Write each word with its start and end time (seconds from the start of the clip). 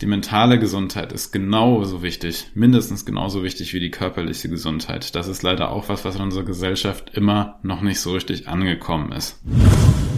Die 0.00 0.06
mentale 0.06 0.58
Gesundheit 0.58 1.12
ist 1.12 1.30
genauso 1.30 2.02
wichtig, 2.02 2.50
mindestens 2.54 3.04
genauso 3.04 3.44
wichtig 3.44 3.74
wie 3.74 3.80
die 3.80 3.92
körperliche 3.92 4.48
Gesundheit. 4.48 5.14
Das 5.14 5.28
ist 5.28 5.42
leider 5.42 5.70
auch 5.70 5.88
was, 5.88 6.04
was 6.04 6.16
in 6.16 6.22
unserer 6.22 6.44
Gesellschaft 6.44 7.10
immer 7.14 7.60
noch 7.62 7.80
nicht 7.80 8.00
so 8.00 8.12
richtig 8.12 8.48
angekommen 8.48 9.12
ist. 9.12 9.40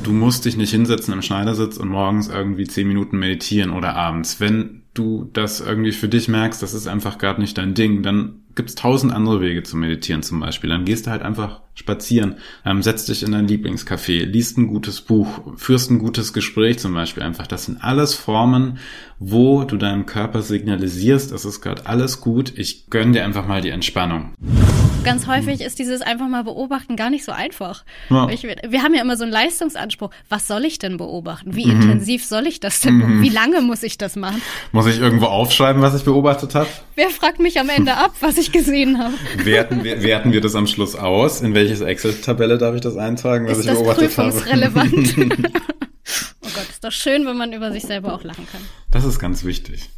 Du 0.02 0.12
musst 0.12 0.46
dich 0.46 0.56
nicht 0.56 0.70
hinsetzen 0.70 1.12
im 1.12 1.20
Schneidersitz 1.20 1.76
und 1.76 1.88
morgens 1.88 2.28
irgendwie 2.28 2.64
zehn 2.64 2.88
Minuten 2.88 3.18
meditieren 3.18 3.70
oder 3.70 3.94
abends. 3.94 4.40
Wenn 4.40 4.82
du 4.94 5.28
das 5.32 5.60
irgendwie 5.60 5.92
für 5.92 6.08
dich 6.08 6.28
merkst, 6.28 6.62
das 6.62 6.72
ist 6.72 6.86
einfach 6.86 7.18
gerade 7.18 7.40
nicht 7.40 7.58
dein 7.58 7.74
Ding, 7.74 8.02
dann 8.02 8.45
gibt's 8.56 8.74
tausend 8.74 9.12
andere 9.12 9.40
Wege 9.40 9.62
zu 9.62 9.76
meditieren 9.76 10.22
zum 10.22 10.40
Beispiel. 10.40 10.70
Dann 10.70 10.84
gehst 10.84 11.06
du 11.06 11.10
halt 11.10 11.22
einfach 11.22 11.60
spazieren, 11.74 12.36
ähm, 12.64 12.82
setzt 12.82 13.08
dich 13.08 13.22
in 13.22 13.32
dein 13.32 13.46
Lieblingscafé, 13.46 14.24
liest 14.24 14.58
ein 14.58 14.66
gutes 14.66 15.02
Buch, 15.02 15.56
führst 15.56 15.90
ein 15.90 15.98
gutes 15.98 16.32
Gespräch 16.32 16.78
zum 16.78 16.94
Beispiel 16.94 17.22
einfach. 17.22 17.46
Das 17.46 17.66
sind 17.66 17.84
alles 17.84 18.14
Formen, 18.14 18.78
wo 19.18 19.64
du 19.64 19.76
deinem 19.76 20.06
Körper 20.06 20.42
signalisierst, 20.42 21.32
es 21.32 21.44
ist 21.44 21.60
gerade 21.60 21.86
alles 21.86 22.20
gut, 22.20 22.52
ich 22.56 22.88
gönn 22.90 23.12
dir 23.12 23.24
einfach 23.24 23.46
mal 23.46 23.60
die 23.60 23.70
Entspannung. 23.70 24.32
Ganz 25.06 25.26
häufig 25.26 25.60
ist 25.60 25.78
dieses 25.78 26.02
einfach 26.02 26.28
mal 26.28 26.44
beobachten 26.44 26.96
gar 26.96 27.10
nicht 27.10 27.24
so 27.24 27.32
einfach. 27.32 27.84
Ja. 28.10 28.28
Ich, 28.28 28.42
wir 28.42 28.82
haben 28.82 28.94
ja 28.94 29.02
immer 29.02 29.16
so 29.16 29.22
einen 29.22 29.32
Leistungsanspruch. 29.32 30.10
Was 30.28 30.46
soll 30.46 30.64
ich 30.64 30.78
denn 30.78 30.96
beobachten? 30.96 31.54
Wie 31.54 31.66
mhm. 31.66 31.82
intensiv 31.82 32.24
soll 32.24 32.46
ich 32.46 32.60
das 32.60 32.80
denn? 32.80 32.96
Mhm. 32.96 33.22
Wie 33.22 33.28
lange 33.28 33.60
muss 33.60 33.82
ich 33.82 33.98
das 33.98 34.16
machen? 34.16 34.42
Muss 34.72 34.86
ich 34.86 34.98
irgendwo 34.98 35.26
aufschreiben, 35.26 35.80
was 35.80 35.94
ich 35.94 36.04
beobachtet 36.04 36.54
habe? 36.54 36.68
Wer 36.94 37.10
fragt 37.10 37.38
mich 37.38 37.60
am 37.60 37.68
Ende 37.68 37.96
ab, 37.96 38.14
was 38.20 38.36
ich 38.38 38.52
gesehen 38.52 38.98
habe? 38.98 39.14
Werten 39.44 39.84
wir, 39.84 40.02
werten 40.02 40.32
wir 40.32 40.40
das 40.40 40.54
am 40.54 40.66
Schluss 40.66 40.96
aus? 40.96 41.40
In 41.40 41.54
welches 41.54 41.80
Excel-Tabelle 41.80 42.58
darf 42.58 42.74
ich 42.74 42.80
das 42.80 42.96
eintragen, 42.96 43.46
was 43.46 43.58
ist 43.58 43.64
ich 43.64 43.70
das 43.70 43.78
beobachtet 43.78 44.18
habe? 44.18 44.30
prüfungsrelevant? 44.30 45.14
oh 45.18 46.48
Gott, 46.54 46.68
ist 46.70 46.84
doch 46.84 46.92
schön, 46.92 47.26
wenn 47.26 47.36
man 47.36 47.52
über 47.52 47.70
sich 47.72 47.84
selber 47.84 48.14
auch 48.14 48.24
lachen 48.24 48.46
kann. 48.50 48.62
Das 48.90 49.04
ist 49.04 49.18
ganz 49.18 49.44
wichtig. 49.44 49.88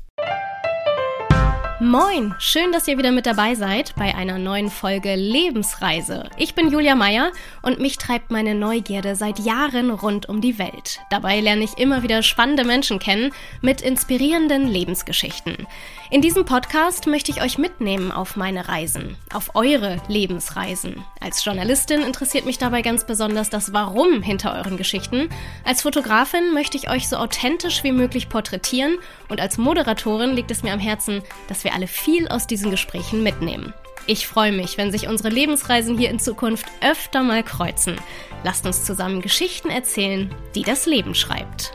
Moin, 1.80 2.34
schön, 2.41 2.73
dass 2.73 2.88
ihr 2.88 2.98
wieder 2.98 3.12
mit 3.12 3.24
dabei 3.24 3.55
seid 3.55 3.95
bei 3.95 4.12
einer 4.12 4.37
neuen 4.37 4.68
Folge 4.68 5.15
Lebensreise. 5.15 6.29
Ich 6.37 6.57
bin 6.57 6.73
Julia 6.73 6.96
Meyer 6.96 7.30
und 7.62 7.79
mich 7.79 7.98
treibt 7.98 8.32
meine 8.32 8.57
Neugierde 8.57 9.15
seit 9.15 9.38
Jahren 9.38 9.90
rund 9.90 10.29
um 10.29 10.40
die 10.40 10.59
Welt. 10.59 10.99
Dabei 11.09 11.38
lerne 11.38 11.62
ich 11.62 11.79
immer 11.79 12.02
wieder 12.02 12.24
spannende 12.24 12.65
Menschen 12.65 12.99
kennen 12.99 13.32
mit 13.60 13.80
inspirierenden 13.80 14.66
Lebensgeschichten. 14.66 15.68
In 16.10 16.23
diesem 16.23 16.46
Podcast 16.46 17.06
möchte 17.06 17.30
ich 17.30 17.42
euch 17.42 17.59
mitnehmen 17.59 18.12
auf 18.12 18.34
meine 18.34 18.66
Reisen, 18.66 19.18
auf 19.34 19.54
eure 19.54 20.01
Lebensreisen. 20.09 21.04
Als 21.20 21.45
Journalistin 21.45 22.00
interessiert 22.00 22.46
mich 22.46 22.56
dabei 22.56 22.80
ganz 22.80 23.04
besonders 23.04 23.50
das 23.50 23.74
Warum 23.74 24.23
hinter 24.23 24.54
euren 24.54 24.78
Geschichten. 24.78 25.28
Als 25.65 25.82
Fotografin 25.82 26.54
möchte 26.54 26.78
ich 26.78 26.88
euch 26.88 27.10
so 27.10 27.16
authentisch 27.16 27.84
wie 27.84 27.92
möglich 27.92 28.30
porträtieren 28.30 28.96
und 29.28 29.38
als 29.42 29.59
Moderatorin 29.59 30.32
liegt 30.32 30.50
es 30.50 30.62
mir 30.62 30.73
am 30.73 30.80
Herzen, 30.80 31.20
dass 31.46 31.62
wir 31.65 31.74
alle 31.74 31.87
viel 31.87 32.26
aus 32.28 32.46
diesen 32.46 32.70
Gesprächen 32.70 33.22
mitnehmen. 33.22 33.74
Ich 34.06 34.26
freue 34.26 34.52
mich, 34.52 34.78
wenn 34.78 34.90
sich 34.90 35.09
unsere 35.09 35.28
Lebensreisen 35.28 35.98
hier 35.98 36.09
in 36.09 36.18
Zukunft 36.18 36.65
öfter 36.80 37.22
mal 37.22 37.43
kreuzen. 37.43 37.96
Lasst 38.45 38.65
uns 38.65 38.82
zusammen 38.82 39.20
Geschichten 39.20 39.68
erzählen, 39.68 40.34
die 40.54 40.62
das 40.62 40.87
Leben 40.87 41.15
schreibt. 41.15 41.74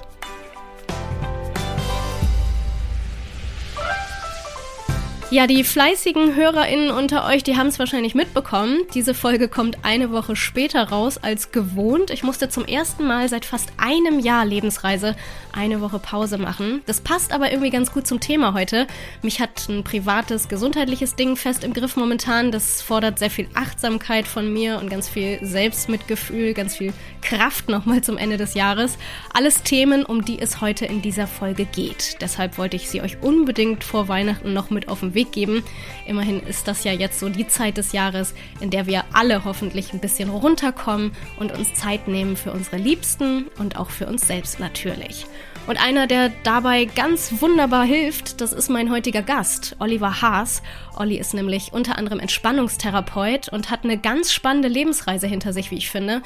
Ja, 5.34 5.48
die 5.48 5.64
fleißigen 5.64 6.36
HörerInnen 6.36 6.92
unter 6.92 7.26
euch, 7.26 7.42
die 7.42 7.58
haben 7.58 7.66
es 7.66 7.80
wahrscheinlich 7.80 8.14
mitbekommen. 8.14 8.82
Diese 8.94 9.16
Folge 9.16 9.48
kommt 9.48 9.80
eine 9.82 10.12
Woche 10.12 10.36
später 10.36 10.90
raus 10.90 11.18
als 11.18 11.52
gewohnt. 11.52 12.12
Ich 12.12 12.22
musste 12.22 12.50
zum 12.50 12.66
ersten 12.66 13.08
Mal 13.08 13.28
seit 13.30 13.44
fast 13.44 13.70
einem 13.78 14.20
Jahr 14.20 14.46
Lebensreise 14.46 15.16
eine 15.52 15.82
Woche 15.82 15.98
Pause 15.98 16.38
machen. 16.38 16.84
Das 16.86 17.02
passt 17.02 17.34
aber 17.34 17.52
irgendwie 17.52 17.72
ganz 17.72 17.92
gut 17.92 18.06
zum 18.06 18.20
Thema 18.20 18.54
heute. 18.54 18.86
Mich 19.24 19.40
hat 19.42 19.68
ein 19.70 19.84
privates, 19.84 20.50
gesundheitliches 20.50 21.16
Ding 21.16 21.36
fest 21.36 21.64
im 21.64 21.74
Griff 21.74 21.96
momentan. 21.96 22.52
Das 22.52 22.84
fordert 22.84 23.18
sehr 23.18 23.32
viel 23.32 23.48
Achtsamkeit 23.56 24.28
von 24.28 24.54
mir 24.54 24.78
und 24.80 24.92
ganz 24.92 25.10
viel 25.10 25.40
Selbstmitgefühl, 25.42 26.54
ganz 26.54 26.76
viel 26.76 26.94
Kraft 27.24 27.70
nochmal 27.70 28.02
zum 28.02 28.20
Ende 28.20 28.38
des 28.38 28.54
Jahres. 28.54 29.00
Alles 29.34 29.64
Themen, 29.64 30.06
um 30.06 30.26
die 30.26 30.40
es 30.40 30.62
heute 30.62 30.86
in 30.86 31.02
dieser 31.02 31.26
Folge 31.26 31.66
geht. 31.66 32.22
Deshalb 32.22 32.60
wollte 32.60 32.76
ich 32.76 32.88
sie 32.88 33.02
euch 33.02 33.18
unbedingt 33.24 33.84
vor 33.84 34.08
Weihnachten 34.08 34.54
noch 34.54 34.70
mit 34.70 34.90
auf 34.90 35.00
den 35.00 35.16
Weg 35.16 35.23
geben. 35.32 35.64
Immerhin 36.06 36.42
ist 36.42 36.68
das 36.68 36.84
ja 36.84 36.92
jetzt 36.92 37.20
so 37.20 37.30
die 37.30 37.48
Zeit 37.48 37.78
des 37.78 37.94
Jahres, 37.94 38.34
in 38.60 38.70
der 38.70 38.88
wir 38.88 39.06
alle 39.14 39.46
hoffentlich 39.46 39.94
ein 39.94 40.00
bisschen 40.00 40.30
runterkommen 40.30 41.12
und 41.38 41.52
uns 41.52 41.74
Zeit 41.74 42.08
nehmen 42.08 42.36
für 42.36 42.52
unsere 42.52 42.78
Liebsten 42.78 43.46
und 43.58 43.78
auch 43.78 43.90
für 43.90 44.08
uns 44.08 44.28
selbst 44.28 44.60
natürlich. 44.60 45.26
Und 45.66 45.82
einer, 45.82 46.08
der 46.08 46.30
dabei 46.44 46.86
ganz 46.86 47.42
wunderbar 47.42 47.86
hilft, 47.86 48.42
das 48.42 48.52
ist 48.52 48.70
mein 48.70 48.92
heutiger 48.92 49.22
Gast, 49.22 49.78
Oliver 49.80 50.22
Haas. 50.22 50.62
Olli 50.98 51.18
ist 51.18 51.34
nämlich 51.34 51.72
unter 51.72 51.98
anderem 51.98 52.20
Entspannungstherapeut 52.20 53.48
und 53.48 53.70
hat 53.70 53.86
eine 53.86 53.98
ganz 53.98 54.34
spannende 54.34 54.68
Lebensreise 54.68 55.26
hinter 55.26 55.54
sich, 55.54 55.72
wie 55.72 55.78
ich 55.78 55.90
finde. 55.90 56.22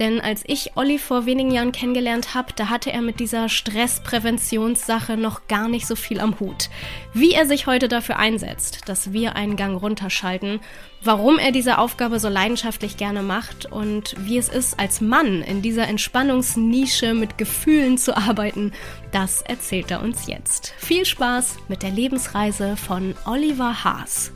Denn 0.00 0.18
als 0.18 0.42
ich 0.46 0.76
Olli 0.76 0.98
vor 0.98 1.26
wenigen 1.26 1.50
Jahren 1.50 1.72
kennengelernt 1.72 2.34
habe, 2.34 2.54
da 2.56 2.70
hatte 2.70 2.90
er 2.90 3.02
mit 3.02 3.20
dieser 3.20 3.50
Stresspräventionssache 3.50 5.18
noch 5.18 5.46
gar 5.46 5.68
nicht 5.68 5.86
so 5.86 5.94
viel 5.94 6.20
am 6.20 6.40
Hut. 6.40 6.70
Wie 7.12 7.32
er 7.32 7.44
sich 7.44 7.66
heute 7.66 7.86
dafür 7.86 8.18
einsetzt, 8.18 8.88
dass 8.88 9.12
wir 9.12 9.36
einen 9.36 9.56
Gang 9.56 9.80
runterschalten, 9.80 10.60
warum 11.04 11.38
er 11.38 11.52
diese 11.52 11.76
Aufgabe 11.76 12.18
so 12.18 12.30
leidenschaftlich 12.30 12.96
gerne 12.96 13.22
macht 13.22 13.66
und 13.66 14.14
wie 14.20 14.38
es 14.38 14.48
ist, 14.48 14.80
als 14.80 15.02
Mann 15.02 15.42
in 15.42 15.60
dieser 15.60 15.86
Entspannungsnische 15.86 17.12
mit 17.12 17.36
Gefühlen 17.36 17.98
zu 17.98 18.16
arbeiten, 18.16 18.72
das 19.12 19.42
erzählt 19.42 19.90
er 19.90 20.02
uns 20.02 20.26
jetzt. 20.26 20.72
Viel 20.78 21.04
Spaß 21.04 21.58
mit 21.68 21.82
der 21.82 21.90
Lebensreise 21.90 22.78
von 22.78 23.14
Oliver 23.26 23.84
Haas. 23.84 24.32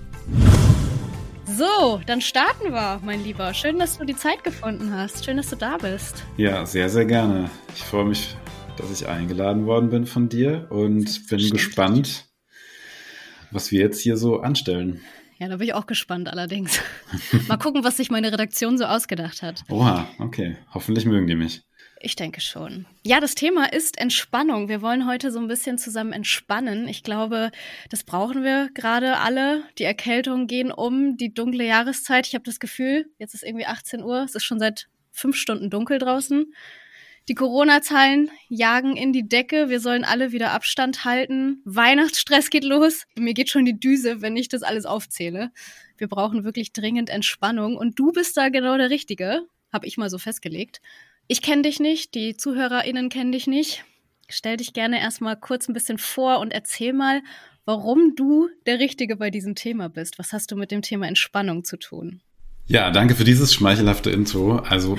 So, 1.56 2.00
dann 2.06 2.20
starten 2.20 2.72
wir, 2.72 3.00
mein 3.04 3.22
Lieber. 3.22 3.54
Schön, 3.54 3.78
dass 3.78 3.98
du 3.98 4.04
die 4.04 4.16
Zeit 4.16 4.42
gefunden 4.42 4.92
hast. 4.92 5.24
Schön, 5.24 5.36
dass 5.36 5.50
du 5.50 5.56
da 5.56 5.76
bist. 5.76 6.24
Ja, 6.36 6.66
sehr, 6.66 6.88
sehr 6.88 7.04
gerne. 7.04 7.48
Ich 7.76 7.82
freue 7.82 8.06
mich, 8.06 8.36
dass 8.76 8.90
ich 8.90 9.06
eingeladen 9.06 9.64
worden 9.64 9.88
bin 9.88 10.04
von 10.04 10.28
dir 10.28 10.66
und 10.70 11.28
bin 11.28 11.50
gespannt, 11.50 12.24
was 13.52 13.70
wir 13.70 13.78
jetzt 13.78 14.00
hier 14.00 14.16
so 14.16 14.40
anstellen. 14.40 15.00
Ja, 15.38 15.46
da 15.46 15.58
bin 15.58 15.68
ich 15.68 15.74
auch 15.74 15.86
gespannt 15.86 16.28
allerdings. 16.28 16.80
Mal 17.48 17.56
gucken, 17.58 17.84
was 17.84 17.98
sich 17.98 18.10
meine 18.10 18.32
Redaktion 18.32 18.76
so 18.76 18.86
ausgedacht 18.86 19.42
hat. 19.42 19.62
Oha, 19.68 20.08
okay. 20.18 20.56
Hoffentlich 20.72 21.06
mögen 21.06 21.28
die 21.28 21.36
mich. 21.36 21.62
Ich 22.04 22.16
denke 22.16 22.42
schon. 22.42 22.84
Ja, 23.02 23.18
das 23.18 23.34
Thema 23.34 23.72
ist 23.72 23.96
Entspannung. 23.98 24.68
Wir 24.68 24.82
wollen 24.82 25.06
heute 25.06 25.30
so 25.30 25.38
ein 25.38 25.48
bisschen 25.48 25.78
zusammen 25.78 26.12
entspannen. 26.12 26.86
Ich 26.86 27.02
glaube, 27.02 27.50
das 27.88 28.04
brauchen 28.04 28.44
wir 28.44 28.68
gerade 28.74 29.16
alle. 29.16 29.62
Die 29.78 29.84
Erkältungen 29.84 30.46
gehen 30.46 30.70
um, 30.70 31.16
die 31.16 31.32
dunkle 31.32 31.64
Jahreszeit. 31.64 32.26
Ich 32.26 32.34
habe 32.34 32.44
das 32.44 32.60
Gefühl, 32.60 33.06
jetzt 33.16 33.32
ist 33.32 33.42
irgendwie 33.42 33.64
18 33.64 34.02
Uhr, 34.02 34.22
es 34.22 34.34
ist 34.34 34.44
schon 34.44 34.58
seit 34.58 34.88
fünf 35.12 35.36
Stunden 35.36 35.70
dunkel 35.70 35.98
draußen. 35.98 36.52
Die 37.28 37.34
Corona-Zahlen 37.34 38.30
jagen 38.50 38.98
in 38.98 39.14
die 39.14 39.26
Decke. 39.26 39.70
Wir 39.70 39.80
sollen 39.80 40.04
alle 40.04 40.30
wieder 40.30 40.50
Abstand 40.50 41.06
halten. 41.06 41.62
Weihnachtsstress 41.64 42.50
geht 42.50 42.64
los. 42.64 43.06
Mir 43.16 43.32
geht 43.32 43.48
schon 43.48 43.64
die 43.64 43.80
Düse, 43.80 44.20
wenn 44.20 44.36
ich 44.36 44.48
das 44.48 44.62
alles 44.62 44.84
aufzähle. 44.84 45.52
Wir 45.96 46.08
brauchen 46.08 46.44
wirklich 46.44 46.74
dringend 46.74 47.08
Entspannung. 47.08 47.78
Und 47.78 47.98
du 47.98 48.12
bist 48.12 48.36
da 48.36 48.50
genau 48.50 48.76
der 48.76 48.90
Richtige, 48.90 49.46
habe 49.72 49.86
ich 49.86 49.96
mal 49.96 50.10
so 50.10 50.18
festgelegt. 50.18 50.82
Ich 51.26 51.40
kenne 51.40 51.62
dich 51.62 51.80
nicht, 51.80 52.14
die 52.14 52.36
ZuhörerInnen 52.36 53.08
kennen 53.08 53.32
dich 53.32 53.46
nicht. 53.46 53.84
Stell 54.28 54.58
dich 54.58 54.74
gerne 54.74 55.00
erstmal 55.00 55.38
kurz 55.38 55.68
ein 55.68 55.72
bisschen 55.72 55.96
vor 55.96 56.38
und 56.40 56.52
erzähl 56.52 56.92
mal, 56.92 57.22
warum 57.64 58.14
du 58.14 58.48
der 58.66 58.78
Richtige 58.78 59.16
bei 59.16 59.30
diesem 59.30 59.54
Thema 59.54 59.88
bist. 59.88 60.18
Was 60.18 60.32
hast 60.32 60.50
du 60.50 60.56
mit 60.56 60.70
dem 60.70 60.82
Thema 60.82 61.06
Entspannung 61.08 61.64
zu 61.64 61.78
tun? 61.78 62.20
Ja, 62.66 62.90
danke 62.90 63.14
für 63.14 63.24
dieses 63.24 63.54
schmeichelhafte 63.54 64.10
Intro. 64.10 64.56
Also 64.56 64.98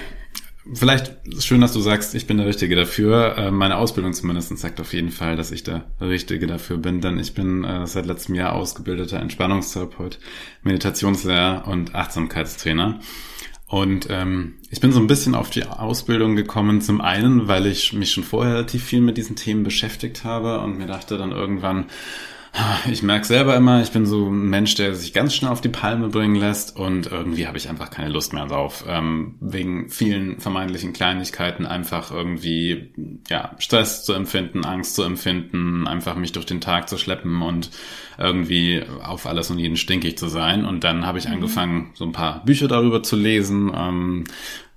vielleicht 0.74 1.14
schön, 1.44 1.62
dass 1.62 1.74
du 1.74 1.80
sagst, 1.80 2.16
ich 2.16 2.26
bin 2.26 2.38
der 2.38 2.48
Richtige 2.48 2.76
dafür. 2.76 3.38
Äh, 3.38 3.52
meine 3.52 3.78
Ausbildung 3.78 4.14
zumindest 4.14 4.56
sagt 4.58 4.80
auf 4.80 4.94
jeden 4.94 5.12
Fall, 5.12 5.36
dass 5.36 5.52
ich 5.52 5.64
der 5.64 5.86
Richtige 6.02 6.48
dafür 6.48 6.78
bin, 6.78 7.02
denn 7.02 7.20
ich 7.20 7.36
bin 7.36 7.64
äh, 7.64 7.86
seit 7.86 8.08
letztem 8.08 8.34
Jahr 8.34 8.54
ausgebildeter 8.54 9.20
Entspannungstherapeut, 9.20 10.20
Meditationslehrer 10.64 11.68
und 11.68 11.94
Achtsamkeitstrainer. 11.94 13.00
Und 13.68 14.08
ähm, 14.10 14.56
ich 14.70 14.80
bin 14.80 14.92
so 14.92 15.00
ein 15.00 15.08
bisschen 15.08 15.34
auf 15.34 15.50
die 15.50 15.66
Ausbildung 15.66 16.36
gekommen, 16.36 16.82
zum 16.82 17.02
einen, 17.02 17.48
weil 17.48 17.66
ich 17.66 17.94
mich 17.94 18.12
schon 18.12 18.24
vorher 18.24 18.56
relativ 18.56 18.84
viel 18.84 19.02
mit 19.02 19.18
diesen 19.18 19.36
Themen 19.36 19.64
beschäftigt 19.64 20.24
habe 20.24 20.60
und 20.60 20.78
mir 20.78 20.86
dachte 20.86 21.18
dann 21.18 21.32
irgendwann, 21.32 21.86
ich 22.90 23.04
merke 23.04 23.26
selber 23.26 23.56
immer, 23.56 23.82
ich 23.82 23.92
bin 23.92 24.06
so 24.06 24.28
ein 24.28 24.50
Mensch, 24.50 24.76
der 24.76 24.96
sich 24.96 25.14
ganz 25.14 25.34
schnell 25.34 25.52
auf 25.52 25.62
die 25.62 25.70
Palme 25.70 26.10
bringen 26.10 26.36
lässt 26.36 26.76
und 26.76 27.08
irgendwie 27.08 27.48
habe 27.48 27.58
ich 27.58 27.70
einfach 27.70 27.90
keine 27.90 28.10
Lust 28.10 28.34
mehr 28.34 28.46
drauf. 28.46 28.86
Ähm, 28.88 29.36
wegen 29.42 29.90
vielen 29.90 30.40
vermeintlichen 30.40 30.94
Kleinigkeiten 30.94 31.66
einfach 31.66 32.12
irgendwie 32.12 32.94
ja 33.30 33.56
Stress 33.58 34.06
zu 34.06 34.14
empfinden, 34.14 34.64
Angst 34.66 34.96
zu 34.96 35.04
empfinden, 35.04 35.88
einfach 35.88 36.16
mich 36.16 36.32
durch 36.32 36.46
den 36.46 36.62
Tag 36.62 36.88
zu 36.88 36.98
schleppen 36.98 37.42
und 37.42 37.72
irgendwie 38.18 38.84
auf 39.04 39.26
alles 39.26 39.52
und 39.52 39.60
jeden 39.60 39.78
stinkig 39.78 40.18
zu 40.18 40.28
sein. 40.28 40.66
Und 40.66 40.84
dann 40.84 41.06
habe 41.06 41.18
ich 41.18 41.28
mhm. 41.28 41.34
angefangen, 41.34 41.92
so 41.96 42.06
ein 42.06 42.14
paar 42.14 42.44
Bücher 42.46 42.68
darüber 42.68 43.04
zu 43.04 43.16
lesen. 43.16 43.72
Ähm, 43.76 44.24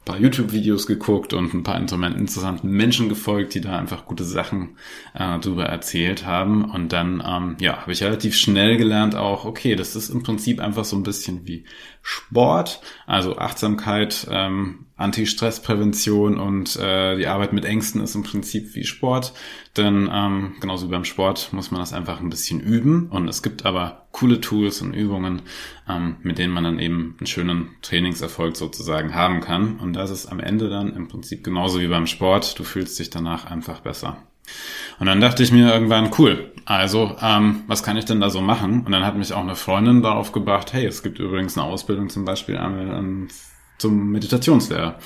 paar 0.09 0.19
YouTube-Videos 0.19 0.87
geguckt 0.87 1.35
und 1.35 1.53
ein 1.53 1.63
paar 1.63 1.77
interessanten 1.77 2.71
Menschen 2.71 3.11
gefolgt, 3.11 3.55
die 3.55 3.61
da 3.61 3.79
einfach 3.79 4.07
gute 4.07 4.25
Sachen 4.25 4.77
äh, 5.15 5.39
drüber 5.39 5.67
erzählt 5.67 6.25
haben. 6.25 6.65
Und 6.65 6.95
dann, 6.95 7.23
ähm, 7.25 7.57
ja, 7.61 7.83
habe 7.83 7.93
ich 7.93 8.03
relativ 8.03 8.35
schnell 8.35 8.79
gelernt 8.79 9.15
auch, 9.15 9.45
okay, 9.45 9.77
das 9.77 9.97
ist 9.97 10.09
im 10.09 10.23
Prinzip 10.23 10.61
einfach 10.61 10.87
so 10.87 10.97
ein 10.97 11.03
bisschen 11.03 11.47
wie 11.47 11.65
Sport, 12.11 12.81
also 13.07 13.37
Achtsamkeit, 13.37 14.27
ähm, 14.31 14.87
Anti-Stress-Prävention 14.97 16.39
und 16.39 16.75
äh, 16.77 17.19
die 17.19 17.27
Arbeit 17.27 17.53
mit 17.53 17.67
Ängsten 17.67 18.01
ist 18.01 18.15
im 18.15 18.23
Prinzip 18.23 18.75
wie 18.75 18.85
Sport. 18.85 19.35
Denn 19.77 20.09
ähm, 20.11 20.55
genauso 20.59 20.87
wie 20.87 20.93
beim 20.93 21.05
Sport 21.05 21.53
muss 21.53 21.71
man 21.71 21.83
das 21.83 21.93
einfach 21.93 22.21
ein 22.21 22.31
bisschen 22.31 22.61
üben. 22.61 23.11
Und 23.11 23.29
es 23.29 23.43
gibt 23.43 23.67
aber 23.67 24.07
coole 24.11 24.41
Tools 24.41 24.81
und 24.81 24.95
Übungen, 24.95 25.43
ähm, 25.87 26.17
mit 26.23 26.39
denen 26.39 26.55
man 26.55 26.65
dann 26.65 26.79
eben 26.79 27.17
einen 27.19 27.27
schönen 27.27 27.77
Trainingserfolg 27.83 28.57
sozusagen 28.57 29.15
haben 29.15 29.43
kann. 29.43 29.79
Und 29.79 29.93
das 29.93 30.11
ist 30.11 30.25
am 30.29 30.41
Ende 30.41 30.71
dann 30.71 30.97
im 30.97 31.09
Prinzip 31.09 31.45
genauso 31.45 31.79
wie 31.79 31.89
beim 31.89 32.07
Sport. 32.07 32.59
Du 32.59 32.65
fühlst 32.65 32.99
dich 32.99 33.11
danach 33.11 33.45
einfach 33.45 33.81
besser. 33.81 34.17
Und 34.99 35.07
dann 35.07 35.21
dachte 35.21 35.43
ich 35.43 35.53
mir 35.53 35.71
irgendwann, 35.71 36.11
cool, 36.19 36.53
also 36.77 37.17
ähm, 37.23 37.63
was 37.67 37.83
kann 37.83 37.97
ich 37.97 38.05
denn 38.05 38.21
da 38.21 38.29
so 38.29 38.43
machen? 38.43 38.85
Und 38.85 38.93
dann 38.93 39.05
hat 39.05 39.17
mich 39.17 39.33
auch 39.33 39.41
eine 39.41 39.57
Freundin 39.57 40.03
darauf 40.03 40.33
gebracht, 40.33 40.75
hey, 40.75 40.85
es 40.85 41.03
gibt 41.03 41.19
übrigens 41.19 41.57
eine 41.57 41.67
Ausbildung 41.67 42.11
zum 42.11 42.27
Beispiel 42.27 42.57
ähm, 42.57 43.29
zum 43.79 44.11
Meditationslehrer. 44.11 44.99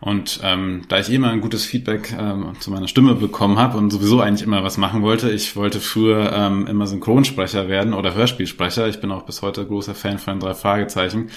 Und 0.00 0.40
ähm, 0.42 0.82
da 0.88 0.98
ich 0.98 1.10
immer 1.10 1.28
ein 1.28 1.42
gutes 1.42 1.66
Feedback 1.66 2.14
ähm, 2.18 2.54
zu 2.60 2.70
meiner 2.70 2.88
Stimme 2.88 3.14
bekommen 3.14 3.58
habe 3.58 3.76
und 3.76 3.90
sowieso 3.90 4.22
eigentlich 4.22 4.46
immer 4.46 4.64
was 4.64 4.78
machen 4.78 5.02
wollte, 5.02 5.30
ich 5.30 5.54
wollte 5.54 5.80
früher 5.80 6.32
ähm, 6.32 6.66
immer 6.66 6.86
Synchronsprecher 6.86 7.68
werden 7.68 7.92
oder 7.92 8.14
Hörspielsprecher. 8.14 8.88
Ich 8.88 9.02
bin 9.02 9.12
auch 9.12 9.26
bis 9.26 9.42
heute 9.42 9.66
großer 9.66 9.94
Fan 9.94 10.18
von 10.18 10.40
drei 10.40 10.54
Fragezeichen. 10.54 11.28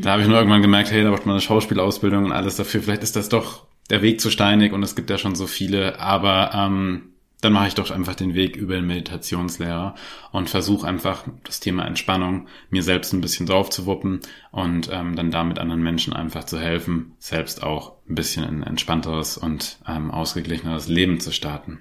Da 0.00 0.12
habe 0.12 0.22
ich 0.22 0.28
nur 0.28 0.38
irgendwann 0.38 0.62
gemerkt, 0.62 0.90
hey, 0.90 1.04
da 1.04 1.10
braucht 1.10 1.26
man 1.26 1.34
eine 1.34 1.42
Schauspielausbildung 1.42 2.24
und 2.24 2.32
alles 2.32 2.56
dafür. 2.56 2.82
Vielleicht 2.82 3.02
ist 3.02 3.16
das 3.16 3.28
doch 3.28 3.66
der 3.90 4.00
Weg 4.00 4.20
zu 4.20 4.30
steinig 4.30 4.72
und 4.72 4.82
es 4.82 4.96
gibt 4.96 5.10
ja 5.10 5.18
schon 5.18 5.34
so 5.34 5.46
viele, 5.46 6.00
aber 6.00 6.52
ähm, 6.54 7.13
dann 7.44 7.52
mache 7.52 7.68
ich 7.68 7.74
doch 7.74 7.90
einfach 7.90 8.14
den 8.14 8.34
Weg 8.34 8.56
über 8.56 8.74
den 8.76 8.86
Meditationslehrer 8.86 9.94
und 10.32 10.48
versuche 10.48 10.86
einfach 10.86 11.24
das 11.44 11.60
Thema 11.60 11.84
Entspannung 11.84 12.46
mir 12.70 12.82
selbst 12.82 13.12
ein 13.12 13.20
bisschen 13.20 13.46
drauf 13.46 13.68
zu 13.70 13.86
wuppen 13.86 14.20
und 14.50 14.88
ähm, 14.90 15.14
dann 15.14 15.30
damit 15.30 15.58
anderen 15.58 15.82
Menschen 15.82 16.12
einfach 16.12 16.44
zu 16.44 16.58
helfen, 16.58 17.12
selbst 17.18 17.62
auch 17.62 17.92
ein 18.08 18.14
bisschen 18.14 18.44
ein 18.44 18.62
entspannteres 18.62 19.36
und 19.36 19.78
ähm, 19.86 20.10
ausgeglicheneres 20.10 20.88
Leben 20.88 21.20
zu 21.20 21.32
starten. 21.32 21.80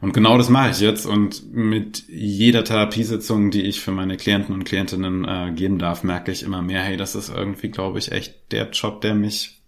Und 0.00 0.12
genau 0.12 0.36
das 0.38 0.48
mache 0.48 0.70
ich 0.70 0.80
jetzt 0.80 1.06
und 1.06 1.52
mit 1.52 2.04
jeder 2.08 2.64
Therapiesitzung, 2.64 3.50
die 3.50 3.62
ich 3.62 3.80
für 3.80 3.92
meine 3.92 4.16
Klienten 4.16 4.54
und 4.54 4.64
Klientinnen 4.64 5.24
äh, 5.24 5.52
geben 5.54 5.78
darf, 5.78 6.02
merke 6.02 6.32
ich 6.32 6.42
immer 6.42 6.62
mehr, 6.62 6.82
hey, 6.82 6.96
das 6.96 7.14
ist 7.14 7.28
irgendwie, 7.28 7.68
glaube 7.68 7.98
ich, 7.98 8.12
echt 8.12 8.52
der 8.52 8.70
Job, 8.70 9.00
der 9.00 9.14
mich, 9.14 9.62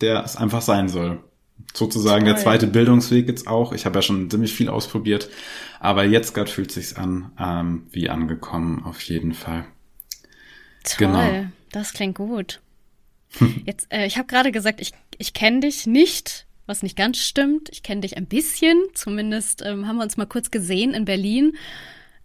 der 0.00 0.24
es 0.24 0.36
einfach 0.36 0.62
sein 0.62 0.88
soll 0.88 1.22
sozusagen 1.74 2.24
Toll. 2.24 2.34
der 2.34 2.42
zweite 2.42 2.66
Bildungsweg 2.66 3.28
jetzt 3.28 3.46
auch. 3.46 3.72
Ich 3.72 3.86
habe 3.86 3.98
ja 3.98 4.02
schon 4.02 4.30
ziemlich 4.30 4.52
viel 4.52 4.68
ausprobiert, 4.68 5.28
aber 5.80 6.04
jetzt 6.04 6.34
gerade 6.34 6.50
fühlt 6.50 6.72
sich's 6.72 6.94
an 6.94 7.32
ähm, 7.38 7.86
wie 7.92 8.08
angekommen 8.08 8.82
auf 8.84 9.00
jeden 9.02 9.34
Fall. 9.34 9.64
Toll, 10.84 11.06
genau. 11.08 11.46
das 11.72 11.92
klingt 11.92 12.16
gut. 12.16 12.60
Jetzt, 13.66 13.92
äh, 13.92 14.06
ich 14.06 14.16
habe 14.16 14.26
gerade 14.26 14.52
gesagt, 14.52 14.80
ich, 14.80 14.92
ich 15.18 15.34
kenne 15.34 15.60
dich 15.60 15.86
nicht, 15.86 16.46
was 16.66 16.82
nicht 16.82 16.96
ganz 16.96 17.18
stimmt. 17.18 17.68
Ich 17.70 17.82
kenne 17.82 18.00
dich 18.00 18.16
ein 18.16 18.26
bisschen, 18.26 18.82
zumindest 18.94 19.62
ähm, 19.64 19.86
haben 19.86 19.96
wir 19.96 20.02
uns 20.02 20.16
mal 20.16 20.26
kurz 20.26 20.50
gesehen 20.50 20.94
in 20.94 21.04
Berlin. 21.04 21.56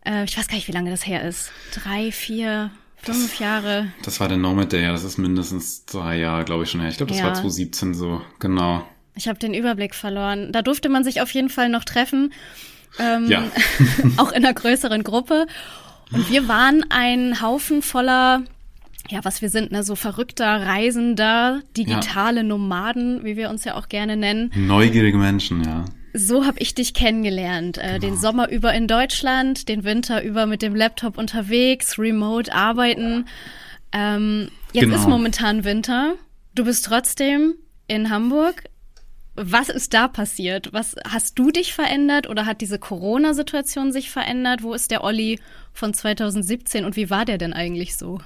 Äh, 0.06 0.24
ich 0.26 0.38
weiß 0.38 0.48
gar 0.48 0.56
nicht, 0.56 0.68
wie 0.68 0.74
lange 0.74 0.92
das 0.92 1.06
her 1.06 1.28
ist. 1.28 1.52
Drei, 1.74 2.12
vier, 2.12 2.72
fünf 2.96 3.32
das, 3.32 3.40
Jahre. 3.40 3.88
Das 4.04 4.20
war 4.20 4.28
der 4.28 4.38
Nomad 4.38 4.72
Day, 4.72 4.86
das 4.86 5.04
ist 5.04 5.18
mindestens 5.18 5.86
drei 5.86 6.20
Jahre, 6.20 6.46
glaube 6.46 6.64
ich, 6.64 6.72
schon 6.72 6.82
her. 6.82 6.90
Ich 6.90 6.98
glaube, 6.98 7.12
das 7.12 7.20
ja. 7.20 7.26
war 7.26 7.34
2017 7.34 7.94
so, 7.94 8.22
genau. 8.40 8.86
Ich 9.16 9.28
habe 9.28 9.40
den 9.40 9.54
Überblick 9.54 9.96
verloren. 9.96 10.52
Da 10.52 10.62
durfte 10.62 10.90
man 10.90 11.04
sich 11.04 11.22
auf 11.22 11.32
jeden 11.32 11.50
Fall 11.50 11.70
noch 11.70 11.84
treffen. 11.84 12.34
Ähm, 13.00 13.30
ja. 13.30 13.44
auch 14.18 14.32
in 14.32 14.46
einer 14.46 14.54
größeren 14.54 15.04
Gruppe. 15.04 15.48
Und 16.12 16.30
wir 16.30 16.48
waren 16.48 16.86
ein 16.90 17.42
Haufen 17.42 17.82
voller, 17.82 18.44
ja, 19.10 19.20
was 19.24 19.42
wir 19.42 19.50
sind, 19.50 19.72
ne, 19.72 19.84
so 19.84 19.96
verrückter 19.96 20.46
Reisender, 20.46 21.62
digitale 21.76 22.38
ja. 22.38 22.44
Nomaden, 22.44 23.24
wie 23.24 23.36
wir 23.36 23.50
uns 23.50 23.64
ja 23.64 23.76
auch 23.76 23.90
gerne 23.90 24.16
nennen. 24.16 24.52
Neugierige 24.56 25.18
Menschen, 25.18 25.64
ja. 25.64 25.86
So 26.14 26.46
habe 26.46 26.60
ich 26.60 26.76
dich 26.76 26.94
kennengelernt. 26.94 27.80
Äh, 27.80 28.00
genau. 28.00 28.00
Den 28.00 28.18
Sommer 28.18 28.50
über 28.50 28.74
in 28.74 28.88
Deutschland, 28.88 29.68
den 29.68 29.84
Winter 29.84 30.24
über 30.24 30.46
mit 30.46 30.62
dem 30.62 30.76
Laptop 30.76 31.18
unterwegs, 31.18 31.98
remote 31.98 32.54
arbeiten. 32.54 33.26
Ähm, 33.92 34.50
jetzt 34.74 34.84
genau. 34.84 34.98
ist 34.98 35.08
momentan 35.08 35.64
Winter. 35.64 36.14
Du 36.54 36.66
bist 36.66 36.86
trotzdem 36.86 37.56
in 37.88 38.12
Hamburg. 38.12 38.64
Was 39.36 39.70
ist 39.70 39.94
da 39.94 40.08
passiert? 40.08 40.74
Was 40.74 40.96
hast 41.08 41.40
du 41.40 41.50
dich 41.50 41.74
verändert 41.74 42.30
oder 42.30 42.46
hat 42.46 42.62
diese 42.62 42.78
Corona-Situation 42.78 43.92
sich 43.92 44.12
verändert? 44.12 44.62
Wo 44.62 44.74
ist 44.74 44.92
der 44.92 45.04
Olli 45.04 45.40
von 45.74 45.94
2017 45.94 46.86
und 46.86 46.96
wie 46.96 47.10
war 47.10 47.26
der 47.26 47.40
denn 47.40 47.54
eigentlich 47.54 47.96
so? 47.96 48.20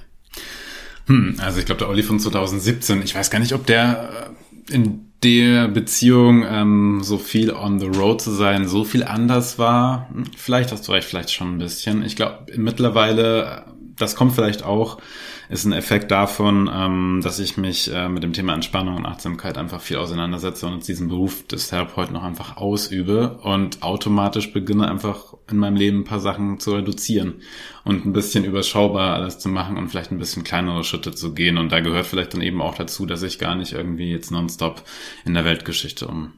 Hm, 1.06 1.36
also 1.38 1.58
ich 1.58 1.66
glaube, 1.66 1.78
der 1.78 1.88
Olli 1.88 2.02
von 2.02 2.20
2017, 2.20 3.02
ich 3.02 3.14
weiß 3.14 3.30
gar 3.30 3.38
nicht, 3.38 3.54
ob 3.54 3.64
der 3.64 4.30
äh, 4.68 4.74
in 4.74 5.08
der 5.22 5.68
Beziehung 5.68 6.44
ähm, 6.46 7.00
so 7.02 7.16
viel 7.16 7.52
on 7.52 7.80
the 7.80 7.86
road 7.86 8.20
zu 8.20 8.30
sein, 8.30 8.68
so 8.68 8.84
viel 8.84 9.02
anders 9.02 9.58
war. 9.58 10.08
Hm, 10.12 10.24
vielleicht 10.36 10.72
hast 10.72 10.86
du 10.86 10.92
recht, 10.92 11.08
vielleicht 11.08 11.32
schon 11.32 11.54
ein 11.54 11.58
bisschen. 11.58 12.04
Ich 12.04 12.16
glaube, 12.16 12.44
mittlerweile, 12.56 13.64
das 13.96 14.14
kommt 14.14 14.34
vielleicht 14.34 14.62
auch 14.62 14.98
ist 15.48 15.64
ein 15.64 15.72
Effekt 15.72 16.10
davon, 16.10 16.70
ähm, 16.72 17.20
dass 17.22 17.38
ich 17.38 17.56
mich 17.56 17.92
äh, 17.92 18.08
mit 18.08 18.22
dem 18.22 18.32
Thema 18.32 18.54
Entspannung 18.54 18.96
und 18.96 19.06
Achtsamkeit 19.06 19.56
einfach 19.56 19.80
viel 19.80 19.96
auseinandersetze 19.96 20.66
und 20.66 20.86
diesen 20.86 21.08
Beruf 21.08 21.46
des 21.46 21.68
Therapeuten 21.68 22.12
noch 22.12 22.22
einfach 22.22 22.56
ausübe 22.58 23.38
und 23.42 23.82
automatisch 23.82 24.52
beginne 24.52 24.88
einfach 24.88 25.34
in 25.50 25.56
meinem 25.56 25.76
Leben 25.76 26.00
ein 26.00 26.04
paar 26.04 26.20
Sachen 26.20 26.60
zu 26.60 26.74
reduzieren 26.74 27.42
und 27.84 28.04
ein 28.04 28.12
bisschen 28.12 28.44
überschaubar 28.44 29.14
alles 29.14 29.38
zu 29.38 29.48
machen 29.48 29.78
und 29.78 29.88
vielleicht 29.88 30.12
ein 30.12 30.18
bisschen 30.18 30.44
kleinere 30.44 30.84
Schritte 30.84 31.14
zu 31.14 31.32
gehen. 31.32 31.56
Und 31.56 31.72
da 31.72 31.80
gehört 31.80 32.06
vielleicht 32.06 32.34
dann 32.34 32.42
eben 32.42 32.60
auch 32.60 32.74
dazu, 32.74 33.06
dass 33.06 33.22
ich 33.22 33.38
gar 33.38 33.54
nicht 33.54 33.72
irgendwie 33.72 34.10
jetzt 34.10 34.30
nonstop 34.30 34.82
in 35.24 35.32
der 35.32 35.46
Weltgeschichte 35.46 36.06
um, 36.06 36.34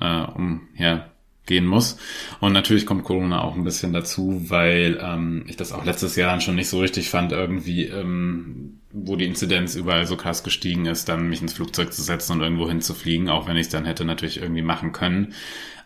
äh, 0.00 0.24
umher 0.24 1.10
gehen 1.48 1.66
muss. 1.66 1.98
Und 2.38 2.52
natürlich 2.52 2.86
kommt 2.86 3.02
Corona 3.02 3.42
auch 3.42 3.56
ein 3.56 3.64
bisschen 3.64 3.92
dazu, 3.92 4.44
weil 4.48 5.00
ähm, 5.02 5.44
ich 5.48 5.56
das 5.56 5.72
auch 5.72 5.84
letztes 5.84 6.14
Jahr 6.14 6.30
dann 6.30 6.40
schon 6.40 6.54
nicht 6.54 6.68
so 6.68 6.78
richtig 6.78 7.10
fand, 7.10 7.32
irgendwie, 7.32 7.86
ähm, 7.86 8.78
wo 8.92 9.16
die 9.16 9.26
Inzidenz 9.26 9.74
überall 9.74 10.06
so 10.06 10.16
krass 10.16 10.44
gestiegen 10.44 10.86
ist, 10.86 11.08
dann 11.08 11.28
mich 11.28 11.42
ins 11.42 11.54
Flugzeug 11.54 11.92
zu 11.92 12.02
setzen 12.02 12.32
und 12.32 12.42
irgendwo 12.42 12.68
hinzufliegen, 12.68 13.28
auch 13.28 13.48
wenn 13.48 13.56
ich 13.56 13.66
es 13.66 13.72
dann 13.72 13.84
hätte 13.84 14.04
natürlich 14.04 14.40
irgendwie 14.40 14.62
machen 14.62 14.92
können. 14.92 15.34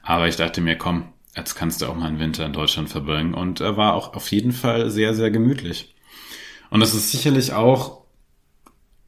Aber 0.03 0.29
ich 0.29 0.37
dachte 0.37 0.61
mir, 0.61 0.76
komm, 0.76 1.05
jetzt 1.35 1.55
kannst 1.55 1.81
du 1.81 1.87
auch 1.87 1.97
mal 1.97 2.08
einen 2.08 2.19
Winter 2.19 2.44
in 2.44 2.53
Deutschland 2.53 2.91
verbringen. 2.91 3.32
Und 3.32 3.61
er 3.61 3.76
war 3.76 3.94
auch 3.94 4.15
auf 4.15 4.31
jeden 4.31 4.53
Fall 4.53 4.91
sehr, 4.91 5.15
sehr 5.15 5.31
gemütlich. 5.31 5.94
Und 6.70 6.81
das 6.81 6.94
ist 6.94 7.10
sicherlich 7.10 7.53
auch 7.53 8.02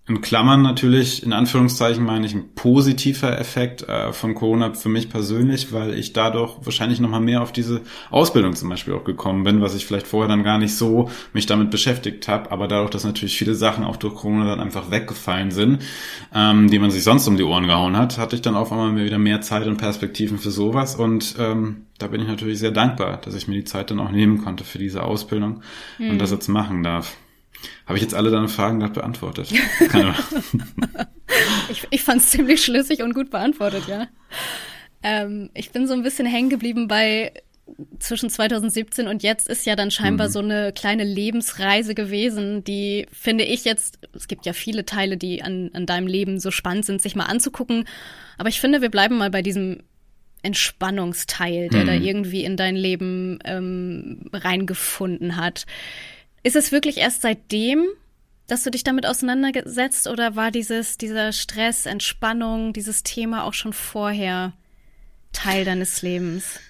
in 0.07 0.21
Klammern 0.21 0.61
natürlich, 0.61 1.23
in 1.23 1.33
Anführungszeichen 1.33 2.05
meine 2.05 2.27
ich, 2.27 2.35
ein 2.35 2.55
positiver 2.55 3.39
Effekt 3.39 3.89
äh, 3.89 4.13
von 4.13 4.35
Corona 4.35 4.75
für 4.75 4.91
mich 4.91 5.09
persönlich, 5.09 5.73
weil 5.73 5.95
ich 5.95 6.13
dadurch 6.13 6.57
wahrscheinlich 6.63 7.01
nochmal 7.01 7.23
mehr 7.23 7.41
auf 7.41 7.53
diese 7.53 7.81
Ausbildung 8.11 8.55
zum 8.55 8.69
Beispiel 8.69 8.93
auch 8.93 9.05
gekommen 9.05 9.45
bin, 9.45 9.63
was 9.63 9.75
ich 9.75 9.87
vielleicht 9.87 10.07
vorher 10.07 10.29
dann 10.29 10.45
gar 10.45 10.59
nicht 10.59 10.77
so 10.77 11.11
mich 11.33 11.47
damit 11.47 11.71
beschäftigt 11.71 12.29
habe, 12.29 12.53
aber 12.53 12.69
dadurch, 12.69 12.91
dass 12.91 13.05
natürlich 13.05 13.39
viele 13.39 13.55
Sachen 13.55 13.83
auch 13.83 13.97
durch 13.97 14.15
Corona 14.15 14.45
dann 14.45 14.61
einfach 14.61 14.91
weggefallen 14.91 15.51
sind, 15.51 15.83
ähm, 16.35 16.69
die 16.69 16.79
man 16.79 16.91
sich 16.91 17.03
sonst 17.03 17.27
um 17.27 17.39
die 17.39 17.45
Ohren 17.45 17.67
gehauen 17.67 17.97
hat, 17.97 18.19
hatte 18.19 18.37
ich 18.37 18.43
dann 18.43 18.57
auf 18.57 18.73
einmal 18.73 19.03
wieder 19.03 19.19
mehr 19.19 19.41
Zeit 19.41 19.67
und 19.67 19.79
Perspektiven 19.79 20.37
für 20.39 20.51
sowas 20.51 20.97
und 20.97 21.35
ähm, 21.39 21.87
da 21.97 22.09
bin 22.09 22.21
ich 22.21 22.29
natürlich 22.29 22.59
sehr 22.59 22.73
dankbar, 22.73 23.23
dass 23.25 23.35
ich 23.35 23.49
mir 23.49 23.55
die 23.55 23.65
Zeit 23.65 23.91
dann 23.91 24.01
auch 24.01 24.11
nehmen 24.11 24.45
konnte 24.45 24.65
für 24.65 24.79
diese 24.79 25.03
Ausbildung 25.03 25.63
hm. 25.97 26.11
und 26.11 26.19
das 26.19 26.31
jetzt 26.31 26.49
machen 26.49 26.83
darf. 26.83 27.17
Habe 27.87 27.99
ich 27.99 28.03
jetzt 28.03 28.15
alle 28.15 28.31
deine 28.31 28.49
Fragen 28.49 28.81
gerade 28.81 28.95
beantwortet? 28.95 29.53
ich 31.71 31.87
ich 31.91 32.03
fand 32.03 32.21
es 32.21 32.31
ziemlich 32.31 32.65
schlüssig 32.65 33.03
und 33.03 33.15
gut 33.15 33.31
beantwortet, 33.31 33.85
ja. 33.89 34.07
Ähm, 35.03 35.51
ich 35.55 35.71
bin 35.71 35.87
so 35.87 35.93
ein 35.95 36.03
bisschen 36.03 36.27
hängen 36.27 36.51
geblieben 36.51 36.89
bei 36.89 37.33
zwischen 37.99 38.29
2017 38.29 39.09
und 39.09 39.23
jetzt 39.23 39.49
ist 39.49 39.65
ja 39.65 39.75
dann 39.75 39.91
scheinbar 39.91 40.29
mhm. 40.29 40.33
so 40.33 40.39
eine 40.41 40.73
kleine 40.73 41.05
Lebensreise 41.05 41.95
gewesen, 41.95 42.63
die 42.63 43.07
finde 43.11 43.45
ich 43.45 43.65
jetzt, 43.65 43.99
es 44.13 44.29
gibt 44.29 44.45
ja 44.45 44.53
viele 44.53 44.85
Teile, 44.85 45.17
die 45.17 45.43
an, 45.43 45.71
an 45.73 45.87
deinem 45.87 46.07
Leben 46.07 46.39
so 46.39 46.51
spannend 46.51 46.85
sind, 46.85 47.01
sich 47.01 47.17
mal 47.17 47.25
anzugucken. 47.25 47.87
Aber 48.37 48.49
ich 48.49 48.61
finde, 48.61 48.83
wir 48.83 48.91
bleiben 48.91 49.17
mal 49.17 49.31
bei 49.31 49.43
diesem 49.43 49.79
Entspannungsteil, 50.43 51.69
der 51.71 51.83
mhm. 51.83 51.87
da 51.87 51.93
irgendwie 51.95 52.45
in 52.45 52.57
dein 52.57 52.77
Leben 52.77 53.39
ähm, 53.45 54.31
reingefunden 54.33 55.37
hat. 55.37 55.65
Ist 56.45 56.57
es 56.57 56.73
wirklich 56.73 56.99
erst 56.99 57.23
seitdem, 57.23 57.85
dass 58.47 58.63
du 58.63 58.71
dich 58.71 58.85
damit 58.85 59.07
auseinandergesetzt 59.07 60.07
oder 60.07 60.37
war 60.37 60.51
dieses, 60.51 60.99
dieser 60.99 61.33
Stress, 61.33 61.87
Entspannung, 61.87 62.75
dieses 62.75 63.03
Thema 63.03 63.45
auch 63.45 63.55
schon 63.55 63.73
vorher 63.73 64.53
Teil 65.33 65.65
deines 65.65 66.03
Lebens? 66.03 66.61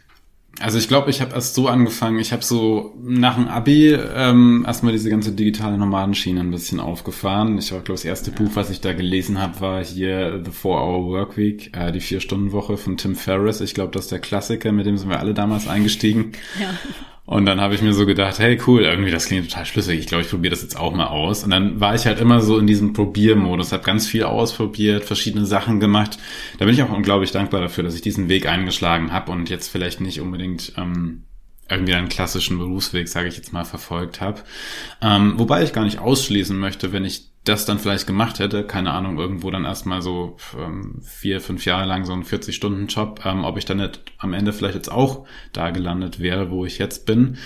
Also 0.61 0.79
ich 0.79 0.87
glaube, 0.87 1.11
ich 1.11 1.21
habe 1.21 1.35
erst 1.35 1.57
so 1.57 1.67
angefangen. 1.67 2.21
Ich 2.21 2.33
habe 2.33 2.45
so 2.45 2.95
nach 3.03 3.35
dem 3.35 3.49
Abi 3.49 3.93
ähm, 3.93 4.63
erstmal 4.65 4.93
diese 4.93 5.11
ganze 5.11 5.33
digitale 5.33 5.77
Nomadenschiene 5.77 6.39
ein 6.39 6.53
bisschen 6.53 6.79
aufgefahren. 6.79 7.59
Ich 7.59 7.73
war, 7.73 7.81
glaube 7.81 7.95
das 7.95 8.05
erste 8.05 8.31
Buch, 8.31 8.51
was 8.55 8.71
ich 8.71 8.81
da 8.81 8.93
gelesen 8.93 9.41
habe, 9.41 9.61
war 9.61 9.85
hier 9.85 10.41
The 10.45 10.53
Four-Hour 10.53 11.07
Workweek, 11.07 11.77
äh, 11.77 11.91
die 11.91 11.99
Vier-Stunden-Woche 11.99 12.77
von 12.77 12.97
Tim 12.97 13.17
Ferriss. 13.17 13.61
Ich 13.61 13.75
glaube, 13.75 13.91
das 13.91 14.05
ist 14.05 14.13
der 14.13 14.21
Klassiker, 14.21 14.71
mit 14.71 14.87
dem 14.87 14.97
sind 14.97 15.09
wir 15.09 15.19
alle 15.19 15.35
damals 15.35 15.67
eingestiegen. 15.67 16.31
Ja. 16.61 16.71
Und 17.27 17.47
dann 17.47 17.61
habe 17.61 17.75
ich 17.75 17.81
mir 17.81 17.95
so 17.95 18.05
gedacht, 18.05 18.39
hey 18.39 18.61
cool, 18.67 18.83
irgendwie 18.83 19.11
das 19.11 19.27
klingt 19.27 19.49
total 19.49 19.65
schlüssig. 19.65 19.99
Ich 19.99 20.07
glaube, 20.07 20.23
ich 20.23 20.31
probiere 20.31 20.51
das 20.51 20.63
jetzt 20.63 20.77
auch 20.77 20.95
mal 20.95 21.07
aus. 21.07 21.43
Und 21.43 21.51
dann 21.51 21.81
war 21.81 21.95
ich 21.95 22.05
halt 22.05 22.21
immer 22.21 22.43
so 22.43 22.59
in 22.59 22.67
diesem 22.67 22.93
Probiermodus, 22.93 23.73
habe 23.73 23.83
ganz 23.83 24.07
viel 24.07 24.25
ausprobiert, 24.25 25.05
verschiedene 25.05 25.47
Sachen 25.47 25.81
gemacht. 25.81 26.19
Da 26.59 26.67
bin 26.67 26.75
ich 26.75 26.83
auch 26.83 26.93
unglaublich 26.93 27.33
dankbar 27.33 27.63
dafür, 27.63 27.83
dass 27.83 27.95
ich 27.95 28.03
diesen 28.03 28.29
Weg 28.29 28.47
eingeschlagen 28.47 29.13
habe 29.13 29.33
und 29.33 29.49
jetzt 29.49 29.69
vielleicht 29.69 30.03
nicht 30.03 30.21
unbedingt 30.21 30.75
ähm, 30.77 31.25
irgendwie 31.71 31.95
einen 31.95 32.11
klassischen 32.11 32.59
Berufsweg, 32.59 33.09
sage 33.09 33.29
ich 33.29 33.37
jetzt 33.37 33.55
mal, 33.55 33.65
verfolgt 33.65 34.21
habe. 34.21 34.43
Ähm, 35.01 35.39
wobei 35.39 35.63
ich 35.63 35.73
gar 35.73 35.85
nicht 35.85 36.01
ausschließen 36.01 36.59
möchte, 36.59 36.93
wenn 36.93 37.07
ich 37.07 37.31
das 37.45 37.67
dann 37.67 37.79
vielleicht 37.79 38.07
gemacht 38.07 38.39
hätte, 38.39 38.65
keine 38.65 38.93
Ahnung, 38.93 39.19
irgendwo 39.19 39.51
dann 39.51 39.65
erstmal 39.65 40.01
so 40.01 40.37
ähm, 40.59 41.03
vier, 41.03 41.41
fünf 41.41 41.67
Jahre 41.67 41.87
lang 41.87 42.07
so 42.07 42.13
einen 42.13 42.25
40-Stunden-Job, 42.25 43.21
ähm, 43.25 43.45
ob 43.45 43.59
ich 43.59 43.67
dann 43.67 43.77
nicht 43.77 44.01
am 44.19 44.33
Ende 44.33 44.53
vielleicht 44.53 44.77
jetzt 44.77 44.91
auch 44.91 45.27
da 45.53 45.71
gelandet 45.71 46.21
wäre, 46.21 46.51
wo 46.51 46.65
ich 46.65 46.79
jetzt 46.79 47.05
bin. 47.05 47.37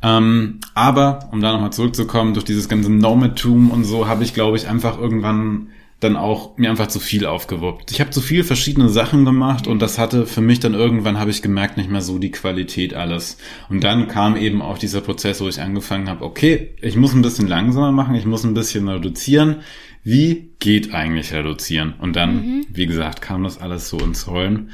Ähm, 0.00 0.60
aber, 0.74 1.28
um 1.32 1.40
da 1.40 1.52
nochmal 1.52 1.72
zurückzukommen, 1.72 2.34
durch 2.34 2.44
dieses 2.44 2.68
ganze 2.68 2.90
Nomadtum 2.90 3.70
und 3.70 3.84
so 3.84 4.06
habe 4.06 4.24
ich, 4.24 4.32
glaube 4.32 4.56
ich, 4.56 4.68
einfach 4.68 4.98
irgendwann 4.98 5.68
dann 6.02 6.16
auch 6.16 6.56
mir 6.58 6.70
einfach 6.70 6.88
zu 6.88 6.98
viel 6.98 7.26
aufgewuppt. 7.26 7.92
Ich 7.92 8.00
habe 8.00 8.10
zu 8.10 8.20
viel 8.20 8.44
verschiedene 8.44 8.88
Sachen 8.88 9.24
gemacht 9.24 9.66
und 9.66 9.80
das 9.80 9.98
hatte 9.98 10.26
für 10.26 10.40
mich 10.40 10.60
dann 10.60 10.74
irgendwann, 10.74 11.18
habe 11.18 11.30
ich 11.30 11.42
gemerkt, 11.42 11.76
nicht 11.76 11.90
mehr 11.90 12.02
so 12.02 12.18
die 12.18 12.30
Qualität 12.30 12.94
alles. 12.94 13.38
Und 13.68 13.84
dann 13.84 14.08
kam 14.08 14.36
eben 14.36 14.62
auch 14.62 14.78
dieser 14.78 15.00
Prozess, 15.00 15.40
wo 15.40 15.48
ich 15.48 15.60
angefangen 15.60 16.08
habe, 16.08 16.24
okay, 16.24 16.74
ich 16.80 16.96
muss 16.96 17.14
ein 17.14 17.22
bisschen 17.22 17.46
langsamer 17.46 17.92
machen, 17.92 18.14
ich 18.14 18.26
muss 18.26 18.44
ein 18.44 18.54
bisschen 18.54 18.88
reduzieren. 18.88 19.56
Wie 20.04 20.50
geht 20.58 20.92
eigentlich 20.92 21.32
reduzieren? 21.32 21.94
Und 21.98 22.16
dann, 22.16 22.34
mhm. 22.34 22.66
wie 22.68 22.86
gesagt, 22.86 23.22
kam 23.22 23.44
das 23.44 23.58
alles 23.58 23.88
so 23.88 23.98
ins 23.98 24.26
Rollen. 24.26 24.70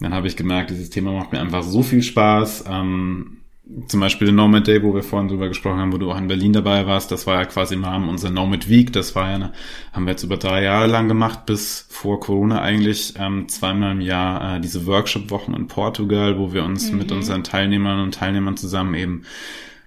Dann 0.00 0.14
habe 0.14 0.26
ich 0.26 0.36
gemerkt, 0.36 0.70
dieses 0.70 0.90
Thema 0.90 1.12
macht 1.12 1.32
mir 1.32 1.40
einfach 1.40 1.62
so 1.62 1.82
viel 1.82 2.02
Spaß. 2.02 2.64
Ähm, 2.68 3.37
zum 3.86 4.00
Beispiel 4.00 4.26
den 4.26 4.36
Nomad 4.36 4.66
Day, 4.66 4.82
wo 4.82 4.94
wir 4.94 5.02
vorhin 5.02 5.28
drüber 5.28 5.48
gesprochen 5.48 5.78
haben, 5.78 5.92
wo 5.92 5.98
du 5.98 6.10
auch 6.10 6.16
in 6.16 6.28
Berlin 6.28 6.54
dabei 6.54 6.86
warst, 6.86 7.10
das 7.10 7.26
war 7.26 7.36
ja 7.38 7.44
quasi 7.44 7.74
im 7.74 7.84
Rahmen 7.84 8.08
unserer 8.08 8.30
Nomad 8.30 8.68
Week, 8.68 8.92
das 8.92 9.14
war 9.14 9.28
ja, 9.28 9.34
eine, 9.34 9.52
haben 9.92 10.06
wir 10.06 10.12
jetzt 10.12 10.22
über 10.22 10.38
drei 10.38 10.62
Jahre 10.62 10.86
lang 10.86 11.06
gemacht, 11.06 11.44
bis 11.44 11.86
vor 11.90 12.18
Corona 12.18 12.62
eigentlich, 12.62 13.14
ähm, 13.18 13.48
zweimal 13.48 13.92
im 13.92 14.00
Jahr 14.00 14.56
äh, 14.56 14.60
diese 14.60 14.86
Workshop-Wochen 14.86 15.52
in 15.52 15.66
Portugal, 15.66 16.38
wo 16.38 16.52
wir 16.52 16.64
uns 16.64 16.90
mhm. 16.90 16.98
mit 16.98 17.12
unseren 17.12 17.44
Teilnehmern 17.44 18.00
und 18.00 18.14
Teilnehmern 18.14 18.56
zusammen 18.56 18.94
eben 18.94 19.22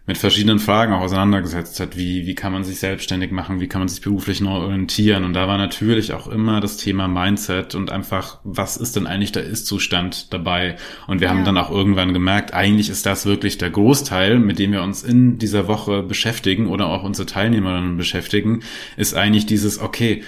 mit 0.08 0.18
verschiedenen 0.18 0.58
Fragen 0.58 0.94
auch 0.94 1.02
auseinandergesetzt 1.02 1.80
hat, 1.80 1.96
wie, 1.96 2.26
wie 2.26 2.34
kann 2.34 2.52
man 2.52 2.64
sich 2.64 2.80
selbstständig 2.80 3.32
machen, 3.32 3.60
wie 3.60 3.68
kann 3.68 3.82
man 3.82 3.88
sich 3.88 4.02
beruflich 4.02 4.42
neu 4.42 4.56
orientieren. 4.56 5.24
Und 5.24 5.34
da 5.34 5.48
war 5.48 5.60
natürlich 5.60 6.12
auch 6.14 6.28
immer 6.28 6.60
das 6.60 6.78
Thema 6.78 7.08
Mindset 7.08 7.76
und 7.76 7.92
einfach, 7.92 8.40
was 8.44 8.78
ist 8.78 8.96
denn 8.96 9.06
eigentlich 9.06 9.32
der 9.32 9.44
Ist-Zustand 9.44 10.34
dabei? 10.34 10.76
Und 11.06 11.22
wir 11.22 11.28
ja. 11.28 11.34
haben 11.34 11.46
dann 11.46 11.58
auch 11.58 11.70
irgendwann 11.70 12.14
gemerkt, 12.14 12.54
eigentlich 12.54 12.90
ist 12.90 13.06
das 13.06 13.28
wirklich 13.28 13.60
der 13.60 13.70
Großteil, 13.70 14.40
mit 14.40 14.58
dem 14.58 14.72
wir 14.72 14.82
uns 14.82 15.04
in 15.04 15.38
dieser 15.38 15.68
Woche 15.68 16.02
beschäftigen 16.02 16.68
oder 16.68 16.88
auch 16.88 17.04
unsere 17.04 17.28
Teilnehmerinnen 17.28 17.96
beschäftigen, 17.96 18.62
ist 18.98 19.14
eigentlich 19.14 19.46
dieses, 19.46 19.80
okay, 19.80 20.24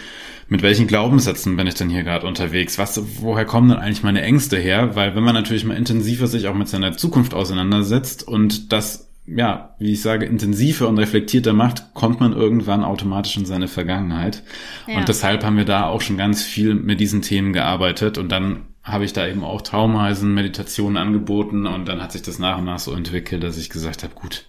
mit 0.50 0.62
welchen 0.62 0.86
Glaubenssätzen 0.86 1.56
bin 1.56 1.66
ich 1.66 1.74
denn 1.74 1.90
hier 1.90 2.04
gerade 2.04 2.28
unterwegs? 2.28 2.78
Was, 2.78 3.02
woher 3.22 3.46
kommen 3.46 3.70
denn 3.70 3.80
eigentlich 3.80 4.04
meine 4.04 4.22
Ängste 4.22 4.58
her? 4.58 4.96
Weil 4.96 5.16
wenn 5.16 5.24
man 5.24 5.34
natürlich 5.34 5.66
mal 5.66 5.76
intensiver 5.76 6.28
sich 6.28 6.48
auch 6.48 6.54
mit 6.54 6.68
seiner 6.68 6.96
Zukunft 6.96 7.34
auseinandersetzt 7.34 8.28
und 8.28 8.72
das 8.72 9.10
ja, 9.26 9.76
wie 9.80 9.94
ich 9.94 10.02
sage, 10.02 10.26
intensiver 10.26 10.90
und 10.90 10.98
reflektierter 10.98 11.54
macht, 11.54 11.94
kommt 11.94 12.20
man 12.20 12.34
irgendwann 12.34 12.84
automatisch 12.84 13.38
in 13.38 13.46
seine 13.46 13.68
Vergangenheit. 13.68 14.44
Ja. 14.88 14.98
Und 14.98 15.08
deshalb 15.08 15.44
haben 15.44 15.58
wir 15.58 15.66
da 15.66 15.88
auch 15.88 16.02
schon 16.02 16.18
ganz 16.18 16.44
viel 16.44 16.76
mit 16.76 17.00
diesen 17.00 17.22
Themen 17.22 17.54
gearbeitet 17.54 18.18
und 18.18 18.32
dann 18.32 18.66
habe 18.84 19.06
ich 19.06 19.14
da 19.14 19.26
eben 19.26 19.46
auch 19.46 19.62
Traumeisen, 19.62 20.34
Meditationen 20.34 20.98
angeboten 20.98 21.68
und 21.68 21.86
dann 21.88 22.02
hat 22.02 22.12
sich 22.12 22.22
das 22.22 22.38
nach 22.38 22.58
und 22.58 22.66
nach 22.66 22.80
so 22.80 22.94
entwickelt, 22.94 23.42
dass 23.44 23.58
ich 23.58 23.70
gesagt 23.70 24.04
habe, 24.04 24.14
gut, 24.14 24.48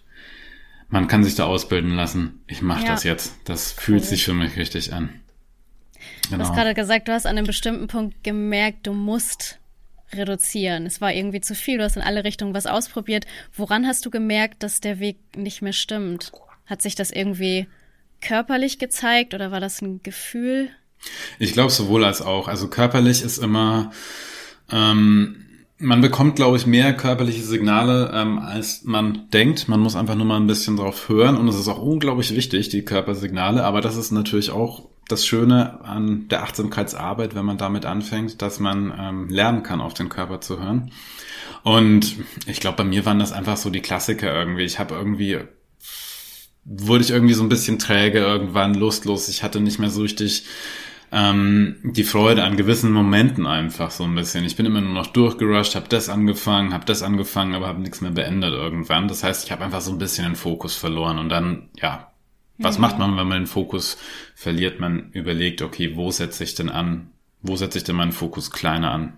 man 0.89 1.07
kann 1.07 1.23
sich 1.23 1.37
da 1.37 1.45
ausbilden 1.45 1.95
lassen. 1.95 2.41
Ich 2.49 2.61
mache 2.61 2.85
ja. 2.85 2.91
das 2.91 3.05
jetzt. 3.05 3.37
Das 3.45 3.73
fühlt 3.73 4.03
cool. 4.03 4.09
sich 4.09 4.25
für 4.25 4.35
mich 4.35 4.57
richtig 4.57 4.93
an. 4.93 5.09
Genau. 6.29 6.43
Du 6.43 6.49
hast 6.49 6.55
gerade 6.55 6.75
gesagt, 6.75 7.07
du 7.07 7.13
hast 7.13 7.27
an 7.27 7.39
einem 7.39 7.47
bestimmten 7.47 7.87
Punkt 7.87 8.25
gemerkt, 8.25 8.87
du 8.87 8.93
musst 8.93 9.61
reduzieren. 10.17 10.87
Es 10.87 11.01
war 11.01 11.13
irgendwie 11.13 11.41
zu 11.41 11.55
viel. 11.55 11.79
Du 11.79 11.85
hast 11.85 11.97
in 11.97 12.03
alle 12.03 12.25
Richtungen 12.25 12.55
was 12.55 12.67
ausprobiert. 12.67 13.27
Woran 13.55 13.87
hast 13.87 14.05
du 14.07 14.11
gemerkt, 14.11 14.63
dass 14.63 14.81
der 14.81 15.01
Weg 15.01 15.19
nicht 15.37 15.63
mehr 15.63 15.73
stimmt? 15.73 16.33
Hat 16.67 16.83
sich 16.83 16.95
das 16.95 17.11
irgendwie 17.11 17.67
körperlich 18.21 18.79
gezeigt 18.79 19.35
oder 19.35 19.51
war 19.51 19.61
das 19.61 19.83
ein 19.83 20.03
Gefühl? 20.03 20.71
Ich 21.39 21.53
glaube 21.53 21.71
sowohl 21.71 22.05
als 22.05 22.23
auch. 22.23 22.49
Also 22.49 22.69
körperlich 22.69 23.23
ist 23.23 23.39
immer, 23.39 23.91
ähm, 24.71 25.45
man 25.79 26.01
bekommt, 26.01 26.37
glaube 26.37 26.57
ich, 26.57 26.67
mehr 26.67 26.97
körperliche 26.97 27.43
Signale, 27.43 28.11
ähm, 28.15 28.39
als 28.39 28.85
man 28.85 29.29
denkt. 29.33 29.69
Man 29.69 29.81
muss 29.81 29.97
einfach 29.97 30.15
nur 30.15 30.27
mal 30.27 30.41
ein 30.41 30.47
bisschen 30.47 30.77
drauf 30.77 31.09
hören 31.09 31.37
und 31.37 31.49
es 31.49 31.59
ist 31.59 31.69
auch 31.69 31.83
unglaublich 31.83 32.35
wichtig, 32.35 32.71
die 32.71 32.85
Körpersignale. 32.85 33.65
Aber 33.65 33.81
das 33.81 33.97
ist 33.97 34.11
natürlich 34.11 34.51
auch 34.51 34.89
das 35.09 35.27
Schöne 35.27 35.85
an 35.85 36.29
der 36.29 36.43
Achtsamkeitsarbeit, 36.43 37.35
wenn 37.35 37.45
man 37.45 37.59
damit 37.59 37.85
anfängt, 37.85 38.43
dass 38.43 38.61
man 38.61 38.93
ähm, 38.99 39.29
lernen 39.29 39.63
kann, 39.63 39.81
auf 39.81 39.95
den 39.95 40.09
Körper 40.09 40.41
zu 40.41 40.61
hören. 40.61 40.91
Und 41.63 42.17
ich 42.47 42.61
glaube, 42.61 42.79
bei 42.79 42.85
mir 42.85 43.05
waren 43.07 43.19
das 43.19 43.33
einfach 43.33 43.57
so 43.57 43.71
die 43.71 43.81
Klassiker 43.81 44.33
irgendwie. 44.33 44.65
Ich 44.65 44.79
habe 44.79 44.95
irgendwie 44.95 45.41
wurde 46.65 47.05
ich 47.05 47.11
irgendwie 47.11 47.35
so 47.35 47.43
ein 47.43 47.49
bisschen 47.49 47.79
träge 47.79 48.19
irgendwann, 48.19 48.75
lustlos. 48.75 49.29
Ich 49.29 49.43
hatte 49.43 49.61
nicht 49.61 49.79
mehr 49.79 49.91
so 49.91 50.03
richtig 50.03 50.47
ähm, 51.13 51.77
die 51.85 52.05
Freude 52.05 52.43
an 52.43 52.57
gewissen 52.57 52.91
Momenten 52.91 53.47
einfach 53.47 53.91
so 53.91 54.05
ein 54.05 54.15
bisschen. 54.15 54.45
Ich 54.45 54.57
bin 54.57 54.67
immer 54.67 54.81
nur 54.81 54.95
noch 54.95 55.07
durchgerusht, 55.09 55.75
habe 55.75 55.89
das 55.89 56.09
angefangen, 56.09 56.73
habe 56.73 56.87
das 56.87 57.03
angefangen, 57.03 57.55
aber 57.55 57.69
habe 57.69 57.81
nichts 57.81 58.01
mehr 58.01 58.11
beendet 58.11 58.53
irgendwann. 58.53 59.09
Das 59.09 59.23
heißt, 59.23 59.45
ich 59.45 59.53
habe 59.53 59.65
einfach 59.65 59.81
so 59.81 59.93
ein 59.93 59.99
bisschen 59.99 60.25
den 60.25 60.37
Fokus 60.37 60.75
verloren 60.75 61.19
und 61.19 61.29
dann, 61.29 61.69
ja, 61.81 62.14
was 62.59 62.77
mhm. 62.77 62.83
macht 62.83 62.99
man, 62.99 63.17
wenn 63.17 63.29
man 63.29 63.43
den 63.43 63.47
Fokus 63.47 63.97
verliert? 64.35 64.81
Man 64.81 65.11
überlegt, 65.13 65.63
okay, 65.63 65.97
wo 65.97 66.11
setze 66.11 66.45
ich 66.45 66.55
denn 66.55 66.69
an? 66.69 67.11
Wo 67.43 67.57
setze 67.57 67.79
ich 67.79 67.85
denn 67.85 67.97
meinen 67.97 68.13
Fokus 68.13 68.51
kleiner 68.51 68.93
an? 68.93 69.15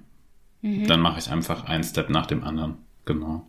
Mhm. 0.62 0.86
Dann 0.86 1.00
mache 1.00 1.18
ich 1.18 1.30
einfach 1.30 1.64
einen 1.64 1.84
Step 1.84 2.10
nach 2.10 2.26
dem 2.26 2.42
anderen. 2.44 2.78
Genau. 3.04 3.46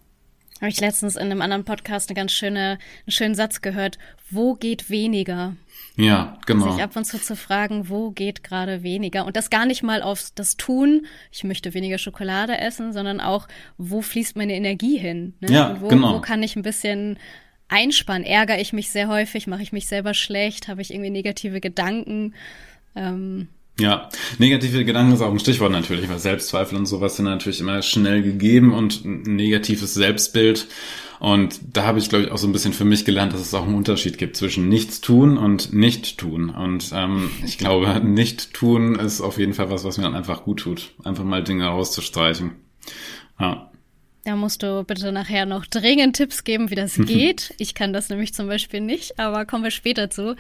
Habe 0.60 0.70
ich 0.70 0.80
letztens 0.80 1.16
in 1.16 1.24
einem 1.24 1.42
anderen 1.42 1.66
Podcast 1.66 2.10
eine 2.10 2.16
ganz 2.16 2.32
schöne, 2.32 2.80
einen 3.06 3.12
schönen 3.12 3.36
Satz 3.36 3.62
gehört. 3.62 4.00
Wo 4.30 4.56
geht 4.56 4.90
weniger? 4.90 5.56
Ja, 5.96 6.38
genau. 6.46 6.72
Sich 6.72 6.84
ab 6.84 6.96
und 6.96 7.06
zu 7.06 7.20
zu 7.20 7.36
fragen, 7.36 7.90
wo 7.90 8.12
geht 8.12 8.44
gerade 8.44 8.84
weniger? 8.84 9.26
Und 9.26 9.36
das 9.36 9.50
gar 9.50 9.66
nicht 9.66 9.84
mal 9.84 10.02
auf 10.02 10.32
das 10.36 10.58
Tun, 10.58 11.06
ich 11.32 11.44
möchte 11.44 11.74
weniger 11.74 11.98
Schokolade 11.98 12.58
essen, 12.58 12.92
sondern 12.92 13.20
auch, 13.20 13.48
wo 13.78 14.02
fließt 14.02 14.36
meine 14.36 14.54
Energie 14.54 14.98
hin? 14.98 15.34
Ne? 15.40 15.52
Ja, 15.52 15.78
wo, 15.80 15.88
genau. 15.88 16.16
Wo 16.16 16.22
kann 16.22 16.42
ich 16.44 16.56
ein 16.56 16.64
bisschen 16.64 17.18
einspannen? 17.70 18.26
Ärgere 18.26 18.60
ich 18.60 18.74
mich 18.74 18.90
sehr 18.90 19.08
häufig? 19.08 19.48
Mache 19.48 19.64
ich 19.64 19.72
mich 19.72 19.88
selber 19.88 20.14
schlecht? 20.14 20.68
Habe 20.68 20.82
ich 20.82 20.92
irgendwie 20.94 21.10
negative 21.10 21.60
Gedanken? 21.62 22.34
Ähm, 22.96 23.48
ja, 23.80 24.10
negative 24.40 24.86
Gedanken 24.86 25.14
ist 25.14 25.22
auch 25.22 25.32
ein 25.32 25.40
Stichwort 25.40 25.72
natürlich, 25.72 26.10
weil 26.10 26.18
Selbstzweifel 26.18 26.78
und 26.78 26.88
sowas 26.88 27.16
sind 27.16 27.26
natürlich 27.26 27.60
immer 27.60 27.82
schnell 27.84 28.24
gegeben 28.24 28.74
und 28.74 29.06
ein 29.06 29.36
negatives 29.36 29.94
Selbstbild. 29.94 30.68
Und 31.20 31.60
da 31.74 31.84
habe 31.84 32.00
ich, 32.00 32.10
glaube 32.10 32.26
ich, 32.26 32.32
auch 32.32 32.38
so 32.38 32.48
ein 32.48 32.54
bisschen 32.54 32.74
für 32.74 32.86
mich 32.86 33.06
gelernt, 33.06 33.34
dass 33.34 33.42
es 33.42 33.54
auch 33.54 33.66
einen 33.66 33.76
Unterschied 33.76 34.18
gibt 34.18 34.36
zwischen 34.36 34.70
nichts 34.70 35.02
tun 35.02 35.38
und 35.38 35.74
nicht 35.74 36.18
tun. 36.18 36.50
Und 36.50 36.92
ähm, 36.94 37.32
ich 37.44 37.58
glaube, 37.58 38.00
nicht 38.04 38.54
tun 38.54 38.96
ist 38.96 39.22
auf 39.22 39.38
jeden 39.38 39.54
Fall 39.54 39.70
was, 39.70 39.84
was 39.84 39.98
mir 39.98 40.04
dann 40.04 40.16
einfach 40.16 40.44
gut 40.44 40.60
tut. 40.62 40.94
Einfach 41.04 41.24
mal 41.24 41.44
Dinge 41.44 41.66
rauszustreichen. 41.66 42.52
Ja. 43.40 43.72
Da 44.28 44.36
musst 44.36 44.62
du 44.62 44.84
bitte 44.84 45.14
nachher 45.14 45.46
noch 45.46 45.66
dringend 45.66 46.18
Tipps 46.18 46.44
geben, 46.44 46.70
wie 46.70 46.76
das 46.76 46.96
geht. 46.98 47.54
Ich 47.60 47.76
kann 47.76 47.94
das 47.94 48.10
nämlich 48.10 48.34
zum 48.34 48.48
Beispiel 48.48 48.82
nicht, 48.82 49.18
aber 49.20 49.46
kommen 49.46 49.64
wir 49.64 49.72
später 49.72 50.10
zu. 50.10 50.36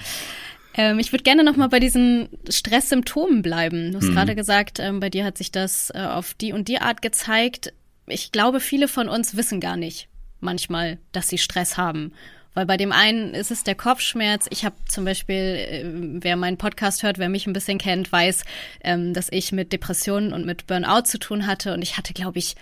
Ähm, 0.74 1.00
ich 1.00 1.14
würde 1.14 1.24
gerne 1.24 1.46
noch 1.46 1.56
mal 1.56 1.70
bei 1.70 1.80
diesen 1.80 2.28
Stresssymptomen 2.50 3.42
bleiben. 3.42 3.94
Du 3.94 4.00
hast 4.00 4.10
mhm. 4.10 4.16
gerade 4.16 4.36
gesagt, 4.36 4.80
ähm, 4.80 5.00
bei 5.00 5.10
dir 5.10 5.24
hat 5.24 5.38
sich 5.38 5.54
das 5.54 5.90
äh, 5.92 6.00
auf 6.00 6.34
die 6.34 6.52
und 6.52 6.68
die 6.68 6.80
Art 6.82 7.02
gezeigt. 7.02 7.72
Ich 8.08 8.34
glaube, 8.34 8.60
viele 8.60 8.90
von 8.90 9.08
uns 9.08 9.38
wissen 9.38 9.62
gar 9.62 9.78
nicht 9.78 10.10
manchmal, 10.42 10.98
dass 11.14 11.30
sie 11.30 11.38
Stress 11.38 11.78
haben. 11.78 12.12
Weil 12.56 12.66
bei 12.66 12.76
dem 12.76 12.92
einen 12.92 13.34
ist 13.34 13.52
es 13.52 13.64
der 13.64 13.76
Kopfschmerz. 13.76 14.48
Ich 14.50 14.66
habe 14.66 14.76
zum 14.90 15.06
Beispiel, 15.06 15.36
äh, 15.36 15.84
wer 16.22 16.36
meinen 16.36 16.58
Podcast 16.58 17.04
hört, 17.04 17.20
wer 17.20 17.30
mich 17.30 17.48
ein 17.48 17.54
bisschen 17.54 17.78
kennt, 17.78 18.12
weiß, 18.12 18.44
ähm, 18.84 19.14
dass 19.14 19.30
ich 19.32 19.54
mit 19.54 19.72
Depressionen 19.72 20.34
und 20.34 20.46
mit 20.46 20.68
Burnout 20.68 21.04
zu 21.04 21.20
tun 21.20 21.48
hatte. 21.48 21.74
Und 21.74 21.82
ich 21.82 21.98
hatte, 21.98 22.12
glaube 22.12 22.40
ich, 22.40 22.58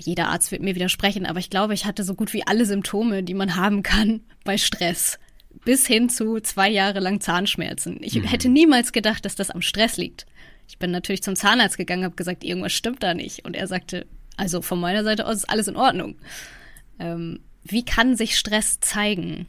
jeder 0.00 0.28
Arzt 0.28 0.50
wird 0.52 0.62
mir 0.62 0.74
widersprechen, 0.74 1.26
aber 1.26 1.38
ich 1.38 1.50
glaube, 1.50 1.74
ich 1.74 1.84
hatte 1.84 2.04
so 2.04 2.14
gut 2.14 2.32
wie 2.32 2.46
alle 2.46 2.66
Symptome, 2.66 3.22
die 3.22 3.34
man 3.34 3.56
haben 3.56 3.82
kann 3.82 4.20
bei 4.44 4.58
Stress. 4.58 5.18
Bis 5.64 5.86
hin 5.86 6.08
zu 6.08 6.40
zwei 6.40 6.68
Jahre 6.68 7.00
lang 7.00 7.20
Zahnschmerzen. 7.20 7.98
Ich 8.02 8.14
mhm. 8.14 8.24
hätte 8.24 8.48
niemals 8.48 8.92
gedacht, 8.92 9.24
dass 9.24 9.34
das 9.34 9.50
am 9.50 9.62
Stress 9.62 9.96
liegt. 9.96 10.26
Ich 10.68 10.78
bin 10.78 10.90
natürlich 10.92 11.22
zum 11.22 11.34
Zahnarzt 11.34 11.76
gegangen, 11.76 12.04
habe 12.04 12.14
gesagt, 12.14 12.44
irgendwas 12.44 12.72
stimmt 12.72 13.02
da 13.02 13.14
nicht. 13.14 13.44
Und 13.44 13.56
er 13.56 13.66
sagte, 13.66 14.06
Also 14.36 14.62
von 14.62 14.80
meiner 14.80 15.02
Seite 15.04 15.26
aus 15.26 15.36
ist 15.36 15.50
alles 15.50 15.68
in 15.68 15.76
Ordnung. 15.76 16.16
Ähm, 16.98 17.40
wie 17.64 17.84
kann 17.84 18.16
sich 18.16 18.38
Stress 18.38 18.80
zeigen? 18.80 19.46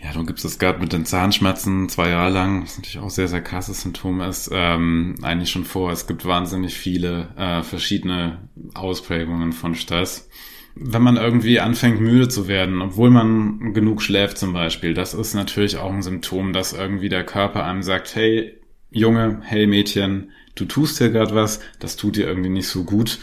Ja, 0.00 0.12
du 0.12 0.24
gibst 0.24 0.44
es 0.44 0.60
gerade 0.60 0.78
mit 0.78 0.92
den 0.92 1.04
Zahnschmerzen 1.04 1.88
zwei 1.88 2.10
Jahre 2.10 2.30
lang, 2.32 2.62
was 2.62 2.76
natürlich 2.76 3.00
auch 3.00 3.10
sehr, 3.10 3.26
sehr 3.26 3.42
krasses 3.42 3.80
Symptom 3.82 4.20
ist, 4.20 4.48
ähm, 4.52 5.16
eigentlich 5.22 5.50
schon 5.50 5.64
vor. 5.64 5.90
Es 5.90 6.06
gibt 6.06 6.24
wahnsinnig 6.24 6.74
viele 6.74 7.34
äh, 7.36 7.62
verschiedene 7.62 8.48
Ausprägungen 8.74 9.52
von 9.52 9.74
Stress. 9.74 10.28
Wenn 10.76 11.02
man 11.02 11.16
irgendwie 11.16 11.58
anfängt 11.58 12.00
müde 12.00 12.28
zu 12.28 12.46
werden, 12.46 12.80
obwohl 12.80 13.10
man 13.10 13.74
genug 13.74 14.00
schläft 14.00 14.38
zum 14.38 14.52
Beispiel, 14.52 14.94
das 14.94 15.14
ist 15.14 15.34
natürlich 15.34 15.78
auch 15.78 15.92
ein 15.92 16.02
Symptom, 16.02 16.52
dass 16.52 16.72
irgendwie 16.72 17.08
der 17.08 17.24
Körper 17.24 17.64
einem 17.64 17.82
sagt, 17.82 18.14
hey 18.14 18.54
Junge, 18.90 19.40
hey 19.42 19.66
Mädchen, 19.66 20.30
du 20.54 20.64
tust 20.64 20.98
hier 20.98 21.10
gerade 21.10 21.34
was, 21.34 21.60
das 21.80 21.96
tut 21.96 22.16
dir 22.16 22.28
irgendwie 22.28 22.50
nicht 22.50 22.68
so 22.68 22.84
gut, 22.84 23.18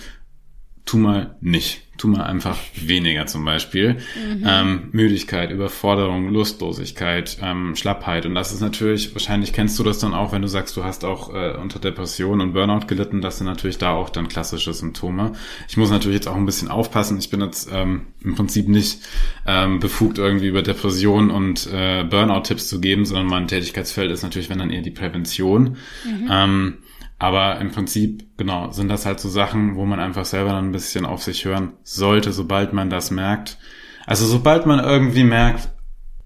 tu 0.83 0.97
mal 0.97 1.37
nicht 1.39 1.84
tu 1.97 2.07
mal 2.07 2.23
einfach 2.23 2.57
weniger 2.75 3.25
zum 3.25 3.45
Beispiel. 3.45 3.93
Mhm. 3.93 4.43
Ähm, 4.45 4.89
Müdigkeit, 4.91 5.51
Überforderung, 5.51 6.29
Lustlosigkeit, 6.29 7.37
ähm, 7.41 7.75
Schlappheit. 7.75 8.25
Und 8.25 8.35
das 8.35 8.51
ist 8.51 8.61
natürlich, 8.61 9.13
wahrscheinlich 9.15 9.53
kennst 9.53 9.79
du 9.79 9.83
das 9.83 9.99
dann 9.99 10.13
auch, 10.13 10.33
wenn 10.33 10.41
du 10.41 10.47
sagst, 10.47 10.75
du 10.75 10.83
hast 10.83 11.05
auch 11.05 11.33
äh, 11.33 11.55
unter 11.57 11.79
Depression 11.79 12.41
und 12.41 12.53
Burnout 12.53 12.87
gelitten, 12.87 13.21
das 13.21 13.37
sind 13.37 13.47
natürlich 13.47 13.77
da 13.77 13.91
auch 13.91 14.09
dann 14.09 14.27
klassische 14.27 14.73
Symptome. 14.73 15.33
Ich 15.69 15.77
muss 15.77 15.89
natürlich 15.89 16.15
jetzt 16.15 16.27
auch 16.27 16.35
ein 16.35 16.45
bisschen 16.45 16.67
aufpassen. 16.67 17.17
Ich 17.17 17.29
bin 17.29 17.41
jetzt 17.41 17.69
ähm, 17.71 18.07
im 18.23 18.35
Prinzip 18.35 18.67
nicht 18.67 18.99
ähm, 19.47 19.79
befugt, 19.79 20.17
irgendwie 20.17 20.47
über 20.47 20.61
Depression 20.61 21.31
und 21.31 21.67
äh, 21.71 22.03
Burnout-Tipps 22.03 22.67
zu 22.67 22.81
geben, 22.81 23.05
sondern 23.05 23.27
mein 23.27 23.47
Tätigkeitsfeld 23.47 24.11
ist 24.11 24.23
natürlich, 24.23 24.49
wenn 24.49 24.59
dann 24.59 24.71
eher 24.71 24.81
die 24.81 24.91
Prävention. 24.91 25.77
Mhm. 26.05 26.27
Ähm, 26.29 26.73
aber 27.17 27.59
im 27.61 27.71
Prinzip, 27.71 28.25
genau, 28.37 28.71
sind 28.71 28.89
das 28.89 29.05
halt 29.05 29.19
so 29.19 29.29
Sachen, 29.29 29.75
wo 29.75 29.85
man 29.85 29.99
einfach 29.99 30.25
selber 30.25 30.49
dann 30.51 30.69
ein 30.69 30.73
bisschen 30.73 31.05
auf 31.05 31.23
sich 31.23 31.45
hören 31.45 31.73
sollte, 31.83 32.31
sobald 32.33 32.73
man 32.73 32.89
das 32.89 33.11
merkt. 33.11 33.57
Also 34.05 34.25
sobald 34.25 34.65
man 34.65 34.79
irgendwie 34.79 35.23
merkt, 35.23 35.69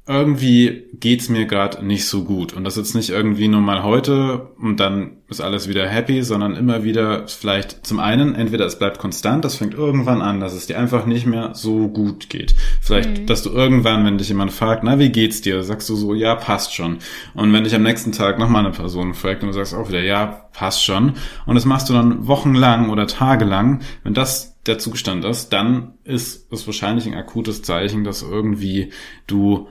irgendwie 0.09 0.87
geht's 0.93 1.29
mir 1.29 1.45
gerade 1.45 1.85
nicht 1.85 2.07
so 2.07 2.23
gut. 2.23 2.53
Und 2.53 2.63
das 2.63 2.77
ist 2.77 2.95
nicht 2.95 3.11
irgendwie 3.11 3.47
nur 3.47 3.61
mal 3.61 3.83
heute 3.83 4.47
und 4.59 4.79
dann 4.79 5.17
ist 5.29 5.39
alles 5.39 5.69
wieder 5.69 5.87
happy, 5.87 6.23
sondern 6.23 6.55
immer 6.55 6.83
wieder 6.83 7.27
vielleicht 7.27 7.85
zum 7.85 7.99
einen, 7.99 8.33
entweder 8.33 8.65
es 8.65 8.79
bleibt 8.79 8.97
konstant, 8.97 9.45
das 9.45 9.55
fängt 9.55 9.75
irgendwann 9.75 10.23
an, 10.23 10.39
dass 10.39 10.53
es 10.53 10.65
dir 10.65 10.79
einfach 10.79 11.05
nicht 11.05 11.27
mehr 11.27 11.53
so 11.53 11.89
gut 11.89 12.31
geht. 12.31 12.55
Vielleicht, 12.81 13.19
mhm. 13.19 13.25
dass 13.27 13.43
du 13.43 13.51
irgendwann, 13.51 14.03
wenn 14.03 14.17
dich 14.17 14.29
jemand 14.29 14.51
fragt, 14.51 14.83
na, 14.83 14.97
wie 14.97 15.11
geht's 15.11 15.41
dir, 15.41 15.61
sagst 15.61 15.87
du 15.89 15.95
so, 15.95 16.15
ja, 16.15 16.33
passt 16.33 16.73
schon. 16.73 16.97
Und 17.35 17.53
wenn 17.53 17.63
dich 17.63 17.75
am 17.75 17.83
nächsten 17.83 18.11
Tag 18.11 18.39
nochmal 18.39 18.65
eine 18.65 18.73
Person 18.73 19.13
fragt 19.13 19.43
und 19.43 19.49
du 19.49 19.53
sagst 19.53 19.75
auch 19.75 19.89
wieder, 19.89 20.01
ja, 20.01 20.49
passt 20.53 20.83
schon. 20.83 21.13
Und 21.45 21.53
das 21.53 21.65
machst 21.65 21.87
du 21.87 21.93
dann 21.93 22.25
wochenlang 22.25 22.89
oder 22.89 23.05
tagelang. 23.05 23.81
Wenn 24.03 24.15
das 24.15 24.59
der 24.65 24.79
Zustand 24.79 25.23
ist, 25.23 25.49
dann 25.49 25.93
ist 26.03 26.51
es 26.51 26.65
wahrscheinlich 26.65 27.05
ein 27.05 27.13
akutes 27.13 27.61
Zeichen, 27.61 28.03
dass 28.03 28.23
irgendwie 28.23 28.91
du 29.27 29.67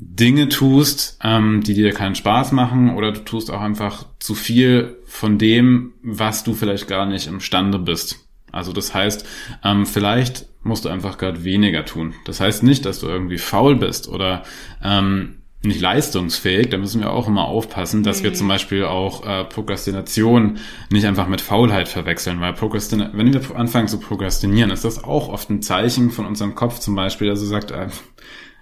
Dinge 0.00 0.48
tust, 0.48 1.18
ähm, 1.24 1.60
die 1.64 1.74
dir 1.74 1.92
keinen 1.92 2.14
Spaß 2.14 2.52
machen 2.52 2.94
oder 2.94 3.10
du 3.10 3.24
tust 3.24 3.50
auch 3.50 3.60
einfach 3.60 4.06
zu 4.20 4.36
viel 4.36 4.96
von 5.06 5.38
dem, 5.38 5.92
was 6.02 6.44
du 6.44 6.54
vielleicht 6.54 6.86
gar 6.86 7.04
nicht 7.04 7.26
imstande 7.26 7.80
bist. 7.80 8.24
Also 8.52 8.72
das 8.72 8.94
heißt, 8.94 9.26
ähm, 9.64 9.86
vielleicht 9.86 10.46
musst 10.62 10.84
du 10.84 10.88
einfach 10.88 11.18
gerade 11.18 11.42
weniger 11.42 11.84
tun. 11.84 12.14
Das 12.26 12.40
heißt 12.40 12.62
nicht, 12.62 12.86
dass 12.86 13.00
du 13.00 13.08
irgendwie 13.08 13.38
faul 13.38 13.74
bist 13.74 14.08
oder 14.08 14.44
ähm, 14.84 15.38
nicht 15.64 15.80
leistungsfähig. 15.80 16.68
Da 16.68 16.76
müssen 16.76 17.00
wir 17.00 17.10
auch 17.10 17.26
immer 17.26 17.46
aufpassen, 17.46 18.04
dass 18.04 18.20
mhm. 18.20 18.24
wir 18.24 18.34
zum 18.34 18.46
Beispiel 18.46 18.84
auch 18.84 19.26
äh, 19.26 19.44
Prokrastination 19.46 20.58
nicht 20.90 21.06
einfach 21.06 21.26
mit 21.26 21.40
Faulheit 21.40 21.88
verwechseln, 21.88 22.40
weil 22.40 22.52
Prokrastin 22.52 23.10
wenn 23.14 23.32
wir 23.32 23.56
anfangen 23.56 23.88
zu 23.88 23.98
prokrastinieren, 23.98 24.70
ist 24.70 24.84
das 24.84 25.02
auch 25.02 25.28
oft 25.28 25.50
ein 25.50 25.60
Zeichen 25.60 26.12
von 26.12 26.24
unserem 26.24 26.54
Kopf 26.54 26.78
zum 26.78 26.94
Beispiel, 26.94 27.26
dass 27.26 27.40
er 27.40 27.46
sagt, 27.46 27.72
äh, 27.72 27.88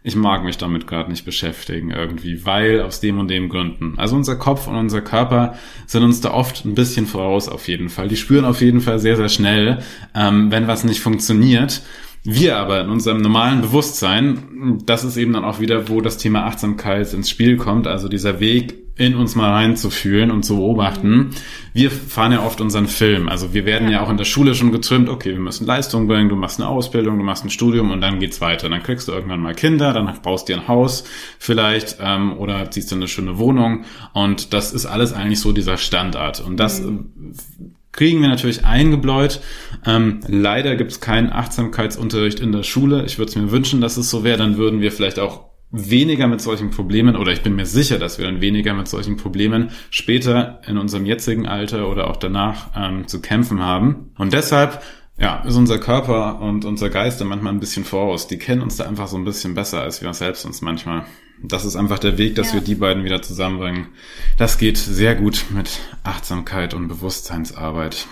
ich 0.03 0.15
mag 0.15 0.45
mich 0.45 0.57
damit 0.57 0.87
gerade 0.87 1.11
nicht 1.11 1.25
beschäftigen 1.25 1.91
irgendwie, 1.91 2.47
weil 2.47 2.81
aus 2.81 3.01
dem 3.01 3.19
und 3.19 3.29
dem 3.29 3.49
Gründen. 3.49 3.95
Also 3.97 4.15
unser 4.15 4.37
Kopf 4.37 4.69
und 4.69 4.77
unser 4.77 5.01
Körper 5.01 5.55
sind 5.87 6.05
uns 6.05 6.21
da 6.21 6.31
oft 6.33 6.65
ein 6.65 6.75
bisschen 6.75 7.07
voraus 7.07 7.49
auf 7.49 7.67
jeden 7.67 7.89
Fall. 7.89 8.07
Die 8.07 8.17
spüren 8.17 8.45
auf 8.45 8.61
jeden 8.61 8.81
Fall 8.81 9.01
sehr, 9.01 9.17
sehr 9.17 9.29
schnell, 9.29 9.83
ähm, 10.15 10.53
wenn 10.53 10.69
was 10.69 10.85
nicht 10.85 11.01
funktioniert. 11.01 11.83
Wir 12.23 12.57
aber 12.57 12.81
in 12.81 12.89
unserem 12.89 13.21
normalen 13.21 13.61
Bewusstsein, 13.63 14.79
das 14.85 15.05
ist 15.05 15.17
eben 15.17 15.33
dann 15.33 15.45
auch 15.45 15.61
wieder, 15.61 15.89
wo 15.89 16.01
das 16.01 16.19
Thema 16.19 16.45
Achtsamkeit 16.45 17.13
ins 17.13 17.31
Spiel 17.31 17.57
kommt, 17.57 17.87
also 17.87 18.09
dieser 18.09 18.41
Weg 18.41 18.86
in 18.99 19.15
uns 19.15 19.35
mal 19.35 19.53
reinzufühlen 19.53 20.31
und 20.31 20.43
zu 20.43 20.57
beobachten. 20.57 21.31
Wir 21.75 21.91
fahren 21.91 22.33
ja 22.33 22.45
oft 22.45 22.63
unseren 22.63 22.87
Film. 22.87 23.29
Also 23.29 23.53
wir 23.53 23.67
werden 23.67 23.89
ja. 23.89 23.99
ja 23.99 24.01
auch 24.03 24.09
in 24.09 24.17
der 24.17 24.25
Schule 24.25 24.55
schon 24.55 24.73
getrimmt, 24.73 25.11
okay, 25.11 25.33
wir 25.33 25.39
müssen 25.39 25.67
Leistung 25.67 26.09
bringen, 26.09 26.31
du 26.31 26.37
machst 26.37 26.59
eine 26.59 26.69
Ausbildung, 26.69 27.19
du 27.19 27.25
machst 27.25 27.45
ein 27.45 27.51
Studium 27.51 27.91
und 27.91 28.01
dann 28.01 28.21
geht's 28.21 28.41
weiter. 28.41 28.71
Dann 28.71 28.83
kriegst 28.83 29.09
du 29.09 29.13
irgendwann 29.13 29.41
mal 29.41 29.55
Kinder, 29.55 29.93
dann 29.93 30.11
baust 30.23 30.49
dir 30.49 30.57
ein 30.57 30.67
Haus 30.67 31.05
vielleicht 31.39 31.99
ähm, 32.01 32.39
oder 32.39 32.71
ziehst 32.71 32.91
du 32.91 32.97
eine 32.97 33.07
schöne 33.07 33.37
Wohnung. 33.37 33.85
Und 34.15 34.55
das 34.55 34.73
ist 34.73 34.87
alles 34.87 35.13
eigentlich 35.13 35.41
so 35.41 35.53
dieser 35.53 35.77
Standard. 35.77 36.41
Und 36.41 36.57
das 36.57 36.81
mhm. 36.81 37.75
kriegen 37.93 38.23
wir 38.23 38.29
natürlich 38.29 38.65
eingebläut. 38.65 39.43
Ähm, 39.85 40.21
leider 40.27 40.75
gibt's 40.75 41.03
keinen 41.03 41.31
Achtsamkeitsunterricht 41.31 42.41
in 42.41 42.51
der 42.51 42.63
Schule. 42.63 43.05
Ich 43.05 43.19
würde 43.19 43.29
es 43.29 43.37
mir 43.37 43.51
wünschen, 43.51 43.83
dass 43.83 43.99
es 43.99 44.09
so 44.09 44.25
wäre. 44.25 44.39
Dann 44.39 44.57
würden 44.57 44.81
wir 44.81 44.91
vielleicht 44.91 45.19
auch 45.19 45.46
weniger 45.71 46.29
mit 46.29 46.41
solchen 46.41 46.71
Problemen 46.71 47.17
oder 47.17 47.33
ich 47.33 47.43
bin 47.43 47.57
mir 47.57 47.67
sicher, 47.67 47.99
dass 47.99 48.19
wir 48.19 48.27
dann 48.27 48.41
weniger 48.41 48.75
mit 48.75 48.89
solchen 48.89 49.17
Problemen 49.17 49.71
später 49.91 50.61
in 50.67 50.79
unserem 50.79 51.07
jetzigen 51.07 51.47
Alter 51.47 51.89
oder 51.89 52.09
auch 52.09 52.17
danach 52.17 52.69
ähm, 52.77 53.09
zu 53.09 53.21
kämpfen 53.21 53.61
haben. 53.61 54.11
Und 54.17 54.33
deshalb 54.33 54.83
ja, 55.19 55.43
ist 55.47 55.57
unser 55.57 55.79
Körper 55.79 56.41
und 56.41 56.65
unser 56.65 56.91
Geist 56.91 57.21
da 57.21 57.25
manchmal 57.25 57.53
ein 57.53 57.61
bisschen 57.61 57.85
voraus. 57.85 58.29
Die 58.29 58.39
kennen 58.39 58.63
uns 58.63 58.77
da 58.77 58.85
einfach 58.85 59.09
so 59.09 59.17
ein 59.17 59.25
bisschen 59.25 59.55
besser 59.55 59.81
als 59.81 60.03
wir 60.03 60.13
selbst 60.13 60.45
uns 60.45 60.61
manchmal. 60.61 61.05
Das 61.43 61.65
ist 61.65 61.77
einfach 61.77 61.99
der 61.99 62.19
Weg, 62.19 62.35
dass 62.35 62.49
ja. 62.49 62.55
wir 62.55 62.61
die 62.61 62.75
beiden 62.75 63.05
wieder 63.05 63.23
zusammenbringen. 63.23 63.89
Das 64.39 64.59
geht 64.59 64.79
sehr 64.79 65.15
gut 65.15 65.47
mit 65.51 65.81
Achtsamkeit 66.03 66.75
und 66.75 66.89
Bewusstseinsarbeit. 66.89 68.07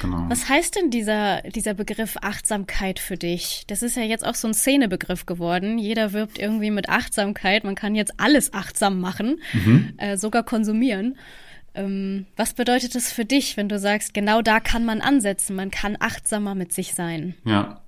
Genau. 0.00 0.26
Was 0.28 0.48
heißt 0.48 0.76
denn 0.76 0.90
dieser, 0.90 1.42
dieser 1.42 1.74
Begriff 1.74 2.16
Achtsamkeit 2.20 2.98
für 2.98 3.16
dich? 3.16 3.64
Das 3.66 3.82
ist 3.82 3.96
ja 3.96 4.02
jetzt 4.02 4.26
auch 4.26 4.34
so 4.34 4.48
ein 4.48 4.54
Szenebegriff 4.54 5.26
geworden. 5.26 5.78
Jeder 5.78 6.12
wirbt 6.12 6.38
irgendwie 6.38 6.70
mit 6.70 6.88
Achtsamkeit. 6.88 7.64
Man 7.64 7.74
kann 7.74 7.94
jetzt 7.94 8.14
alles 8.18 8.52
achtsam 8.52 9.00
machen, 9.00 9.40
mhm. 9.52 9.94
äh, 9.98 10.16
sogar 10.16 10.42
konsumieren. 10.42 11.16
Ähm, 11.74 12.26
was 12.36 12.54
bedeutet 12.54 12.94
das 12.94 13.12
für 13.12 13.24
dich, 13.24 13.56
wenn 13.56 13.68
du 13.68 13.78
sagst, 13.78 14.14
genau 14.14 14.42
da 14.42 14.60
kann 14.60 14.84
man 14.84 15.00
ansetzen, 15.00 15.54
man 15.56 15.70
kann 15.70 15.96
achtsamer 16.00 16.54
mit 16.54 16.72
sich 16.72 16.94
sein? 16.94 17.34
Ja. 17.44 17.82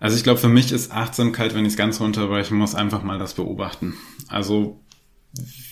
Also 0.00 0.16
ich 0.16 0.22
glaube, 0.22 0.38
für 0.38 0.48
mich 0.48 0.70
ist 0.70 0.92
Achtsamkeit, 0.92 1.54
wenn 1.54 1.64
ich 1.64 1.72
es 1.72 1.76
ganz 1.76 2.00
runterbrechen 2.00 2.56
muss, 2.56 2.74
einfach 2.74 3.02
mal 3.02 3.18
das 3.18 3.34
Beobachten. 3.34 3.94
Also 4.28 4.78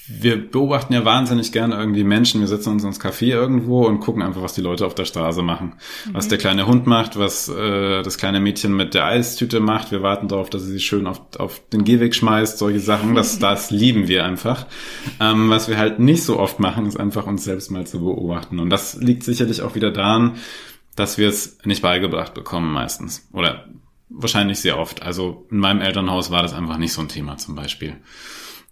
wir 0.09 0.51
beobachten 0.51 0.93
ja 0.93 1.05
wahnsinnig 1.05 1.51
gerne 1.51 1.75
irgendwie 1.75 2.05
Menschen. 2.05 2.41
Wir 2.41 2.47
setzen 2.47 2.71
uns 2.71 2.85
ins 2.85 3.01
Café 3.01 3.27
irgendwo 3.27 3.87
und 3.87 3.99
gucken 4.01 4.23
einfach, 4.23 4.43
was 4.43 4.55
die 4.55 4.61
Leute 4.61 4.87
auf 4.87 4.95
der 4.95 5.05
Straße 5.05 5.43
machen. 5.43 5.75
Mhm. 6.07 6.15
Was 6.15 6.29
der 6.29 6.39
kleine 6.39 6.67
Hund 6.67 6.87
macht, 6.87 7.19
was 7.19 7.49
äh, 7.49 8.03
das 8.03 8.17
kleine 8.17 8.39
Mädchen 8.39 8.77
mit 8.77 8.95
der 8.95 9.07
Eistüte 9.07 9.59
macht. 9.59 9.91
Wir 9.91 10.03
warten 10.03 10.29
darauf, 10.29 10.49
dass 10.49 10.63
sie 10.63 10.73
sich 10.73 10.87
schön 10.87 11.07
auf, 11.07 11.21
auf 11.39 11.61
den 11.71 11.85
Gehweg 11.85 12.15
schmeißt. 12.15 12.59
Solche 12.59 12.81
Sachen, 12.81 13.15
das, 13.15 13.39
das 13.41 13.71
lieben 13.71 14.07
wir 14.07 14.25
einfach. 14.25 14.67
Ähm, 15.19 15.51
was 15.51 15.69
wir 15.69 15.77
halt 15.77 15.99
nicht 15.99 16.23
so 16.23 16.39
oft 16.39 16.61
machen, 16.61 16.87
ist 16.87 17.01
einfach 17.01 17.27
uns 17.27 17.43
selbst 17.43 17.71
mal 17.71 17.87
zu 17.87 18.01
beobachten. 18.01 18.61
Und 18.61 18.71
das 18.71 18.97
liegt 18.97 19.25
sicherlich 19.25 19.63
auch 19.63 19.75
wieder 19.75 19.91
daran, 19.91 20.37
dass 20.95 21.19
wir 21.19 21.29
es 21.29 21.59
nicht 21.65 21.83
beigebracht 21.83 22.33
bekommen 22.33 22.73
meistens. 22.73 23.29
Oder 23.33 23.67
wahrscheinlich 24.09 24.61
sehr 24.61 24.79
oft. 24.79 25.03
Also 25.03 25.47
in 25.51 25.59
meinem 25.59 25.81
Elternhaus 25.81 26.31
war 26.31 26.43
das 26.43 26.55
einfach 26.55 26.79
nicht 26.79 26.93
so 26.93 27.01
ein 27.01 27.09
Thema 27.09 27.39
zum 27.39 27.57
Beispiel. 27.57 27.97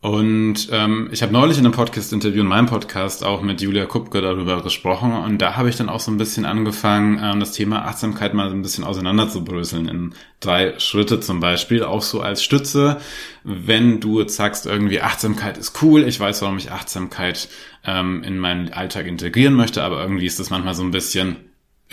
Und 0.04 0.68
ähm, 0.70 1.08
ich 1.12 1.22
habe 1.22 1.32
neulich 1.32 1.56
in 1.56 1.64
einem 1.64 1.72
Podcast-Interview 1.72 2.42
in 2.42 2.46
meinem 2.46 2.66
Podcast 2.66 3.24
auch 3.24 3.40
mit 3.40 3.62
Julia 3.62 3.86
Kupke 3.86 4.20
darüber 4.20 4.62
gesprochen. 4.62 5.12
Und 5.14 5.38
da 5.38 5.56
habe 5.56 5.70
ich 5.70 5.76
dann 5.76 5.88
auch 5.88 6.00
so 6.00 6.10
ein 6.10 6.18
bisschen 6.18 6.44
angefangen, 6.44 7.18
ähm, 7.22 7.40
das 7.40 7.52
Thema 7.52 7.86
Achtsamkeit 7.86 8.34
mal 8.34 8.50
so 8.50 8.54
ein 8.54 8.60
bisschen 8.60 8.84
auseinanderzubröseln 8.84 9.88
in 9.88 10.14
drei 10.40 10.78
Schritte 10.78 11.20
zum 11.20 11.40
Beispiel, 11.40 11.84
auch 11.84 12.02
so 12.02 12.20
als 12.20 12.44
Stütze, 12.44 12.98
wenn 13.44 14.00
du 14.00 14.20
jetzt 14.20 14.36
sagst 14.36 14.66
irgendwie 14.66 15.00
Achtsamkeit 15.00 15.56
ist 15.56 15.82
cool, 15.82 16.06
ich 16.06 16.20
weiß, 16.20 16.42
warum 16.42 16.58
ich 16.58 16.70
Achtsamkeit 16.70 17.48
ähm, 17.86 18.22
in 18.24 18.38
meinen 18.38 18.74
Alltag 18.74 19.06
integrieren 19.06 19.54
möchte, 19.54 19.82
aber 19.82 20.02
irgendwie 20.02 20.26
ist 20.26 20.38
das 20.38 20.50
manchmal 20.50 20.74
so 20.74 20.82
ein 20.82 20.90
bisschen 20.90 21.36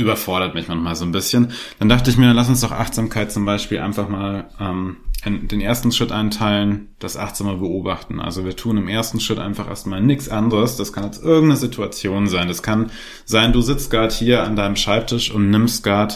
überfordert 0.02 0.54
mich 0.54 0.68
manchmal 0.68 0.96
so 0.96 1.06
ein 1.06 1.12
bisschen. 1.12 1.52
Dann 1.80 1.90
dachte 1.90 2.10
ich 2.10 2.18
mir, 2.18 2.34
lass 2.34 2.50
uns 2.50 2.62
doch 2.62 2.72
Achtsamkeit 2.72 3.32
zum 3.32 3.46
Beispiel 3.46 3.80
einfach 3.80 4.10
mal 4.10 4.50
ähm, 4.60 4.98
den 5.26 5.62
ersten 5.62 5.92
Schritt 5.92 6.12
einteilen, 6.12 6.90
das 7.00 7.16
achtsame 7.16 7.58
beobachten. 7.58 8.20
Also 8.20 8.44
wir 8.44 8.56
tun 8.56 8.78
im 8.78 8.88
ersten 8.88 9.20
Schritt 9.20 9.38
einfach 9.38 9.68
erstmal 9.68 10.02
nichts 10.02 10.30
anderes. 10.30 10.78
Das 10.78 10.94
kann 10.94 11.04
jetzt 11.04 11.24
irgendeine 11.24 11.58
Situation 11.58 12.28
sein. 12.28 12.48
Das 12.48 12.64
kann 12.64 12.92
sein, 13.26 13.54
du 13.54 13.62
sitzt 13.62 13.92
gerade 13.92 14.14
hier 14.14 14.44
an 14.44 14.56
deinem 14.56 14.76
Schreibtisch 14.76 15.32
und 15.32 15.50
nimmst 15.50 15.84
gerade 15.84 16.16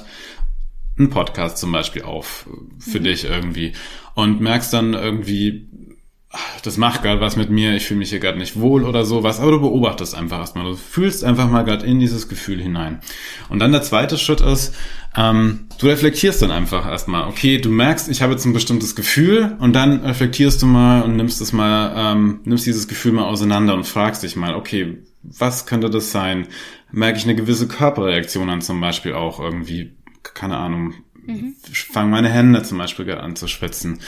einen 0.97 1.09
Podcast 1.09 1.57
zum 1.57 1.71
Beispiel 1.71 2.03
auf 2.03 2.47
für 2.79 2.99
mhm. 2.99 3.03
dich 3.03 3.25
irgendwie 3.25 3.73
und 4.15 4.39
merkst 4.39 4.73
dann 4.73 4.93
irgendwie, 4.93 5.67
das 6.63 6.77
macht 6.77 7.03
gerade 7.03 7.21
was 7.21 7.35
mit 7.35 7.49
mir, 7.49 7.75
ich 7.75 7.85
fühle 7.85 7.99
mich 7.99 8.09
hier 8.09 8.19
gerade 8.19 8.37
nicht 8.37 8.59
wohl 8.59 8.83
oder 8.83 9.05
sowas, 9.05 9.39
aber 9.39 9.51
du 9.51 9.61
beobachtest 9.61 10.15
einfach 10.15 10.39
erstmal, 10.39 10.65
du 10.65 10.75
fühlst 10.75 11.23
einfach 11.23 11.49
mal 11.49 11.63
gerade 11.63 11.85
in 11.85 11.99
dieses 11.99 12.27
Gefühl 12.27 12.61
hinein. 12.61 12.99
Und 13.49 13.59
dann 13.59 13.71
der 13.71 13.81
zweite 13.81 14.17
Schritt 14.17 14.41
ist, 14.41 14.73
ähm, 15.15 15.67
du 15.79 15.87
reflektierst 15.87 16.41
dann 16.41 16.51
einfach 16.51 16.85
erstmal, 16.85 17.27
okay, 17.27 17.57
du 17.57 17.69
merkst, 17.69 18.09
ich 18.09 18.21
habe 18.21 18.33
jetzt 18.33 18.45
ein 18.45 18.53
bestimmtes 18.53 18.95
Gefühl 18.95 19.55
und 19.59 19.73
dann 19.73 20.03
reflektierst 20.03 20.61
du 20.61 20.65
mal 20.65 21.03
und 21.03 21.15
nimmst 21.15 21.41
es 21.41 21.53
mal, 21.53 21.93
ähm, 21.95 22.39
nimmst 22.43 22.65
dieses 22.65 22.87
Gefühl 22.87 23.13
mal 23.13 23.25
auseinander 23.25 23.73
und 23.73 23.85
fragst 23.85 24.23
dich 24.23 24.35
mal, 24.35 24.55
okay, 24.55 24.97
was 25.23 25.65
könnte 25.65 25.89
das 25.89 26.11
sein? 26.11 26.47
Merke 26.91 27.17
ich 27.17 27.23
eine 27.23 27.35
gewisse 27.35 27.67
Körperreaktion 27.67 28.49
an 28.49 28.61
zum 28.61 28.79
Beispiel 28.81 29.13
auch 29.13 29.39
irgendwie, 29.39 29.95
keine 30.33 30.57
Ahnung, 30.57 30.93
Mhm. 31.27 31.55
Fangen 31.71 32.11
meine 32.11 32.29
Hände 32.29 32.63
zum 32.63 32.77
Beispiel 32.77 33.11
an 33.13 33.35
zu 33.35 33.47
schwitzen. 33.47 33.99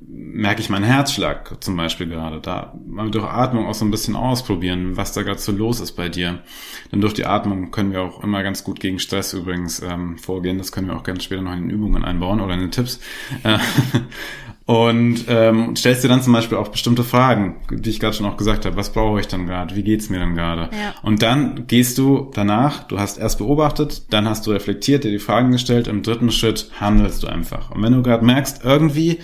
Merke 0.00 0.60
ich 0.60 0.70
meinen 0.70 0.84
Herzschlag 0.84 1.62
zum 1.62 1.76
Beispiel 1.76 2.08
gerade. 2.08 2.40
Da 2.40 2.74
mal 2.86 3.10
durch 3.10 3.24
Atmung 3.24 3.66
auch 3.66 3.74
so 3.74 3.84
ein 3.84 3.90
bisschen 3.90 4.16
ausprobieren, 4.16 4.96
was 4.96 5.12
da 5.12 5.22
gerade 5.22 5.38
so 5.38 5.52
los 5.52 5.80
ist 5.80 5.92
bei 5.92 6.08
dir. 6.08 6.42
Denn 6.92 7.00
durch 7.00 7.14
die 7.14 7.26
Atmung 7.26 7.70
können 7.70 7.92
wir 7.92 8.02
auch 8.02 8.22
immer 8.22 8.42
ganz 8.42 8.64
gut 8.64 8.80
gegen 8.80 8.98
Stress 8.98 9.32
übrigens 9.32 9.80
ähm, 9.82 10.18
vorgehen. 10.18 10.58
Das 10.58 10.72
können 10.72 10.88
wir 10.88 10.96
auch 10.96 11.04
ganz 11.04 11.24
später 11.24 11.42
noch 11.42 11.52
in 11.52 11.62
den 11.62 11.70
Übungen 11.70 12.04
einbauen 12.04 12.40
oder 12.40 12.54
in 12.54 12.60
den 12.60 12.70
Tipps. 12.70 13.00
Äh, 13.42 13.58
und 14.66 15.24
ähm, 15.28 15.76
stellst 15.76 16.04
dir 16.04 16.08
dann 16.08 16.22
zum 16.22 16.32
Beispiel 16.32 16.56
auch 16.56 16.68
bestimmte 16.68 17.04
Fragen, 17.04 17.56
die 17.70 17.90
ich 17.90 18.00
gerade 18.00 18.14
schon 18.14 18.24
auch 18.24 18.38
gesagt 18.38 18.64
habe. 18.64 18.76
Was 18.76 18.92
brauche 18.92 19.20
ich 19.20 19.28
dann 19.28 19.46
gerade? 19.46 19.76
Wie 19.76 19.82
geht's 19.82 20.08
mir 20.08 20.20
dann 20.20 20.34
gerade? 20.34 20.70
Ja. 20.72 20.94
Und 21.02 21.22
dann 21.22 21.66
gehst 21.66 21.98
du 21.98 22.30
danach, 22.32 22.84
du 22.84 22.98
hast 22.98 23.18
erst 23.18 23.38
beobachtet, 23.38 24.04
dann 24.10 24.26
hast 24.26 24.46
du 24.46 24.52
reflektiert, 24.52 25.04
dir 25.04 25.10
die 25.10 25.18
Fragen 25.18 25.50
gestellt, 25.50 25.86
im 25.86 26.02
dritten 26.02 26.30
Schritt 26.30 26.70
handelst 26.80 27.22
du 27.22 27.26
einfach. 27.26 27.72
Und 27.72 27.82
wenn 27.82 27.92
du 27.92 28.02
gerade 28.02 28.24
merkst, 28.24 28.64
irgendwie 28.64 29.18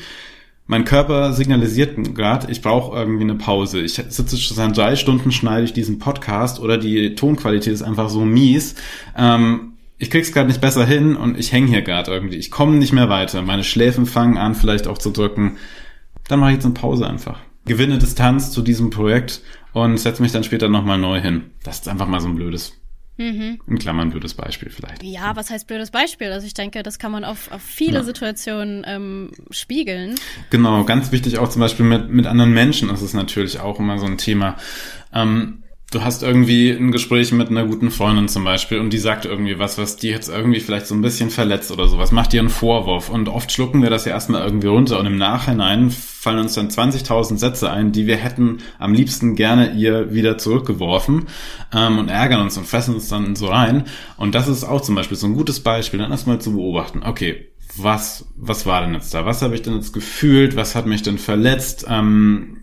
mein 0.67 0.85
Körper 0.85 1.33
signalisiert 1.33 1.97
gerade, 2.15 2.53
ich 2.53 2.61
brauche 2.61 2.97
irgendwie 2.97 3.25
eine 3.25 3.35
Pause. 3.35 3.81
Ich 3.81 3.95
sitze 3.95 4.37
schon 4.37 4.57
seit 4.57 4.77
drei 4.77 4.95
Stunden, 4.95 5.33
schneide 5.33 5.65
ich 5.65 5.73
diesen 5.73 5.99
Podcast 5.99 6.61
oder 6.61 6.77
die 6.77 7.15
Tonqualität 7.15 7.73
ist 7.73 7.83
einfach 7.83 8.11
so 8.11 8.21
mies. 8.21 8.75
Ähm, 9.17 9.70
ich 10.01 10.11
krieg's 10.11 10.33
gerade 10.33 10.49
nicht 10.49 10.63
besser 10.63 10.85
hin 10.85 11.15
und 11.15 11.39
ich 11.39 11.53
hänge 11.53 11.69
hier 11.69 11.83
gerade 11.83 12.11
irgendwie. 12.11 12.37
Ich 12.37 12.51
komme 12.51 12.77
nicht 12.77 12.93
mehr 12.93 13.11
weiter. 13.11 13.43
Meine 13.43 13.65
Schläfen 13.65 14.07
fangen 14.07 14.39
an, 14.39 14.55
vielleicht 14.55 14.87
auch 14.87 14.99
zu 14.99 15.11
drücken. 15.11 15.59
Dann 16.27 16.41
mache 16.41 16.51
ich 16.51 16.57
jetzt 16.57 16.65
eine 16.65 16.75
Pause 16.75 17.07
einfach. 17.07 17.39
Gewinne 17.67 17.99
Distanz 17.99 18.51
zu 18.51 18.63
diesem 18.63 18.89
Projekt 18.89 19.43
und 19.75 19.99
setze 19.99 20.23
mich 20.23 20.33
dann 20.33 20.43
später 20.43 20.69
nochmal 20.69 20.99
neu 20.99 21.21
hin. 21.21 21.51
Das 21.63 21.81
ist 21.81 21.89
einfach 21.89 22.09
mal 22.09 22.21
so 22.21 22.29
ein 22.29 22.35
blödes 22.35 22.81
Mhm. 23.19 23.61
In 23.67 23.79
Klammern 23.79 24.09
blödes 24.09 24.33
Beispiel 24.33 24.71
vielleicht. 24.71 25.03
Ja, 25.03 25.37
was 25.37 25.51
heißt 25.51 25.67
blödes 25.67 25.91
Beispiel? 25.91 26.33
Also 26.33 26.47
ich 26.47 26.55
denke, 26.55 26.83
das 26.83 26.99
kann 26.99 27.13
man 27.13 27.25
auf, 27.25 27.53
auf 27.53 27.61
viele 27.61 27.99
ja. 27.99 28.03
Situationen 28.03 28.83
ähm, 28.87 29.33
spiegeln. 29.51 30.15
Genau, 30.49 30.85
ganz 30.85 31.13
wichtig 31.13 31.37
auch 31.39 31.51
zum 31.51 31.61
Beispiel 31.61 31.85
mit, 31.85 32.09
mit 32.09 32.25
anderen 32.25 32.55
Menschen 32.55 32.89
ist 32.89 33.03
es 33.03 33.13
natürlich 33.13 33.61
auch 33.61 33.79
immer 33.79 33.99
so 33.99 34.07
ein 34.07 34.17
Thema. 34.17 34.57
Ähm, 35.13 35.65
du 35.91 36.05
hast 36.05 36.23
irgendwie 36.23 36.71
ein 36.71 36.93
Gespräch 36.93 37.33
mit 37.33 37.51
einer 37.51 37.65
guten 37.65 37.91
Freundin 37.91 38.29
zum 38.29 38.45
Beispiel 38.45 38.79
und 38.79 38.93
die 38.93 38.99
sagt 38.99 39.25
irgendwie 39.25 39.59
was, 39.59 39.77
was 39.77 39.97
die 39.97 40.09
jetzt 40.09 40.29
irgendwie 40.29 40.61
vielleicht 40.61 40.87
so 40.87 40.95
ein 40.95 41.03
bisschen 41.03 41.31
verletzt 41.31 41.73
oder 41.73 41.89
sowas, 41.89 42.13
macht 42.13 42.33
dir 42.33 42.41
einen 42.41 42.49
Vorwurf 42.49 43.11
und 43.11 43.29
oft 43.29 43.51
schlucken 43.51 43.83
wir 43.83 43.91
das 43.91 44.05
ja 44.05 44.13
erstmal 44.13 44.43
irgendwie 44.43 44.69
runter 44.69 45.01
und 45.01 45.07
im 45.07 45.17
Nachhinein 45.17 45.91
fallen 45.91 46.39
uns 46.39 46.55
dann 46.55 46.69
20.000 46.69 47.39
Sätze 47.39 47.71
ein, 47.71 47.91
die 47.93 48.07
wir 48.07 48.17
hätten 48.17 48.59
am 48.79 48.95
liebsten 48.95 49.35
gerne 49.35 49.73
ihr 49.73 50.15
wieder 50.15 50.39
zurückgeworfen 50.39 51.27
ähm, 51.75 51.99
und 51.99 52.09
ärgern 52.09 52.43
uns 52.43 52.57
und 52.57 52.67
fressen 52.67 52.95
uns 52.95 53.09
dann 53.09 53.35
so 53.35 53.49
rein 53.49 53.85
und 54.17 54.35
das 54.37 54.47
ist 54.47 54.63
auch 54.63 54.83
zum 54.83 54.95
Beispiel 54.95 55.17
so 55.17 55.27
ein 55.27 55.35
gutes 55.35 55.61
Beispiel, 55.61 55.99
dann 55.99 56.13
erstmal 56.13 56.41
zu 56.41 56.53
beobachten, 56.53 57.03
okay, 57.03 57.49
was, 57.77 58.27
was 58.37 58.67
war 58.67 58.83
denn 58.83 58.95
jetzt 58.95 59.15
da? 59.15 59.25
Was 59.27 59.43
habe 59.43 59.55
ich 59.55 59.63
denn 59.63 59.77
jetzt 59.77 59.93
gefühlt? 59.93 60.57
Was 60.57 60.75
hat 60.75 60.87
mich 60.87 61.03
denn 61.03 61.19
verletzt? 61.19 61.87
Ähm, 61.89 62.59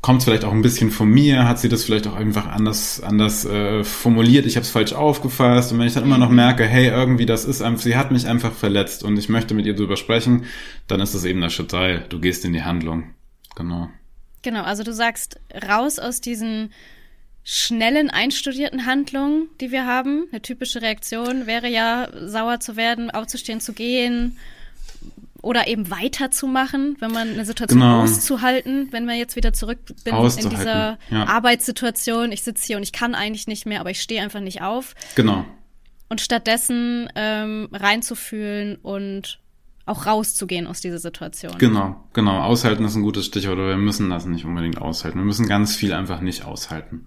kommt 0.00 0.20
es 0.20 0.24
vielleicht 0.24 0.44
auch 0.44 0.52
ein 0.52 0.62
bisschen 0.62 0.90
von 0.90 1.08
mir, 1.08 1.46
hat 1.46 1.58
sie 1.58 1.68
das 1.68 1.84
vielleicht 1.84 2.06
auch 2.06 2.14
einfach 2.14 2.46
anders, 2.46 3.02
anders 3.02 3.44
äh, 3.44 3.84
formuliert, 3.84 4.46
ich 4.46 4.56
habe 4.56 4.64
es 4.64 4.70
falsch 4.70 4.92
aufgefasst 4.92 5.72
und 5.72 5.78
wenn 5.78 5.86
ich 5.86 5.94
dann 5.94 6.04
immer 6.04 6.18
noch 6.18 6.30
merke, 6.30 6.64
hey, 6.64 6.88
irgendwie 6.88 7.26
das 7.26 7.44
ist 7.44 7.60
einfach, 7.60 7.82
sie 7.82 7.96
hat 7.96 8.10
mich 8.10 8.26
einfach 8.26 8.52
verletzt 8.52 9.02
und 9.02 9.18
ich 9.18 9.28
möchte 9.28 9.54
mit 9.54 9.66
ihr 9.66 9.74
drüber 9.74 9.96
sprechen, 9.96 10.46
dann 10.86 11.00
ist 11.00 11.14
das 11.14 11.24
eben 11.24 11.40
der 11.40 11.50
Schritt 11.50 11.72
drei, 11.72 11.98
du 12.08 12.18
gehst 12.18 12.44
in 12.44 12.52
die 12.52 12.62
Handlung. 12.62 13.14
Genau. 13.56 13.90
Genau, 14.42 14.62
also 14.62 14.82
du 14.82 14.92
sagst 14.94 15.38
raus 15.68 15.98
aus 15.98 16.22
diesen 16.22 16.72
schnellen, 17.42 18.10
einstudierten 18.10 18.86
Handlungen, 18.86 19.48
die 19.60 19.70
wir 19.70 19.86
haben. 19.86 20.28
Eine 20.30 20.40
typische 20.40 20.80
Reaktion 20.80 21.46
wäre 21.46 21.68
ja, 21.68 22.08
sauer 22.26 22.60
zu 22.60 22.76
werden, 22.76 23.10
aufzustehen, 23.10 23.60
zu 23.60 23.72
gehen, 23.72 24.38
oder 25.42 25.66
eben 25.68 25.90
weiterzumachen, 25.90 26.96
wenn 27.00 27.12
man 27.12 27.30
eine 27.30 27.44
Situation 27.44 27.80
genau. 27.80 28.02
auszuhalten, 28.02 28.88
wenn 28.90 29.06
man 29.06 29.16
jetzt 29.16 29.36
wieder 29.36 29.52
zurück 29.52 29.78
bin 30.04 30.14
in 30.14 30.50
dieser 30.50 30.98
ja. 31.10 31.26
Arbeitssituation, 31.26 32.32
ich 32.32 32.42
sitze 32.42 32.66
hier 32.66 32.76
und 32.76 32.82
ich 32.82 32.92
kann 32.92 33.14
eigentlich 33.14 33.46
nicht 33.46 33.66
mehr, 33.66 33.80
aber 33.80 33.90
ich 33.90 34.02
stehe 34.02 34.22
einfach 34.22 34.40
nicht 34.40 34.62
auf. 34.62 34.94
Genau. 35.14 35.44
Und 36.08 36.20
stattdessen 36.20 37.08
ähm, 37.14 37.68
reinzufühlen 37.72 38.76
und 38.76 39.38
auch 39.86 40.06
rauszugehen 40.06 40.66
aus 40.66 40.80
dieser 40.80 40.98
Situation. 40.98 41.58
Genau, 41.58 41.96
genau. 42.12 42.42
Aushalten 42.42 42.84
ist 42.84 42.94
ein 42.94 43.02
gutes 43.02 43.26
Stichwort, 43.26 43.58
aber 43.58 43.68
wir 43.68 43.76
müssen 43.76 44.10
das 44.10 44.26
nicht 44.26 44.44
unbedingt 44.44 44.78
aushalten. 44.78 45.18
Wir 45.18 45.24
müssen 45.24 45.48
ganz 45.48 45.74
viel 45.74 45.92
einfach 45.92 46.20
nicht 46.20 46.44
aushalten. 46.44 47.06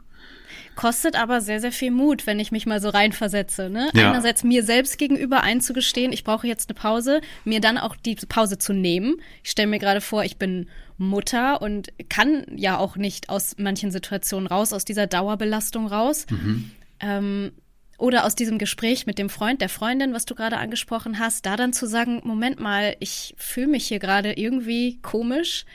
Kostet 0.75 1.15
aber 1.15 1.41
sehr, 1.41 1.59
sehr 1.59 1.71
viel 1.71 1.91
Mut, 1.91 2.25
wenn 2.25 2.39
ich 2.39 2.51
mich 2.51 2.65
mal 2.65 2.81
so 2.81 2.89
reinversetze. 2.89 3.69
Ne? 3.69 3.89
Ja. 3.93 4.09
Einerseits 4.09 4.43
mir 4.43 4.63
selbst 4.63 4.97
gegenüber 4.97 5.41
einzugestehen, 5.41 6.11
ich 6.11 6.23
brauche 6.23 6.47
jetzt 6.47 6.69
eine 6.69 6.75
Pause, 6.75 7.21
mir 7.43 7.61
dann 7.61 7.77
auch 7.77 7.95
die 7.95 8.15
Pause 8.15 8.57
zu 8.57 8.73
nehmen. 8.73 9.15
Ich 9.43 9.51
stelle 9.51 9.67
mir 9.67 9.79
gerade 9.79 10.01
vor, 10.01 10.23
ich 10.23 10.37
bin 10.37 10.67
Mutter 10.97 11.61
und 11.61 11.89
kann 12.09 12.45
ja 12.55 12.77
auch 12.77 12.95
nicht 12.95 13.29
aus 13.29 13.55
manchen 13.57 13.91
Situationen 13.91 14.47
raus, 14.47 14.73
aus 14.73 14.85
dieser 14.85 15.07
Dauerbelastung 15.07 15.87
raus. 15.87 16.25
Mhm. 16.29 16.71
Ähm, 16.99 17.51
oder 17.97 18.25
aus 18.25 18.35
diesem 18.35 18.57
Gespräch 18.57 19.05
mit 19.05 19.17
dem 19.17 19.29
Freund, 19.29 19.61
der 19.61 19.69
Freundin, 19.69 20.13
was 20.13 20.25
du 20.25 20.35
gerade 20.35 20.57
angesprochen 20.57 21.19
hast, 21.19 21.45
da 21.45 21.55
dann 21.55 21.73
zu 21.73 21.85
sagen, 21.85 22.21
Moment 22.23 22.59
mal, 22.59 22.95
ich 22.99 23.33
fühle 23.37 23.67
mich 23.67 23.87
hier 23.87 23.99
gerade 23.99 24.33
irgendwie 24.33 24.99
komisch 25.01 25.65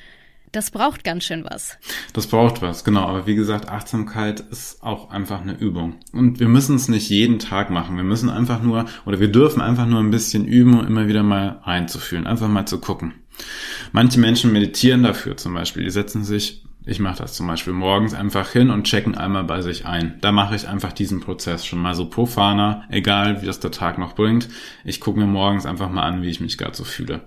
das 0.53 0.71
braucht 0.71 1.05
ganz 1.05 1.25
schön 1.25 1.45
was. 1.45 1.77
Das 2.13 2.27
braucht 2.27 2.63
was, 2.63 2.85
genau. 2.85 3.03
Aber 3.03 3.27
wie 3.27 3.35
gesagt, 3.35 3.69
Achtsamkeit 3.69 4.41
ist 4.41 4.83
auch 4.83 5.11
einfach 5.11 5.41
eine 5.41 5.55
Übung. 5.55 5.97
Und 6.13 6.41
wir 6.41 6.49
müssen 6.49 6.77
es 6.77 6.89
nicht 6.89 7.09
jeden 7.11 7.39
Tag 7.39 7.71
machen. 7.71 7.97
Wir 7.97 8.05
müssen 8.05 8.31
einfach 8.31 8.63
nur, 8.63 8.87
oder 9.07 9.21
wir 9.21 9.29
dürfen 9.29 9.61
einfach 9.61 9.87
nur 9.87 10.01
ein 10.01 10.11
bisschen 10.11 10.47
üben, 10.47 10.79
um 10.79 10.87
immer 10.87 11.09
wieder 11.09 11.23
mal 11.23 11.61
reinzufühlen, 11.63 12.27
einfach 12.27 12.49
mal 12.49 12.67
zu 12.67 12.81
gucken. 12.81 13.15
Manche 13.93 14.21
Menschen 14.21 14.53
meditieren 14.53 15.03
dafür 15.03 15.37
zum 15.37 15.55
Beispiel. 15.55 15.85
Die 15.85 15.91
setzen 15.91 16.25
sich, 16.25 16.65
ich 16.85 17.01
mache 17.01 17.19
das 17.19 17.35
zum 17.35 17.47
Beispiel 17.47 17.73
morgens 17.73 18.15
einfach 18.15 18.51
hin 18.51 18.71
und 18.71 18.85
checken 18.85 19.15
einmal 19.15 19.45
bei 19.45 19.61
sich 19.61 19.87
ein. 19.87 20.19
Da 20.21 20.33
mache 20.33 20.57
ich 20.57 20.69
einfach 20.69 20.93
diesen 20.93 21.21
Prozess 21.21 21.67
schon 21.67 21.81
mal 21.81 21.95
so 21.95 22.09
profaner, 22.09 22.85
egal 22.89 23.43
wie 23.43 23.47
das 23.47 23.61
der 23.61 23.71
Tag 23.71 23.99
noch 23.99 24.15
bringt. 24.15 24.49
Ich 24.85 25.01
gucke 25.01 25.19
mir 25.19 25.27
morgens 25.27 25.67
einfach 25.67 25.91
mal 25.91 26.03
an, 26.05 26.23
wie 26.23 26.31
ich 26.31 26.41
mich 26.41 26.57
gerade 26.57 26.77
so 26.77 26.85
fühle. 26.85 27.21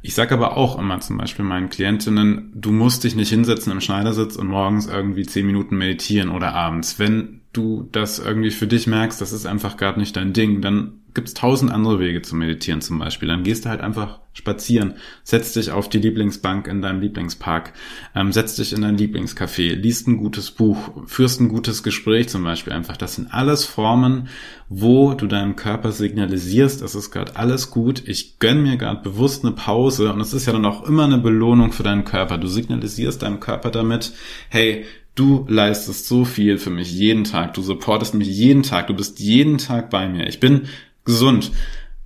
Ich 0.00 0.14
sage 0.14 0.34
aber 0.34 0.56
auch 0.56 0.78
immer 0.78 1.00
zum 1.00 1.18
Beispiel 1.18 1.44
meinen 1.44 1.70
Klientinnen, 1.70 2.52
du 2.54 2.70
musst 2.70 3.04
dich 3.04 3.16
nicht 3.16 3.30
hinsetzen 3.30 3.72
im 3.72 3.80
Schneidersitz 3.80 4.36
und 4.36 4.46
morgens 4.46 4.86
irgendwie 4.86 5.26
zehn 5.26 5.46
Minuten 5.46 5.76
meditieren 5.76 6.30
oder 6.30 6.54
abends. 6.54 6.98
Wenn 6.98 7.37
du 7.52 7.88
das 7.92 8.18
irgendwie 8.18 8.50
für 8.50 8.66
dich 8.66 8.86
merkst, 8.86 9.20
das 9.20 9.32
ist 9.32 9.46
einfach 9.46 9.76
gerade 9.76 9.98
nicht 9.98 10.16
dein 10.16 10.32
Ding, 10.32 10.60
dann 10.60 11.00
gibt 11.14 11.28
es 11.28 11.34
tausend 11.34 11.72
andere 11.72 11.98
Wege 11.98 12.22
zu 12.22 12.36
meditieren 12.36 12.80
zum 12.80 12.98
Beispiel. 12.98 13.28
Dann 13.28 13.42
gehst 13.42 13.64
du 13.64 13.70
halt 13.70 13.80
einfach 13.80 14.20
spazieren, 14.34 14.94
setzt 15.24 15.56
dich 15.56 15.72
auf 15.72 15.88
die 15.88 15.98
Lieblingsbank 15.98 16.68
in 16.68 16.80
deinem 16.80 17.00
Lieblingspark, 17.00 17.72
ähm, 18.14 18.30
setzt 18.30 18.58
dich 18.58 18.72
in 18.72 18.82
dein 18.82 18.96
Lieblingscafé, 18.96 19.74
liest 19.74 20.06
ein 20.06 20.18
gutes 20.18 20.52
Buch, 20.52 20.76
führst 21.06 21.40
ein 21.40 21.48
gutes 21.48 21.82
Gespräch 21.82 22.28
zum 22.28 22.44
Beispiel 22.44 22.72
einfach. 22.72 22.96
Das 22.96 23.16
sind 23.16 23.34
alles 23.34 23.64
Formen, 23.64 24.28
wo 24.68 25.14
du 25.14 25.26
deinem 25.26 25.56
Körper 25.56 25.90
signalisierst, 25.90 26.82
es 26.82 26.94
ist 26.94 27.10
gerade 27.10 27.34
alles 27.34 27.70
gut, 27.70 28.06
ich 28.06 28.38
gönn 28.38 28.62
mir 28.62 28.76
gerade 28.76 29.02
bewusst 29.02 29.44
eine 29.44 29.54
Pause 29.54 30.12
und 30.12 30.20
es 30.20 30.34
ist 30.34 30.46
ja 30.46 30.52
dann 30.52 30.66
auch 30.66 30.86
immer 30.86 31.04
eine 31.04 31.18
Belohnung 31.18 31.72
für 31.72 31.82
deinen 31.82 32.04
Körper. 32.04 32.38
Du 32.38 32.46
signalisierst 32.46 33.22
deinem 33.22 33.40
Körper 33.40 33.70
damit, 33.70 34.12
hey, 34.50 34.84
Du 35.18 35.44
leistest 35.48 36.06
so 36.06 36.24
viel 36.24 36.58
für 36.58 36.70
mich 36.70 36.92
jeden 36.92 37.24
Tag. 37.24 37.54
Du 37.54 37.62
supportest 37.62 38.14
mich 38.14 38.28
jeden 38.28 38.62
Tag. 38.62 38.86
Du 38.86 38.94
bist 38.94 39.18
jeden 39.18 39.58
Tag 39.58 39.90
bei 39.90 40.08
mir. 40.08 40.28
Ich 40.28 40.38
bin 40.38 40.68
gesund. 41.04 41.50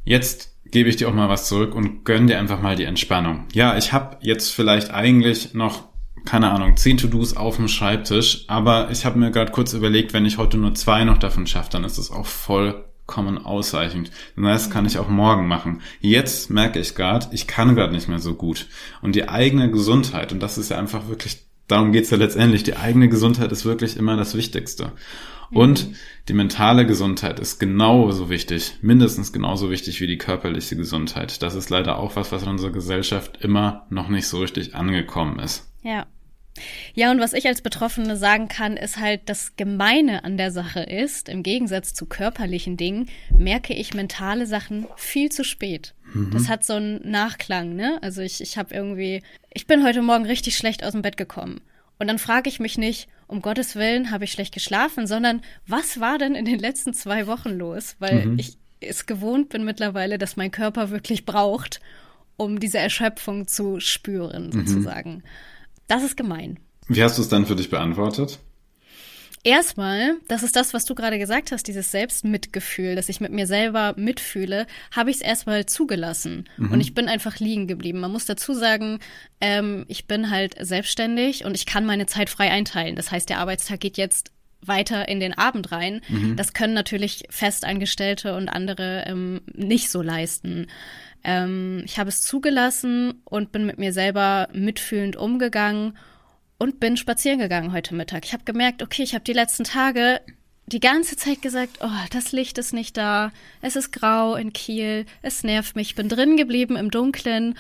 Jetzt 0.03 0.57
gebe 0.64 0.88
ich 0.88 0.96
dir 0.96 1.11
auch 1.11 1.14
mal 1.14 1.29
was 1.29 1.46
zurück 1.46 1.75
und 1.75 2.07
gönn 2.07 2.27
dir 2.27 2.38
einfach 2.38 2.62
mal 2.62 2.75
die 2.75 2.85
Entspannung. 2.85 3.44
Ja, 3.53 3.77
ich 3.77 3.92
habe 3.92 4.16
jetzt 4.22 4.48
vielleicht 4.51 4.92
eigentlich 4.92 5.53
noch 5.53 5.92
keine 6.25 6.53
Ahnung, 6.53 6.79
zehn 6.79 6.96
To-Dos 6.96 7.37
auf 7.37 7.57
dem 7.57 7.68
Schreibtisch, 7.68 8.44
aber 8.46 8.90
ich 8.90 9.05
habe 9.05 9.18
mir 9.18 9.31
gerade 9.31 9.51
kurz 9.51 9.75
überlegt, 9.75 10.14
wenn 10.14 10.25
ich 10.25 10.38
heute 10.38 10.57
nur 10.57 10.75
zwei 10.75 11.05
noch 11.05 11.18
davon 11.18 11.46
schaffe, 11.46 11.70
dann 11.72 11.85
ist 11.85 11.98
das 11.98 12.12
auch 12.12 12.27
vollkommen 12.27 13.38
ausreichend. 13.44 14.11
Das 14.37 14.70
kann 14.70 14.87
ich 14.87 14.98
auch 14.98 15.09
morgen 15.09 15.48
machen. 15.48 15.83
Jetzt 16.01 16.48
merke 16.48 16.79
ich 16.79 16.94
gerade, 16.94 17.27
ich 17.33 17.46
kann 17.46 17.75
gerade 17.75 17.92
nicht 17.92 18.09
mehr 18.09 18.20
so 18.20 18.35
gut. 18.35 18.68
Und 19.03 19.16
die 19.16 19.29
eigene 19.29 19.70
Gesundheit, 19.70 20.33
und 20.33 20.40
das 20.40 20.57
ist 20.57 20.70
ja 20.70 20.79
einfach 20.79 21.09
wirklich 21.09 21.51
darum 21.72 21.92
geht's 21.92 22.11
ja 22.11 22.16
letztendlich. 22.16 22.62
Die 22.62 22.76
eigene 22.76 23.08
Gesundheit 23.08 23.50
ist 23.52 23.64
wirklich 23.64 23.96
immer 23.96 24.16
das 24.16 24.37
Wichtigste. 24.37 24.92
Und 25.50 25.90
mhm. 25.90 25.96
die 26.28 26.32
mentale 26.32 26.87
Gesundheit 26.87 27.38
ist 27.38 27.58
genauso 27.58 28.30
wichtig, 28.30 28.74
mindestens 28.80 29.32
genauso 29.32 29.70
wichtig 29.70 30.00
wie 30.00 30.06
die 30.06 30.18
körperliche 30.18 30.76
Gesundheit. 30.76 31.42
Das 31.42 31.54
ist 31.54 31.68
leider 31.68 31.98
auch 31.98 32.16
was, 32.16 32.32
was 32.32 32.42
in 32.42 32.48
unserer 32.48 32.70
Gesellschaft 32.70 33.38
immer 33.42 33.87
noch 33.90 34.08
nicht 34.08 34.26
so 34.26 34.38
richtig 34.38 34.74
angekommen 34.74 35.38
ist. 35.38 35.70
Ja. 35.82 36.06
Ja, 36.94 37.11
und 37.11 37.20
was 37.20 37.32
ich 37.32 37.46
als 37.46 37.62
Betroffene 37.62 38.16
sagen 38.16 38.48
kann, 38.48 38.76
ist 38.76 38.98
halt, 38.98 39.22
das 39.26 39.56
Gemeine 39.56 40.24
an 40.24 40.37
der 40.37 40.50
Sache 40.50 40.80
ist, 40.80 41.30
im 41.30 41.42
Gegensatz 41.42 41.94
zu 41.94 42.04
körperlichen 42.04 42.76
Dingen, 42.76 43.08
merke 43.30 43.72
ich 43.72 43.94
mentale 43.94 44.46
Sachen 44.46 44.87
viel 44.96 45.30
zu 45.30 45.44
spät. 45.44 45.94
Mhm. 46.12 46.31
Das 46.31 46.48
hat 46.48 46.64
so 46.64 46.75
einen 46.75 47.11
Nachklang, 47.11 47.75
ne? 47.75 47.98
Also 48.03 48.22
ich, 48.22 48.40
ich 48.40 48.59
habe 48.59 48.75
irgendwie, 48.75 49.22
ich 49.53 49.66
bin 49.66 49.85
heute 49.85 50.03
Morgen 50.03 50.27
richtig 50.27 50.57
schlecht 50.57 50.85
aus 50.85 50.92
dem 50.92 51.03
Bett 51.03 51.16
gekommen. 51.16 51.61
Und 51.98 52.09
dann 52.09 52.18
frage 52.18 52.48
ich 52.48 52.59
mich 52.59 52.79
nicht, 52.79 53.09
um 53.29 53.42
Gottes 53.42 53.77
Willen 53.77 54.11
habe 54.11 54.25
ich 54.25 54.33
schlecht 54.33 54.53
geschlafen, 54.53 55.07
sondern 55.07 55.42
was 55.66 56.01
war 56.01 56.18
denn 56.18 56.35
in 56.35 56.44
den 56.44 56.59
letzten 56.59 56.94
zwei 56.94 57.27
Wochen 57.27 57.51
los? 57.51 57.96
Weil 57.98 58.27
mhm. 58.27 58.38
ich 58.38 58.57
es 58.81 59.07
gewohnt 59.07 59.48
bin 59.48 59.64
mittlerweile, 59.64 60.18
dass 60.18 60.37
mein 60.37 60.51
Körper 60.51 60.90
wirklich 60.90 61.25
braucht, 61.25 61.81
um 62.37 62.59
diese 62.59 62.79
Erschöpfung 62.79 63.46
zu 63.46 63.81
spüren, 63.81 64.46
mhm. 64.46 64.53
sozusagen. 64.53 65.14
Mhm. 65.14 65.22
Das 65.87 66.03
ist 66.03 66.16
gemein. 66.16 66.59
Wie 66.88 67.03
hast 67.03 67.18
du 67.18 67.22
es 67.22 67.29
dann 67.29 67.46
für 67.46 67.57
dich 67.57 67.70
beantwortet? 67.70 68.40
Erstmal, 69.44 70.18
das 70.28 70.44
ist 70.44 70.55
das, 70.55 70.72
was 70.72 70.85
du 70.85 70.94
gerade 70.94 71.18
gesagt 71.18 71.50
hast, 71.50 71.66
dieses 71.66 71.90
Selbstmitgefühl, 71.90 72.94
dass 72.94 73.09
ich 73.09 73.20
mit 73.20 73.33
mir 73.33 73.48
selber 73.48 73.92
mitfühle, 73.96 74.68
habe 74.92 75.11
ich 75.11 75.16
es 75.16 75.22
erstmal 75.22 75.66
zugelassen. 75.66 76.48
Mhm. 76.59 76.70
Und 76.70 76.81
ich 76.81 76.94
bin 76.94 77.09
einfach 77.09 77.40
liegen 77.40 77.66
geblieben. 77.66 77.98
Man 77.98 78.12
muss 78.12 78.24
dazu 78.24 78.55
sagen, 78.55 79.00
ähm, 79.40 79.85
ich 79.88 80.07
bin 80.07 80.31
halt 80.31 80.55
selbstständig 80.61 81.44
und 81.44 81.57
ich 81.57 81.66
kann 81.66 81.85
meine 81.85 82.07
Zeit 82.07 82.31
frei 82.31 82.52
einteilen. 82.52 82.94
Das 82.94 83.11
heißt, 83.11 83.28
der 83.28 83.38
Arbeitstag 83.38 83.81
geht 83.81 83.96
jetzt 83.96 84.31
weiter 84.64 85.09
in 85.09 85.18
den 85.18 85.37
Abend 85.37 85.72
rein. 85.72 86.02
Mhm. 86.09 86.37
Das 86.37 86.52
können 86.52 86.74
natürlich 86.74 87.24
Festangestellte 87.28 88.37
und 88.37 88.48
andere 88.48 89.05
ähm, 89.09 89.40
nicht 89.52 89.90
so 89.90 90.02
leisten. 90.02 90.68
Ähm, 91.24 91.83
ich 91.85 91.98
habe 91.98 92.11
es 92.11 92.22
zugelassen 92.22 93.22
und 93.24 93.50
bin 93.50 93.66
mit 93.66 93.78
mir 93.78 93.92
selber 93.92 94.48
mitfühlend 94.52 95.16
umgegangen 95.16 95.94
und 96.62 96.79
bin 96.79 96.96
spazieren 96.96 97.40
gegangen 97.40 97.72
heute 97.72 97.92
Mittag. 97.92 98.25
Ich 98.25 98.33
habe 98.33 98.44
gemerkt, 98.44 98.85
okay, 98.85 99.03
ich 99.03 99.14
habe 99.14 99.25
die 99.25 99.33
letzten 99.33 99.64
Tage 99.64 100.20
die 100.66 100.79
ganze 100.79 101.16
Zeit 101.16 101.42
gesagt, 101.42 101.79
oh, 101.81 102.07
das 102.12 102.31
Licht 102.31 102.57
ist 102.57 102.72
nicht 102.72 102.96
da, 102.96 103.33
es 103.62 103.75
ist 103.75 103.90
grau 103.90 104.37
in 104.37 104.53
Kiel, 104.53 105.05
es 105.22 105.42
nervt 105.42 105.75
mich, 105.75 105.88
ich 105.88 105.94
bin 105.96 106.09
drin 106.09 106.37
geblieben 106.37 106.77
im 106.77 106.92
Dunkeln 106.92 107.59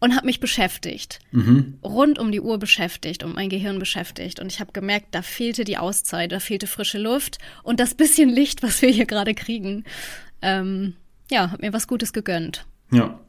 und 0.00 0.16
habe 0.16 0.26
mich 0.26 0.40
beschäftigt, 0.40 1.20
mhm. 1.30 1.78
rund 1.84 2.18
um 2.18 2.32
die 2.32 2.40
Uhr 2.40 2.58
beschäftigt 2.58 3.22
und 3.22 3.36
mein 3.36 3.50
Gehirn 3.50 3.78
beschäftigt. 3.78 4.40
Und 4.40 4.50
ich 4.50 4.58
habe 4.58 4.72
gemerkt, 4.72 5.08
da 5.12 5.22
fehlte 5.22 5.62
die 5.62 5.78
Auszeit, 5.78 6.32
da 6.32 6.40
fehlte 6.40 6.66
frische 6.66 6.98
Luft 6.98 7.38
und 7.62 7.78
das 7.78 7.94
bisschen 7.94 8.28
Licht, 8.28 8.64
was 8.64 8.82
wir 8.82 8.90
hier 8.90 9.06
gerade 9.06 9.34
kriegen. 9.34 9.84
Ähm, 10.42 10.96
ja, 11.30 11.52
hat 11.52 11.62
mir 11.62 11.72
was 11.72 11.86
Gutes 11.86 12.12
gegönnt. 12.12 12.66
Ja. 12.90 13.20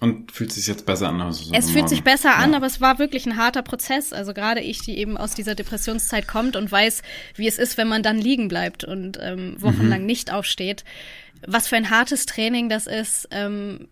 Und 0.00 0.32
fühlt 0.32 0.52
sich 0.52 0.66
jetzt 0.66 0.86
besser 0.86 1.08
an? 1.08 1.20
Also 1.20 1.52
es 1.52 1.70
fühlt 1.70 1.88
sich 1.88 2.02
besser 2.02 2.36
an, 2.36 2.50
ja. 2.50 2.56
aber 2.56 2.66
es 2.66 2.80
war 2.80 2.98
wirklich 2.98 3.26
ein 3.26 3.36
harter 3.36 3.62
Prozess. 3.62 4.12
Also 4.12 4.34
gerade 4.34 4.60
ich, 4.60 4.80
die 4.80 4.98
eben 4.98 5.16
aus 5.16 5.34
dieser 5.34 5.54
Depressionszeit 5.54 6.26
kommt 6.26 6.56
und 6.56 6.70
weiß, 6.70 7.02
wie 7.36 7.46
es 7.46 7.58
ist, 7.58 7.78
wenn 7.78 7.88
man 7.88 8.02
dann 8.02 8.18
liegen 8.18 8.48
bleibt 8.48 8.84
und 8.84 9.18
ähm, 9.22 9.56
wochenlang 9.60 10.00
mhm. 10.00 10.06
nicht 10.06 10.32
aufsteht. 10.32 10.84
Was 11.46 11.68
für 11.68 11.76
ein 11.76 11.90
hartes 11.90 12.26
Training 12.26 12.68
das 12.68 12.86
ist, 12.86 13.28
ähm, 13.30 13.88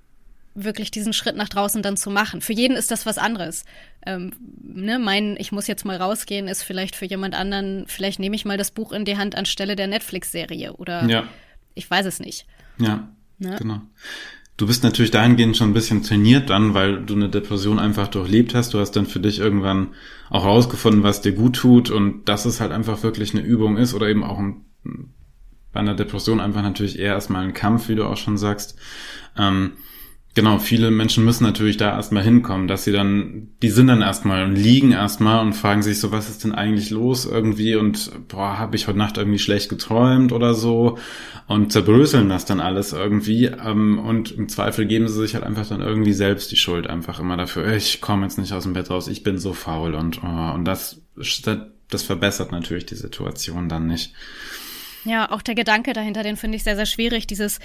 wirklich 0.54 0.90
diesen 0.90 1.12
Schritt 1.12 1.36
nach 1.36 1.48
draußen 1.48 1.82
dann 1.82 1.96
zu 1.96 2.10
machen. 2.10 2.40
Für 2.40 2.52
jeden 2.52 2.76
ist 2.76 2.90
das 2.90 3.06
was 3.06 3.18
anderes. 3.18 3.64
Ähm, 4.04 4.32
ne, 4.60 4.98
mein, 4.98 5.36
ich 5.38 5.52
muss 5.52 5.66
jetzt 5.66 5.84
mal 5.84 5.96
rausgehen, 5.96 6.48
ist 6.48 6.62
vielleicht 6.62 6.96
für 6.96 7.06
jemand 7.06 7.34
anderen, 7.34 7.84
vielleicht 7.86 8.18
nehme 8.18 8.36
ich 8.36 8.44
mal 8.44 8.58
das 8.58 8.70
Buch 8.70 8.92
in 8.92 9.04
die 9.04 9.16
Hand 9.16 9.34
anstelle 9.34 9.76
der 9.76 9.86
Netflix-Serie 9.86 10.74
oder 10.74 11.06
ja. 11.06 11.24
ich 11.74 11.90
weiß 11.90 12.06
es 12.06 12.20
nicht. 12.20 12.46
Ja, 12.78 13.08
ne? 13.38 13.56
genau. 13.58 13.80
Du 14.62 14.68
bist 14.68 14.84
natürlich 14.84 15.10
dahingehend 15.10 15.56
schon 15.56 15.70
ein 15.70 15.74
bisschen 15.74 16.04
trainiert 16.04 16.48
dann, 16.48 16.72
weil 16.72 17.02
du 17.02 17.16
eine 17.16 17.28
Depression 17.28 17.80
einfach 17.80 18.06
durchlebt 18.06 18.54
hast. 18.54 18.72
Du 18.72 18.78
hast 18.78 18.92
dann 18.92 19.06
für 19.06 19.18
dich 19.18 19.40
irgendwann 19.40 19.88
auch 20.30 20.44
herausgefunden, 20.44 21.02
was 21.02 21.20
dir 21.20 21.32
gut 21.32 21.56
tut 21.56 21.90
und 21.90 22.28
dass 22.28 22.44
es 22.44 22.60
halt 22.60 22.70
einfach 22.70 23.02
wirklich 23.02 23.34
eine 23.34 23.42
Übung 23.42 23.76
ist 23.76 23.92
oder 23.92 24.06
eben 24.08 24.22
auch 24.22 24.38
ein, 24.38 24.64
bei 25.72 25.80
einer 25.80 25.96
Depression 25.96 26.38
einfach 26.38 26.62
natürlich 26.62 27.00
eher 27.00 27.14
erstmal 27.14 27.42
ein 27.42 27.54
Kampf, 27.54 27.88
wie 27.88 27.96
du 27.96 28.04
auch 28.04 28.16
schon 28.16 28.38
sagst. 28.38 28.78
Ähm, 29.36 29.72
Genau, 30.34 30.58
viele 30.58 30.90
Menschen 30.90 31.26
müssen 31.26 31.44
natürlich 31.44 31.76
da 31.76 31.94
erstmal 31.94 32.22
hinkommen, 32.22 32.66
dass 32.66 32.84
sie 32.84 32.92
dann, 32.92 33.48
die 33.60 33.68
sind 33.68 33.88
dann 33.88 34.00
erstmal 34.00 34.44
und 34.44 34.56
liegen 34.56 34.92
erstmal 34.92 35.40
und 35.40 35.52
fragen 35.52 35.82
sich 35.82 36.00
so, 36.00 36.10
was 36.10 36.30
ist 36.30 36.42
denn 36.42 36.54
eigentlich 36.54 36.88
los 36.88 37.26
irgendwie 37.26 37.76
und 37.76 38.10
boah, 38.28 38.58
habe 38.58 38.74
ich 38.76 38.88
heute 38.88 38.96
Nacht 38.96 39.18
irgendwie 39.18 39.38
schlecht 39.38 39.68
geträumt 39.68 40.32
oder 40.32 40.54
so 40.54 40.96
und 41.48 41.70
zerbröseln 41.70 42.30
das 42.30 42.46
dann 42.46 42.60
alles 42.60 42.94
irgendwie 42.94 43.44
ähm, 43.44 43.98
und 43.98 44.32
im 44.32 44.48
Zweifel 44.48 44.86
geben 44.86 45.06
sie 45.06 45.20
sich 45.20 45.34
halt 45.34 45.44
einfach 45.44 45.68
dann 45.68 45.82
irgendwie 45.82 46.14
selbst 46.14 46.50
die 46.50 46.56
Schuld 46.56 46.86
einfach 46.86 47.20
immer 47.20 47.36
dafür, 47.36 47.70
ich 47.76 48.00
komme 48.00 48.24
jetzt 48.24 48.38
nicht 48.38 48.54
aus 48.54 48.62
dem 48.62 48.72
Bett 48.72 48.88
raus, 48.88 49.08
ich 49.08 49.22
bin 49.22 49.36
so 49.36 49.52
faul 49.52 49.94
und 49.94 50.22
oh, 50.24 50.52
und 50.54 50.64
das, 50.64 51.02
das 51.90 52.02
verbessert 52.02 52.52
natürlich 52.52 52.86
die 52.86 52.94
Situation 52.94 53.68
dann 53.68 53.86
nicht. 53.86 54.14
Ja, 55.04 55.30
auch 55.30 55.42
der 55.42 55.56
Gedanke 55.56 55.92
dahinter, 55.92 56.22
den 56.22 56.38
finde 56.38 56.56
ich 56.56 56.62
sehr, 56.62 56.76
sehr 56.76 56.86
schwierig, 56.86 57.26
dieses 57.26 57.58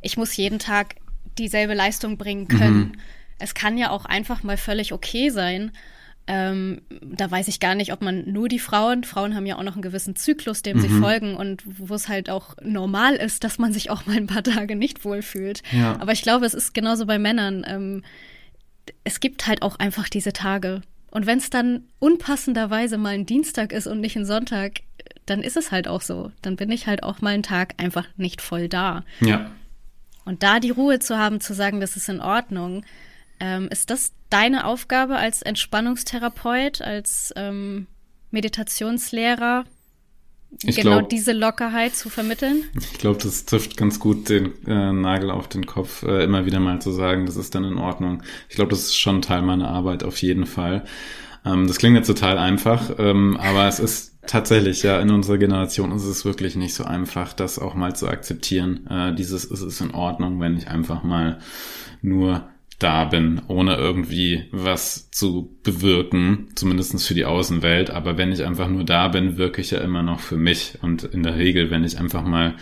ich 0.00 0.16
muss 0.16 0.36
jeden 0.36 0.58
Tag 0.58 0.94
dieselbe 1.38 1.74
Leistung 1.74 2.16
bringen 2.16 2.48
können. 2.48 2.78
Mhm. 2.78 2.92
Es 3.38 3.54
kann 3.54 3.76
ja 3.78 3.90
auch 3.90 4.04
einfach 4.04 4.42
mal 4.42 4.56
völlig 4.56 4.92
okay 4.92 5.30
sein. 5.30 5.72
Ähm, 6.28 6.80
da 7.02 7.30
weiß 7.30 7.46
ich 7.46 7.60
gar 7.60 7.76
nicht, 7.76 7.92
ob 7.92 8.02
man 8.02 8.30
nur 8.32 8.48
die 8.48 8.58
Frauen, 8.58 9.04
Frauen 9.04 9.36
haben 9.36 9.46
ja 9.46 9.58
auch 9.58 9.62
noch 9.62 9.74
einen 9.74 9.82
gewissen 9.82 10.16
Zyklus, 10.16 10.62
dem 10.62 10.78
mhm. 10.78 10.80
sie 10.80 10.88
folgen 10.88 11.36
und 11.36 11.62
wo 11.66 11.94
es 11.94 12.08
halt 12.08 12.30
auch 12.30 12.56
normal 12.60 13.14
ist, 13.14 13.44
dass 13.44 13.58
man 13.58 13.72
sich 13.72 13.90
auch 13.90 14.06
mal 14.06 14.16
ein 14.16 14.26
paar 14.26 14.42
Tage 14.42 14.74
nicht 14.74 15.04
wohlfühlt. 15.04 15.62
Ja. 15.70 16.00
Aber 16.00 16.12
ich 16.12 16.22
glaube, 16.22 16.44
es 16.46 16.54
ist 16.54 16.74
genauso 16.74 17.06
bei 17.06 17.18
Männern. 17.18 17.64
Ähm, 17.68 18.02
es 19.04 19.20
gibt 19.20 19.46
halt 19.46 19.62
auch 19.62 19.78
einfach 19.78 20.08
diese 20.08 20.32
Tage. 20.32 20.82
Und 21.10 21.26
wenn 21.26 21.38
es 21.38 21.48
dann 21.48 21.84
unpassenderweise 21.98 22.98
mal 22.98 23.14
ein 23.14 23.26
Dienstag 23.26 23.72
ist 23.72 23.86
und 23.86 24.00
nicht 24.00 24.16
ein 24.16 24.26
Sonntag, 24.26 24.80
dann 25.26 25.42
ist 25.42 25.56
es 25.56 25.70
halt 25.70 25.86
auch 25.86 26.02
so. 26.02 26.32
Dann 26.42 26.56
bin 26.56 26.70
ich 26.70 26.86
halt 26.86 27.02
auch 27.04 27.20
mal 27.20 27.34
einen 27.34 27.42
Tag 27.42 27.74
einfach 27.78 28.06
nicht 28.16 28.42
voll 28.42 28.68
da. 28.68 29.04
Ja. 29.20 29.50
Und 30.26 30.42
da 30.42 30.60
die 30.60 30.70
Ruhe 30.70 30.98
zu 30.98 31.16
haben, 31.16 31.40
zu 31.40 31.54
sagen, 31.54 31.80
das 31.80 31.96
ist 31.96 32.10
in 32.10 32.20
Ordnung, 32.20 32.84
ähm, 33.40 33.68
ist 33.70 33.90
das 33.90 34.12
deine 34.28 34.66
Aufgabe 34.66 35.16
als 35.16 35.40
Entspannungstherapeut, 35.40 36.82
als 36.82 37.32
ähm, 37.36 37.86
Meditationslehrer, 38.32 39.64
ich 40.62 40.76
genau 40.76 40.98
glaub, 40.98 41.08
diese 41.10 41.32
Lockerheit 41.32 41.94
zu 41.94 42.08
vermitteln? 42.10 42.64
Ich 42.74 42.98
glaube, 42.98 43.22
das 43.22 43.44
trifft 43.44 43.76
ganz 43.76 44.00
gut 44.00 44.28
den 44.28 44.52
äh, 44.66 44.92
Nagel 44.92 45.30
auf 45.30 45.48
den 45.48 45.64
Kopf, 45.64 46.02
äh, 46.02 46.24
immer 46.24 46.44
wieder 46.44 46.60
mal 46.60 46.80
zu 46.80 46.90
sagen, 46.90 47.26
das 47.26 47.36
ist 47.36 47.54
dann 47.54 47.64
in 47.64 47.78
Ordnung. 47.78 48.22
Ich 48.48 48.56
glaube, 48.56 48.70
das 48.70 48.80
ist 48.80 48.96
schon 48.96 49.22
Teil 49.22 49.42
meiner 49.42 49.68
Arbeit 49.68 50.02
auf 50.02 50.20
jeden 50.22 50.46
Fall. 50.46 50.84
Ähm, 51.44 51.68
das 51.68 51.78
klingt 51.78 51.96
jetzt 51.96 52.08
total 52.08 52.38
einfach, 52.38 52.98
ähm, 52.98 53.36
aber 53.36 53.68
es 53.68 53.78
ist 53.78 54.15
tatsächlich, 54.26 54.82
ja, 54.82 55.00
in 55.00 55.10
unserer 55.10 55.38
Generation 55.38 55.92
ist 55.92 56.04
es 56.04 56.24
wirklich 56.24 56.56
nicht 56.56 56.74
so 56.74 56.84
einfach, 56.84 57.32
das 57.32 57.58
auch 57.58 57.74
mal 57.74 57.94
zu 57.96 58.08
akzeptieren. 58.08 58.86
Äh, 58.88 59.14
dieses 59.14 59.44
ist 59.44 59.62
es 59.62 59.80
in 59.80 59.92
Ordnung, 59.92 60.40
wenn 60.40 60.56
ich 60.56 60.68
einfach 60.68 61.02
mal 61.02 61.38
nur 62.02 62.48
da 62.78 63.06
bin, 63.06 63.40
ohne 63.48 63.76
irgendwie 63.76 64.44
was 64.52 65.10
zu 65.10 65.56
bewirken, 65.62 66.48
zumindestens 66.54 67.06
für 67.06 67.14
die 67.14 67.24
Außenwelt. 67.24 67.90
Aber 67.90 68.18
wenn 68.18 68.32
ich 68.32 68.44
einfach 68.44 68.68
nur 68.68 68.84
da 68.84 69.08
bin, 69.08 69.38
wirke 69.38 69.60
ich 69.60 69.70
ja 69.70 69.78
immer 69.78 70.02
noch 70.02 70.20
für 70.20 70.36
mich. 70.36 70.78
Und 70.82 71.04
in 71.04 71.22
der 71.22 71.36
Regel, 71.36 71.70
wenn 71.70 71.84
ich 71.84 71.98
einfach 71.98 72.24
mal, 72.24 72.54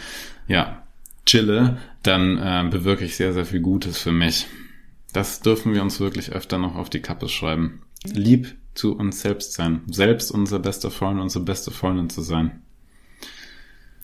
ja, 0.47 0.83
chille, 1.27 1.79
dann 2.03 2.39
äh, 2.39 2.69
bewirke 2.71 3.05
ich 3.05 3.17
sehr, 3.17 3.33
sehr 3.33 3.47
viel 3.47 3.61
Gutes 3.61 3.99
für 3.99 4.13
mich. 4.13 4.47
Das 5.13 5.41
dürfen 5.41 5.75
wir 5.75 5.83
uns 5.83 6.01
wirklich 6.01 6.33
öfter 6.33 6.59
noch 6.59 6.77
auf 6.77 6.91
die 6.91 7.01
Kappe 7.01 7.29
schreiben. 7.29 7.83
Lieb 8.05 8.55
zu 8.75 8.97
uns 8.97 9.21
selbst 9.21 9.55
sein. 9.55 9.83
Selbst 9.91 10.31
unser 10.31 10.59
bester 10.59 10.91
Freund, 10.91 11.21
unsere 11.21 11.45
beste 11.45 11.71
Freundin 11.71 12.11
zu 12.11 12.23
sein. 12.23 12.63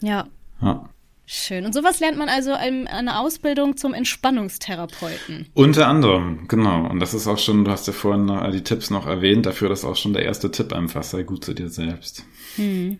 Ja. 0.01 0.29
ja. 0.61 0.89
Schön. 1.33 1.65
Und 1.65 1.73
sowas 1.73 2.01
lernt 2.01 2.19
man 2.19 2.29
also 2.29 2.55
in 2.55 2.89
einer 2.89 3.21
Ausbildung 3.21 3.77
zum 3.77 3.95
Entspannungstherapeuten. 3.95 5.47
Unter 5.55 5.87
anderem, 5.87 6.49
genau. 6.49 6.91
Und 6.91 6.99
das 6.99 7.15
ist 7.15 7.29
auch 7.29 7.39
schon, 7.39 7.65
du 7.65 7.71
hast 7.71 7.87
ja 7.87 7.93
vorhin 7.93 8.25
noch 8.25 8.51
die 8.51 8.65
Tipps 8.65 8.91
noch 8.91 9.07
erwähnt, 9.07 9.47
dafür 9.47 9.71
ist 9.71 9.85
auch 9.85 9.95
schon 9.95 10.13
der 10.13 10.25
erste 10.25 10.51
Tipp 10.51 10.73
einfach, 10.73 11.05
sei 11.05 11.23
gut 11.23 11.45
zu 11.45 11.55
dir 11.55 11.69
selbst. 11.69 12.25
Hm. 12.57 12.99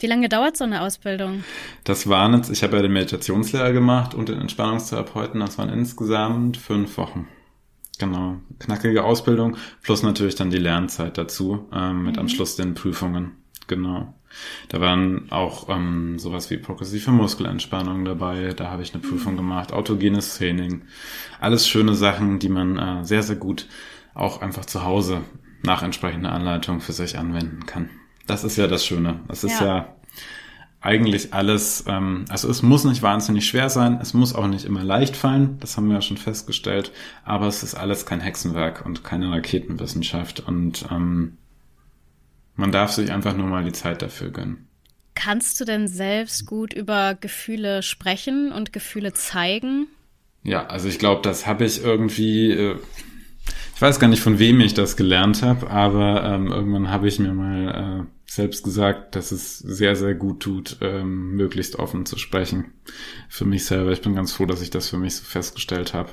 Wie 0.00 0.06
lange 0.06 0.28
dauert 0.28 0.58
so 0.58 0.64
eine 0.64 0.82
Ausbildung? 0.82 1.44
Das 1.84 2.08
waren 2.08 2.34
jetzt, 2.34 2.50
ich 2.50 2.62
habe 2.62 2.76
ja 2.76 2.82
den 2.82 2.92
Meditationslehrer 2.92 3.72
gemacht 3.72 4.14
und 4.14 4.28
den 4.28 4.38
Entspannungstherapeuten, 4.38 5.40
das 5.40 5.56
waren 5.56 5.70
insgesamt 5.70 6.58
fünf 6.58 6.98
Wochen. 6.98 7.26
Genau, 8.02 8.40
knackige 8.58 9.04
Ausbildung 9.04 9.56
plus 9.80 10.02
natürlich 10.02 10.34
dann 10.34 10.50
die 10.50 10.58
Lernzeit 10.58 11.16
dazu 11.18 11.68
ähm, 11.72 12.02
mit 12.02 12.16
mhm. 12.16 12.22
am 12.22 12.28
Schluss 12.28 12.56
den 12.56 12.74
Prüfungen. 12.74 13.36
Genau. 13.68 14.12
Da 14.68 14.80
waren 14.80 15.30
auch 15.30 15.68
ähm, 15.68 16.18
sowas 16.18 16.50
wie 16.50 16.56
progressive 16.56 17.12
Muskelentspannung 17.12 18.04
dabei. 18.04 18.54
Da 18.56 18.72
habe 18.72 18.82
ich 18.82 18.92
eine 18.92 19.04
Prüfung 19.04 19.36
gemacht, 19.36 19.72
autogenes 19.72 20.36
Training. 20.36 20.82
Alles 21.38 21.68
schöne 21.68 21.94
Sachen, 21.94 22.40
die 22.40 22.48
man 22.48 22.76
äh, 22.76 23.04
sehr, 23.04 23.22
sehr 23.22 23.36
gut 23.36 23.68
auch 24.14 24.42
einfach 24.42 24.64
zu 24.64 24.82
Hause 24.82 25.20
nach 25.62 25.84
entsprechender 25.84 26.32
Anleitung 26.32 26.80
für 26.80 26.92
sich 26.92 27.16
anwenden 27.18 27.66
kann. 27.66 27.88
Das 28.26 28.42
ist 28.42 28.56
ja 28.56 28.66
das 28.66 28.84
Schöne. 28.84 29.20
Es 29.28 29.44
ist 29.44 29.60
ja, 29.60 29.66
ja 29.66 29.96
eigentlich 30.82 31.32
alles, 31.32 31.84
ähm, 31.86 32.24
also 32.28 32.50
es 32.50 32.62
muss 32.62 32.84
nicht 32.84 33.02
wahnsinnig 33.02 33.46
schwer 33.46 33.70
sein, 33.70 33.98
es 34.02 34.14
muss 34.14 34.34
auch 34.34 34.48
nicht 34.48 34.64
immer 34.64 34.82
leicht 34.82 35.16
fallen, 35.16 35.58
das 35.60 35.76
haben 35.76 35.86
wir 35.88 35.94
ja 35.94 36.02
schon 36.02 36.16
festgestellt, 36.16 36.92
aber 37.24 37.46
es 37.46 37.62
ist 37.62 37.74
alles 37.76 38.04
kein 38.04 38.20
Hexenwerk 38.20 38.84
und 38.84 39.04
keine 39.04 39.30
Raketenwissenschaft 39.30 40.40
und 40.40 40.84
ähm, 40.90 41.38
Man 42.56 42.72
darf 42.72 42.92
sich 42.92 43.10
einfach 43.10 43.34
nur 43.36 43.46
mal 43.46 43.64
die 43.64 43.72
Zeit 43.72 44.02
dafür 44.02 44.30
gönnen. 44.30 44.68
Kannst 45.14 45.60
du 45.60 45.64
denn 45.64 45.88
selbst 45.88 46.46
gut 46.46 46.72
über 46.74 47.14
Gefühle 47.14 47.82
sprechen 47.82 48.52
und 48.52 48.72
Gefühle 48.72 49.12
zeigen? 49.12 49.86
Ja, 50.42 50.66
also 50.66 50.88
ich 50.88 50.98
glaube, 50.98 51.22
das 51.22 51.46
habe 51.46 51.64
ich 51.64 51.82
irgendwie, 51.82 52.50
äh, 52.50 52.76
ich 53.74 53.82
weiß 53.82 54.00
gar 54.00 54.08
nicht, 54.08 54.22
von 54.22 54.38
wem 54.38 54.60
ich 54.60 54.74
das 54.74 54.96
gelernt 54.96 55.42
habe, 55.42 55.70
aber 55.70 56.24
ähm, 56.24 56.48
irgendwann 56.48 56.90
habe 56.90 57.08
ich 57.08 57.18
mir 57.18 57.32
mal 57.32 58.06
äh, 58.06 58.21
selbst 58.34 58.64
gesagt, 58.64 59.14
dass 59.14 59.30
es 59.30 59.58
sehr, 59.58 59.94
sehr 59.94 60.14
gut 60.14 60.40
tut, 60.40 60.78
ähm, 60.80 61.36
möglichst 61.36 61.78
offen 61.78 62.06
zu 62.06 62.16
sprechen. 62.16 62.72
Für 63.28 63.44
mich 63.44 63.66
selber. 63.66 63.92
Ich 63.92 64.00
bin 64.00 64.14
ganz 64.14 64.32
froh, 64.32 64.46
dass 64.46 64.62
ich 64.62 64.70
das 64.70 64.88
für 64.88 64.96
mich 64.96 65.16
so 65.16 65.24
festgestellt 65.24 65.92
habe. 65.92 66.08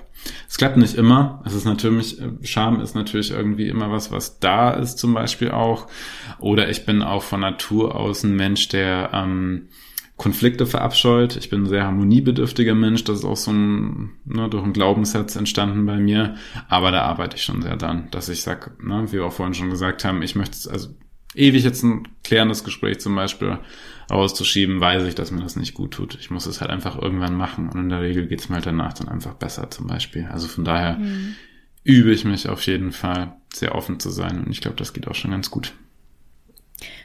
Es 0.50 0.58
klappt 0.58 0.76
nicht 0.76 0.96
immer. 0.96 1.42
Es 1.46 1.54
ist 1.54 1.64
natürlich, 1.64 2.20
äh, 2.20 2.32
Scham 2.42 2.82
ist 2.82 2.94
natürlich 2.94 3.32
irgendwie 3.32 3.70
immer 3.70 3.90
was, 3.90 4.12
was 4.12 4.38
da 4.40 4.72
ist 4.72 4.98
zum 4.98 5.14
Beispiel 5.14 5.52
auch. 5.52 5.88
Oder 6.40 6.70
ich 6.70 6.86
bin 6.86 7.04
auch 7.04 7.24
von 7.24 7.40
Natur 7.40 7.96
aus 7.96 8.24
ein 8.24 8.36
Mensch, 8.36 8.68
der 8.68 9.12
ähm, 9.14 9.70
Konflikte 10.18 10.66
verabscheut. 10.66 11.38
Ich 11.38 11.50
bin 11.50 11.64
ein 11.64 11.70
sehr 11.70 11.86
harmoniebedürftiger 11.86 12.76
Mensch. 12.76 13.06
Das 13.06 13.20
ist 13.20 13.26
auch 13.26 13.38
so 13.38 13.52
ein, 13.52 14.10
ne, 14.26 14.50
durch 14.50 14.66
einen 14.66 14.74
Glaubenssatz 14.74 15.38
entstanden 15.38 15.86
bei 15.86 15.96
mir. 15.96 16.36
Aber 16.68 16.92
da 16.92 17.04
arbeite 17.04 17.38
ich 17.38 17.44
schon 17.44 17.62
sehr 17.62 17.78
dran, 17.78 18.10
dass 18.12 18.28
ich 18.28 18.42
sage, 18.42 18.72
ne, 18.84 19.06
wie 19.08 19.14
wir 19.14 19.26
auch 19.26 19.32
vorhin 19.32 19.54
schon 19.54 19.70
gesagt 19.70 20.04
haben, 20.04 20.22
ich 20.22 20.36
möchte, 20.36 20.70
also 20.70 20.90
ewig 21.36 21.64
jetzt 21.64 21.84
ein 21.84 22.08
klärendes 22.24 22.64
Gespräch 22.64 23.00
zum 23.00 23.16
Beispiel 23.16 23.60
auszuschieben, 24.10 24.82
weiß 24.82 25.04
ich, 25.04 25.16
dass 25.16 25.32
mir 25.32 25.42
das 25.42 25.56
nicht 25.56 25.74
gut 25.74 25.92
tut. 25.92 26.18
Ich 26.20 26.32
muss 26.32 26.46
es 26.46 26.62
halt 26.62 26.72
einfach 26.72 27.00
irgendwann 27.00 27.36
machen 27.36 27.70
und 27.70 27.80
in 27.80 27.90
der 27.90 28.02
Regel 28.02 28.28
geht 28.28 28.40
es 28.40 28.50
mir 28.50 28.56
halt 28.56 28.66
danach 28.66 28.94
dann 28.94 29.08
einfach 29.08 29.36
besser 29.36 29.70
zum 29.70 29.88
Beispiel. 29.88 30.28
Also 30.32 30.48
von 30.48 30.66
daher 30.66 30.98
mhm. 30.98 31.36
übe 31.84 32.12
ich 32.12 32.26
mich 32.26 32.50
auf 32.50 32.62
jeden 32.64 32.92
Fall 32.92 33.36
sehr 33.54 33.76
offen 33.76 34.00
zu 34.00 34.10
sein 34.10 34.44
und 34.44 34.52
ich 34.52 34.62
glaube, 34.62 34.78
das 34.78 34.94
geht 34.94 35.08
auch 35.08 35.16
schon 35.16 35.32
ganz 35.32 35.52
gut. 35.52 35.74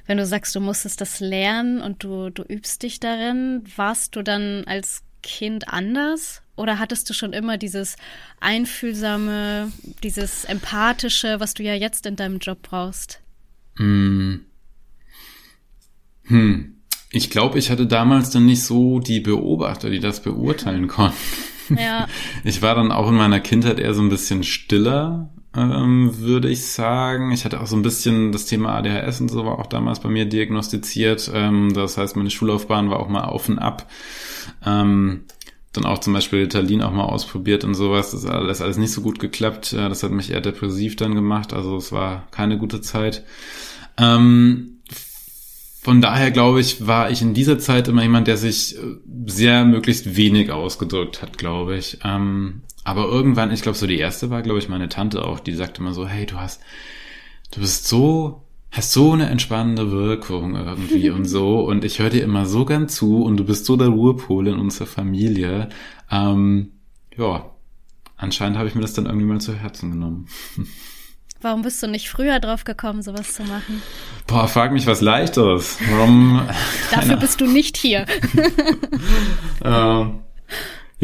Wenn 0.06 0.18
du 0.18 0.26
sagst, 0.26 0.54
du 0.54 0.60
musstest 0.60 1.00
das 1.00 1.20
lernen 1.20 1.80
und 1.80 2.04
du, 2.04 2.30
du 2.30 2.42
übst 2.42 2.82
dich 2.82 3.00
darin, 3.00 3.64
warst 3.76 4.16
du 4.16 4.22
dann 4.22 4.64
als 4.66 5.02
Kind 5.22 5.68
anders? 5.68 6.42
Oder 6.56 6.78
hattest 6.78 7.08
du 7.10 7.14
schon 7.14 7.32
immer 7.32 7.58
dieses 7.58 7.96
einfühlsame, 8.40 9.72
dieses 10.02 10.44
empathische, 10.44 11.40
was 11.40 11.54
du 11.54 11.62
ja 11.62 11.74
jetzt 11.74 12.06
in 12.06 12.16
deinem 12.16 12.38
Job 12.38 12.58
brauchst? 12.62 13.23
Hm. 13.76 14.40
Hm. 16.24 16.74
Ich 17.10 17.30
glaube, 17.30 17.58
ich 17.58 17.70
hatte 17.70 17.86
damals 17.86 18.30
dann 18.30 18.46
nicht 18.46 18.64
so 18.64 18.98
die 18.98 19.20
Beobachter, 19.20 19.90
die 19.90 20.00
das 20.00 20.20
beurteilen 20.20 20.88
konnten. 20.88 21.16
Ja. 21.78 22.08
Ich 22.44 22.60
war 22.60 22.74
dann 22.74 22.92
auch 22.92 23.08
in 23.08 23.14
meiner 23.14 23.40
Kindheit 23.40 23.78
eher 23.78 23.94
so 23.94 24.02
ein 24.02 24.10
bisschen 24.10 24.42
stiller, 24.42 25.30
ähm, 25.56 26.18
würde 26.18 26.50
ich 26.50 26.66
sagen. 26.66 27.30
Ich 27.30 27.44
hatte 27.44 27.60
auch 27.60 27.66
so 27.66 27.76
ein 27.76 27.82
bisschen 27.82 28.32
das 28.32 28.46
Thema 28.46 28.74
ADHS 28.74 29.20
und 29.20 29.30
so 29.30 29.46
war 29.46 29.58
auch 29.58 29.66
damals 29.66 30.00
bei 30.00 30.08
mir 30.08 30.26
diagnostiziert. 30.26 31.30
Ähm, 31.32 31.72
das 31.72 31.96
heißt, 31.96 32.16
meine 32.16 32.30
Schullaufbahn 32.30 32.90
war 32.90 33.00
auch 33.00 33.08
mal 33.08 33.24
auf 33.24 33.48
und 33.48 33.58
ab. 33.58 33.90
Ähm, 34.66 35.24
dann 35.76 35.84
auch 35.84 35.98
zum 35.98 36.12
Beispiel 36.12 36.42
Italien 36.42 36.82
auch 36.82 36.92
mal 36.92 37.04
ausprobiert 37.04 37.64
und 37.64 37.74
sowas. 37.74 38.12
Das 38.12 38.24
ist 38.24 38.30
alles, 38.30 38.60
alles 38.60 38.76
nicht 38.76 38.92
so 38.92 39.02
gut 39.02 39.18
geklappt. 39.18 39.72
Das 39.72 40.02
hat 40.02 40.10
mich 40.10 40.30
eher 40.30 40.40
depressiv 40.40 40.96
dann 40.96 41.14
gemacht. 41.14 41.52
Also 41.52 41.76
es 41.76 41.92
war 41.92 42.26
keine 42.30 42.58
gute 42.58 42.80
Zeit. 42.80 43.24
Ähm, 43.98 44.78
von 45.82 46.00
daher 46.00 46.30
glaube 46.30 46.60
ich, 46.60 46.86
war 46.86 47.10
ich 47.10 47.20
in 47.20 47.34
dieser 47.34 47.58
Zeit 47.58 47.88
immer 47.88 48.02
jemand, 48.02 48.26
der 48.26 48.38
sich 48.38 48.76
sehr 49.26 49.66
möglichst 49.66 50.16
wenig 50.16 50.50
ausgedrückt 50.50 51.20
hat, 51.20 51.36
glaube 51.36 51.76
ich. 51.76 51.98
Ähm, 52.04 52.62
aber 52.84 53.06
irgendwann, 53.06 53.50
ich 53.50 53.62
glaube, 53.62 53.76
so 53.76 53.86
die 53.86 53.98
erste 53.98 54.30
war, 54.30 54.42
glaube 54.42 54.58
ich, 54.60 54.68
meine 54.68 54.88
Tante 54.88 55.24
auch, 55.24 55.40
die 55.40 55.52
sagte 55.52 55.80
immer 55.80 55.92
so, 55.92 56.06
hey, 56.06 56.24
du 56.24 56.36
hast, 56.36 56.62
du 57.50 57.60
bist 57.60 57.86
so 57.86 58.43
hast 58.74 58.92
so 58.92 59.12
eine 59.12 59.30
entspannende 59.30 59.90
Wirkung 59.90 60.56
irgendwie 60.56 61.10
und 61.16 61.24
so 61.24 61.60
und 61.60 61.84
ich 61.84 62.00
höre 62.00 62.10
dir 62.10 62.24
immer 62.24 62.44
so 62.44 62.64
gern 62.64 62.88
zu 62.88 63.22
und 63.22 63.38
du 63.38 63.44
bist 63.44 63.64
so 63.64 63.76
der 63.76 63.88
Ruhepol 63.88 64.48
in 64.48 64.58
unserer 64.58 64.86
Familie. 64.86 65.68
Ähm, 66.10 66.72
ja, 67.16 67.50
anscheinend 68.16 68.58
habe 68.58 68.68
ich 68.68 68.74
mir 68.74 68.82
das 68.82 68.92
dann 68.92 69.06
irgendwie 69.06 69.26
mal 69.26 69.40
zu 69.40 69.54
Herzen 69.54 69.92
genommen. 69.92 70.28
Warum 71.40 71.62
bist 71.62 71.82
du 71.82 71.88
nicht 71.88 72.08
früher 72.08 72.40
drauf 72.40 72.64
gekommen, 72.64 73.02
sowas 73.02 73.34
zu 73.34 73.42
machen? 73.42 73.82
Boah, 74.26 74.48
frag 74.48 74.72
mich 74.72 74.86
was 74.86 75.02
Leichteres. 75.02 75.76
Warum? 75.90 76.40
Dafür 76.90 77.16
bist 77.16 77.38
du 77.38 77.46
nicht 77.46 77.76
hier. 77.76 78.06
äh, 79.62 80.04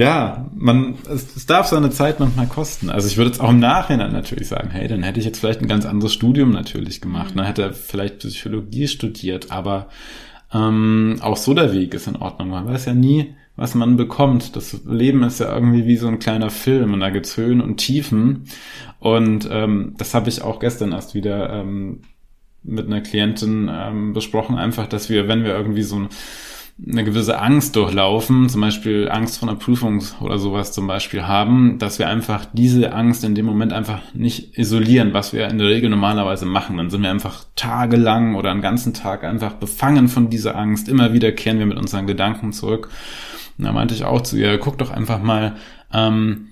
ja, 0.00 0.46
man, 0.54 0.94
es, 1.12 1.36
es 1.36 1.44
darf 1.44 1.66
seine 1.66 1.90
Zeit 1.90 2.20
manchmal 2.20 2.46
kosten. 2.46 2.88
Also 2.88 3.06
ich 3.06 3.18
würde 3.18 3.32
jetzt 3.32 3.40
auch 3.40 3.50
im 3.50 3.58
Nachhinein 3.58 4.12
natürlich 4.12 4.48
sagen, 4.48 4.70
hey, 4.70 4.88
dann 4.88 5.02
hätte 5.02 5.20
ich 5.20 5.26
jetzt 5.26 5.40
vielleicht 5.40 5.60
ein 5.60 5.68
ganz 5.68 5.84
anderes 5.84 6.14
Studium 6.14 6.52
natürlich 6.52 7.02
gemacht. 7.02 7.32
Mhm. 7.32 7.36
Dann 7.36 7.46
hätte 7.46 7.62
er 7.62 7.72
vielleicht 7.74 8.20
Psychologie 8.20 8.88
studiert, 8.88 9.50
aber 9.50 9.88
ähm, 10.54 11.18
auch 11.20 11.36
so 11.36 11.52
der 11.52 11.74
Weg 11.74 11.92
ist 11.92 12.08
in 12.08 12.16
Ordnung. 12.16 12.48
Man 12.48 12.66
weiß 12.66 12.86
ja 12.86 12.94
nie, 12.94 13.34
was 13.56 13.74
man 13.74 13.98
bekommt. 13.98 14.56
Das 14.56 14.80
Leben 14.86 15.22
ist 15.22 15.40
ja 15.40 15.54
irgendwie 15.54 15.84
wie 15.84 15.96
so 15.96 16.08
ein 16.08 16.18
kleiner 16.18 16.48
Film 16.48 16.94
und 16.94 17.00
da 17.00 17.10
gibt's 17.10 17.36
Höhen 17.36 17.60
und 17.60 17.76
Tiefen. 17.76 18.44
Und 19.00 19.50
ähm, 19.52 19.96
das 19.98 20.14
habe 20.14 20.30
ich 20.30 20.40
auch 20.40 20.60
gestern 20.60 20.92
erst 20.92 21.14
wieder 21.14 21.50
ähm, 21.52 22.00
mit 22.62 22.86
einer 22.86 23.02
Klientin 23.02 23.70
ähm, 23.70 24.14
besprochen, 24.14 24.56
einfach, 24.56 24.86
dass 24.86 25.10
wir, 25.10 25.28
wenn 25.28 25.44
wir 25.44 25.54
irgendwie 25.54 25.82
so 25.82 25.96
ein 25.96 26.08
eine 26.88 27.04
gewisse 27.04 27.38
Angst 27.38 27.76
durchlaufen, 27.76 28.48
zum 28.48 28.60
Beispiel 28.60 29.08
Angst 29.10 29.38
vor 29.38 29.48
einer 29.48 29.58
Prüfung 29.58 30.02
oder 30.20 30.38
sowas 30.38 30.72
zum 30.72 30.86
Beispiel 30.86 31.26
haben, 31.26 31.78
dass 31.78 31.98
wir 31.98 32.08
einfach 32.08 32.46
diese 32.52 32.92
Angst 32.92 33.24
in 33.24 33.34
dem 33.34 33.46
Moment 33.46 33.72
einfach 33.72 34.00
nicht 34.14 34.56
isolieren, 34.56 35.12
was 35.12 35.32
wir 35.32 35.48
in 35.48 35.58
der 35.58 35.68
Regel 35.68 35.90
normalerweise 35.90 36.46
machen. 36.46 36.76
Dann 36.76 36.90
sind 36.90 37.02
wir 37.02 37.10
einfach 37.10 37.44
tagelang 37.54 38.34
oder 38.34 38.50
einen 38.50 38.62
ganzen 38.62 38.94
Tag 38.94 39.24
einfach 39.24 39.54
befangen 39.54 40.08
von 40.08 40.30
dieser 40.30 40.56
Angst. 40.56 40.88
Immer 40.88 41.12
wieder 41.12 41.32
kehren 41.32 41.58
wir 41.58 41.66
mit 41.66 41.78
unseren 41.78 42.06
Gedanken 42.06 42.52
zurück. 42.52 42.88
Und 43.58 43.64
da 43.64 43.72
meinte 43.72 43.94
ich 43.94 44.04
auch 44.04 44.22
zu 44.22 44.36
ihr, 44.36 44.58
guck 44.58 44.78
doch 44.78 44.90
einfach 44.90 45.22
mal, 45.22 45.56
ähm, 45.92 46.49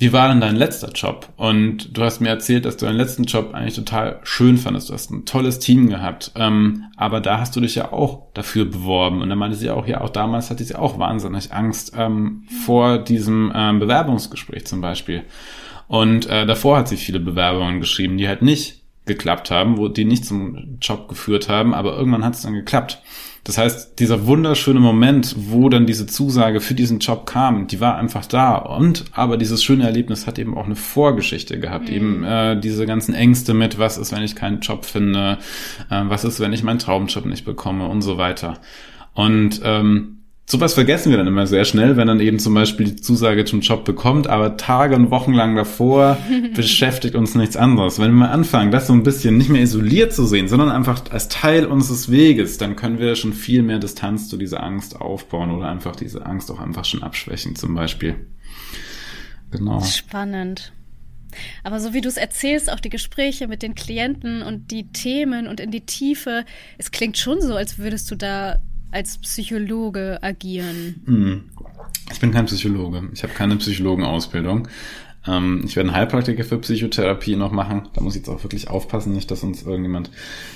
wie 0.00 0.14
war 0.14 0.28
denn 0.28 0.40
dein 0.40 0.56
letzter 0.56 0.90
Job? 0.92 1.28
Und 1.36 1.94
du 1.94 2.02
hast 2.02 2.20
mir 2.20 2.30
erzählt, 2.30 2.64
dass 2.64 2.78
du 2.78 2.86
deinen 2.86 2.96
letzten 2.96 3.24
Job 3.24 3.52
eigentlich 3.52 3.74
total 3.74 4.18
schön 4.22 4.56
fandest. 4.56 4.88
Du 4.88 4.94
hast 4.94 5.10
ein 5.10 5.26
tolles 5.26 5.58
Team 5.58 5.90
gehabt. 5.90 6.32
Ähm, 6.36 6.84
aber 6.96 7.20
da 7.20 7.38
hast 7.38 7.54
du 7.54 7.60
dich 7.60 7.74
ja 7.74 7.92
auch 7.92 8.32
dafür 8.32 8.64
beworben. 8.64 9.20
Und 9.20 9.28
dann 9.28 9.36
meinte 9.36 9.58
sie 9.58 9.68
auch, 9.68 9.86
ja, 9.86 10.00
auch 10.00 10.08
damals 10.08 10.48
hatte 10.48 10.64
sie 10.64 10.74
auch 10.74 10.98
wahnsinnig 10.98 11.52
Angst 11.52 11.92
ähm, 11.98 12.44
vor 12.64 12.96
diesem 12.96 13.52
ähm, 13.54 13.78
Bewerbungsgespräch 13.78 14.66
zum 14.66 14.80
Beispiel. 14.80 15.22
Und 15.86 16.26
äh, 16.30 16.46
davor 16.46 16.78
hat 16.78 16.88
sie 16.88 16.96
viele 16.96 17.20
Bewerbungen 17.20 17.80
geschrieben, 17.80 18.16
die 18.16 18.26
halt 18.26 18.40
nicht 18.40 18.80
geklappt 19.04 19.50
haben, 19.50 19.76
wo 19.76 19.88
die 19.88 20.06
nicht 20.06 20.24
zum 20.24 20.78
Job 20.80 21.08
geführt 21.08 21.50
haben, 21.50 21.74
aber 21.74 21.94
irgendwann 21.94 22.24
hat 22.24 22.36
es 22.36 22.42
dann 22.42 22.54
geklappt. 22.54 23.02
Das 23.44 23.56
heißt, 23.56 23.98
dieser 23.98 24.26
wunderschöne 24.26 24.80
Moment, 24.80 25.34
wo 25.36 25.68
dann 25.68 25.86
diese 25.86 26.06
Zusage 26.06 26.60
für 26.60 26.74
diesen 26.74 26.98
Job 26.98 27.26
kam, 27.26 27.66
die 27.66 27.80
war 27.80 27.96
einfach 27.96 28.26
da. 28.26 28.56
Und 28.56 29.04
aber 29.12 29.38
dieses 29.38 29.64
schöne 29.64 29.84
Erlebnis 29.84 30.26
hat 30.26 30.38
eben 30.38 30.56
auch 30.56 30.66
eine 30.66 30.76
Vorgeschichte 30.76 31.58
gehabt. 31.58 31.88
Mhm. 31.88 31.94
Eben 31.94 32.24
äh, 32.24 32.60
diese 32.60 32.84
ganzen 32.86 33.14
Ängste 33.14 33.54
mit, 33.54 33.78
was 33.78 33.96
ist, 33.98 34.12
wenn 34.12 34.22
ich 34.22 34.36
keinen 34.36 34.60
Job 34.60 34.84
finde, 34.84 35.38
äh, 35.90 36.02
was 36.04 36.24
ist, 36.24 36.40
wenn 36.40 36.52
ich 36.52 36.62
meinen 36.62 36.78
Traumjob 36.78 37.24
nicht 37.26 37.44
bekomme 37.44 37.88
und 37.88 38.02
so 38.02 38.18
weiter. 38.18 38.58
Und 39.14 39.60
ähm, 39.64 40.19
Sowas 40.50 40.74
vergessen 40.74 41.10
wir 41.10 41.16
dann 41.16 41.28
immer 41.28 41.46
sehr 41.46 41.64
schnell, 41.64 41.96
wenn 41.96 42.08
dann 42.08 42.18
eben 42.18 42.40
zum 42.40 42.54
Beispiel 42.54 42.86
die 42.86 42.96
Zusage 42.96 43.44
zum 43.44 43.60
Job 43.60 43.84
bekommt, 43.84 44.26
aber 44.26 44.56
Tage 44.56 44.96
und 44.96 45.12
Wochen 45.12 45.32
lang 45.32 45.54
davor 45.54 46.18
beschäftigt 46.56 47.14
uns 47.14 47.36
nichts 47.36 47.56
anderes. 47.56 48.00
Wenn 48.00 48.10
wir 48.10 48.26
mal 48.26 48.30
anfangen, 48.30 48.72
das 48.72 48.88
so 48.88 48.92
ein 48.92 49.04
bisschen 49.04 49.36
nicht 49.36 49.48
mehr 49.48 49.62
isoliert 49.62 50.12
zu 50.12 50.26
sehen, 50.26 50.48
sondern 50.48 50.68
einfach 50.72 51.04
als 51.12 51.28
Teil 51.28 51.66
unseres 51.66 52.10
Weges, 52.10 52.58
dann 52.58 52.74
können 52.74 52.98
wir 52.98 53.14
schon 53.14 53.32
viel 53.32 53.62
mehr 53.62 53.78
Distanz 53.78 54.28
zu 54.28 54.36
dieser 54.36 54.60
Angst 54.60 55.00
aufbauen 55.00 55.52
oder 55.52 55.68
einfach 55.68 55.94
diese 55.94 56.26
Angst 56.26 56.50
auch 56.50 56.58
einfach 56.58 56.84
schon 56.84 57.04
abschwächen 57.04 57.54
zum 57.54 57.76
Beispiel. 57.76 58.16
Genau. 59.52 59.80
Spannend. 59.82 60.72
Aber 61.62 61.78
so 61.78 61.94
wie 61.94 62.00
du 62.00 62.08
es 62.08 62.16
erzählst, 62.16 62.72
auch 62.72 62.80
die 62.80 62.90
Gespräche 62.90 63.46
mit 63.46 63.62
den 63.62 63.76
Klienten 63.76 64.42
und 64.42 64.72
die 64.72 64.88
Themen 64.90 65.46
und 65.46 65.60
in 65.60 65.70
die 65.70 65.86
Tiefe, 65.86 66.44
es 66.76 66.90
klingt 66.90 67.18
schon 67.18 67.40
so, 67.40 67.54
als 67.54 67.78
würdest 67.78 68.10
du 68.10 68.16
da 68.16 68.58
als 68.90 69.18
Psychologe 69.18 70.22
agieren? 70.22 71.02
Hm. 71.06 71.44
Ich 72.12 72.20
bin 72.20 72.32
kein 72.32 72.46
Psychologe. 72.46 73.08
Ich 73.12 73.22
habe 73.22 73.32
keine 73.32 73.56
Psychologenausbildung. 73.56 74.68
Ähm, 75.26 75.62
ich 75.64 75.76
werde 75.76 75.90
einen 75.90 75.96
Heilpraktiker 75.96 76.44
für 76.44 76.58
Psychotherapie 76.58 77.36
noch 77.36 77.52
machen. 77.52 77.88
Da 77.92 78.00
muss 78.00 78.14
ich 78.14 78.22
jetzt 78.22 78.28
auch 78.28 78.42
wirklich 78.42 78.68
aufpassen, 78.68 79.12
nicht, 79.12 79.30
dass 79.30 79.42
uns 79.42 79.62
irgendjemand 79.62 80.10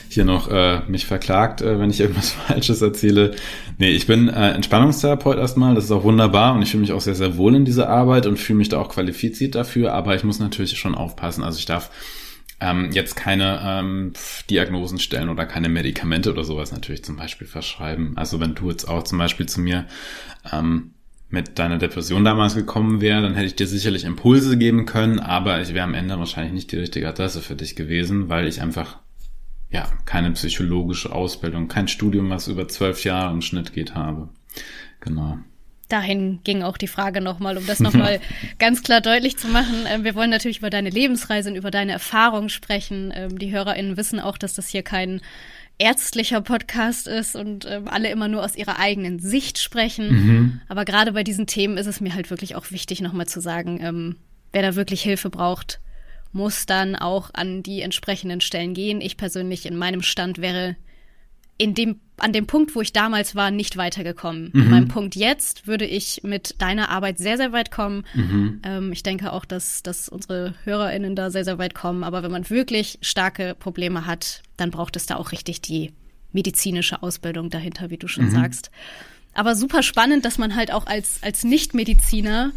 hier 0.09 0.25
noch 0.25 0.51
äh, 0.51 0.81
mich 0.89 1.07
verklagt, 1.07 1.61
äh, 1.61 1.79
wenn 1.79 1.91
ich 1.91 2.01
irgendwas 2.01 2.31
Falsches 2.49 2.81
erzähle. 2.81 3.35
Nee, 3.79 3.91
ich 3.91 4.07
bin 4.07 4.29
äh, 4.29 4.53
Entspannungstherapeut 4.53 5.39
erstmal. 5.39 5.75
Das 5.75 5.85
ist 5.85 5.91
auch 5.91 6.05
wunderbar 6.05 6.55
und 6.55 6.63
ich 6.63 6.71
fühle 6.71 6.81
mich 6.81 6.93
auch 6.93 7.01
sehr, 7.01 7.15
sehr 7.15 7.37
wohl 7.37 7.55
in 7.55 7.65
dieser 7.65 7.89
Arbeit 7.89 8.27
und 8.27 8.39
fühle 8.39 8.59
mich 8.59 8.71
da 8.71 8.79
auch 8.79 8.89
qualifiziert 8.89 9.55
dafür. 9.55 9.93
Aber 9.93 10.15
ich 10.15 10.25
muss 10.25 10.39
natürlich 10.39 10.79
schon 10.79 10.95
aufpassen. 10.95 11.45
Also 11.45 11.59
ich 11.59 11.67
darf 11.67 11.91
ähm, 12.61 12.91
jetzt 12.93 13.17
keine 13.17 13.61
ähm, 13.65 14.13
Diagnosen 14.51 14.99
stellen 14.99 15.29
oder 15.29 15.47
keine 15.47 15.69
Medikamente 15.69 16.31
oder 16.31 16.45
sowas 16.45 16.73
natürlich 16.73 17.05
zum 17.05 17.17
Beispiel 17.17 17.47
verschreiben. 17.47 18.13
Also 18.17 18.41
wenn 18.41 18.55
du 18.55 18.71
jetzt 18.71 18.87
auch 18.89 19.03
zum 19.03 19.19
Beispiel 19.19 19.47
zu 19.47 19.61
mir 19.61 19.87
ähm, 20.53 20.93
mit 21.29 21.59
deiner 21.59 21.79
Depression 21.79 22.25
damals 22.25 22.55
gekommen 22.55 23.01
wäre, 23.01 23.23
dann 23.23 23.35
hätte 23.35 23.47
ich 23.47 23.57
dir 23.57 23.67
sicherlich 23.67 24.05
Impulse 24.05 24.57
geben 24.57 24.87
können, 24.87 25.19
aber 25.19 25.61
ich 25.61 25.75
wäre 25.75 25.85
am 25.85 25.95
Ende 25.95 26.19
wahrscheinlich 26.19 26.53
nicht 26.53 26.73
die 26.73 26.79
richtige 26.79 27.09
Adresse 27.09 27.41
für 27.41 27.57
dich 27.57 27.75
gewesen, 27.75 28.29
weil 28.29 28.47
ich 28.47 28.63
einfach 28.63 28.99
ja, 29.71 29.89
keine 30.05 30.31
psychologische 30.33 31.13
Ausbildung, 31.13 31.67
kein 31.67 31.89
Studium, 31.89 32.31
was 32.31 32.47
über 32.47 32.69
zwölf 32.69 33.03
Jahre 33.03 33.35
im 33.35 33.43
Schnitt 33.43 33.73
geht, 33.73 33.97
habe. 33.97 34.29
Genau 35.01 35.39
dahin 35.89 36.41
ging 36.45 36.63
auch 36.63 36.77
die 36.77 36.89
Frage 36.89 37.21
nochmal, 37.21 37.57
um 37.57 37.67
das 37.67 37.81
nochmal 37.81 38.21
ganz 38.59 38.83
klar 38.83 39.01
deutlich 39.01 39.37
zu 39.37 39.49
machen. 39.49 39.87
Ähm, 39.89 40.05
wir 40.05 40.15
wollen 40.15 40.31
natürlich 40.31 40.59
über 40.59 40.71
deine 40.71 40.91
Lebensreise 40.91 41.51
und 41.51 41.57
über 41.57 41.71
deine 41.71 41.93
Erfahrungen 41.93 42.49
sprechen. 42.49 43.13
Ähm, 43.15 43.39
die 43.39 43.53
HörerInnen 43.53 43.97
wissen 43.97 44.21
auch, 44.21 44.39
dass 44.39 44.55
das 44.55 44.69
hier 44.69 44.83
kein 44.83 45.21
ärztlicher 45.79 46.41
Podcast 46.41 47.09
ist 47.09 47.35
und 47.35 47.67
ähm, 47.69 47.89
alle 47.89 48.11
immer 48.11 48.29
nur 48.29 48.45
aus 48.45 48.57
ihrer 48.57 48.79
eigenen 48.79 49.19
Sicht 49.19 49.59
sprechen. 49.59 50.09
Mhm. 50.09 50.61
Aber 50.69 50.85
gerade 50.85 51.13
bei 51.13 51.25
diesen 51.25 51.47
Themen 51.47 51.77
ist 51.77 51.87
es 51.87 52.01
mir 52.01 52.15
halt 52.15 52.31
wirklich 52.31 52.55
auch 52.55 52.71
wichtig, 52.71 53.01
nochmal 53.01 53.27
zu 53.27 53.41
sagen, 53.41 54.17
wer 54.53 54.63
da 54.63 54.77
wirklich 54.77 55.03
Hilfe 55.03 55.31
braucht, 55.31 55.81
muss 56.33 56.67
dann 56.67 56.97
auch 56.97 57.31
an 57.33 57.63
die 57.63 57.81
entsprechenden 57.83 58.41
Stellen 58.41 58.75
gehen. 58.75 59.01
Ich 59.01 59.17
persönlich 59.17 59.67
in 59.67 59.77
meinem 59.77 60.03
Stand 60.03 60.39
wäre 60.39 60.77
in 61.59 61.75
dem, 61.75 62.01
an 62.17 62.33
dem 62.33 62.47
Punkt, 62.47 62.75
wo 62.75 62.81
ich 62.81 62.93
damals 62.93 63.35
war, 63.35 63.51
nicht 63.51 63.77
weitergekommen. 63.77 64.51
Mhm. 64.53 64.63
An 64.63 64.71
meinem 64.71 64.89
Punkt 64.89 65.17
jetzt 65.17 65.67
würde 65.67 65.85
ich 65.85 66.21
mit 66.23 66.55
deiner 66.59 66.89
Arbeit 66.89 67.19
sehr, 67.19 67.37
sehr 67.37 67.53
weit 67.53 67.71
kommen. 67.71 68.05
Mhm. 68.15 68.61
Ähm, 68.65 68.93
ich 68.93 69.03
denke 69.03 69.33
auch, 69.33 69.45
dass, 69.45 69.83
dass 69.83 70.09
unsere 70.09 70.55
HörerInnen 70.65 71.17
da 71.17 71.31
sehr, 71.31 71.45
sehr 71.45 71.59
weit 71.59 71.75
kommen. 71.75 72.05
Aber 72.05 72.23
wenn 72.23 72.31
man 72.31 72.49
wirklich 72.51 72.99
starke 73.03 73.57
Probleme 73.59 74.07
hat, 74.07 74.43
dann 74.57 74.71
braucht 74.71 74.97
es 74.97 75.07
da 75.07 75.17
auch 75.17 75.33
richtig 75.33 75.61
die 75.61 75.93
medizinische 76.33 77.03
Ausbildung 77.03 77.51
dahinter, 77.51 77.91
wie 77.91 77.99
du 77.99 78.09
schon 78.09 78.27
mhm. 78.27 78.31
sagst. 78.31 78.71
Aber 79.35 79.57
super 79.57 79.83
spannend, 79.83 80.25
dass 80.25 80.39
man 80.39 80.55
halt 80.55 80.73
auch 80.73 80.87
als, 80.87 81.19
als 81.23 81.43
Nichtmediziner 81.43 82.53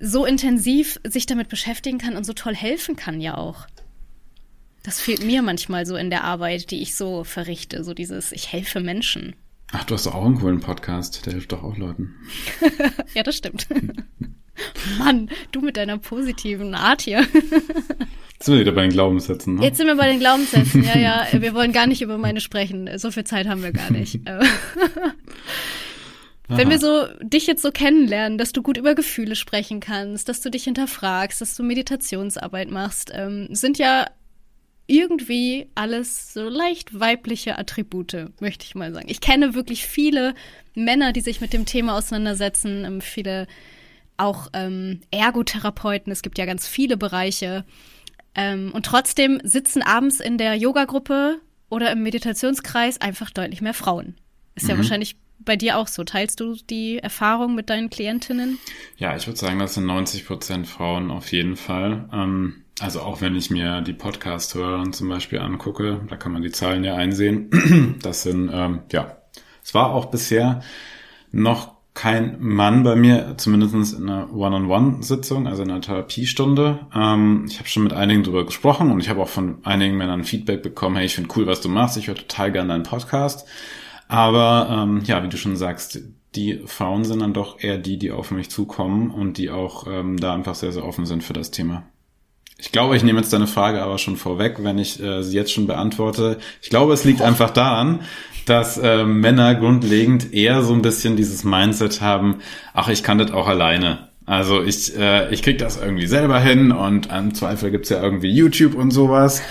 so 0.00 0.26
intensiv 0.26 1.00
sich 1.04 1.24
damit 1.24 1.48
beschäftigen 1.48 1.98
kann 1.98 2.16
und 2.16 2.24
so 2.24 2.34
toll 2.34 2.54
helfen 2.54 2.96
kann 2.96 3.20
ja 3.20 3.36
auch. 3.36 3.66
Das 4.84 5.00
fehlt 5.00 5.24
mir 5.24 5.40
manchmal 5.40 5.86
so 5.86 5.96
in 5.96 6.10
der 6.10 6.24
Arbeit, 6.24 6.70
die 6.70 6.82
ich 6.82 6.94
so 6.94 7.24
verrichte, 7.24 7.82
so 7.82 7.94
dieses, 7.94 8.32
ich 8.32 8.52
helfe 8.52 8.80
Menschen. 8.80 9.34
Ach, 9.72 9.82
du 9.84 9.94
hast 9.94 10.04
doch 10.04 10.14
auch 10.14 10.26
einen 10.26 10.38
coolen 10.38 10.60
Podcast, 10.60 11.24
der 11.24 11.32
hilft 11.32 11.52
doch 11.52 11.64
auch 11.64 11.78
Leuten. 11.78 12.14
ja, 13.14 13.22
das 13.22 13.36
stimmt. 13.36 13.66
Mann, 14.98 15.30
du 15.52 15.62
mit 15.62 15.78
deiner 15.78 15.96
positiven 15.96 16.74
Art 16.74 17.00
hier. 17.00 17.20
Jetzt 17.22 18.44
sind 18.44 18.54
wir 18.54 18.60
wieder 18.60 18.72
bei 18.72 18.82
den 18.82 18.90
Glaubenssätzen. 18.90 19.54
Ne? 19.54 19.62
Jetzt 19.62 19.78
sind 19.78 19.86
wir 19.86 19.96
bei 19.96 20.06
den 20.06 20.18
Glaubenssätzen, 20.20 20.84
ja, 20.84 20.98
ja. 20.98 21.26
Wir 21.40 21.54
wollen 21.54 21.72
gar 21.72 21.86
nicht 21.86 22.02
über 22.02 22.18
meine 22.18 22.40
sprechen. 22.40 22.90
So 22.98 23.10
viel 23.10 23.24
Zeit 23.24 23.48
haben 23.48 23.62
wir 23.62 23.72
gar 23.72 23.90
nicht. 23.90 24.20
Wenn 26.48 26.68
wir 26.68 26.78
so 26.78 27.06
dich 27.22 27.46
jetzt 27.46 27.62
so 27.62 27.70
kennenlernen, 27.70 28.36
dass 28.36 28.52
du 28.52 28.62
gut 28.62 28.76
über 28.76 28.94
Gefühle 28.94 29.34
sprechen 29.34 29.80
kannst, 29.80 30.28
dass 30.28 30.42
du 30.42 30.50
dich 30.50 30.64
hinterfragst, 30.64 31.40
dass 31.40 31.56
du 31.56 31.62
Meditationsarbeit 31.62 32.70
machst, 32.70 33.10
ähm, 33.14 33.48
sind 33.50 33.78
ja 33.78 34.06
irgendwie 34.86 35.68
alles 35.74 36.34
so 36.34 36.48
leicht 36.48 36.98
weibliche 36.98 37.58
Attribute, 37.58 38.30
möchte 38.40 38.64
ich 38.66 38.74
mal 38.74 38.92
sagen. 38.92 39.08
Ich 39.08 39.20
kenne 39.20 39.54
wirklich 39.54 39.86
viele 39.86 40.34
Männer, 40.74 41.12
die 41.12 41.20
sich 41.20 41.40
mit 41.40 41.52
dem 41.52 41.64
Thema 41.64 41.96
auseinandersetzen, 41.96 42.84
ähm, 42.84 43.00
viele 43.00 43.46
auch 44.16 44.48
ähm, 44.52 45.00
Ergotherapeuten, 45.10 46.12
es 46.12 46.22
gibt 46.22 46.38
ja 46.38 46.44
ganz 46.44 46.68
viele 46.68 46.96
Bereiche. 46.96 47.64
Ähm, 48.34 48.70
und 48.72 48.86
trotzdem 48.86 49.40
sitzen 49.42 49.82
abends 49.82 50.20
in 50.20 50.38
der 50.38 50.54
Yoga-Gruppe 50.54 51.40
oder 51.68 51.90
im 51.90 52.02
Meditationskreis 52.02 53.00
einfach 53.00 53.30
deutlich 53.30 53.60
mehr 53.60 53.74
Frauen. 53.74 54.16
Ist 54.54 54.64
mhm. 54.64 54.70
ja 54.70 54.76
wahrscheinlich 54.76 55.16
bei 55.38 55.56
dir 55.56 55.78
auch 55.78 55.88
so. 55.88 56.04
Teilst 56.04 56.40
du 56.40 56.54
die 56.54 56.98
Erfahrung 56.98 57.54
mit 57.54 57.70
deinen 57.70 57.90
Klientinnen? 57.90 58.58
Ja, 58.96 59.16
ich 59.16 59.26
würde 59.26 59.38
sagen, 59.38 59.58
das 59.58 59.74
sind 59.74 59.86
90 59.86 60.26
Prozent 60.26 60.66
Frauen 60.66 61.10
auf 61.10 61.32
jeden 61.32 61.56
Fall. 61.56 62.08
Ähm 62.12 62.63
also 62.80 63.00
auch 63.00 63.20
wenn 63.20 63.36
ich 63.36 63.50
mir 63.50 63.80
die 63.82 63.92
Podcast-Hörer 63.92 64.90
zum 64.92 65.08
Beispiel 65.08 65.38
angucke, 65.38 66.00
da 66.08 66.16
kann 66.16 66.32
man 66.32 66.42
die 66.42 66.50
Zahlen 66.50 66.84
ja 66.84 66.94
einsehen. 66.94 67.98
Das 68.02 68.22
sind, 68.22 68.50
ähm, 68.52 68.80
ja, 68.92 69.16
es 69.62 69.74
war 69.74 69.92
auch 69.92 70.06
bisher 70.06 70.62
noch 71.30 71.74
kein 71.94 72.40
Mann 72.40 72.82
bei 72.82 72.96
mir, 72.96 73.34
zumindest 73.36 73.94
in 73.94 74.08
einer 74.08 74.34
One-on-One-Sitzung, 74.34 75.46
also 75.46 75.62
in 75.62 75.70
einer 75.70 75.80
Therapiestunde. 75.80 76.80
Ähm, 76.92 77.46
ich 77.48 77.58
habe 77.60 77.68
schon 77.68 77.84
mit 77.84 77.92
einigen 77.92 78.24
drüber 78.24 78.44
gesprochen 78.44 78.90
und 78.90 78.98
ich 78.98 79.08
habe 79.08 79.22
auch 79.22 79.28
von 79.28 79.64
einigen 79.64 79.96
Männern 79.96 80.24
Feedback 80.24 80.62
bekommen, 80.62 80.96
hey, 80.96 81.06
ich 81.06 81.14
finde 81.14 81.30
cool, 81.36 81.46
was 81.46 81.60
du 81.60 81.68
machst, 81.68 81.96
ich 81.96 82.08
höre 82.08 82.16
total 82.16 82.50
gerne 82.50 82.70
deinen 82.70 82.82
Podcast. 82.82 83.46
Aber 84.08 84.68
ähm, 84.70 85.02
ja, 85.04 85.22
wie 85.22 85.28
du 85.28 85.36
schon 85.36 85.56
sagst, 85.56 86.00
die 86.34 86.60
Frauen 86.66 87.04
sind 87.04 87.20
dann 87.20 87.32
doch 87.32 87.60
eher 87.60 87.78
die, 87.78 87.96
die 87.96 88.10
auf 88.10 88.32
mich 88.32 88.50
zukommen 88.50 89.10
und 89.10 89.38
die 89.38 89.50
auch 89.50 89.86
ähm, 89.88 90.18
da 90.18 90.34
einfach 90.34 90.56
sehr, 90.56 90.72
sehr 90.72 90.84
offen 90.84 91.06
sind 91.06 91.22
für 91.22 91.32
das 91.32 91.52
Thema. 91.52 91.84
Ich 92.64 92.72
glaube, 92.72 92.96
ich 92.96 93.04
nehme 93.04 93.20
jetzt 93.20 93.30
deine 93.30 93.46
Frage 93.46 93.82
aber 93.82 93.98
schon 93.98 94.16
vorweg, 94.16 94.56
wenn 94.60 94.78
ich 94.78 94.98
äh, 94.98 95.22
sie 95.22 95.36
jetzt 95.36 95.52
schon 95.52 95.66
beantworte. 95.66 96.38
Ich 96.62 96.70
glaube, 96.70 96.94
es 96.94 97.04
liegt 97.04 97.20
einfach 97.20 97.50
daran, 97.50 98.00
dass 98.46 98.78
äh, 98.78 99.04
Männer 99.04 99.54
grundlegend 99.54 100.32
eher 100.32 100.62
so 100.62 100.72
ein 100.72 100.80
bisschen 100.80 101.14
dieses 101.14 101.44
Mindset 101.44 102.00
haben, 102.00 102.36
ach, 102.72 102.88
ich 102.88 103.02
kann 103.02 103.18
das 103.18 103.32
auch 103.32 103.48
alleine. 103.48 104.08
Also 104.24 104.62
ich, 104.62 104.96
äh, 104.96 105.30
ich 105.30 105.42
krieg 105.42 105.58
das 105.58 105.78
irgendwie 105.78 106.06
selber 106.06 106.40
hin 106.40 106.72
und 106.72 107.10
im 107.12 107.34
Zweifel 107.34 107.70
gibt's 107.70 107.90
ja 107.90 108.02
irgendwie 108.02 108.30
YouTube 108.30 108.74
und 108.74 108.92
sowas. 108.92 109.42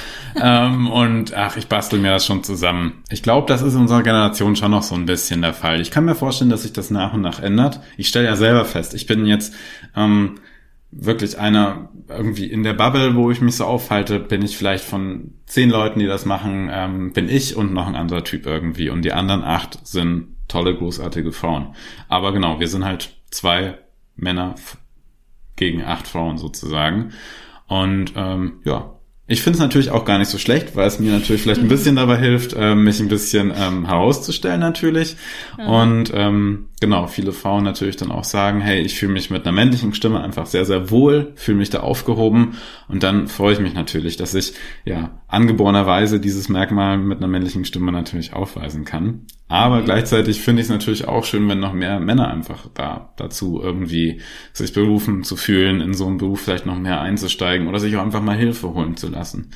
ähm, 0.41 0.88
und 0.91 1.36
ach, 1.36 1.55
ich 1.55 1.68
bastel 1.68 1.99
mir 1.99 2.09
das 2.09 2.26
schon 2.26 2.43
zusammen. 2.43 3.03
Ich 3.11 3.22
glaube, 3.22 3.45
das 3.47 3.61
ist 3.61 3.76
in 3.76 3.82
unserer 3.82 4.01
Generation 4.01 4.55
schon 4.55 4.72
noch 4.72 4.82
so 4.82 4.95
ein 4.95 5.05
bisschen 5.05 5.43
der 5.43 5.53
Fall. 5.53 5.82
Ich 5.82 5.91
kann 5.91 6.05
mir 6.05 6.16
vorstellen, 6.16 6.49
dass 6.49 6.64
sich 6.64 6.74
das 6.74 6.89
nach 6.89 7.14
und 7.14 7.22
nach 7.22 7.39
ändert. 7.39 7.80
Ich 7.95 8.07
stelle 8.07 8.26
ja 8.26 8.36
selber 8.36 8.66
fest, 8.66 8.95
ich 8.95 9.05
bin 9.05 9.28
jetzt 9.28 9.53
ähm, 9.95 10.39
wirklich 10.95 11.37
einer 11.37 11.89
irgendwie 12.09 12.45
in 12.45 12.63
der 12.63 12.73
Bubble, 12.73 13.15
wo 13.15 13.31
ich 13.31 13.41
mich 13.41 13.55
so 13.55 13.65
aufhalte, 13.65 14.19
bin 14.19 14.41
ich 14.41 14.57
vielleicht 14.57 14.83
von 14.83 15.33
zehn 15.45 15.69
Leuten, 15.69 15.99
die 15.99 16.05
das 16.05 16.25
machen, 16.25 16.69
ähm, 16.71 17.13
bin 17.13 17.29
ich 17.29 17.55
und 17.55 17.73
noch 17.73 17.87
ein 17.87 17.95
anderer 17.95 18.23
Typ 18.23 18.45
irgendwie. 18.45 18.89
Und 18.89 19.03
die 19.03 19.13
anderen 19.13 19.43
acht 19.43 19.85
sind 19.85 20.35
tolle, 20.47 20.75
großartige 20.75 21.31
Frauen. 21.31 21.75
Aber 22.09 22.31
genau, 22.33 22.59
wir 22.59 22.67
sind 22.67 22.85
halt 22.85 23.15
zwei 23.31 23.77
Männer 24.15 24.55
gegen 25.55 25.83
acht 25.83 26.07
Frauen 26.07 26.37
sozusagen. 26.37 27.13
Und 27.67 28.13
ähm, 28.15 28.59
ja, 28.65 28.93
ich 29.26 29.41
finde 29.41 29.55
es 29.55 29.61
natürlich 29.61 29.89
auch 29.89 30.03
gar 30.03 30.17
nicht 30.17 30.30
so 30.30 30.38
schlecht, 30.38 30.76
weil 30.76 30.86
es 30.86 30.99
mir 30.99 31.13
natürlich 31.13 31.43
vielleicht 31.43 31.61
ein 31.61 31.69
bisschen 31.69 31.95
dabei 31.95 32.17
hilft, 32.17 32.53
äh, 32.53 32.76
mich 32.76 32.99
ein 32.99 33.07
bisschen 33.07 33.53
ähm, 33.55 33.86
herauszustellen 33.86 34.59
natürlich. 34.59 35.15
Mhm. 35.57 35.65
Und 35.65 36.11
ähm, 36.13 36.65
genau, 36.82 37.07
viele 37.07 37.32
Frauen 37.32 37.63
natürlich 37.63 37.95
dann 37.95 38.11
auch 38.11 38.26
sagen, 38.26 38.59
hey, 38.59 38.82
ich 38.82 38.95
fühle 38.95 39.13
mich 39.13 39.30
mit 39.30 39.45
einer 39.45 39.53
männlichen 39.55 39.93
Stimme 39.93 40.21
einfach 40.21 40.45
sehr, 40.45 40.65
sehr 40.65 40.91
wohl, 40.91 41.32
fühle 41.36 41.57
mich 41.57 41.69
da 41.69 41.80
aufgehoben. 41.80 42.57
Und 42.89 43.03
dann 43.03 43.28
freue 43.28 43.53
ich 43.53 43.59
mich 43.59 43.74
natürlich, 43.74 44.17
dass 44.17 44.34
ich 44.34 44.55
ja 44.84 45.21
angeborenerweise 45.30 46.19
dieses 46.19 46.49
Merkmal 46.49 46.97
mit 46.97 47.19
einer 47.19 47.30
männlichen 47.30 47.63
Stimme 47.63 47.93
natürlich 47.93 48.34
aufweisen 48.34 48.84
kann. 48.84 49.26
Aber 49.53 49.83
gleichzeitig 49.83 50.41
finde 50.41 50.63
ich 50.63 50.65
es 50.65 50.71
natürlich 50.71 51.07
auch 51.07 51.25
schön, 51.25 51.47
wenn 51.47 51.59
noch 51.59 51.73
mehr 51.73 51.99
Männer 51.99 52.27
einfach 52.27 52.69
da 52.73 53.13
dazu 53.17 53.61
irgendwie 53.61 54.19
sich 54.51 54.73
berufen 54.73 55.23
zu 55.23 55.35
fühlen, 55.35 55.79
in 55.79 55.93
so 55.93 56.07
einen 56.07 56.17
Beruf 56.17 56.41
vielleicht 56.41 56.65
noch 56.65 56.79
mehr 56.79 57.01
einzusteigen 57.01 57.67
oder 57.67 57.77
sich 57.77 57.95
auch 57.95 58.01
einfach 58.01 58.23
mal 58.23 58.35
Hilfe 58.35 58.73
holen 58.73 58.97
zu 58.97 59.09
lassen. 59.09 59.51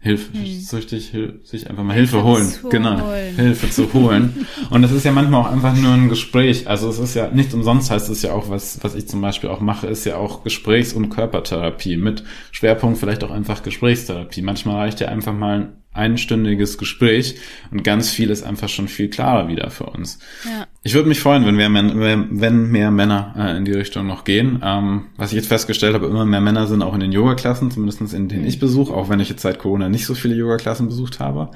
Hilfe, 0.00 0.32
hm. 0.32 0.60
süchtig, 0.60 1.12
sich 1.44 1.70
einfach 1.70 1.84
mal 1.84 1.94
Hilfe, 1.94 2.16
Hilfe 2.16 2.28
holen. 2.28 2.52
Genau. 2.68 3.06
Holen. 3.06 3.36
Hilfe 3.36 3.70
zu 3.70 3.92
holen. 3.92 4.44
Und 4.70 4.82
das 4.82 4.90
ist 4.90 5.04
ja 5.04 5.12
manchmal 5.12 5.42
auch 5.42 5.52
einfach 5.52 5.76
nur 5.76 5.92
ein 5.92 6.08
Gespräch. 6.08 6.66
Also 6.66 6.88
es 6.88 6.98
ist 6.98 7.14
ja 7.14 7.30
nicht 7.30 7.54
umsonst 7.54 7.92
heißt 7.92 8.08
es 8.08 8.22
ja 8.22 8.32
auch, 8.32 8.50
was, 8.50 8.82
was 8.82 8.96
ich 8.96 9.06
zum 9.06 9.20
Beispiel 9.20 9.50
auch 9.50 9.60
mache, 9.60 9.86
ist 9.86 10.04
ja 10.04 10.16
auch 10.16 10.42
Gesprächs- 10.42 10.94
und 10.94 11.10
Körpertherapie 11.10 11.96
mit 11.96 12.24
Schwerpunkt 12.50 12.98
vielleicht 12.98 13.22
auch 13.22 13.30
einfach 13.30 13.62
Gesprächstherapie. 13.62 14.42
Manchmal 14.42 14.78
reicht 14.78 14.98
ja 14.98 15.06
einfach 15.06 15.32
mal 15.32 15.74
einstündiges 15.98 16.78
Gespräch 16.78 17.34
und 17.70 17.84
ganz 17.84 18.10
viel 18.10 18.30
ist 18.30 18.42
einfach 18.42 18.68
schon 18.68 18.88
viel 18.88 19.08
klarer 19.08 19.48
wieder 19.48 19.70
für 19.70 19.86
uns. 19.86 20.18
Ja. 20.44 20.66
Ich 20.82 20.94
würde 20.94 21.08
mich 21.08 21.20
freuen, 21.20 21.44
wenn, 21.44 21.56
mehr, 21.56 22.26
wenn 22.30 22.70
mehr 22.70 22.90
Männer 22.90 23.34
äh, 23.36 23.56
in 23.56 23.64
die 23.64 23.72
Richtung 23.72 24.06
noch 24.06 24.24
gehen. 24.24 24.60
Ähm, 24.64 25.06
was 25.16 25.30
ich 25.32 25.36
jetzt 25.36 25.48
festgestellt 25.48 25.94
habe, 25.94 26.06
immer 26.06 26.24
mehr 26.24 26.40
Männer 26.40 26.66
sind 26.66 26.82
auch 26.82 26.94
in 26.94 27.00
den 27.00 27.12
Yoga-Klassen, 27.12 27.70
zumindest 27.70 28.14
in 28.14 28.28
denen 28.28 28.46
ich 28.46 28.58
besuche, 28.58 28.94
auch 28.94 29.08
wenn 29.08 29.20
ich 29.20 29.28
jetzt 29.28 29.42
seit 29.42 29.58
Corona 29.58 29.88
nicht 29.88 30.06
so 30.06 30.14
viele 30.14 30.34
Yoga-Klassen 30.34 30.88
besucht 30.88 31.20
habe. 31.20 31.50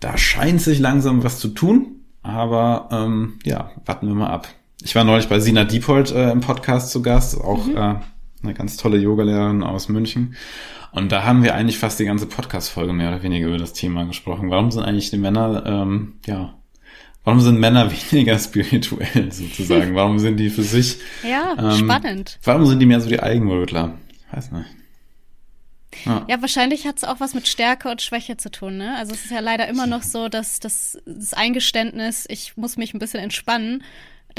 Da 0.00 0.16
scheint 0.16 0.60
sich 0.60 0.78
langsam 0.78 1.24
was 1.24 1.40
zu 1.40 1.48
tun, 1.48 1.96
aber 2.22 2.88
ähm, 2.92 3.38
ja, 3.44 3.72
warten 3.84 4.06
wir 4.06 4.14
mal 4.14 4.28
ab. 4.30 4.48
Ich 4.82 4.94
war 4.94 5.02
neulich 5.02 5.28
bei 5.28 5.40
Sina 5.40 5.64
Diepold 5.64 6.12
äh, 6.12 6.30
im 6.30 6.40
Podcast 6.40 6.90
zu 6.90 7.02
Gast, 7.02 7.40
auch 7.40 7.66
mhm. 7.66 7.76
äh, 7.76 7.94
eine 8.42 8.54
ganz 8.54 8.76
tolle 8.76 8.98
Yogalehrerin 8.98 9.62
aus 9.62 9.88
München. 9.88 10.34
Und 10.90 11.12
da 11.12 11.24
haben 11.24 11.42
wir 11.42 11.54
eigentlich 11.54 11.78
fast 11.78 11.98
die 11.98 12.04
ganze 12.04 12.26
Podcast-Folge 12.26 12.92
mehr 12.92 13.08
oder 13.08 13.22
weniger 13.22 13.48
über 13.48 13.58
das 13.58 13.72
Thema 13.72 14.04
gesprochen. 14.04 14.50
Warum 14.50 14.70
sind 14.70 14.82
eigentlich 14.82 15.10
die 15.10 15.18
Männer, 15.18 15.64
ähm, 15.66 16.14
ja, 16.26 16.54
warum 17.24 17.40
sind 17.40 17.60
Männer 17.60 17.90
weniger 18.10 18.38
spirituell 18.38 19.30
sozusagen? 19.30 19.94
Warum 19.94 20.18
sind 20.18 20.38
die 20.38 20.50
für 20.50 20.62
sich? 20.62 20.98
Ja, 21.22 21.54
ähm, 21.58 21.72
spannend. 21.72 22.38
Warum 22.42 22.66
sind 22.66 22.80
die 22.80 22.86
mehr 22.86 23.00
so 23.00 23.08
die 23.08 23.20
Eigenbrötler? 23.20 23.94
Ich 24.08 24.36
weiß 24.36 24.52
nicht. 24.52 24.66
Ja. 26.04 26.24
ja, 26.28 26.40
wahrscheinlich 26.40 26.86
hat 26.86 26.98
es 26.98 27.04
auch 27.04 27.18
was 27.18 27.34
mit 27.34 27.48
Stärke 27.48 27.90
und 27.90 28.02
Schwäche 28.02 28.36
zu 28.36 28.50
tun. 28.50 28.76
Ne? 28.76 28.94
Also 28.96 29.14
es 29.14 29.24
ist 29.24 29.30
ja 29.30 29.40
leider 29.40 29.66
immer 29.68 29.86
noch 29.86 30.02
so, 30.02 30.28
dass, 30.28 30.60
dass 30.60 30.98
das 31.06 31.34
Eingeständnis, 31.34 32.26
ich 32.28 32.56
muss 32.56 32.76
mich 32.76 32.94
ein 32.94 32.98
bisschen 32.98 33.20
entspannen, 33.20 33.82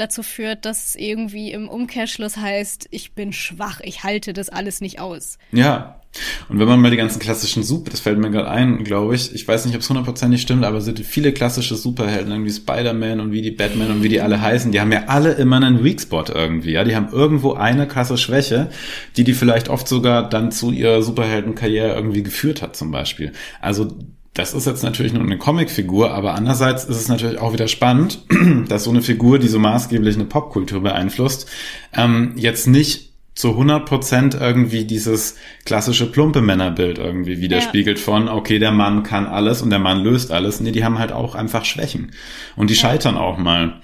dazu 0.00 0.22
führt, 0.22 0.64
dass 0.64 0.94
irgendwie 0.96 1.52
im 1.52 1.68
Umkehrschluss 1.68 2.36
heißt, 2.36 2.88
ich 2.90 3.12
bin 3.12 3.32
schwach, 3.32 3.80
ich 3.82 4.02
halte 4.02 4.32
das 4.32 4.48
alles 4.48 4.80
nicht 4.80 4.98
aus. 5.00 5.38
Ja, 5.52 6.00
Und 6.48 6.58
wenn 6.58 6.66
man 6.66 6.80
mal 6.80 6.90
die 6.90 6.96
ganzen 6.96 7.20
klassischen 7.20 7.62
Super, 7.62 7.90
das 7.90 8.00
fällt 8.00 8.18
mir 8.18 8.30
gerade 8.30 8.50
ein, 8.50 8.82
glaube 8.82 9.14
ich, 9.14 9.32
ich 9.34 9.46
weiß 9.46 9.66
nicht, 9.66 9.74
ob 9.76 9.82
es 9.82 9.88
hundertprozentig 9.88 10.42
stimmt, 10.42 10.64
aber 10.64 10.80
sind 10.80 10.98
viele 11.00 11.32
klassische 11.32 11.76
Superhelden, 11.76 12.32
irgendwie 12.32 12.50
Spider-Man 12.50 13.20
und 13.20 13.32
wie 13.32 13.42
die 13.42 13.52
Batman 13.52 13.90
und 13.90 14.02
wie 14.02 14.08
die 14.08 14.20
alle 14.20 14.40
heißen, 14.40 14.72
die 14.72 14.80
haben 14.80 14.90
ja 14.90 15.04
alle 15.06 15.32
immer 15.32 15.56
einen 15.56 15.84
Weak 15.84 16.00
Spot 16.00 16.24
irgendwie, 16.26 16.72
ja, 16.72 16.82
die 16.84 16.96
haben 16.96 17.10
irgendwo 17.12 17.52
eine 17.54 17.86
krasse 17.86 18.18
Schwäche, 18.18 18.70
die 19.16 19.24
die 19.24 19.34
vielleicht 19.34 19.68
oft 19.68 19.86
sogar 19.86 20.28
dann 20.28 20.50
zu 20.50 20.72
ihrer 20.72 21.02
Superheldenkarriere 21.02 21.94
irgendwie 21.94 22.22
geführt 22.22 22.62
hat 22.62 22.74
zum 22.74 22.90
Beispiel. 22.90 23.32
Also 23.60 23.96
das 24.40 24.54
ist 24.54 24.66
jetzt 24.66 24.82
natürlich 24.82 25.12
nur 25.12 25.22
eine 25.22 25.38
Comicfigur, 25.38 26.12
aber 26.12 26.34
andererseits 26.34 26.84
ist 26.84 26.96
es 26.96 27.08
natürlich 27.08 27.38
auch 27.38 27.52
wieder 27.52 27.68
spannend, 27.68 28.24
dass 28.68 28.84
so 28.84 28.90
eine 28.90 29.02
Figur, 29.02 29.38
die 29.38 29.48
so 29.48 29.58
maßgeblich 29.58 30.16
eine 30.16 30.24
Popkultur 30.24 30.82
beeinflusst, 30.82 31.48
ähm, 31.94 32.32
jetzt 32.36 32.66
nicht 32.66 33.10
zu 33.34 33.50
100 33.50 33.86
Prozent 33.86 34.34
irgendwie 34.34 34.84
dieses 34.84 35.36
klassische 35.64 36.10
plumpe 36.10 36.42
Männerbild 36.42 36.98
irgendwie 36.98 37.40
widerspiegelt 37.40 37.98
ja. 37.98 38.04
von, 38.04 38.28
okay, 38.28 38.58
der 38.58 38.72
Mann 38.72 39.02
kann 39.02 39.26
alles 39.26 39.62
und 39.62 39.70
der 39.70 39.78
Mann 39.78 40.02
löst 40.02 40.30
alles. 40.30 40.60
Nee, 40.60 40.72
die 40.72 40.84
haben 40.84 40.98
halt 40.98 41.12
auch 41.12 41.34
einfach 41.34 41.64
Schwächen. 41.64 42.12
Und 42.56 42.70
die 42.70 42.74
ja. 42.74 42.80
scheitern 42.80 43.16
auch 43.16 43.38
mal. 43.38 43.80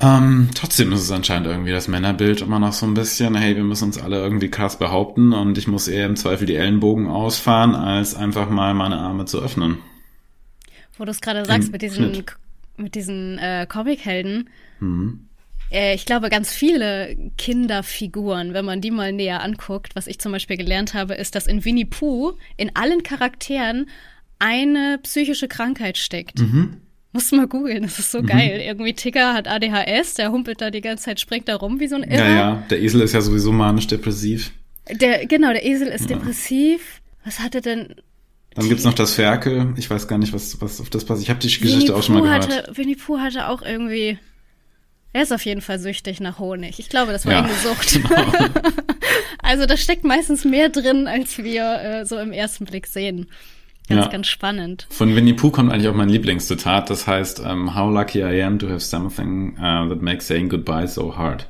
Ähm, 0.00 0.48
trotzdem 0.54 0.92
ist 0.92 1.00
es 1.00 1.12
anscheinend 1.12 1.46
irgendwie 1.46 1.70
das 1.70 1.88
Männerbild 1.88 2.42
immer 2.42 2.58
noch 2.58 2.72
so 2.72 2.86
ein 2.86 2.94
bisschen, 2.94 3.34
hey, 3.36 3.56
wir 3.56 3.64
müssen 3.64 3.84
uns 3.84 4.02
alle 4.02 4.20
irgendwie 4.20 4.50
krass 4.50 4.76
behaupten 4.78 5.32
und 5.32 5.58
ich 5.58 5.68
muss 5.68 5.86
eher 5.86 6.06
im 6.06 6.16
Zweifel 6.16 6.46
die 6.46 6.56
Ellenbogen 6.56 7.06
ausfahren, 7.06 7.74
als 7.74 8.14
einfach 8.14 8.50
mal 8.50 8.74
meine 8.74 8.98
Arme 8.98 9.24
zu 9.26 9.40
öffnen. 9.40 9.78
Wo 10.98 11.04
du 11.04 11.10
es 11.10 11.20
gerade 11.20 11.44
sagst, 11.44 11.68
Im 11.68 11.72
mit 11.72 11.82
diesen, 11.82 12.24
mit 12.76 12.94
diesen 12.94 13.38
äh, 13.38 13.66
Comichelden. 13.68 14.50
Mhm 14.80 15.28
äh, 15.72 15.94
ich 15.94 16.04
glaube, 16.04 16.28
ganz 16.28 16.52
viele 16.52 17.16
Kinderfiguren, 17.38 18.52
wenn 18.52 18.64
man 18.64 18.80
die 18.80 18.90
mal 18.90 19.12
näher 19.12 19.42
anguckt, 19.42 19.96
was 19.96 20.06
ich 20.06 20.18
zum 20.18 20.32
Beispiel 20.32 20.56
gelernt 20.56 20.94
habe, 20.94 21.14
ist, 21.14 21.34
dass 21.34 21.46
in 21.46 21.64
Winnie 21.64 21.86
Pooh 21.86 22.34
in 22.56 22.76
allen 22.76 23.02
Charakteren 23.02 23.88
eine 24.38 24.98
psychische 25.02 25.48
Krankheit 25.48 25.98
steckt. 25.98 26.40
Mhm. 26.40 26.78
Musst 27.12 27.30
du 27.30 27.36
mal 27.36 27.46
googeln, 27.46 27.82
das 27.82 27.98
ist 27.98 28.10
so 28.10 28.22
mhm. 28.22 28.26
geil. 28.26 28.60
Irgendwie 28.64 28.94
Tigger 28.94 29.34
hat 29.34 29.46
ADHS, 29.46 30.14
der 30.14 30.32
humpelt 30.32 30.60
da 30.60 30.70
die 30.70 30.80
ganze 30.80 31.04
Zeit, 31.04 31.20
springt 31.20 31.48
da 31.48 31.56
rum 31.56 31.78
wie 31.78 31.86
so 31.86 31.96
ein 31.96 32.02
Irrer. 32.02 32.28
Ja, 32.28 32.34
ja, 32.34 32.66
der 32.70 32.80
Esel 32.80 33.02
ist 33.02 33.12
ja 33.12 33.20
sowieso 33.20 33.52
manisch-depressiv. 33.52 34.52
Der, 34.90 35.26
genau, 35.26 35.52
der 35.52 35.64
Esel 35.64 35.88
ist 35.88 36.08
ja. 36.08 36.16
depressiv. 36.16 37.00
Was 37.24 37.38
hat 37.38 37.54
er 37.54 37.60
denn? 37.60 37.94
Dann 38.54 38.68
gibt's 38.68 38.84
noch 38.84 38.94
das 38.94 39.14
Ferkel. 39.14 39.74
Ich 39.76 39.88
weiß 39.88 40.08
gar 40.08 40.18
nicht, 40.18 40.32
was, 40.32 40.60
was 40.60 40.80
auf 40.80 40.90
das 40.90 41.04
passt. 41.04 41.22
Ich 41.22 41.30
habe 41.30 41.40
die 41.40 41.48
Geschichte 41.48 41.94
auch 41.94 42.02
schon 42.02 42.16
mal 42.16 42.22
gehört. 42.22 42.48
Hatte, 42.48 42.76
Winnie 42.76 42.96
Pooh 42.96 43.18
hatte 43.18 43.48
auch 43.48 43.62
irgendwie 43.62 44.18
er 45.14 45.22
ist 45.22 45.32
auf 45.32 45.44
jeden 45.44 45.60
Fall 45.60 45.78
süchtig 45.78 46.20
nach 46.20 46.38
Honig. 46.38 46.78
Ich 46.78 46.88
glaube, 46.88 47.12
das 47.12 47.26
war 47.26 47.34
ja, 47.34 47.42
eine 47.42 47.52
Sucht. 47.54 48.00
Genau. 48.08 48.32
also 49.42 49.66
da 49.66 49.76
steckt 49.76 50.04
meistens 50.04 50.44
mehr 50.44 50.70
drin, 50.70 51.06
als 51.06 51.38
wir 51.38 51.82
äh, 51.82 52.06
so 52.06 52.18
im 52.18 52.32
ersten 52.32 52.64
Blick 52.64 52.86
sehen. 52.86 53.26
Ganz, 53.88 54.06
ja. 54.06 54.10
ganz 54.10 54.28
spannend. 54.28 54.86
Von 54.90 55.14
Winnie 55.14 55.34
Pooh 55.34 55.50
kommt 55.50 55.70
eigentlich 55.72 55.88
auch 55.88 55.94
mein 55.94 56.08
Lieblingszitat. 56.08 56.88
Das 56.88 57.06
heißt, 57.06 57.40
um, 57.40 57.46
ähm, 57.46 57.74
How 57.74 57.92
lucky 57.92 58.20
I 58.20 58.42
am 58.42 58.58
to 58.58 58.68
have 58.68 58.80
something 58.80 59.56
uh, 59.58 59.88
that 59.88 60.00
makes 60.00 60.26
saying 60.26 60.48
goodbye 60.48 60.86
so 60.86 61.16
hard. 61.16 61.48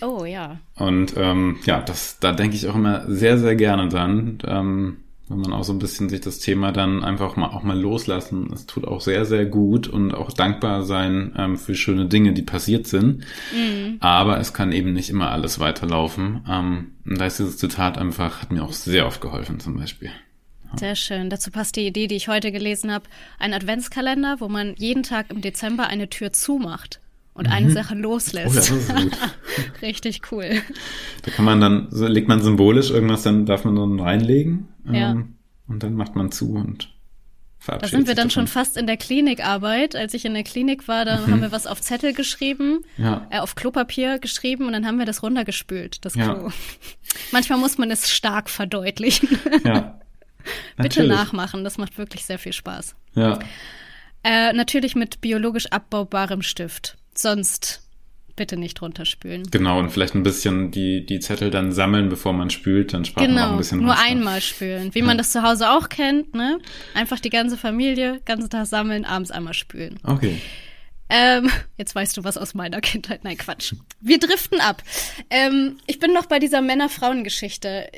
Oh 0.00 0.24
ja. 0.24 0.58
Und 0.74 1.14
ähm, 1.16 1.58
ja, 1.64 1.80
das, 1.80 2.18
da 2.18 2.32
denke 2.32 2.56
ich 2.56 2.66
auch 2.66 2.74
immer 2.74 3.04
sehr, 3.08 3.38
sehr 3.38 3.54
gerne 3.54 3.88
dran. 3.88 4.38
Ähm, 4.46 4.96
wenn 5.28 5.38
man 5.38 5.52
auch 5.52 5.64
so 5.64 5.72
ein 5.72 5.80
bisschen 5.80 6.08
sich 6.08 6.20
das 6.20 6.38
Thema 6.38 6.70
dann 6.70 7.02
einfach 7.02 7.36
mal 7.36 7.48
auch 7.48 7.64
mal 7.64 7.78
loslassen. 7.78 8.48
Es 8.52 8.66
tut 8.66 8.86
auch 8.86 9.00
sehr, 9.00 9.24
sehr 9.24 9.44
gut 9.44 9.88
und 9.88 10.14
auch 10.14 10.32
dankbar 10.32 10.84
sein 10.84 11.34
ähm, 11.36 11.56
für 11.56 11.74
schöne 11.74 12.06
Dinge, 12.06 12.32
die 12.32 12.42
passiert 12.42 12.86
sind. 12.86 13.24
Mhm. 13.52 13.96
Aber 14.00 14.38
es 14.38 14.52
kann 14.52 14.70
eben 14.70 14.92
nicht 14.92 15.10
immer 15.10 15.30
alles 15.30 15.58
weiterlaufen. 15.58 16.44
Ähm, 16.48 16.92
und 17.04 17.20
da 17.20 17.26
ist 17.26 17.40
dieses 17.40 17.58
Zitat 17.58 17.98
einfach, 17.98 18.42
hat 18.42 18.52
mir 18.52 18.62
auch 18.62 18.72
sehr 18.72 19.06
oft 19.06 19.20
geholfen 19.20 19.58
zum 19.58 19.76
Beispiel. 19.76 20.10
Sehr 20.76 20.94
schön. 20.94 21.30
Dazu 21.30 21.50
passt 21.50 21.76
die 21.76 21.86
Idee, 21.86 22.06
die 22.06 22.16
ich 22.16 22.28
heute 22.28 22.52
gelesen 22.52 22.92
habe. 22.92 23.06
Ein 23.38 23.54
Adventskalender, 23.54 24.36
wo 24.40 24.48
man 24.48 24.74
jeden 24.76 25.02
Tag 25.02 25.30
im 25.30 25.40
Dezember 25.40 25.86
eine 25.88 26.08
Tür 26.08 26.32
zumacht 26.32 27.00
und 27.34 27.46
mhm. 27.46 27.52
eine 27.52 27.70
Sache 27.70 27.94
loslässt. 27.94 28.72
Oh. 28.72 29.82
Richtig 29.82 30.20
cool. 30.30 30.62
Da 31.22 31.30
kann 31.30 31.44
man 31.44 31.60
dann, 31.60 31.88
legt 31.90 32.28
man 32.28 32.42
symbolisch 32.42 32.90
irgendwas, 32.90 33.22
dann 33.22 33.46
darf 33.46 33.64
man 33.64 33.76
dann 33.76 33.98
reinlegen. 34.00 34.68
Ja. 34.90 35.10
Ähm, 35.10 35.36
und 35.68 35.82
dann 35.82 35.94
macht 35.94 36.14
man 36.14 36.30
zu 36.30 36.52
und 36.52 36.94
verabschiedet 37.58 37.92
Da 37.92 37.96
sind 37.96 38.06
wir 38.06 38.14
dann 38.14 38.28
davon. 38.28 38.30
schon 38.30 38.46
fast 38.46 38.76
in 38.76 38.86
der 38.86 38.96
Klinikarbeit. 38.96 39.96
Als 39.96 40.14
ich 40.14 40.24
in 40.24 40.34
der 40.34 40.44
Klinik 40.44 40.88
war, 40.88 41.04
da 41.04 41.20
mhm. 41.20 41.32
haben 41.32 41.40
wir 41.42 41.52
was 41.52 41.66
auf 41.66 41.80
Zettel 41.80 42.12
geschrieben, 42.12 42.84
ja. 42.96 43.26
äh, 43.30 43.38
auf 43.38 43.54
Klopapier 43.54 44.18
geschrieben 44.18 44.66
und 44.66 44.72
dann 44.72 44.86
haben 44.86 44.98
wir 44.98 45.06
das 45.06 45.22
runtergespült, 45.22 46.04
das 46.04 46.14
Klo. 46.14 46.22
Ja. 46.22 46.48
Manchmal 47.32 47.58
muss 47.58 47.78
man 47.78 47.90
es 47.90 48.10
stark 48.10 48.50
verdeutlichen. 48.50 49.38
Ja. 49.64 50.00
Bitte 50.76 51.04
nachmachen, 51.04 51.64
das 51.64 51.76
macht 51.76 51.98
wirklich 51.98 52.24
sehr 52.24 52.38
viel 52.38 52.52
Spaß. 52.52 52.94
Ja. 53.14 53.40
Äh, 54.22 54.52
natürlich 54.52 54.94
mit 54.94 55.20
biologisch 55.20 55.66
abbaubarem 55.66 56.42
Stift 56.42 56.96
sonst 57.18 57.85
bitte 58.36 58.56
nicht 58.56 58.80
runterspülen. 58.82 59.50
Genau, 59.50 59.78
und 59.78 59.90
vielleicht 59.90 60.14
ein 60.14 60.22
bisschen 60.22 60.70
die, 60.70 61.04
die 61.04 61.20
Zettel 61.20 61.50
dann 61.50 61.72
sammeln, 61.72 62.08
bevor 62.08 62.32
man 62.32 62.50
spült, 62.50 62.92
dann 62.92 63.04
spart 63.04 63.26
genau, 63.26 63.40
man 63.40 63.48
auch 63.48 63.52
ein 63.52 63.58
bisschen 63.58 63.80
nur 63.80 63.90
Wasser. 63.90 64.04
einmal 64.04 64.40
spülen. 64.40 64.94
Wie 64.94 65.00
ja. 65.00 65.04
man 65.04 65.18
das 65.18 65.32
zu 65.32 65.42
Hause 65.42 65.70
auch 65.70 65.88
kennt, 65.88 66.34
ne? 66.34 66.58
Einfach 66.94 67.18
die 67.18 67.30
ganze 67.30 67.56
Familie, 67.56 68.20
ganzen 68.24 68.50
Tag 68.50 68.66
sammeln, 68.66 69.04
abends 69.04 69.30
einmal 69.30 69.54
spülen. 69.54 69.98
Okay. 70.04 70.40
Ähm, 71.08 71.50
jetzt 71.76 71.94
weißt 71.94 72.16
du 72.16 72.24
was 72.24 72.36
aus 72.36 72.54
meiner 72.54 72.80
Kindheit. 72.80 73.24
Nein, 73.24 73.36
Quatsch. 73.36 73.74
Wir 74.00 74.18
driften 74.18 74.60
ab. 74.60 74.82
Ähm, 75.30 75.78
ich 75.86 75.98
bin 75.98 76.12
noch 76.12 76.26
bei 76.26 76.38
dieser 76.38 76.62
Männer-Frauen-Geschichte. 76.62 77.88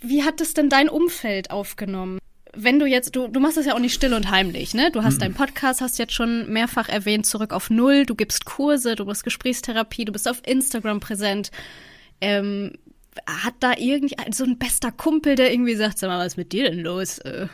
Wie 0.00 0.24
hat 0.24 0.40
es 0.40 0.54
denn 0.54 0.68
dein 0.68 0.88
Umfeld 0.88 1.50
aufgenommen? 1.50 2.18
Wenn 2.54 2.78
du 2.78 2.86
jetzt, 2.86 3.14
du, 3.16 3.28
du 3.28 3.40
machst 3.40 3.56
das 3.56 3.66
ja 3.66 3.74
auch 3.74 3.80
nicht 3.80 3.94
still 3.94 4.14
und 4.14 4.30
heimlich, 4.30 4.74
ne? 4.74 4.90
Du 4.90 5.02
hast 5.02 5.16
mhm. 5.16 5.20
deinen 5.20 5.34
Podcast, 5.34 5.80
hast 5.80 5.98
jetzt 5.98 6.12
schon 6.12 6.50
mehrfach 6.52 6.88
erwähnt, 6.88 7.26
zurück 7.26 7.52
auf 7.52 7.70
Null, 7.70 8.06
du 8.06 8.14
gibst 8.14 8.44
Kurse, 8.44 8.96
du 8.96 9.04
machst 9.04 9.24
Gesprächstherapie, 9.24 10.04
du 10.04 10.12
bist 10.12 10.28
auf 10.28 10.42
Instagram 10.46 11.00
präsent. 11.00 11.50
Ähm, 12.20 12.72
hat 13.26 13.54
da 13.60 13.72
irgendwie 13.76 14.16
so 14.32 14.44
ein 14.44 14.58
bester 14.58 14.92
Kumpel, 14.92 15.34
der 15.34 15.52
irgendwie 15.52 15.74
sagt, 15.74 15.98
sag 15.98 16.08
mal, 16.08 16.18
was 16.18 16.34
ist 16.34 16.36
mit 16.36 16.52
dir 16.52 16.70
denn 16.70 16.80
los? 16.80 17.18
Äh. 17.18 17.48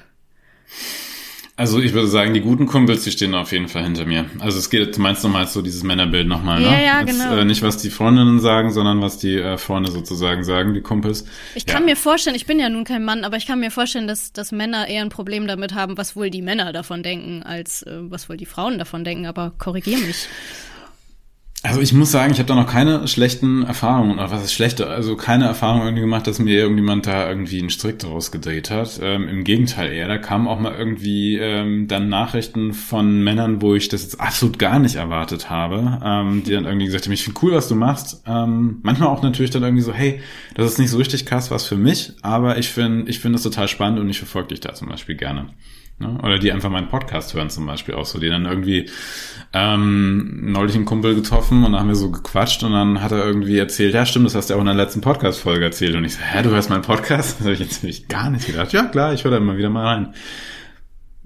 Also 1.58 1.80
ich 1.80 1.94
würde 1.94 2.06
sagen, 2.06 2.34
die 2.34 2.42
guten 2.42 2.66
Kumpels, 2.66 3.04
die 3.04 3.10
stehen 3.10 3.34
auf 3.34 3.50
jeden 3.50 3.68
Fall 3.68 3.82
hinter 3.82 4.04
mir. 4.04 4.26
Also 4.40 4.58
es 4.58 4.68
geht, 4.68 4.94
du 4.94 5.00
meinst 5.00 5.24
nochmal 5.24 5.46
so 5.46 5.62
dieses 5.62 5.82
Männerbild 5.82 6.28
nochmal, 6.28 6.60
ne? 6.60 6.66
Ja, 6.66 6.78
ja, 6.78 7.00
Jetzt, 7.00 7.18
genau. 7.18 7.34
Äh, 7.34 7.46
nicht, 7.46 7.62
was 7.62 7.78
die 7.78 7.88
Freundinnen 7.88 8.40
sagen, 8.40 8.74
sondern 8.74 9.00
was 9.00 9.16
die 9.16 9.36
äh, 9.36 9.56
Freunde 9.56 9.90
sozusagen 9.90 10.44
sagen, 10.44 10.74
die 10.74 10.82
Kumpels. 10.82 11.24
Ich 11.54 11.64
kann 11.64 11.82
ja. 11.82 11.86
mir 11.86 11.96
vorstellen, 11.96 12.36
ich 12.36 12.44
bin 12.44 12.60
ja 12.60 12.68
nun 12.68 12.84
kein 12.84 13.04
Mann, 13.04 13.24
aber 13.24 13.38
ich 13.38 13.46
kann 13.46 13.58
mir 13.58 13.70
vorstellen, 13.70 14.06
dass, 14.06 14.34
dass 14.34 14.52
Männer 14.52 14.86
eher 14.86 15.00
ein 15.00 15.08
Problem 15.08 15.46
damit 15.46 15.74
haben, 15.74 15.96
was 15.96 16.14
wohl 16.14 16.28
die 16.28 16.42
Männer 16.42 16.74
davon 16.74 17.02
denken, 17.02 17.42
als 17.42 17.82
äh, 17.84 18.00
was 18.02 18.28
wohl 18.28 18.36
die 18.36 18.44
Frauen 18.44 18.78
davon 18.78 19.02
denken, 19.02 19.24
aber 19.24 19.54
korrigier 19.56 19.96
mich. 19.96 20.28
Also 21.66 21.80
ich 21.80 21.92
muss 21.92 22.12
sagen, 22.12 22.32
ich 22.32 22.38
habe 22.38 22.46
da 22.46 22.54
noch 22.54 22.70
keine 22.70 23.08
schlechten 23.08 23.64
Erfahrungen, 23.64 24.18
oder 24.18 24.30
was 24.30 24.44
ist 24.44 24.52
schlechte, 24.52 24.86
also 24.86 25.16
keine 25.16 25.46
Erfahrung 25.46 25.82
irgendwie 25.82 26.02
gemacht, 26.02 26.26
dass 26.26 26.38
mir 26.38 26.60
irgendjemand 26.60 27.06
da 27.06 27.28
irgendwie 27.28 27.58
einen 27.58 27.70
Strick 27.70 27.98
daraus 27.98 28.30
gedreht 28.30 28.70
hat. 28.70 29.00
Ähm, 29.02 29.28
Im 29.28 29.42
Gegenteil 29.42 29.92
eher, 29.92 30.06
da 30.06 30.16
kamen 30.16 30.46
auch 30.46 30.60
mal 30.60 30.74
irgendwie 30.74 31.36
ähm, 31.36 31.88
dann 31.88 32.08
Nachrichten 32.08 32.72
von 32.72 33.24
Männern, 33.24 33.62
wo 33.62 33.74
ich 33.74 33.88
das 33.88 34.02
jetzt 34.02 34.20
absolut 34.20 34.60
gar 34.60 34.78
nicht 34.78 34.94
erwartet 34.94 35.50
habe, 35.50 36.00
ähm, 36.04 36.44
die 36.44 36.52
dann 36.52 36.66
irgendwie 36.66 36.86
gesagt 36.86 37.06
haben, 37.06 37.12
ich 37.12 37.24
finde 37.24 37.40
cool, 37.42 37.52
was 37.52 37.68
du 37.68 37.74
machst. 37.74 38.22
Ähm, 38.26 38.78
manchmal 38.82 39.08
auch 39.08 39.22
natürlich 39.22 39.50
dann 39.50 39.64
irgendwie 39.64 39.82
so, 39.82 39.92
hey, 39.92 40.20
das 40.54 40.72
ist 40.72 40.78
nicht 40.78 40.90
so 40.90 40.98
richtig 40.98 41.26
krass 41.26 41.50
was 41.50 41.66
für 41.66 41.76
mich, 41.76 42.12
aber 42.22 42.58
ich 42.58 42.68
finde 42.68 43.10
ich 43.10 43.18
finde 43.18 43.36
es 43.36 43.42
total 43.42 43.66
spannend 43.66 43.98
und 43.98 44.08
ich 44.08 44.18
verfolge 44.18 44.48
dich 44.48 44.60
da 44.60 44.72
zum 44.74 44.88
Beispiel 44.88 45.16
gerne. 45.16 45.50
Ne? 45.98 46.18
Oder 46.22 46.38
die 46.38 46.52
einfach 46.52 46.68
meinen 46.68 46.88
Podcast 46.88 47.32
hören 47.34 47.48
zum 47.48 47.66
Beispiel 47.66 47.94
auch 47.94 48.04
so, 48.04 48.18
die 48.18 48.28
dann 48.28 48.44
irgendwie 48.44 48.90
ähm, 49.58 50.52
neulich 50.52 50.76
einen 50.76 50.84
Kumpel 50.84 51.14
getroffen 51.14 51.64
und 51.64 51.72
dann 51.72 51.80
haben 51.80 51.88
wir 51.88 51.96
so 51.96 52.10
gequatscht 52.10 52.62
und 52.62 52.72
dann 52.72 53.02
hat 53.02 53.12
er 53.12 53.24
irgendwie 53.24 53.56
erzählt, 53.56 53.94
ja 53.94 54.04
stimmt, 54.04 54.26
das 54.26 54.34
hast 54.34 54.50
du 54.50 54.52
ja 54.52 54.58
auch 54.58 54.60
in 54.60 54.66
der 54.66 54.74
letzten 54.74 55.00
Podcast-Folge 55.00 55.64
erzählt. 55.64 55.94
Und 55.94 56.04
ich 56.04 56.14
so, 56.14 56.20
hä, 56.20 56.42
du 56.42 56.50
hörst 56.50 56.68
meinen 56.68 56.82
Podcast? 56.82 57.06
Das 57.38 57.40
habe 57.40 57.54
ich 57.54 57.60
jetzt 57.60 57.82
nämlich 57.82 58.08
gar 58.08 58.28
nicht 58.30 58.46
gedacht. 58.46 58.72
Ja 58.72 58.84
klar, 58.84 59.14
ich 59.14 59.24
höre 59.24 59.30
da 59.30 59.36
immer 59.38 59.56
wieder 59.56 59.70
mal 59.70 59.86
rein. 59.86 60.14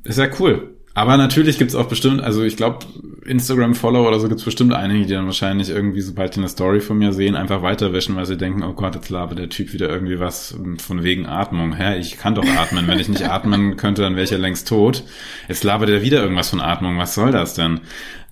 Ist 0.05 0.18
ja 0.18 0.28
cool. 0.39 0.76
Aber 0.93 1.16
natürlich 1.16 1.59
gibt's 1.59 1.74
auch 1.74 1.89
bestimmt, 1.89 2.20
also 2.20 2.43
ich 2.43 2.57
glaube, 2.57 2.85
Instagram-Follower 3.24 4.09
oder 4.09 4.18
so 4.18 4.28
gibt's 4.28 4.45
bestimmt 4.45 4.74
einige, 4.74 5.07
die 5.07 5.14
dann 5.14 5.26
wahrscheinlich 5.26 5.70
irgendwie, 5.70 6.01
sobald 6.01 6.35
die 6.35 6.41
eine 6.41 6.49
Story 6.49 6.81
von 6.81 6.99
mir 6.99 7.12
sehen, 7.12 7.37
einfach 7.37 7.62
weiterwischen, 7.62 8.16
weil 8.16 8.26
sie 8.26 8.37
denken, 8.37 8.62
oh 8.64 8.72
Gott, 8.72 8.97
jetzt 8.97 9.09
labert 9.09 9.39
der 9.39 9.49
Typ 9.49 9.72
wieder 9.72 9.89
irgendwie 9.89 10.18
was 10.18 10.59
von 10.78 11.05
wegen 11.05 11.26
Atmung. 11.26 11.74
Hä, 11.74 11.99
ich 11.99 12.18
kann 12.18 12.35
doch 12.35 12.45
atmen. 12.45 12.89
Wenn 12.89 12.99
ich 12.99 13.09
nicht 13.09 13.28
atmen 13.28 13.76
könnte, 13.76 14.03
dann 14.03 14.14
wäre 14.14 14.24
ich 14.24 14.31
ja 14.31 14.39
längst 14.39 14.68
tot. 14.68 15.05
Jetzt 15.49 15.64
labert 15.64 15.91
er 15.91 16.03
wieder 16.03 16.22
irgendwas 16.22 16.51
von 16.51 16.61
Atmung. 16.61 16.99
Was 16.99 17.14
soll 17.14 17.31
das 17.31 17.55
denn? 17.55 17.81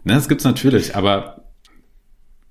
Ne, 0.04 0.14
das 0.14 0.28
gibt's 0.28 0.44
natürlich, 0.44 0.96
aber 0.96 1.44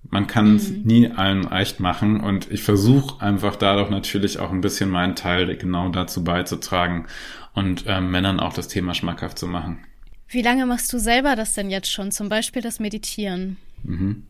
man 0.09 0.27
kann 0.27 0.55
es 0.55 0.69
mhm. 0.69 0.81
nie 0.83 1.11
allen 1.11 1.45
recht 1.45 1.79
machen 1.79 2.21
und 2.21 2.49
ich 2.51 2.63
versuche 2.63 3.21
einfach 3.21 3.55
dadurch 3.55 3.89
natürlich 3.89 4.39
auch 4.39 4.51
ein 4.51 4.61
bisschen 4.61 4.89
meinen 4.89 5.15
Teil 5.15 5.57
genau 5.57 5.89
dazu 5.89 6.23
beizutragen 6.23 7.07
und 7.53 7.85
ähm, 7.87 8.11
Männern 8.11 8.39
auch 8.39 8.53
das 8.53 8.67
Thema 8.67 8.93
schmackhaft 8.93 9.37
zu 9.37 9.47
machen. 9.47 9.85
Wie 10.29 10.41
lange 10.41 10.65
machst 10.65 10.91
du 10.93 10.99
selber 10.99 11.35
das 11.35 11.53
denn 11.53 11.69
jetzt 11.69 11.91
schon? 11.91 12.11
Zum 12.11 12.29
Beispiel 12.29 12.61
das 12.61 12.79
Meditieren? 12.79 13.57
Mhm. 13.83 14.23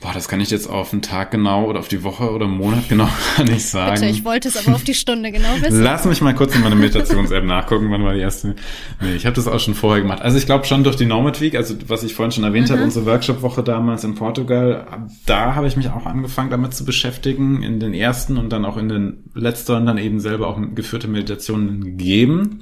Boah, 0.00 0.12
das 0.14 0.28
kann 0.28 0.40
ich 0.40 0.50
jetzt 0.50 0.70
auf 0.70 0.90
den 0.90 1.02
Tag 1.02 1.32
genau 1.32 1.64
oder 1.64 1.80
auf 1.80 1.88
die 1.88 2.04
Woche 2.04 2.30
oder 2.30 2.46
Monat 2.46 2.88
genau 2.88 3.08
nicht 3.44 3.66
sagen. 3.66 3.94
Bitte, 3.94 4.06
ich 4.06 4.24
wollte 4.24 4.46
es 4.46 4.56
aber 4.56 4.76
auf 4.76 4.84
die 4.84 4.94
Stunde 4.94 5.32
genau 5.32 5.48
wissen. 5.60 5.82
Lass 5.82 6.04
mich 6.04 6.20
mal 6.20 6.36
kurz 6.36 6.54
in 6.54 6.62
meine 6.62 6.76
Meditations-App 6.76 7.44
nachgucken, 7.44 7.90
wann 7.90 8.04
war 8.04 8.14
die 8.14 8.20
erste. 8.20 8.54
Nee, 9.00 9.16
ich 9.16 9.26
habe 9.26 9.34
das 9.34 9.48
auch 9.48 9.58
schon 9.58 9.74
vorher 9.74 10.00
gemacht. 10.00 10.22
Also 10.22 10.38
ich 10.38 10.46
glaube 10.46 10.66
schon 10.66 10.84
durch 10.84 10.94
die 10.94 11.04
Nomad 11.04 11.40
Week, 11.40 11.56
also 11.56 11.74
was 11.88 12.04
ich 12.04 12.14
vorhin 12.14 12.30
schon 12.30 12.44
erwähnt 12.44 12.68
mhm. 12.68 12.74
habe, 12.74 12.84
unsere 12.84 13.06
Workshop-Woche 13.06 13.64
damals 13.64 14.04
in 14.04 14.14
Portugal, 14.14 14.86
da 15.26 15.56
habe 15.56 15.66
ich 15.66 15.76
mich 15.76 15.88
auch 15.88 16.06
angefangen 16.06 16.50
damit 16.50 16.74
zu 16.74 16.84
beschäftigen, 16.84 17.64
in 17.64 17.80
den 17.80 17.92
ersten 17.92 18.36
und 18.36 18.50
dann 18.50 18.64
auch 18.64 18.76
in 18.76 18.88
den 18.88 19.24
letzteren 19.34 19.84
dann 19.84 19.98
eben 19.98 20.20
selber 20.20 20.46
auch 20.46 20.60
geführte 20.76 21.08
Meditationen 21.08 21.82
gegeben. 21.82 22.60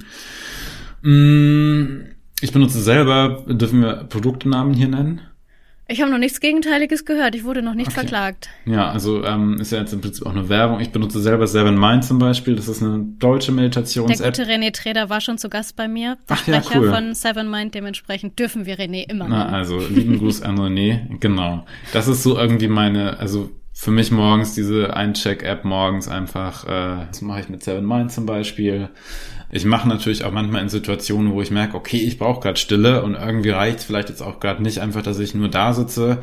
Mm, 1.02 2.06
ich 2.40 2.52
benutze 2.52 2.80
selber, 2.80 3.44
dürfen 3.46 3.82
wir 3.82 4.04
Produktnamen 4.04 4.72
hier 4.72 4.88
nennen? 4.88 5.20
Ich 5.88 6.00
habe 6.00 6.10
noch 6.10 6.18
nichts 6.18 6.40
Gegenteiliges 6.40 7.04
gehört. 7.04 7.36
Ich 7.36 7.44
wurde 7.44 7.62
noch 7.62 7.74
nicht 7.74 7.88
okay. 7.88 8.00
verklagt. 8.00 8.48
Ja, 8.64 8.90
also 8.90 9.24
ähm, 9.24 9.60
ist 9.60 9.70
ja 9.70 9.78
jetzt 9.78 9.92
im 9.92 10.00
Prinzip 10.00 10.26
auch 10.26 10.32
eine 10.32 10.48
Werbung. 10.48 10.80
Ich 10.80 10.90
benutze 10.90 11.20
selber 11.20 11.46
Seven 11.46 11.78
Mind 11.78 12.04
zum 12.04 12.18
Beispiel. 12.18 12.56
Das 12.56 12.66
ist 12.66 12.82
eine 12.82 13.04
deutsche 13.18 13.52
Meditations-App. 13.52 14.34
Der 14.34 14.44
gute 14.44 14.52
René 14.52 14.72
Treder 14.72 15.10
war 15.10 15.20
schon 15.20 15.38
zu 15.38 15.48
Gast 15.48 15.76
bei 15.76 15.86
mir. 15.86 16.18
Der 16.28 16.36
Ach, 16.36 16.40
Sprecher 16.40 16.74
ja, 16.74 16.80
cool. 16.80 16.92
von 16.92 17.14
Seven 17.14 17.48
Mind. 17.48 17.74
Dementsprechend 17.74 18.36
dürfen 18.36 18.66
wir 18.66 18.78
René 18.78 19.08
immer. 19.08 19.28
Na, 19.28 19.48
also 19.48 19.78
lieben 19.78 20.18
Gruß 20.18 20.42
an 20.42 20.58
René. 20.58 21.20
Genau. 21.20 21.64
Das 21.92 22.08
ist 22.08 22.24
so 22.24 22.36
irgendwie 22.36 22.68
meine, 22.68 23.20
also 23.20 23.50
für 23.72 23.92
mich 23.92 24.10
morgens 24.10 24.54
diese 24.54 24.96
Eincheck-App 24.96 25.64
morgens 25.64 26.08
einfach, 26.08 26.64
äh, 26.64 27.06
das 27.06 27.22
mache 27.22 27.40
ich 27.40 27.48
mit 27.48 27.62
Seven 27.62 27.86
Mind 27.86 28.10
zum 28.10 28.26
Beispiel. 28.26 28.88
Ich 29.50 29.64
mache 29.64 29.88
natürlich 29.88 30.24
auch 30.24 30.32
manchmal 30.32 30.62
in 30.62 30.68
Situationen, 30.68 31.32
wo 31.32 31.40
ich 31.40 31.50
merke, 31.50 31.76
okay, 31.76 31.98
ich 31.98 32.18
brauche 32.18 32.40
gerade 32.40 32.58
Stille 32.58 33.02
und 33.02 33.14
irgendwie 33.14 33.50
reicht 33.50 33.80
vielleicht 33.80 34.08
jetzt 34.08 34.22
auch 34.22 34.40
gerade 34.40 34.62
nicht 34.62 34.80
einfach, 34.80 35.02
dass 35.02 35.18
ich 35.18 35.34
nur 35.34 35.48
da 35.48 35.72
sitze. 35.72 36.22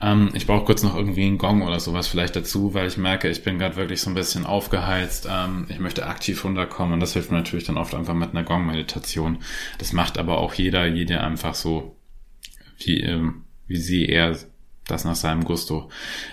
Ähm, 0.00 0.30
ich 0.32 0.46
brauche 0.46 0.64
kurz 0.64 0.82
noch 0.82 0.96
irgendwie 0.96 1.24
einen 1.26 1.38
Gong 1.38 1.62
oder 1.62 1.80
sowas 1.80 2.08
vielleicht 2.08 2.34
dazu, 2.34 2.72
weil 2.72 2.88
ich 2.88 2.96
merke, 2.96 3.28
ich 3.28 3.44
bin 3.44 3.58
gerade 3.58 3.76
wirklich 3.76 4.00
so 4.00 4.10
ein 4.10 4.14
bisschen 4.14 4.46
aufgeheizt. 4.46 5.28
Ähm, 5.30 5.66
ich 5.68 5.78
möchte 5.80 6.06
aktiv 6.06 6.44
runterkommen 6.44 6.94
und 6.94 7.00
das 7.00 7.12
hilft 7.12 7.30
mir 7.30 7.38
natürlich 7.38 7.64
dann 7.64 7.76
oft 7.76 7.94
einfach 7.94 8.14
mit 8.14 8.30
einer 8.30 8.42
Gong-Meditation. 8.42 9.38
Das 9.78 9.92
macht 9.92 10.18
aber 10.18 10.38
auch 10.38 10.54
jeder, 10.54 10.86
jede 10.86 11.20
einfach 11.20 11.54
so, 11.54 11.96
wie, 12.78 13.00
ähm, 13.00 13.44
wie 13.66 13.76
sie 13.76 14.06
eher 14.06 14.36
das 14.86 15.04
nach 15.04 15.14
seinem 15.14 15.44
Gusto 15.44 15.90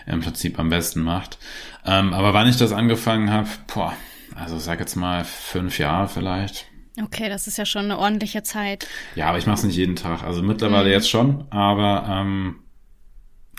im 0.07 0.21
Prinzip 0.21 0.57
am 0.57 0.69
besten 0.69 1.01
macht. 1.01 1.37
Ähm, 1.85 2.13
aber 2.13 2.33
wann 2.33 2.47
ich 2.47 2.57
das 2.57 2.71
angefangen 2.71 3.31
habe, 3.31 3.49
boah, 3.73 3.93
also 4.39 4.57
sag 4.57 4.79
jetzt 4.79 4.95
mal 4.95 5.23
fünf 5.23 5.79
Jahre 5.79 6.07
vielleicht. 6.07 6.67
Okay, 7.01 7.29
das 7.29 7.47
ist 7.47 7.57
ja 7.57 7.65
schon 7.65 7.85
eine 7.85 7.97
ordentliche 7.97 8.43
Zeit. 8.43 8.87
Ja, 9.15 9.27
aber 9.27 9.37
ich 9.37 9.45
mache 9.45 9.57
es 9.59 9.63
nicht 9.63 9.77
jeden 9.77 9.95
Tag. 9.95 10.23
Also 10.23 10.41
mittlerweile 10.41 10.87
mhm. 10.87 10.91
jetzt 10.91 11.09
schon, 11.09 11.45
aber 11.49 12.05
ähm, 12.09 12.55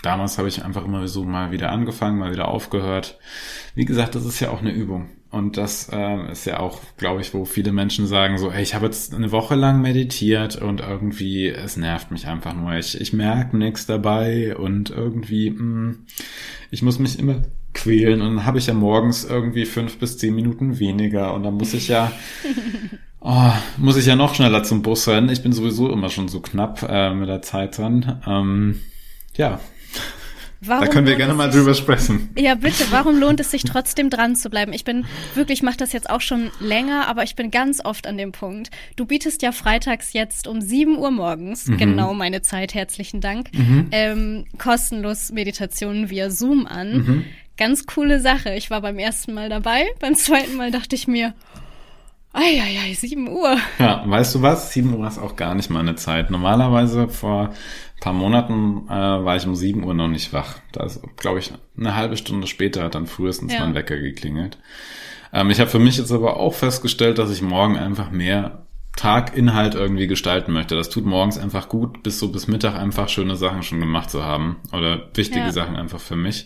damals 0.03 0.37
habe 0.37 0.47
ich 0.47 0.63
einfach 0.63 0.85
immer 0.85 1.07
so 1.07 1.23
mal 1.23 1.51
wieder 1.51 1.71
angefangen, 1.71 2.19
mal 2.19 2.31
wieder 2.31 2.47
aufgehört. 2.47 3.17
Wie 3.75 3.85
gesagt, 3.85 4.15
das 4.15 4.25
ist 4.25 4.39
ja 4.39 4.49
auch 4.49 4.61
eine 4.61 4.71
Übung. 4.71 5.09
Und 5.31 5.55
das 5.55 5.89
äh, 5.91 6.29
ist 6.29 6.45
ja 6.45 6.59
auch, 6.59 6.81
glaube 6.97 7.21
ich, 7.21 7.33
wo 7.33 7.45
viele 7.45 7.71
Menschen 7.71 8.05
sagen 8.05 8.37
so, 8.37 8.51
ey, 8.51 8.61
ich 8.61 8.75
habe 8.75 8.85
jetzt 8.85 9.15
eine 9.15 9.31
Woche 9.31 9.55
lang 9.55 9.81
meditiert 9.81 10.57
und 10.57 10.81
irgendwie, 10.81 11.47
es 11.47 11.77
nervt 11.77 12.11
mich 12.11 12.27
einfach 12.27 12.53
nur. 12.53 12.73
Ich, 12.73 12.99
ich 12.99 13.13
merke 13.13 13.55
nichts 13.55 13.85
dabei 13.85 14.57
und 14.57 14.89
irgendwie, 14.89 15.51
mh, 15.51 15.63
mm, 15.63 16.05
ich 16.69 16.81
muss 16.81 16.99
mich 16.99 17.17
immer 17.17 17.43
quälen 17.73 18.21
und 18.21 18.35
dann 18.35 18.45
habe 18.45 18.57
ich 18.57 18.67
ja 18.67 18.73
morgens 18.73 19.23
irgendwie 19.23 19.65
fünf 19.65 19.97
bis 19.97 20.17
zehn 20.17 20.35
Minuten 20.35 20.79
weniger 20.79 21.33
und 21.33 21.43
dann 21.43 21.55
muss 21.55 21.73
ich 21.73 21.87
ja 21.87 22.11
oh, 23.21 23.51
muss 23.77 23.97
ich 23.97 24.05
ja 24.05 24.15
noch 24.15 24.35
schneller 24.35 24.63
zum 24.63 24.81
Bus 24.81 25.07
rennen. 25.07 25.29
Ich 25.29 25.43
bin 25.43 25.53
sowieso 25.53 25.91
immer 25.91 26.09
schon 26.09 26.27
so 26.27 26.41
knapp 26.41 26.83
äh, 26.87 27.13
mit 27.13 27.29
der 27.29 27.41
Zeit 27.41 27.77
dran. 27.77 28.21
Ähm, 28.27 28.81
ja. 29.35 29.59
Warum 30.63 30.85
da 30.85 30.91
können 30.91 31.07
wir 31.07 31.15
gerne 31.15 31.33
mal 31.33 31.49
drüber 31.49 31.73
sprechen. 31.73 32.29
Ja, 32.37 32.53
bitte. 32.53 32.85
Warum 32.91 33.19
lohnt 33.19 33.39
es 33.39 33.49
sich 33.49 33.63
trotzdem 33.65 34.11
dran 34.11 34.35
zu 34.35 34.51
bleiben? 34.51 34.73
Ich 34.73 34.83
bin 34.83 35.05
wirklich, 35.33 35.59
ich 35.59 35.63
mache 35.63 35.77
das 35.77 35.91
jetzt 35.91 36.07
auch 36.07 36.21
schon 36.21 36.51
länger, 36.59 37.07
aber 37.07 37.23
ich 37.23 37.35
bin 37.35 37.49
ganz 37.49 37.83
oft 37.83 38.05
an 38.05 38.15
dem 38.15 38.31
Punkt. 38.31 38.69
Du 38.95 39.05
bietest 39.05 39.41
ja 39.41 39.53
freitags 39.53 40.13
jetzt 40.13 40.47
um 40.47 40.61
7 40.61 40.99
Uhr 40.99 41.09
morgens, 41.09 41.65
mhm. 41.65 41.77
genau 41.77 42.13
meine 42.13 42.43
Zeit, 42.43 42.75
herzlichen 42.75 43.21
Dank, 43.21 43.51
mhm. 43.53 43.87
ähm, 43.91 44.45
kostenlos 44.59 45.31
Meditationen 45.31 46.11
via 46.11 46.29
Zoom 46.29 46.67
an. 46.67 46.93
Mhm. 46.93 47.25
Ganz 47.57 47.85
coole 47.85 48.19
Sache. 48.19 48.53
Ich 48.55 48.69
war 48.69 48.81
beim 48.81 48.97
ersten 48.97 49.33
Mal 49.33 49.49
dabei. 49.49 49.85
Beim 49.99 50.15
zweiten 50.15 50.55
Mal 50.55 50.71
dachte 50.71 50.95
ich 50.95 51.07
mir, 51.07 51.33
Eieiei, 52.33 52.93
7 52.93 53.27
Uhr. 53.27 53.57
Ja, 53.77 54.03
weißt 54.05 54.35
du 54.35 54.41
was? 54.41 54.71
7 54.71 54.93
Uhr 54.93 55.05
ist 55.05 55.19
auch 55.19 55.35
gar 55.35 55.53
nicht 55.53 55.69
meine 55.69 55.95
Zeit. 55.95 56.31
Normalerweise 56.31 57.09
vor 57.09 57.49
ein 57.49 57.99
paar 57.99 58.13
Monaten 58.13 58.87
äh, 58.87 58.91
war 58.91 59.35
ich 59.35 59.45
um 59.45 59.55
7 59.55 59.83
Uhr 59.83 59.93
noch 59.93 60.07
nicht 60.07 60.31
wach. 60.31 60.59
Da 60.71 60.85
ist, 60.85 61.01
glaube 61.17 61.39
ich, 61.39 61.51
eine 61.77 61.95
halbe 61.95 62.15
Stunde 62.15 62.47
später 62.47 62.83
hat 62.83 62.95
dann 62.95 63.05
frühestens 63.05 63.53
ja. 63.53 63.59
mein 63.59 63.75
Wecker 63.75 63.97
geklingelt. 63.97 64.57
Ähm, 65.33 65.49
ich 65.49 65.59
habe 65.59 65.69
für 65.69 65.79
mich 65.79 65.97
jetzt 65.97 66.11
aber 66.11 66.37
auch 66.37 66.53
festgestellt, 66.53 67.17
dass 67.17 67.31
ich 67.31 67.41
morgen 67.41 67.77
einfach 67.77 68.11
mehr 68.11 68.65
Taginhalt 68.95 69.75
irgendwie 69.75 70.07
gestalten 70.07 70.53
möchte. 70.53 70.75
Das 70.75 70.89
tut 70.89 71.05
morgens 71.05 71.37
einfach 71.37 71.67
gut, 71.67 72.01
bis 72.01 72.19
so 72.19 72.31
bis 72.31 72.47
Mittag 72.47 72.75
einfach 72.75 73.09
schöne 73.09 73.35
Sachen 73.35 73.63
schon 73.63 73.79
gemacht 73.81 74.09
zu 74.09 74.23
haben. 74.23 74.57
Oder 74.71 75.09
wichtige 75.15 75.45
ja. 75.45 75.51
Sachen 75.51 75.75
einfach 75.75 75.99
für 75.99 76.15
mich. 76.15 76.45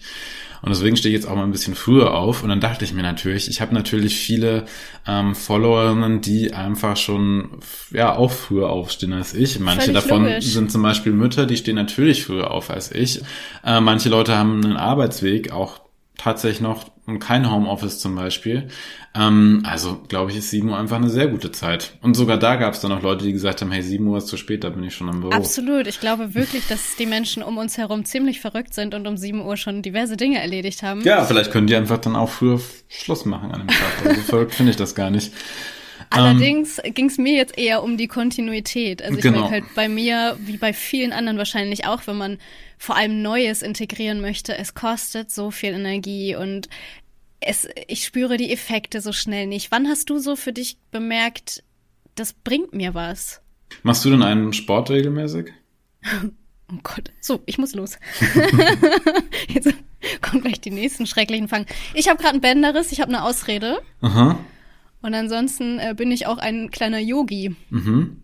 Und 0.61 0.69
deswegen 0.69 0.97
stehe 0.97 1.13
ich 1.13 1.21
jetzt 1.21 1.29
auch 1.29 1.35
mal 1.35 1.43
ein 1.43 1.51
bisschen 1.51 1.75
früher 1.75 2.13
auf. 2.13 2.43
Und 2.43 2.49
dann 2.49 2.59
dachte 2.59 2.85
ich 2.85 2.93
mir 2.93 3.03
natürlich, 3.03 3.49
ich 3.49 3.61
habe 3.61 3.73
natürlich 3.73 4.15
viele 4.17 4.65
ähm, 5.07 5.35
Followerinnen, 5.35 6.21
die 6.21 6.53
einfach 6.53 6.97
schon 6.97 7.59
ja 7.91 8.15
auch 8.15 8.31
früher 8.31 8.69
aufstehen 8.69 9.13
als 9.13 9.33
ich. 9.33 9.59
Manche 9.59 9.87
Völlig 9.87 10.03
davon 10.03 10.23
logisch. 10.25 10.45
sind 10.45 10.71
zum 10.71 10.81
Beispiel 10.81 11.11
Mütter, 11.11 11.45
die 11.45 11.57
stehen 11.57 11.75
natürlich 11.75 12.25
früher 12.25 12.51
auf 12.51 12.69
als 12.69 12.91
ich. 12.91 13.21
Äh, 13.63 13.81
manche 13.81 14.09
Leute 14.09 14.35
haben 14.37 14.63
einen 14.63 14.77
Arbeitsweg, 14.77 15.51
auch 15.51 15.84
tatsächlich 16.17 16.61
noch 16.61 16.85
kein 17.19 17.51
Homeoffice 17.51 17.99
zum 17.99 18.15
Beispiel. 18.15 18.67
Ähm, 19.13 19.63
also 19.65 20.01
glaube 20.07 20.31
ich, 20.31 20.37
ist 20.37 20.49
7 20.49 20.67
Uhr 20.69 20.77
einfach 20.77 20.95
eine 20.95 21.09
sehr 21.09 21.27
gute 21.27 21.51
Zeit. 21.51 21.93
Und 22.01 22.15
sogar 22.15 22.37
da 22.37 22.55
gab 22.55 22.73
es 22.73 22.81
dann 22.81 22.91
auch 22.91 23.01
Leute, 23.01 23.25
die 23.25 23.31
gesagt 23.31 23.61
haben, 23.61 23.71
hey, 23.71 23.83
7 23.83 24.05
Uhr 24.07 24.17
ist 24.17 24.27
zu 24.27 24.37
spät, 24.37 24.63
da 24.63 24.69
bin 24.69 24.83
ich 24.83 24.95
schon 24.95 25.09
am 25.09 25.21
Büro. 25.21 25.31
Absolut. 25.31 25.87
Ich 25.87 25.99
glaube 25.99 26.33
wirklich, 26.33 26.67
dass 26.67 26.95
die 26.97 27.05
Menschen 27.05 27.43
um 27.43 27.57
uns 27.57 27.77
herum 27.77 28.05
ziemlich 28.05 28.41
verrückt 28.41 28.73
sind 28.73 28.93
und 28.95 29.07
um 29.07 29.17
7 29.17 29.45
Uhr 29.45 29.55
schon 29.57 29.81
diverse 29.81 30.17
Dinge 30.17 30.41
erledigt 30.41 30.83
haben. 30.83 31.01
Ja, 31.01 31.23
vielleicht 31.25 31.51
können 31.51 31.67
die 31.67 31.75
einfach 31.75 31.99
dann 31.99 32.15
auch 32.15 32.29
früher 32.29 32.59
Schluss 32.87 33.25
machen 33.25 33.51
an 33.51 33.61
dem 33.61 33.67
Tag. 33.67 34.05
Also 34.05 34.21
verrückt 34.21 34.55
finde 34.55 34.71
ich 34.71 34.77
das 34.77 34.95
gar 34.95 35.09
nicht. 35.09 35.31
Allerdings 36.09 36.79
ähm, 36.83 36.93
ging 36.93 37.05
es 37.07 37.17
mir 37.17 37.33
jetzt 37.33 37.57
eher 37.57 37.83
um 37.83 37.97
die 37.97 38.07
Kontinuität. 38.07 39.01
Also 39.01 39.17
ich 39.17 39.23
genau. 39.23 39.39
merke 39.39 39.53
halt 39.53 39.75
bei 39.75 39.87
mir, 39.89 40.37
wie 40.39 40.57
bei 40.57 40.73
vielen 40.73 41.11
anderen 41.11 41.37
wahrscheinlich 41.37 41.85
auch, 41.85 42.07
wenn 42.07 42.17
man 42.17 42.37
vor 42.77 42.95
allem 42.95 43.21
Neues 43.21 43.61
integrieren 43.61 44.21
möchte, 44.21 44.57
es 44.57 44.73
kostet 44.73 45.31
so 45.31 45.51
viel 45.51 45.73
Energie 45.73 46.35
und 46.35 46.69
es, 47.39 47.67
ich 47.87 48.05
spüre 48.05 48.37
die 48.37 48.51
Effekte 48.51 49.01
so 49.01 49.13
schnell 49.13 49.47
nicht. 49.47 49.71
Wann 49.71 49.87
hast 49.87 50.09
du 50.09 50.19
so 50.19 50.35
für 50.35 50.53
dich 50.53 50.77
bemerkt, 50.91 51.63
das 52.15 52.33
bringt 52.33 52.73
mir 52.73 52.93
was? 52.93 53.41
Machst 53.83 54.05
du 54.05 54.09
denn 54.09 54.23
einen 54.23 54.53
Sport 54.53 54.89
regelmäßig? 54.89 55.51
Oh 56.71 56.79
Gott, 56.81 57.11
so, 57.21 57.43
ich 57.45 57.59
muss 57.59 57.75
los. 57.75 57.99
Jetzt 59.47 59.71
kommen 60.23 60.41
gleich 60.41 60.59
die 60.59 60.71
nächsten 60.71 61.05
schrecklichen 61.05 61.47
Fangen. 61.47 61.67
Ich 61.93 62.09
habe 62.09 62.17
gerade 62.17 62.31
einen 62.33 62.41
Bänderriss, 62.41 62.91
ich 62.91 63.01
habe 63.01 63.09
eine 63.09 63.23
Ausrede. 63.23 63.83
Aha. 64.01 64.39
Und 65.05 65.13
ansonsten 65.13 65.77
äh, 65.77 65.93
bin 65.95 66.11
ich 66.11 66.25
auch 66.25 66.39
ein 66.39 66.71
kleiner 66.71 66.97
Yogi. 66.97 67.55
Mhm. 67.69 68.23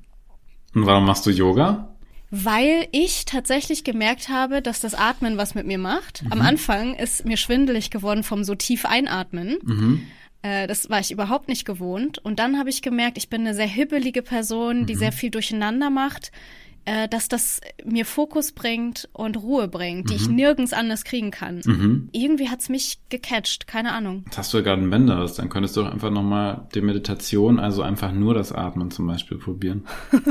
Und 0.73 0.86
warum 0.86 1.05
machst 1.05 1.25
du 1.25 1.29
Yoga? 1.29 1.88
weil 2.34 2.88
ich 2.93 3.25
tatsächlich 3.25 3.84
gemerkt 3.84 4.29
habe, 4.29 4.61
dass 4.61 4.79
das 4.79 4.95
Atmen 4.95 5.36
was 5.36 5.53
mit 5.53 5.67
mir 5.67 5.77
macht. 5.77 6.23
Mhm. 6.23 6.32
Am 6.32 6.41
Anfang 6.41 6.95
ist 6.95 7.25
mir 7.25 7.36
schwindelig 7.36 7.91
geworden 7.91 8.23
vom 8.23 8.45
so 8.45 8.55
tief 8.55 8.86
einatmen. 8.86 9.57
Mhm. 9.63 10.07
Äh, 10.41 10.65
das 10.65 10.89
war 10.89 11.01
ich 11.01 11.11
überhaupt 11.11 11.49
nicht 11.49 11.65
gewohnt. 11.65 12.19
Und 12.19 12.39
dann 12.39 12.57
habe 12.57 12.69
ich 12.69 12.82
gemerkt, 12.82 13.17
ich 13.17 13.29
bin 13.29 13.41
eine 13.41 13.53
sehr 13.53 13.67
hibbelige 13.67 14.21
Person, 14.21 14.86
die 14.86 14.95
mhm. 14.95 14.99
sehr 14.99 15.11
viel 15.11 15.29
durcheinander 15.29 15.89
macht, 15.89 16.32
äh, 16.86 17.07
dass 17.07 17.27
das 17.27 17.61
mir 17.86 18.05
Fokus 18.05 18.51
bringt 18.51 19.09
und 19.13 19.38
Ruhe 19.38 19.67
bringt, 19.67 20.09
die 20.09 20.15
ich 20.15 20.27
mhm. 20.27 20.36
nirgends 20.36 20.73
anders 20.73 21.03
kriegen 21.03 21.32
kann. 21.32 21.61
Mhm. 21.65 22.09
Irgendwie 22.11 22.49
hat's 22.49 22.69
mich 22.69 22.99
gecatcht, 23.09 23.67
keine 23.67 23.93
Ahnung. 23.93 24.23
Jetzt 24.25 24.38
hast 24.38 24.53
du 24.53 24.57
ja 24.57 24.63
gerade 24.63 24.82
einen 24.82 24.89
Bänder, 24.89 25.25
dann 25.36 25.49
könntest 25.49 25.77
du 25.77 25.82
doch 25.82 25.91
einfach 25.91 26.09
nochmal 26.09 26.67
die 26.73 26.82
Meditation, 26.82 27.59
also 27.59 27.82
einfach 27.82 28.11
nur 28.11 28.34
das 28.34 28.51
Atmen 28.51 28.91
zum 28.91 29.07
Beispiel 29.07 29.38
probieren. 29.38 29.86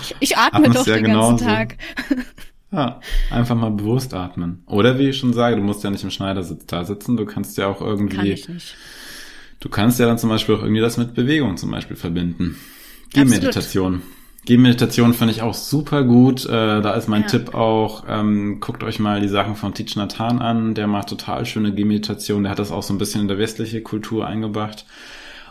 Ich, 0.00 0.14
ich 0.20 0.36
atme 0.38 0.60
Atmest 0.60 0.80
doch 0.80 0.86
ja 0.86 0.94
den 0.94 1.04
genauso. 1.04 1.44
ganzen 1.44 1.46
Tag. 1.46 1.76
Ja, 2.70 3.00
einfach 3.30 3.54
mal 3.54 3.70
bewusst 3.70 4.12
atmen. 4.12 4.62
Oder 4.66 4.98
wie 4.98 5.08
ich 5.08 5.16
schon 5.16 5.32
sage, 5.32 5.56
du 5.56 5.62
musst 5.62 5.84
ja 5.84 5.90
nicht 5.90 6.04
im 6.04 6.10
Schneidersitz 6.10 6.66
da 6.66 6.84
sitzen, 6.84 7.16
du 7.16 7.24
kannst 7.24 7.56
ja 7.56 7.66
auch 7.66 7.80
irgendwie. 7.80 8.16
Kann 8.16 8.26
ich 8.26 8.46
nicht. 8.46 8.76
Du 9.58 9.70
kannst 9.70 9.98
ja 9.98 10.04
dann 10.04 10.18
zum 10.18 10.28
Beispiel 10.28 10.54
auch 10.54 10.62
irgendwie 10.62 10.82
das 10.82 10.98
mit 10.98 11.14
Bewegung 11.14 11.56
zum 11.56 11.70
Beispiel 11.70 11.96
verbinden. 11.96 12.56
Gehmeditation. 13.14 14.02
Gehmeditation 14.48 15.12
finde 15.12 15.34
ich 15.34 15.42
auch 15.42 15.52
super 15.52 16.04
gut. 16.04 16.46
Äh, 16.46 16.80
da 16.80 16.94
ist 16.94 17.06
mein 17.06 17.20
ja. 17.20 17.28
Tipp 17.28 17.52
auch, 17.52 18.04
ähm, 18.08 18.60
guckt 18.60 18.82
euch 18.82 18.98
mal 18.98 19.20
die 19.20 19.28
Sachen 19.28 19.56
von 19.56 19.74
Teach 19.74 19.94
Nathan 19.94 20.38
an. 20.38 20.74
Der 20.74 20.86
macht 20.86 21.10
total 21.10 21.44
schöne 21.44 21.74
Gehmeditation. 21.74 22.44
Der 22.44 22.52
hat 22.52 22.58
das 22.58 22.72
auch 22.72 22.82
so 22.82 22.94
ein 22.94 22.98
bisschen 22.98 23.20
in 23.20 23.28
der 23.28 23.36
westliche 23.36 23.82
Kultur 23.82 24.26
eingebracht. 24.26 24.86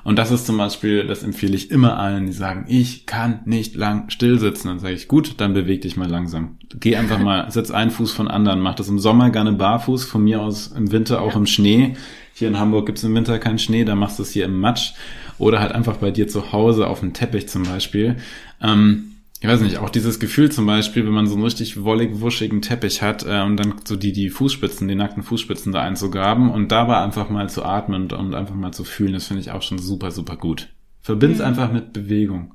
Und 0.03 0.17
das 0.17 0.31
ist 0.31 0.47
zum 0.47 0.57
Beispiel, 0.57 1.05
das 1.05 1.21
empfehle 1.21 1.55
ich 1.55 1.69
immer 1.69 1.99
allen, 1.99 2.25
die 2.25 2.31
sagen, 2.31 2.65
ich 2.69 3.05
kann 3.05 3.41
nicht 3.45 3.75
lang 3.75 4.09
still 4.09 4.39
sitzen. 4.39 4.67
Dann 4.67 4.79
sage 4.79 4.95
ich, 4.95 5.07
gut, 5.07 5.35
dann 5.37 5.53
beweg 5.53 5.83
dich 5.83 5.95
mal 5.95 6.09
langsam. 6.09 6.57
Geh 6.79 6.95
einfach 6.95 7.19
mal, 7.19 7.45
setz 7.51 7.69
einen 7.69 7.91
Fuß 7.91 8.13
von 8.13 8.27
anderen. 8.27 8.61
Mach 8.61 8.73
das 8.73 8.89
im 8.89 8.97
Sommer 8.97 9.29
gerne 9.29 9.51
barfuß, 9.51 10.05
von 10.05 10.23
mir 10.23 10.41
aus 10.41 10.69
im 10.75 10.91
Winter 10.91 11.21
auch 11.21 11.35
im 11.35 11.45
Schnee. 11.45 11.95
Hier 12.33 12.47
in 12.47 12.57
Hamburg 12.57 12.87
gibt's 12.87 13.03
im 13.03 13.13
Winter 13.13 13.37
keinen 13.37 13.59
Schnee, 13.59 13.83
da 13.83 13.93
machst 13.93 14.17
du 14.17 14.23
es 14.23 14.31
hier 14.31 14.45
im 14.45 14.59
Matsch. 14.59 14.93
Oder 15.39 15.59
halt 15.59 15.71
einfach 15.71 15.97
bei 15.97 16.09
dir 16.09 16.27
zu 16.27 16.51
Hause 16.51 16.87
auf 16.87 17.01
dem 17.01 17.13
Teppich 17.13 17.47
zum 17.47 17.63
Beispiel. 17.63 18.17
Ähm, 18.62 19.16
ich 19.39 19.47
weiß 19.47 19.62
nicht, 19.62 19.78
auch 19.78 19.91
dieses 19.91 20.20
Gefühl 20.20 20.51
zum 20.51 20.66
Beispiel, 20.66 21.05
wenn 21.05 21.14
man 21.14 21.28
so 21.28 21.36
einen 21.36 21.43
richtig 21.43 21.84
wollig, 21.84 22.22
wuschigen 22.22 22.62
Teppich 22.62 23.03
hat 23.03 23.24
äh, 23.24 23.43
und 23.43 23.58
dann 23.58 23.76
so 23.86 23.95
die, 23.95 24.12
die 24.12 24.32
Fußspitzen, 24.32 24.88
die 24.88 24.95
nackten 24.95 25.22
Fußspitzen 25.22 25.72
da 25.72 25.82
einzugraben 25.82 26.49
und 26.49 26.72
dabei 26.72 26.97
einfach 26.97 27.30
mal 27.30 27.47
zu 27.49 27.64
atmen 27.64 28.03
und, 28.03 28.14
und 28.14 28.34
einfach 28.34 28.55
mal 28.55 28.72
zu 28.72 28.84
fühlen, 28.84 29.14
das 29.14 29.28
finde 29.28 29.41
ich 29.41 29.51
auch 29.51 29.62
schon 29.62 29.78
super, 29.78 30.10
super 30.10 30.38
gut. 30.38 30.70
Verbind's 31.01 31.39
mhm. 31.39 31.45
einfach 31.45 31.72
mit 31.72 31.93
Bewegung. 31.93 32.53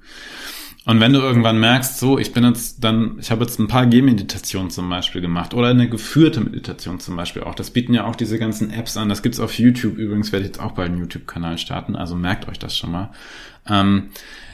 Und 0.85 0.99
wenn 0.99 1.13
du 1.13 1.21
irgendwann 1.21 1.61
merkst, 1.61 1.99
so, 2.01 2.19
ich 2.19 2.33
bin 2.33 2.45
jetzt 2.45 2.83
dann, 2.83 3.17
ich 3.21 3.31
habe 3.31 3.45
jetzt 3.45 3.61
ein 3.61 3.69
paar 3.69 3.87
Gehmeditationen 3.87 4.71
zum 4.71 4.89
Beispiel 4.91 5.21
gemacht 5.21 5.55
oder 5.55 5.69
eine 5.69 5.89
geführte 5.89 6.41
Meditation 6.41 6.99
zum 6.99 7.15
Beispiel 7.15 7.45
auch. 7.45 7.55
Das 7.55 7.71
bieten 7.71 7.95
ja 7.95 8.05
auch 8.05 8.17
diese 8.17 8.37
ganzen 8.39 8.71
Apps 8.71 8.97
an. 8.97 9.09
Das 9.09 9.23
gibt's 9.23 9.39
auf 9.39 9.57
YouTube. 9.59 9.97
Übrigens 9.97 10.33
werde 10.33 10.45
ich 10.45 10.53
jetzt 10.53 10.61
auch 10.61 10.73
bald 10.73 10.91
einen 10.91 10.99
YouTube-Kanal 10.99 11.59
starten, 11.59 11.95
also 11.95 12.17
merkt 12.17 12.49
euch 12.49 12.59
das 12.59 12.77
schon 12.77 12.91
mal. 12.91 13.13
Ähm, 13.69 14.11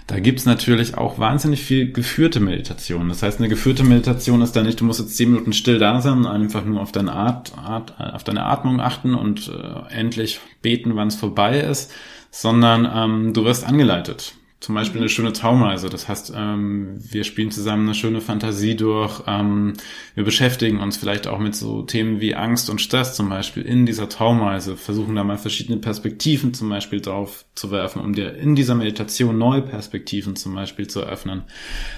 da 0.07 0.21
gibt's 0.21 0.45
natürlich 0.45 0.99
auch 0.99 1.19
wahnsinnig 1.19 1.63
viel 1.63 1.93
geführte 1.93 2.41
Meditation. 2.41 3.09
Das 3.09 3.23
heißt, 3.23 3.39
eine 3.39 3.49
geführte 3.49 3.85
Meditation 3.85 4.43
ist 4.43 4.53
dann 4.53 4.67
nicht, 4.67 4.81
du 4.81 4.85
musst 4.85 5.01
jetzt 5.01 5.17
zehn 5.17 5.31
Minuten 5.31 5.55
still 5.55 5.79
da 5.79 6.03
sein 6.03 6.19
und 6.19 6.27
einfach 6.27 6.65
nur 6.65 6.83
auf 6.83 6.93
deine 6.93 7.13
Art, 7.13 7.57
Art 7.57 7.99
auf 7.99 8.25
deine 8.25 8.45
Atmung 8.45 8.81
achten 8.81 9.15
und 9.15 9.49
äh, 9.49 9.95
endlich 9.95 10.41
beten, 10.61 10.95
wann 10.95 11.09
es 11.09 11.17
vorbei 11.17 11.61
ist, 11.61 11.91
sondern 12.31 12.87
ähm, 12.93 13.33
du 13.33 13.45
wirst 13.45 13.67
angeleitet 13.67 14.35
zum 14.61 14.75
Beispiel 14.75 15.01
eine 15.01 15.09
schöne 15.09 15.33
Traumreise. 15.33 15.89
Das 15.89 16.09
heißt, 16.09 16.33
ähm, 16.35 16.99
wir 16.99 17.23
spielen 17.23 17.53
zusammen 17.53 17.85
eine 17.87 17.95
schöne 17.95 18.21
Fantasie 18.21 18.75
durch. 18.75 19.23
Ähm, 19.27 19.75
wir 20.17 20.25
beschäftigen 20.25 20.81
uns 20.81 20.97
vielleicht 20.97 21.29
auch 21.29 21.39
mit 21.39 21.55
so 21.55 21.83
Themen 21.83 22.21
wie 22.21 22.35
Angst 22.35 22.69
und 22.69 22.81
Stress 22.81 23.15
zum 23.15 23.29
Beispiel 23.29 23.63
in 23.63 23.87
dieser 23.87 24.09
Traumreise, 24.09 24.77
versuchen 24.77 25.15
da 25.15 25.23
mal 25.23 25.39
verschiedene 25.39 25.79
Perspektiven 25.79 26.55
zum 26.55 26.69
Beispiel 26.69 27.01
drauf 27.01 27.45
zu 27.55 27.71
werfen, 27.71 28.03
um 28.03 28.15
dir 28.15 28.35
in 28.35 28.57
dieser 28.57 28.75
Meditation 28.75 29.39
neue 29.39 29.63
Perspektiven 29.63 30.35
zum 30.35 30.55
Beispiel 30.55 30.89
zu 30.89 31.01
eröffnen. 31.01 31.45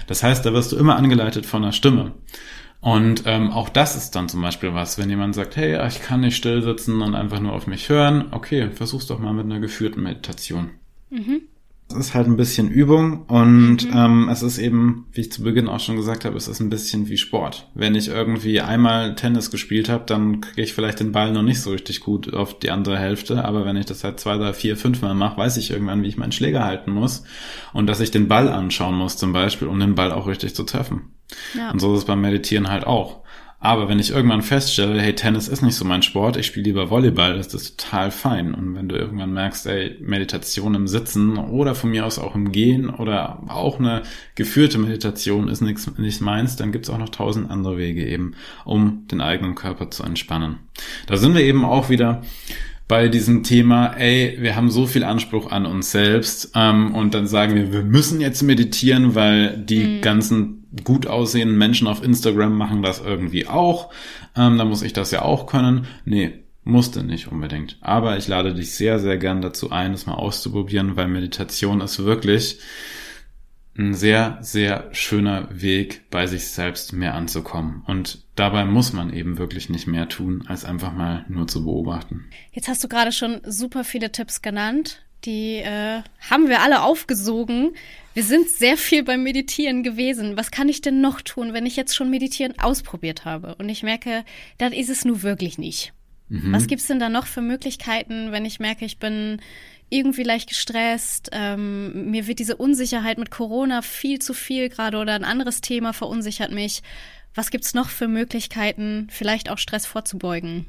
Das 0.07 0.23
heißt, 0.23 0.45
da 0.45 0.53
wirst 0.53 0.73
du 0.73 0.77
immer 0.77 0.97
angeleitet 0.97 1.47
von 1.47 1.63
einer 1.63 1.73
Stimme. 1.73 2.13
Und 2.83 3.25
ähm, 3.27 3.51
auch 3.51 3.69
das 3.69 3.97
ist 3.97 4.17
dann 4.17 4.29
zum 4.29 4.41
Beispiel 4.43 4.75
was, 4.75 4.99
wenn 4.99 5.11
jemand 5.11 5.35
sagt, 5.35 5.57
hey, 5.57 5.87
ich 5.87 6.03
kann 6.03 6.21
nicht 6.21 6.37
still 6.37 6.63
sitzen 6.63 7.01
und 7.03 7.15
einfach 7.15 7.41
nur 7.41 7.53
auf 7.53 7.67
mich 7.67 7.89
hören, 7.89 8.29
okay, 8.33 8.71
versuch's 8.71 9.07
doch 9.07 9.19
mal 9.19 9.35
mit 9.35 9.45
einer 9.45 9.61
geführten 9.61 10.03
Meditation. 10.03 10.71
Mhm. 11.11 11.43
Es 11.91 11.97
ist 11.97 12.15
halt 12.15 12.29
ein 12.29 12.37
bisschen 12.37 12.71
Übung 12.71 13.25
und 13.27 13.91
mhm. 13.91 13.97
ähm, 13.97 14.29
es 14.31 14.43
ist 14.43 14.59
eben, 14.59 15.07
wie 15.13 15.23
ich 15.23 15.33
zu 15.33 15.43
Beginn 15.43 15.69
auch 15.69 15.81
schon 15.81 15.97
gesagt 15.97 16.25
habe, 16.25 16.37
es 16.37 16.47
ist 16.47 16.61
ein 16.61 16.71
bisschen 16.71 17.09
wie 17.09 17.17
Sport. 17.17 17.69
Wenn 17.75 17.97
ich 17.97 18.09
irgendwie 18.09 18.61
einmal 18.61 19.17
Tennis 19.17 19.51
gespielt 19.51 19.89
habe, 19.89 20.05
dann 20.07 20.41
kriege 20.41 20.63
ich 20.63 20.73
vielleicht 20.73 21.01
den 21.01 21.11
Ball 21.11 21.33
noch 21.33 21.43
nicht 21.43 21.61
so 21.61 21.71
richtig 21.71 22.01
gut 22.01 22.33
auf 22.33 22.59
die 22.59 22.71
andere 22.71 22.99
Hälfte, 22.99 23.45
aber 23.45 23.65
wenn 23.65 23.77
ich 23.77 23.87
das 23.87 24.05
halt 24.05 24.21
zwei, 24.21 24.37
drei, 24.37 24.53
vier, 24.53 24.77
fünf 24.77 25.03
Mal 25.03 25.15
mache, 25.15 25.37
weiß 25.37 25.57
ich 25.57 25.73
irgendwann, 25.73 26.03
wie 26.05 26.09
ich 26.09 26.17
meinen 26.17 26.33
Schläger 26.33 26.65
halten 26.65 26.93
muss 26.93 27.25
und 27.73 27.89
dass 27.89 28.01
ich 28.01 28.13
den 28.13 28.29
Ball 28.29 28.49
anschauen 28.49 28.95
muss 28.95 29.17
zum 29.17 29.33
Beispiel, 29.33 29.67
um 29.67 29.81
den 29.81 29.97
Ball 29.97 30.13
auch 30.13 30.29
richtig 30.29 30.55
zu 30.55 30.63
treffen. 30.63 31.13
Ja. 31.57 31.71
Und 31.73 31.81
so 31.81 31.93
ist 31.95 32.01
es 32.01 32.05
beim 32.05 32.21
Meditieren 32.21 32.69
halt 32.69 32.87
auch. 32.87 33.21
Aber 33.63 33.91
wenn 33.91 33.99
ich 33.99 34.11
irgendwann 34.11 34.41
feststelle, 34.41 34.99
hey, 35.03 35.15
Tennis 35.15 35.47
ist 35.47 35.61
nicht 35.61 35.75
so 35.75 35.85
mein 35.85 36.03
Sport, 36.03 36.39
ich 36.39 36.47
spiele 36.47 36.65
lieber 36.65 36.89
Volleyball, 36.89 37.39
ist 37.39 37.53
das 37.53 37.77
total 37.77 38.11
fein. 38.11 38.55
Und 38.55 38.75
wenn 38.75 38.89
du 38.89 38.97
irgendwann 38.97 39.35
merkst, 39.35 39.67
ey, 39.67 39.99
Meditation 40.01 40.75
im 40.75 40.89
Sitzen 40.89 41.37
oder 41.37 41.75
von 41.75 41.91
mir 41.91 42.07
aus 42.07 42.19
auch 42.19 42.35
im 42.35 42.53
Gehen 42.53 42.89
oder 42.89 43.43
auch 43.49 43.79
eine 43.79 44.03
geführte 44.35 44.79
Meditation 44.79 45.49
ist 45.49 45.61
nichts 45.61 45.91
nicht 45.99 46.23
meins, 46.23 46.57
dann 46.57 46.73
gibt's 46.73 46.89
auch 46.89 46.97
noch 46.97 47.11
tausend 47.11 47.51
andere 47.51 47.77
Wege 47.77 48.07
eben, 48.07 48.33
um 48.65 49.07
den 49.09 49.21
eigenen 49.21 49.57
Körper 49.57 49.91
zu 49.91 50.05
entspannen. 50.05 50.57
Da 51.07 51.19
sind 51.19 51.35
wir 51.35 51.43
eben 51.43 51.67
auch 51.67 51.91
wieder 51.91 52.23
bei 52.89 53.09
diesem 53.09 53.43
Thema, 53.45 53.93
ey, 53.99 54.39
wir 54.41 54.57
haben 54.57 54.71
so 54.71 54.87
viel 54.87 55.05
Anspruch 55.05 55.53
an 55.53 55.67
uns 55.67 55.93
selbst 55.93 56.53
ähm, 56.57 56.95
und 56.95 57.15
dann 57.15 57.27
sagen 57.27 57.55
wir, 57.55 57.73
wir 57.73 57.83
müssen 57.83 58.23
jetzt 58.23 58.43
meditieren, 58.43 59.15
weil 59.15 59.59
die 59.59 59.85
mhm. 59.85 60.01
ganzen 60.01 60.60
gut 60.85 61.07
aussehenden 61.07 61.59
Menschen 61.59 61.87
auf 61.87 62.03
Instagram 62.03 62.57
machen 62.57 62.83
das 62.83 63.01
irgendwie 63.01 63.47
auch. 63.47 63.93
Ähm, 64.37 64.59
da 64.59 64.65
muss 64.65 64.83
ich 64.83 64.93
das 64.93 65.11
ja 65.11 65.23
auch 65.23 65.47
können. 65.47 65.87
Nee, 66.05 66.45
musste 66.65 67.03
nicht 67.03 67.29
unbedingt. 67.29 67.79
Aber 67.81 68.17
ich 68.17 68.29
lade 68.29 68.55
dich 68.55 68.73
sehr, 68.73 68.99
sehr 68.99 69.19
gern 69.19 69.43
dazu 69.43 69.71
ein, 69.71 69.93
das 69.93 70.07
mal 70.07 70.15
auszuprobieren, 70.15 70.97
weil 70.97 71.09
Meditation 71.09 71.81
ist 71.81 72.05
wirklich 72.05 72.59
ein 73.79 73.95
sehr, 73.95 74.39
sehr 74.43 74.89
schöner 74.93 75.49
Weg, 75.51 76.11
bei 76.11 76.27
sich 76.27 76.49
selbst 76.49 76.93
mehr 76.93 77.15
anzukommen. 77.15 77.83
Und 77.87 78.25
dabei 78.35 78.65
muss 78.65 78.93
man 78.93 79.13
eben 79.13 79.39
wirklich 79.39 79.71
nicht 79.71 79.87
mehr 79.87 80.09
tun, 80.09 80.45
als 80.47 80.65
einfach 80.65 80.93
mal 80.93 81.25
nur 81.29 81.47
zu 81.47 81.65
beobachten. 81.65 82.27
Jetzt 82.53 82.69
hast 82.69 82.85
du 82.85 82.89
gerade 82.89 83.13
schon 83.13 83.41
super 83.45 83.85
viele 83.85 84.13
Tipps 84.13 84.43
genannt. 84.43 85.03
Die 85.25 85.57
äh, 85.57 86.03
haben 86.31 86.49
wir 86.49 86.63
alle 86.63 86.83
aufgesogen. 86.83 87.75
Wir 88.15 88.25
sind 88.25 88.49
sehr 88.49 88.77
viel 88.77 89.05
beim 89.05 89.23
Meditieren 89.23 89.83
gewesen. 89.83 90.37
Was 90.37 90.51
kann 90.51 90.69
ich 90.69 90.81
denn 90.81 91.01
noch 91.01 91.21
tun, 91.21 91.53
wenn 91.53 91.67
ich 91.67 91.77
jetzt 91.77 91.95
schon 91.95 92.11
Meditieren 92.11 92.59
ausprobiert 92.59 93.25
habe 93.25 93.55
und 93.57 93.69
ich 93.69 93.83
merke, 93.83 94.25
dann 94.59 94.73
ist 94.73 94.89
es 94.89 95.05
nur 95.05 95.23
wirklich 95.23 95.59
nicht? 95.59 95.93
Mhm. 96.29 96.53
Was 96.53 96.67
gibt's 96.67 96.87
denn 96.87 96.99
da 96.99 97.09
noch 97.09 97.27
für 97.27 97.43
Möglichkeiten, 97.43 98.33
wenn 98.33 98.45
ich 98.45 98.61
merke, 98.61 98.85
ich 98.85 98.99
bin 98.99 99.41
irgendwie 99.91 100.23
leicht 100.23 100.49
gestresst, 100.49 101.31
ähm, 101.33 102.11
mir 102.11 102.27
wird 102.27 102.39
diese 102.39 102.57
Unsicherheit 102.57 103.19
mit 103.19 103.31
Corona 103.31 103.83
viel 103.83 104.21
zu 104.21 104.33
viel 104.33 104.69
gerade 104.69 104.99
oder 104.99 105.15
ein 105.15 105.25
anderes 105.25 105.61
Thema 105.61 105.93
verunsichert 105.93 106.53
mich. 106.53 106.83
Was 107.35 107.51
gibt's 107.51 107.75
noch 107.75 107.89
für 107.89 108.09
Möglichkeiten, 108.09 109.09
vielleicht 109.11 109.51
auch 109.51 109.59
Stress 109.59 109.87
vorzubeugen? 109.87 110.67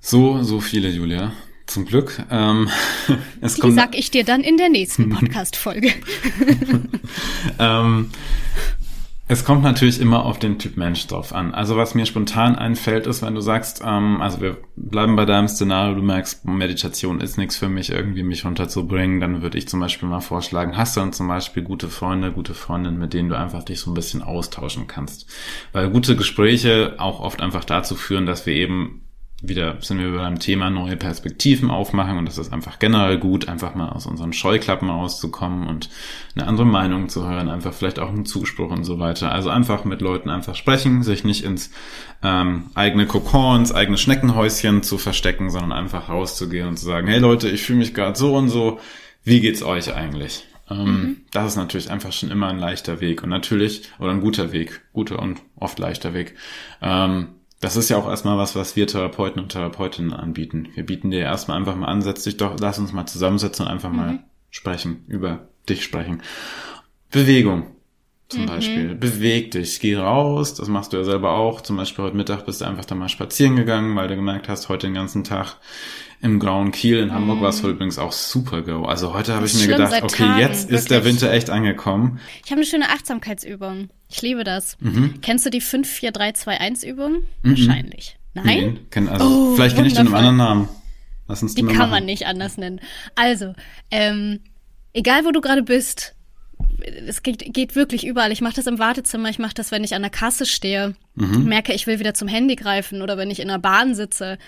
So, 0.00 0.42
so 0.42 0.60
viele, 0.60 0.88
Julia. 0.88 1.32
Zum 1.72 1.86
Glück. 1.86 2.22
Ähm, 2.30 2.68
es 3.40 3.54
Die 3.54 3.70
sag 3.72 3.96
ich 3.96 4.10
dir 4.10 4.24
dann 4.24 4.42
in 4.42 4.58
der 4.58 4.68
nächsten 4.68 5.08
Podcast-Folge. 5.10 5.90
ähm, 7.58 8.10
es 9.26 9.46
kommt 9.46 9.62
natürlich 9.62 9.98
immer 9.98 10.26
auf 10.26 10.38
den 10.38 10.58
Typ 10.58 10.76
Mensch 10.76 11.06
drauf 11.06 11.32
an. 11.32 11.54
Also 11.54 11.78
was 11.78 11.94
mir 11.94 12.04
spontan 12.04 12.56
einfällt, 12.56 13.06
ist, 13.06 13.22
wenn 13.22 13.34
du 13.34 13.40
sagst, 13.40 13.80
ähm, 13.82 14.20
also 14.20 14.42
wir 14.42 14.58
bleiben 14.76 15.16
bei 15.16 15.24
deinem 15.24 15.48
Szenario, 15.48 15.94
du 15.94 16.02
merkst, 16.02 16.44
Meditation 16.44 17.22
ist 17.22 17.38
nichts 17.38 17.56
für 17.56 17.70
mich, 17.70 17.88
irgendwie 17.88 18.22
mich 18.22 18.44
runterzubringen, 18.44 19.20
dann 19.20 19.40
würde 19.40 19.56
ich 19.56 19.66
zum 19.66 19.80
Beispiel 19.80 20.10
mal 20.10 20.20
vorschlagen, 20.20 20.76
hast 20.76 20.96
du 20.96 21.00
dann 21.00 21.14
zum 21.14 21.26
Beispiel 21.26 21.62
gute 21.62 21.88
Freunde, 21.88 22.32
gute 22.32 22.52
Freundinnen, 22.52 22.98
mit 22.98 23.14
denen 23.14 23.30
du 23.30 23.38
einfach 23.38 23.62
dich 23.62 23.80
so 23.80 23.90
ein 23.90 23.94
bisschen 23.94 24.20
austauschen 24.20 24.88
kannst. 24.88 25.26
Weil 25.72 25.88
gute 25.88 26.16
Gespräche 26.16 26.96
auch 26.98 27.20
oft 27.20 27.40
einfach 27.40 27.64
dazu 27.64 27.94
führen, 27.94 28.26
dass 28.26 28.44
wir 28.44 28.52
eben 28.52 29.02
wieder 29.42 29.76
sind 29.80 29.98
wir 29.98 30.12
beim 30.12 30.38
Thema 30.38 30.70
neue 30.70 30.96
Perspektiven 30.96 31.68
aufmachen 31.70 32.16
und 32.16 32.26
das 32.26 32.38
ist 32.38 32.52
einfach 32.52 32.78
generell 32.78 33.18
gut, 33.18 33.48
einfach 33.48 33.74
mal 33.74 33.88
aus 33.88 34.06
unseren 34.06 34.32
Scheuklappen 34.32 34.88
rauszukommen 34.88 35.66
und 35.66 35.90
eine 36.36 36.46
andere 36.46 36.64
Meinung 36.64 37.08
zu 37.08 37.28
hören, 37.28 37.48
einfach 37.48 37.74
vielleicht 37.74 37.98
auch 37.98 38.08
einen 38.08 38.24
Zuspruch 38.24 38.70
und 38.70 38.84
so 38.84 39.00
weiter. 39.00 39.32
Also 39.32 39.50
einfach 39.50 39.84
mit 39.84 40.00
Leuten 40.00 40.30
einfach 40.30 40.54
sprechen, 40.54 41.02
sich 41.02 41.24
nicht 41.24 41.44
ins 41.44 41.72
ähm, 42.22 42.70
eigene 42.74 43.06
Kokon, 43.06 43.60
ins 43.60 43.74
eigene 43.74 43.98
Schneckenhäuschen 43.98 44.84
zu 44.84 44.96
verstecken, 44.96 45.50
sondern 45.50 45.72
einfach 45.72 46.08
rauszugehen 46.08 46.68
und 46.68 46.78
zu 46.78 46.86
sagen, 46.86 47.08
hey 47.08 47.18
Leute, 47.18 47.48
ich 47.48 47.62
fühle 47.62 47.80
mich 47.80 47.94
gerade 47.94 48.16
so 48.16 48.36
und 48.36 48.48
so, 48.48 48.78
wie 49.24 49.40
geht's 49.40 49.64
euch 49.64 49.92
eigentlich? 49.92 50.44
Ähm, 50.70 50.84
mhm. 50.84 51.16
Das 51.32 51.48
ist 51.48 51.56
natürlich 51.56 51.90
einfach 51.90 52.12
schon 52.12 52.30
immer 52.30 52.46
ein 52.46 52.60
leichter 52.60 53.00
Weg 53.00 53.24
und 53.24 53.28
natürlich, 53.28 53.90
oder 53.98 54.12
ein 54.12 54.20
guter 54.20 54.52
Weg, 54.52 54.82
guter 54.92 55.18
und 55.18 55.40
oft 55.56 55.80
leichter 55.80 56.14
Weg. 56.14 56.36
Ähm, 56.80 57.28
das 57.62 57.76
ist 57.76 57.88
ja 57.88 57.96
auch 57.96 58.08
erstmal 58.08 58.36
was, 58.38 58.56
was 58.56 58.74
wir 58.74 58.88
Therapeuten 58.88 59.40
und 59.40 59.50
Therapeutinnen 59.50 60.12
anbieten. 60.12 60.70
Wir 60.74 60.84
bieten 60.84 61.12
dir 61.12 61.20
erstmal 61.20 61.56
einfach 61.56 61.76
mal 61.76 61.86
an, 61.86 62.02
setz 62.02 62.24
dich 62.24 62.36
doch, 62.36 62.56
lass 62.58 62.80
uns 62.80 62.92
mal 62.92 63.06
zusammensetzen 63.06 63.64
und 63.64 63.72
einfach 63.72 63.90
mhm. 63.90 63.96
mal 63.96 64.18
sprechen, 64.50 65.04
über 65.06 65.46
dich 65.68 65.84
sprechen. 65.84 66.22
Bewegung 67.12 67.68
zum 68.28 68.42
mhm. 68.42 68.46
Beispiel. 68.46 68.94
Beweg 68.96 69.52
dich, 69.52 69.78
geh 69.78 69.94
raus, 69.94 70.54
das 70.54 70.66
machst 70.66 70.92
du 70.92 70.96
ja 70.96 71.04
selber 71.04 71.34
auch. 71.34 71.60
Zum 71.60 71.76
Beispiel 71.76 72.04
heute 72.04 72.16
Mittag 72.16 72.46
bist 72.46 72.62
du 72.62 72.64
einfach 72.64 72.84
da 72.84 72.96
mal 72.96 73.08
spazieren 73.08 73.54
gegangen, 73.54 73.94
weil 73.94 74.08
du 74.08 74.16
gemerkt 74.16 74.48
hast, 74.48 74.68
heute 74.68 74.88
den 74.88 74.94
ganzen 74.94 75.22
Tag 75.22 75.58
im 76.22 76.38
grauen 76.38 76.70
Kiel 76.70 76.98
in 76.98 77.12
Hamburg 77.12 77.40
mm. 77.40 77.42
war 77.42 77.48
es 77.50 77.60
übrigens 77.60 77.98
auch 77.98 78.12
super 78.12 78.62
go. 78.62 78.84
Also 78.84 79.12
heute 79.12 79.34
habe 79.34 79.44
ich 79.44 79.54
mir 79.54 79.66
gedacht, 79.66 80.02
okay, 80.02 80.22
Tagen, 80.22 80.40
jetzt 80.40 80.62
wirklich. 80.62 80.78
ist 80.78 80.90
der 80.90 81.04
Winter 81.04 81.32
echt 81.32 81.50
angekommen. 81.50 82.20
Ich 82.44 82.50
habe 82.52 82.60
eine 82.60 82.66
schöne 82.66 82.90
Achtsamkeitsübung. 82.90 83.90
Ich 84.08 84.22
liebe 84.22 84.44
das. 84.44 84.76
Mhm. 84.80 85.20
Kennst 85.20 85.44
du 85.44 85.50
die 85.50 85.60
5-4-3-2-1-Übung? 85.60 87.24
Mhm. 87.42 87.50
Wahrscheinlich. 87.50 88.18
Nein? 88.34 88.44
Nee, 88.46 88.80
kenn, 88.90 89.08
also, 89.08 89.24
oh, 89.26 89.54
vielleicht 89.56 89.74
kenne 89.74 89.88
ich 89.88 89.94
den 89.94 90.06
im 90.06 90.14
anderen 90.14 90.36
Namen. 90.36 90.68
Lass 91.26 91.42
uns 91.42 91.54
die, 91.54 91.62
die 91.62 91.68
kann 91.68 91.78
machen. 91.78 91.90
man 91.90 92.04
nicht 92.04 92.26
anders 92.26 92.56
nennen. 92.56 92.80
Also, 93.16 93.54
ähm, 93.90 94.40
egal 94.92 95.24
wo 95.24 95.32
du 95.32 95.40
gerade 95.40 95.62
bist, 95.62 96.14
es 97.06 97.22
geht, 97.22 97.52
geht 97.52 97.76
wirklich 97.76 98.06
überall. 98.06 98.32
Ich 98.32 98.40
mache 98.40 98.54
das 98.54 98.66
im 98.66 98.78
Wartezimmer, 98.78 99.28
ich 99.28 99.38
mache 99.38 99.54
das, 99.54 99.70
wenn 99.70 99.84
ich 99.84 99.94
an 99.94 100.02
der 100.02 100.10
Kasse 100.10 100.46
stehe, 100.46 100.94
mhm. 101.14 101.44
merke, 101.44 101.72
ich 101.72 101.86
will 101.86 101.98
wieder 101.98 102.14
zum 102.14 102.28
Handy 102.28 102.56
greifen 102.56 103.02
oder 103.02 103.16
wenn 103.16 103.30
ich 103.30 103.40
in 103.40 103.48
der 103.48 103.58
Bahn 103.58 103.94
sitze. 103.94 104.38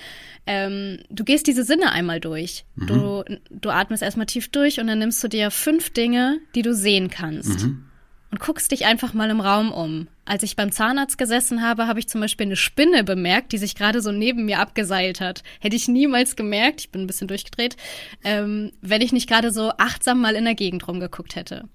Ähm, 0.47 0.99
du 1.11 1.25
gehst 1.25 1.47
diese 1.47 1.65
Sinne 1.65 1.93
einmal 1.93 2.21
durch. 2.21 2.65
Mhm. 2.77 2.87
Du, 2.87 3.25
du 3.51 3.71
atmest 3.71 4.03
erstmal 4.03 4.27
tief 4.27 4.49
durch 4.49 4.81
und 4.81 4.87
dann 4.87 4.99
nimmst 4.99 5.23
du 5.23 5.29
dir 5.29 5.51
fünf 5.51 5.91
Dinge, 5.91 6.39
die 6.55 6.63
du 6.63 6.75
sehen 6.75 7.09
kannst. 7.09 7.65
Mhm. 7.65 7.85
Und 8.31 8.41
guckst 8.41 8.73
dich 8.73 8.85
einfach 8.85 9.15
mal 9.15 9.31
im 9.31 9.41
Raum 9.41 9.71
um. 9.71 10.09
Als 10.25 10.43
ich 10.43 10.57
beim 10.57 10.73
Zahnarzt 10.73 11.19
gesessen 11.19 11.63
habe, 11.63 11.87
habe 11.87 12.01
ich 12.01 12.09
zum 12.09 12.21
Beispiel 12.21 12.47
eine 12.47 12.57
Spinne 12.57 13.05
bemerkt, 13.05 13.53
die 13.53 13.59
sich 13.59 13.77
gerade 13.77 14.01
so 14.01 14.11
neben 14.11 14.47
mir 14.47 14.59
abgeseilt 14.59 15.21
hat. 15.21 15.45
Hätte 15.61 15.77
ich 15.77 15.87
niemals 15.87 16.35
gemerkt, 16.35 16.81
ich 16.81 16.91
bin 16.91 17.03
ein 17.03 17.07
bisschen 17.07 17.29
durchgedreht, 17.29 17.77
ähm, 18.25 18.73
wenn 18.81 19.03
ich 19.03 19.13
nicht 19.13 19.29
gerade 19.29 19.53
so 19.53 19.71
achtsam 19.79 20.21
mal 20.21 20.35
in 20.35 20.45
der 20.45 20.57
Gegend 20.57 20.89
rumgeguckt 20.89 21.37
hätte. 21.37 21.69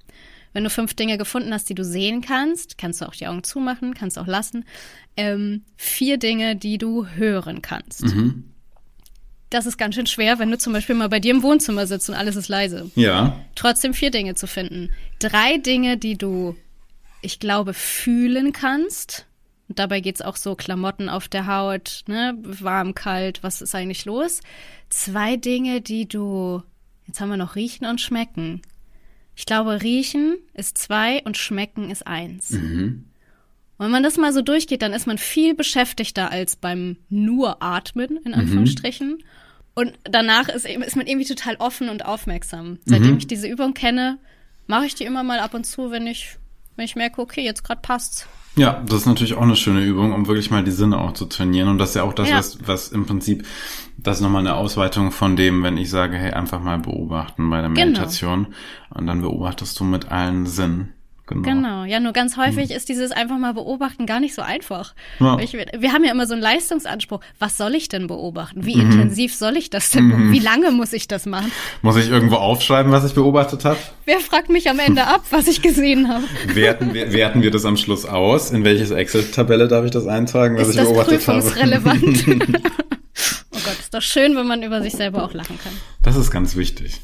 Wenn 0.54 0.64
du 0.64 0.70
fünf 0.70 0.94
Dinge 0.94 1.18
gefunden 1.18 1.54
hast, 1.54 1.70
die 1.70 1.76
du 1.76 1.84
sehen 1.84 2.22
kannst, 2.22 2.78
kannst 2.78 3.02
du 3.02 3.06
auch 3.06 3.16
die 3.16 3.28
Augen 3.28 3.44
zumachen, 3.44 3.94
kannst 3.94 4.18
auch 4.18 4.28
lassen. 4.28 4.66
Ähm, 5.16 5.64
vier 5.78 6.18
Dinge, 6.18 6.56
die 6.56 6.78
du 6.78 7.08
hören 7.08 7.62
kannst. 7.62 8.04
Mhm. 8.04 8.46
Das 9.50 9.66
ist 9.66 9.78
ganz 9.78 9.96
schön 9.96 10.06
schwer, 10.06 10.38
wenn 10.38 10.52
du 10.52 10.58
zum 10.58 10.74
Beispiel 10.74 10.96
mal 10.96 11.10
bei 11.10 11.20
dir 11.20 11.34
im 11.34 11.42
Wohnzimmer 11.42 11.88
sitzt 11.88 12.10
und 12.10 12.16
alles 12.16 12.36
ist 12.36 12.50
leise. 12.50 12.92
Ja. 12.96 13.40
Trotzdem 13.56 13.94
vier 13.94 14.12
Dinge 14.12 14.36
zu 14.36 14.46
finden. 14.46 14.92
Drei 15.18 15.58
Dinge, 15.58 15.98
die 15.98 16.18
du, 16.18 16.56
ich 17.22 17.40
glaube, 17.40 17.74
fühlen 17.74 18.54
kannst. 18.54 19.26
Und 19.68 19.80
dabei 19.80 20.02
geht's 20.02 20.22
auch 20.22 20.36
so 20.36 20.56
Klamotten 20.56 21.10
auf 21.10 21.28
der 21.28 21.48
Haut, 21.48 22.04
ne? 22.08 22.36
Warm, 22.42 22.96
kalt, 22.96 23.44
was 23.44 23.62
ist 23.62 23.76
eigentlich 23.76 24.06
los? 24.06 24.42
Zwei 24.90 25.36
Dinge, 25.36 25.82
die 25.82 26.08
du, 26.08 26.64
jetzt 27.08 27.22
haben 27.22 27.30
wir 27.30 27.38
noch 27.38 27.56
riechen 27.56 27.86
und 27.86 28.02
schmecken. 28.02 28.62
Ich 29.40 29.46
glaube, 29.46 29.82
riechen 29.82 30.38
ist 30.54 30.78
zwei 30.78 31.24
und 31.24 31.38
schmecken 31.38 31.92
ist 31.92 32.06
eins. 32.06 32.50
Mhm. 32.50 33.06
Und 33.78 33.86
wenn 33.86 33.90
man 33.90 34.04
das 34.04 34.18
mal 34.18 34.34
so 34.34 34.42
durchgeht, 34.42 34.82
dann 34.82 34.92
ist 34.92 35.08
man 35.08 35.18
viel 35.18 35.56
beschäftigter 35.56 36.30
als 36.30 36.58
beim 36.58 36.98
nur 37.08 37.64
Atmen, 37.64 38.18
in 38.26 38.34
mhm. 38.34 38.38
Anführungsstrichen. 38.38 39.12
Mhm. 39.12 39.24
Und 39.76 39.94
danach 40.04 40.50
ist, 40.50 40.66
ist 40.66 40.98
man 40.98 41.08
irgendwie 41.08 41.26
total 41.26 41.56
offen 41.56 41.88
und 41.88 42.04
aufmerksam. 42.04 42.80
Seitdem 42.84 43.12
mhm. 43.12 43.18
ich 43.20 43.28
diese 43.28 43.48
Übung 43.48 43.74
kenne, 43.74 44.20
mache 44.68 44.88
ich 44.88 44.96
die 44.96 45.06
immer 45.06 45.24
mal 45.24 45.40
ab 45.40 45.54
und 45.54 45.66
zu, 45.66 45.90
wenn 45.90 46.06
ich, 46.06 46.36
wenn 46.76 46.84
ich 46.84 46.98
merke, 46.98 47.22
okay, 47.22 47.42
jetzt 47.42 47.64
gerade 47.64 47.80
passt's. 47.80 48.28
Ja, 48.60 48.84
das 48.86 49.00
ist 49.00 49.06
natürlich 49.06 49.36
auch 49.36 49.42
eine 49.42 49.56
schöne 49.56 49.82
Übung, 49.82 50.12
um 50.12 50.28
wirklich 50.28 50.52
mal 50.52 50.66
die 50.66 50.72
Sinne 50.72 51.00
auch 51.00 51.14
zu 51.14 51.26
trainieren. 51.26 51.70
Und 51.70 51.78
das 51.78 51.90
ist 51.90 51.96
ja 51.96 52.04
auch 52.04 52.14
das, 52.14 52.30
ja. 52.30 52.38
was, 52.38 52.58
was 52.68 52.90
im 52.90 53.06
Prinzip, 53.06 53.46
das 53.98 54.18
ist 54.18 54.22
nochmal 54.22 54.42
eine 54.42 54.56
Ausweitung 54.56 55.12
von 55.12 55.38
dem, 55.38 55.64
wenn 55.64 55.78
ich 55.78 55.90
sage, 55.90 56.18
hey, 56.18 56.32
einfach 56.32 56.62
mal 56.62 56.78
beobachten 56.78 57.50
bei 57.50 57.62
der 57.62 57.70
genau. 57.70 57.86
Meditation. 57.86 58.44
Genau. 58.44 59.00
Und 59.00 59.08
dann 59.08 59.22
beobachtest 59.22 59.80
du 59.80 59.86
mit 59.86 60.12
allen 60.12 60.46
Sinnen. 60.46 60.94
Genau. 61.30 61.44
genau. 61.44 61.84
Ja, 61.84 62.00
nur 62.00 62.12
ganz 62.12 62.38
häufig 62.38 62.70
hm. 62.70 62.78
ist 62.78 62.90
dieses 62.90 63.12
einfach 63.12 63.38
mal 63.38 63.54
beobachten 63.54 64.06
gar 64.06 64.20
nicht 64.20 64.34
so 64.34 64.42
einfach. 64.42 64.96
Ja. 65.20 65.38
Ich, 65.40 65.54
wir 65.54 65.94
haben 65.94 66.04
ja 66.04 66.12
immer 66.12 66.26
so 66.26 66.34
einen 66.34 66.42
Leistungsanspruch. 66.42 67.20
Was 67.38 67.58
soll 67.58 67.76
ich 67.76 67.88
denn 67.88 68.08
beobachten? 68.08 68.66
Wie 68.66 68.76
mhm. 68.76 68.92
intensiv 68.92 69.36
soll 69.36 69.56
ich 69.58 69.70
das 69.70 69.92
denn? 69.92 70.08
Mhm. 70.08 70.32
Wie 70.32 70.40
lange 70.40 70.72
muss 70.72 70.92
ich 70.94 71.08
das 71.08 71.26
machen? 71.26 71.52
Muss 71.82 71.98
ich 71.98 72.10
irgendwo 72.10 72.36
aufschreiben, 72.36 72.92
was 72.92 73.06
ich 73.06 73.14
beobachtet 73.14 73.64
habe? 73.66 73.78
Wer 74.06 74.20
fragt 74.20 74.50
mich 74.50 74.70
am 74.70 74.80
Ende 74.80 75.06
ab, 75.06 75.24
was 75.30 75.48
ich 75.48 75.62
gesehen 75.62 76.08
habe? 76.10 76.24
Werten 76.48 76.94
wir, 76.94 77.14
werten 77.14 77.42
wir 77.42 77.52
das 77.52 77.66
am 77.66 77.78
Schluss 77.78 78.06
aus? 78.06 78.52
In 78.52 78.64
welches 78.64 78.90
Excel-Tabelle 78.92 79.68
darf 79.68 79.86
ich 79.86 79.92
das 79.92 80.08
eintragen, 80.08 80.58
was 80.58 80.70
ist 80.70 80.78
ich 80.78 80.82
beobachtet 80.82 81.28
habe? 81.28 81.40
Ist 81.40 81.48
das 81.48 81.54
prüfungsrelevant? 81.54 82.26
oh 83.52 83.58
Gott, 83.64 83.80
ist 83.80 83.94
doch 83.94 84.02
schön, 84.02 84.36
wenn 84.36 84.48
man 84.48 84.64
über 84.64 84.82
sich 84.82 84.94
selber 84.94 85.24
auch 85.24 85.34
lachen 85.34 85.60
kann. 85.64 85.74
Das 86.02 86.16
ist 86.16 86.32
ganz 86.32 86.56
wichtig. 86.56 87.00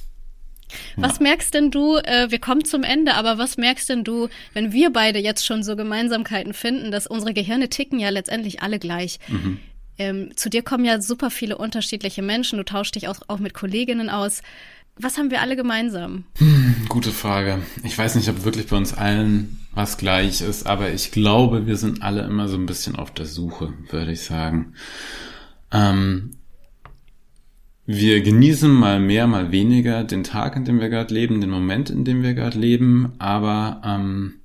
Was 0.95 1.19
merkst 1.19 1.53
denn 1.53 1.71
du, 1.71 1.97
äh, 1.97 2.29
wir 2.29 2.39
kommen 2.39 2.65
zum 2.65 2.83
Ende, 2.83 3.15
aber 3.15 3.37
was 3.37 3.57
merkst 3.57 3.89
denn 3.89 4.03
du, 4.03 4.29
wenn 4.53 4.71
wir 4.71 4.91
beide 4.91 5.19
jetzt 5.19 5.45
schon 5.45 5.63
so 5.63 5.75
Gemeinsamkeiten 5.75 6.53
finden, 6.53 6.91
dass 6.91 7.07
unsere 7.07 7.33
Gehirne 7.33 7.69
ticken 7.69 7.99
ja 7.99 8.09
letztendlich 8.09 8.61
alle 8.61 8.79
gleich. 8.79 9.19
Mhm. 9.27 9.59
Ähm, 9.97 10.31
zu 10.35 10.49
dir 10.49 10.61
kommen 10.61 10.85
ja 10.85 11.01
super 11.01 11.31
viele 11.31 11.57
unterschiedliche 11.57 12.21
Menschen, 12.21 12.57
du 12.57 12.65
tauschst 12.65 12.95
dich 12.95 13.07
auch, 13.07 13.21
auch 13.27 13.39
mit 13.39 13.53
Kolleginnen 13.53 14.09
aus. 14.09 14.41
Was 14.97 15.17
haben 15.17 15.29
wir 15.29 15.41
alle 15.41 15.55
gemeinsam? 15.55 16.23
Hm, 16.37 16.85
gute 16.87 17.11
Frage. 17.11 17.61
Ich 17.83 17.97
weiß 17.97 18.15
nicht, 18.15 18.29
ob 18.29 18.45
wirklich 18.45 18.67
bei 18.67 18.77
uns 18.77 18.93
allen 18.93 19.59
was 19.73 19.97
gleich 19.97 20.41
ist, 20.41 20.65
aber 20.65 20.91
ich 20.91 21.11
glaube, 21.11 21.67
wir 21.67 21.75
sind 21.75 22.01
alle 22.01 22.21
immer 22.21 22.47
so 22.47 22.55
ein 22.55 22.65
bisschen 22.65 22.95
auf 22.95 23.11
der 23.11 23.25
Suche, 23.25 23.73
würde 23.89 24.13
ich 24.13 24.21
sagen. 24.21 24.73
Ähm, 25.71 26.37
wir 27.85 28.21
genießen 28.21 28.71
mal 28.71 28.99
mehr, 28.99 29.27
mal 29.27 29.51
weniger 29.51 30.03
den 30.03 30.23
Tag, 30.23 30.55
in 30.55 30.65
dem 30.65 30.79
wir 30.79 30.89
gerade 30.89 31.13
leben, 31.13 31.41
den 31.41 31.49
Moment, 31.49 31.89
in 31.89 32.03
dem 32.03 32.23
wir 32.23 32.33
gerade 32.33 32.57
leben, 32.57 33.13
aber 33.19 33.81
ähm, 33.85 34.35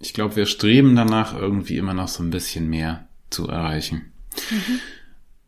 ich 0.00 0.14
glaube, 0.14 0.36
wir 0.36 0.46
streben 0.46 0.96
danach 0.96 1.36
irgendwie 1.36 1.76
immer 1.76 1.94
noch 1.94 2.08
so 2.08 2.22
ein 2.22 2.30
bisschen 2.30 2.68
mehr 2.68 3.06
zu 3.28 3.46
erreichen. 3.48 4.12
Mhm. 4.50 4.80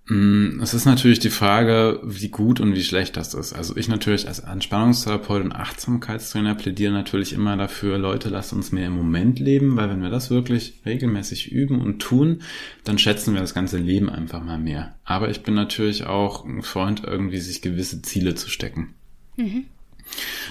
Mm, 0.06 0.60
es 0.60 0.74
ist 0.74 0.84
natürlich 0.84 1.20
die 1.20 1.30
Frage, 1.30 2.00
wie 2.02 2.28
gut 2.28 2.58
und 2.60 2.74
wie 2.74 2.82
schlecht 2.82 3.16
das 3.16 3.34
ist. 3.34 3.52
Also 3.52 3.76
ich 3.76 3.88
natürlich 3.88 4.26
als 4.26 4.40
Entspannungstherapeut 4.40 5.44
und 5.44 5.52
Achtsamkeitstrainer 5.52 6.56
plädiere 6.56 6.92
natürlich 6.92 7.32
immer 7.32 7.56
dafür, 7.56 7.98
Leute, 7.98 8.28
lasst 8.28 8.52
uns 8.52 8.72
mehr 8.72 8.88
im 8.88 8.94
Moment 8.94 9.38
leben, 9.38 9.76
weil 9.76 9.88
wenn 9.88 10.02
wir 10.02 10.10
das 10.10 10.30
wirklich 10.30 10.80
regelmäßig 10.84 11.52
üben 11.52 11.80
und 11.80 12.00
tun, 12.00 12.42
dann 12.82 12.98
schätzen 12.98 13.34
wir 13.34 13.40
das 13.40 13.54
ganze 13.54 13.78
Leben 13.78 14.10
einfach 14.10 14.42
mal 14.42 14.58
mehr. 14.58 14.96
Aber 15.04 15.30
ich 15.30 15.44
bin 15.44 15.54
natürlich 15.54 16.04
auch 16.04 16.44
ein 16.44 16.62
Freund, 16.62 17.04
irgendwie 17.04 17.38
sich 17.38 17.62
gewisse 17.62 18.02
Ziele 18.02 18.34
zu 18.34 18.50
stecken. 18.50 18.94
Mhm. 19.36 19.66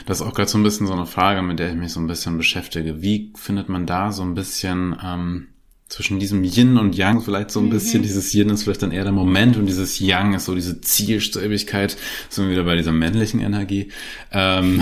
Das 0.05 0.21
ist 0.21 0.25
auch 0.25 0.33
gerade 0.33 0.49
so 0.49 0.57
ein 0.57 0.63
bisschen 0.63 0.87
so 0.87 0.93
eine 0.93 1.05
Frage, 1.05 1.41
mit 1.41 1.59
der 1.59 1.69
ich 1.69 1.75
mich 1.75 1.91
so 1.91 1.99
ein 1.99 2.07
bisschen 2.07 2.37
beschäftige. 2.37 3.01
Wie 3.01 3.33
findet 3.35 3.67
man 3.67 3.85
da 3.85 4.13
so 4.13 4.23
ein 4.23 4.33
bisschen 4.33 4.95
ähm, 5.03 5.47
zwischen 5.91 6.19
diesem 6.19 6.45
Yin 6.45 6.77
und 6.77 6.95
Yang 6.95 7.21
vielleicht 7.21 7.51
so 7.51 7.59
ein 7.59 7.69
bisschen. 7.69 7.99
Mhm. 7.99 8.03
Dieses 8.03 8.33
Yin 8.33 8.49
ist 8.49 8.63
vielleicht 8.63 8.81
dann 8.81 8.93
eher 8.93 9.03
der 9.03 9.11
Moment 9.11 9.57
und 9.57 9.65
dieses 9.65 9.99
Yang 9.99 10.35
ist 10.35 10.45
so 10.45 10.55
diese 10.55 10.79
Zielstrebigkeit. 10.79 11.97
Sind 12.29 12.45
wir 12.45 12.51
wieder 12.51 12.63
bei 12.63 12.77
dieser 12.77 12.93
männlichen 12.93 13.41
Energie. 13.41 13.91
Ähm, 14.31 14.81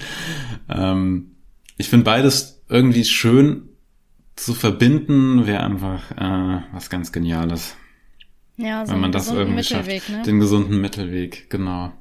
ähm, 0.70 1.32
ich 1.76 1.90
finde 1.90 2.04
beides 2.04 2.62
irgendwie 2.70 3.04
schön 3.04 3.68
zu 4.34 4.54
verbinden, 4.54 5.46
wäre 5.46 5.62
einfach 5.62 6.10
äh, 6.12 6.62
was 6.72 6.88
ganz 6.88 7.12
Geniales. 7.12 7.76
Ja, 8.56 8.86
so 8.86 8.94
Wenn 8.94 9.00
man 9.00 9.12
das 9.12 9.28
irgendwie 9.28 9.56
Mittelweg, 9.56 10.02
schafft. 10.02 10.16
Ne? 10.16 10.22
Den 10.22 10.40
gesunden 10.40 10.80
Mittelweg, 10.80 11.50
genau. 11.50 11.92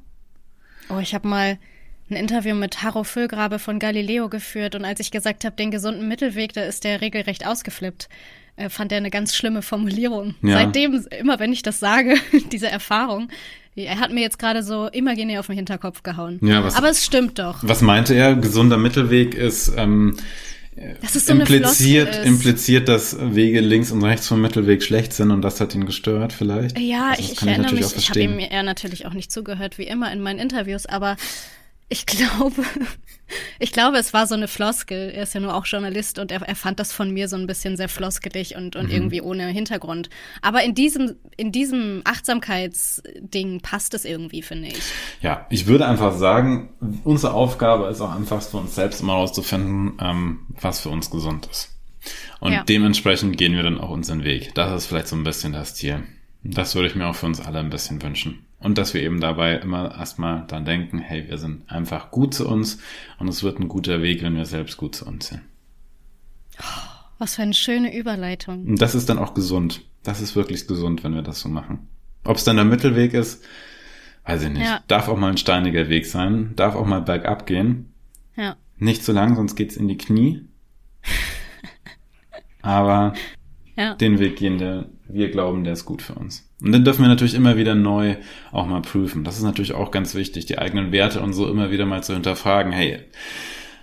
Oh, 0.87 0.99
ich 0.99 1.13
habe 1.13 1.27
mal 1.27 1.59
ein 2.09 2.15
Interview 2.15 2.55
mit 2.55 2.81
Harro 2.83 3.03
Füllgrabe 3.03 3.59
von 3.59 3.79
Galileo 3.79 4.29
geführt 4.29 4.75
und 4.75 4.85
als 4.85 4.99
ich 4.99 5.11
gesagt 5.11 5.45
habe, 5.45 5.55
den 5.55 5.71
gesunden 5.71 6.07
Mittelweg, 6.07 6.53
da 6.53 6.63
ist 6.63 6.83
der 6.83 7.01
regelrecht 7.01 7.45
ausgeflippt. 7.45 8.09
Äh, 8.55 8.69
fand 8.69 8.91
er 8.91 8.97
eine 8.97 9.09
ganz 9.09 9.35
schlimme 9.35 9.61
Formulierung. 9.61 10.35
Ja. 10.41 10.53
Seitdem, 10.53 11.05
immer 11.19 11.39
wenn 11.39 11.53
ich 11.53 11.61
das 11.61 11.79
sage, 11.79 12.15
diese 12.51 12.67
Erfahrung, 12.67 13.29
er 13.75 13.99
hat 13.99 14.11
mir 14.11 14.21
jetzt 14.21 14.39
gerade 14.39 14.63
so 14.63 14.87
imaginär 14.87 15.39
auf 15.39 15.47
den 15.47 15.55
Hinterkopf 15.55 16.03
gehauen. 16.03 16.39
Ja, 16.41 16.63
was, 16.63 16.75
Aber 16.75 16.89
es 16.89 17.05
stimmt 17.05 17.39
doch. 17.39 17.59
Was 17.61 17.81
meinte 17.81 18.13
er? 18.13 18.35
Gesunder 18.35 18.77
Mittelweg 18.77 19.35
ist, 19.35 19.71
ähm, 19.77 20.17
so 21.07 21.33
impliziert, 21.33 22.25
impliziert, 22.25 22.87
dass 22.87 23.17
Wege 23.19 23.59
links 23.59 23.91
und 23.91 24.03
rechts 24.03 24.27
vom 24.27 24.41
Mittelweg 24.41 24.83
schlecht 24.83 25.13
sind 25.13 25.31
und 25.31 25.41
das 25.41 25.59
hat 25.59 25.75
ihn 25.75 25.85
gestört 25.85 26.33
vielleicht. 26.33 26.79
Ja, 26.79 27.09
also 27.09 27.21
ich, 27.21 27.33
ich 27.33 27.41
erinnere 27.41 27.73
ich 27.73 27.81
mich, 27.81 27.95
ich 27.95 28.09
habe 28.09 28.21
ihm 28.21 28.39
eher 28.39 28.63
natürlich 28.63 29.05
auch 29.05 29.13
nicht 29.13 29.31
zugehört, 29.31 29.77
wie 29.77 29.83
immer 29.83 30.11
in 30.11 30.21
meinen 30.21 30.39
Interviews, 30.39 30.85
aber 30.85 31.17
ich 31.89 32.05
glaube, 32.05 32.63
ich 33.59 33.71
glaube, 33.71 33.97
es 33.97 34.13
war 34.13 34.27
so 34.27 34.35
eine 34.35 34.47
Floskel. 34.47 35.09
Er 35.09 35.23
ist 35.23 35.33
ja 35.33 35.39
nur 35.39 35.55
auch 35.55 35.65
Journalist 35.65 36.19
und 36.19 36.31
er, 36.31 36.41
er 36.41 36.55
fand 36.55 36.79
das 36.79 36.93
von 36.93 37.11
mir 37.11 37.27
so 37.27 37.35
ein 37.35 37.47
bisschen 37.47 37.77
sehr 37.77 37.89
floskelig 37.89 38.55
und, 38.55 38.75
und 38.75 38.87
mhm. 38.87 38.91
irgendwie 38.91 39.21
ohne 39.21 39.47
Hintergrund. 39.47 40.09
Aber 40.41 40.63
in 40.63 40.75
diesem, 40.75 41.15
in 41.35 41.51
diesem 41.51 42.01
Achtsamkeitsding 42.05 43.61
passt 43.61 43.93
es 43.93 44.05
irgendwie, 44.05 44.41
finde 44.41 44.69
ich. 44.69 44.83
Ja, 45.21 45.47
ich 45.49 45.65
würde 45.65 45.87
einfach 45.87 46.13
sagen, 46.13 46.69
unsere 47.03 47.33
Aufgabe 47.33 47.87
ist 47.87 48.01
auch 48.01 48.15
einfach 48.15 48.41
für 48.41 48.57
uns 48.57 48.75
selbst 48.75 49.01
immer 49.01 49.13
herauszufinden, 49.13 49.97
ähm, 49.99 50.39
was 50.61 50.81
für 50.81 50.89
uns 50.89 51.09
gesund 51.09 51.47
ist. 51.47 51.75
Und 52.39 52.53
ja. 52.53 52.63
dementsprechend 52.63 53.37
gehen 53.37 53.55
wir 53.55 53.63
dann 53.63 53.79
auch 53.79 53.89
unseren 53.89 54.23
Weg. 54.23 54.53
Das 54.55 54.71
ist 54.71 54.85
vielleicht 54.85 55.07
so 55.07 55.15
ein 55.15 55.23
bisschen 55.23 55.53
das 55.53 55.75
Ziel. 55.75 56.03
Das 56.43 56.75
würde 56.75 56.87
ich 56.87 56.95
mir 56.95 57.07
auch 57.07 57.15
für 57.15 57.25
uns 57.25 57.41
alle 57.41 57.59
ein 57.59 57.69
bisschen 57.69 58.01
wünschen. 58.01 58.45
Und 58.59 58.77
dass 58.77 58.93
wir 58.93 59.01
eben 59.01 59.21
dabei 59.21 59.55
immer 59.55 59.95
erstmal 59.97 60.45
dann 60.47 60.65
denken, 60.65 60.99
hey, 60.99 61.27
wir 61.29 61.37
sind 61.37 61.69
einfach 61.71 62.11
gut 62.11 62.33
zu 62.33 62.47
uns 62.47 62.79
und 63.17 63.29
es 63.29 63.41
wird 63.41 63.59
ein 63.59 63.69
guter 63.69 64.01
Weg, 64.01 64.21
wenn 64.21 64.35
wir 64.35 64.45
selbst 64.45 64.75
gut 64.77 64.95
zu 64.95 65.05
uns 65.05 65.27
sind. 65.27 65.41
Was 67.19 67.35
für 67.35 67.41
eine 67.41 67.53
schöne 67.53 67.95
Überleitung. 67.95 68.65
Und 68.65 68.81
das 68.81 68.95
ist 68.95 69.09
dann 69.09 69.17
auch 69.17 69.33
gesund. 69.33 69.81
Das 70.03 70.21
ist 70.21 70.35
wirklich 70.35 70.67
gesund, 70.67 71.03
wenn 71.03 71.15
wir 71.15 71.21
das 71.21 71.39
so 71.39 71.49
machen. 71.49 71.87
Ob 72.23 72.37
es 72.37 72.43
dann 72.43 72.57
der 72.57 72.65
Mittelweg 72.65 73.13
ist, 73.13 73.45
weiß 74.25 74.43
ich 74.43 74.49
nicht. 74.49 74.63
Ja. 74.63 74.83
Darf 74.87 75.07
auch 75.07 75.17
mal 75.17 75.31
ein 75.31 75.37
steiniger 75.37 75.87
Weg 75.89 76.05
sein, 76.05 76.53
darf 76.55 76.75
auch 76.75 76.85
mal 76.85 77.01
bergab 77.01 77.45
gehen. 77.45 77.93
Ja. 78.35 78.57
Nicht 78.77 79.03
zu 79.03 79.11
lang, 79.11 79.35
sonst 79.35 79.55
geht's 79.55 79.77
in 79.77 79.87
die 79.87 79.97
Knie. 79.97 80.45
Aber 82.61 83.13
ja. 83.75 83.95
den 83.95 84.19
Weg 84.19 84.37
gehen, 84.37 84.57
der 84.57 84.89
wir 85.07 85.31
glauben, 85.31 85.63
der 85.63 85.73
ist 85.73 85.85
gut 85.85 86.01
für 86.01 86.15
uns. 86.15 86.48
Und 86.61 86.71
dann 86.73 86.83
dürfen 86.83 87.01
wir 87.01 87.07
natürlich 87.09 87.35
immer 87.35 87.55
wieder 87.55 87.75
neu 87.75 88.17
auch 88.51 88.65
mal 88.65 88.81
prüfen. 88.81 89.23
Das 89.23 89.37
ist 89.37 89.43
natürlich 89.43 89.73
auch 89.73 89.91
ganz 89.91 90.13
wichtig, 90.15 90.45
die 90.45 90.57
eigenen 90.57 90.91
Werte 90.91 91.21
und 91.21 91.33
so 91.33 91.49
immer 91.49 91.71
wieder 91.71 91.85
mal 91.85 92.03
zu 92.03 92.13
hinterfragen. 92.13 92.73
Hey, 92.73 92.99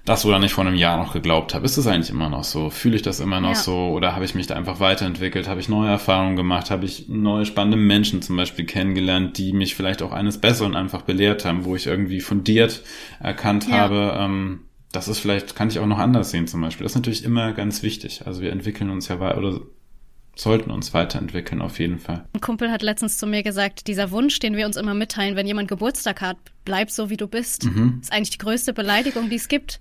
das, 0.04 0.24
woran 0.24 0.42
ich 0.44 0.52
vor 0.52 0.64
einem 0.64 0.76
Jahr 0.76 0.98
noch 0.98 1.12
geglaubt 1.14 1.54
habe, 1.54 1.64
ist 1.64 1.78
es 1.78 1.86
eigentlich 1.86 2.10
immer 2.10 2.28
noch 2.28 2.44
so? 2.44 2.70
Fühle 2.70 2.94
ich 2.94 3.02
das 3.02 3.18
immer 3.18 3.40
noch 3.40 3.50
ja. 3.50 3.54
so? 3.56 3.88
Oder 3.88 4.14
habe 4.14 4.24
ich 4.24 4.36
mich 4.36 4.46
da 4.46 4.54
einfach 4.54 4.78
weiterentwickelt? 4.78 5.48
Habe 5.48 5.58
ich 5.58 5.68
neue 5.68 5.88
Erfahrungen 5.88 6.36
gemacht? 6.36 6.70
Habe 6.70 6.84
ich 6.84 7.08
neue 7.08 7.44
spannende 7.44 7.76
Menschen 7.76 8.22
zum 8.22 8.36
Beispiel 8.36 8.66
kennengelernt, 8.66 9.36
die 9.36 9.52
mich 9.52 9.74
vielleicht 9.74 10.02
auch 10.02 10.12
eines 10.12 10.38
Besseren 10.38 10.76
einfach 10.76 11.02
belehrt 11.02 11.44
haben, 11.44 11.64
wo 11.64 11.74
ich 11.74 11.86
irgendwie 11.86 12.20
fundiert 12.20 12.82
erkannt 13.20 13.66
ja. 13.68 13.78
habe, 13.78 14.16
ähm, 14.16 14.60
das 14.92 15.08
ist 15.08 15.18
vielleicht, 15.18 15.56
kann 15.56 15.68
ich 15.68 15.78
auch 15.78 15.86
noch 15.86 15.98
anders 15.98 16.30
sehen 16.30 16.46
zum 16.46 16.60
Beispiel. 16.60 16.84
Das 16.84 16.92
ist 16.92 16.96
natürlich 16.96 17.24
immer 17.24 17.52
ganz 17.52 17.82
wichtig. 17.82 18.22
Also 18.26 18.42
wir 18.42 18.52
entwickeln 18.52 18.90
uns 18.90 19.08
ja 19.08 19.18
weiter 19.18 19.38
oder 19.38 19.60
sollten 20.36 20.70
uns 20.70 20.94
weiterentwickeln 20.94 21.62
auf 21.62 21.78
jeden 21.78 21.98
Fall. 21.98 22.26
Ein 22.32 22.40
Kumpel 22.40 22.70
hat 22.70 22.82
letztens 22.82 23.18
zu 23.18 23.26
mir 23.26 23.42
gesagt, 23.42 23.86
dieser 23.88 24.10
Wunsch, 24.10 24.38
den 24.38 24.56
wir 24.56 24.66
uns 24.66 24.76
immer 24.76 24.94
mitteilen, 24.94 25.34
wenn 25.34 25.46
jemand 25.46 25.68
Geburtstag 25.68 26.20
hat, 26.20 26.36
bleib 26.64 26.90
so 26.90 27.10
wie 27.10 27.16
du 27.16 27.26
bist, 27.26 27.64
mhm. 27.64 27.98
ist 28.02 28.12
eigentlich 28.12 28.30
die 28.30 28.38
größte 28.38 28.72
Beleidigung, 28.72 29.30
die 29.30 29.36
es 29.36 29.48
gibt. 29.48 29.80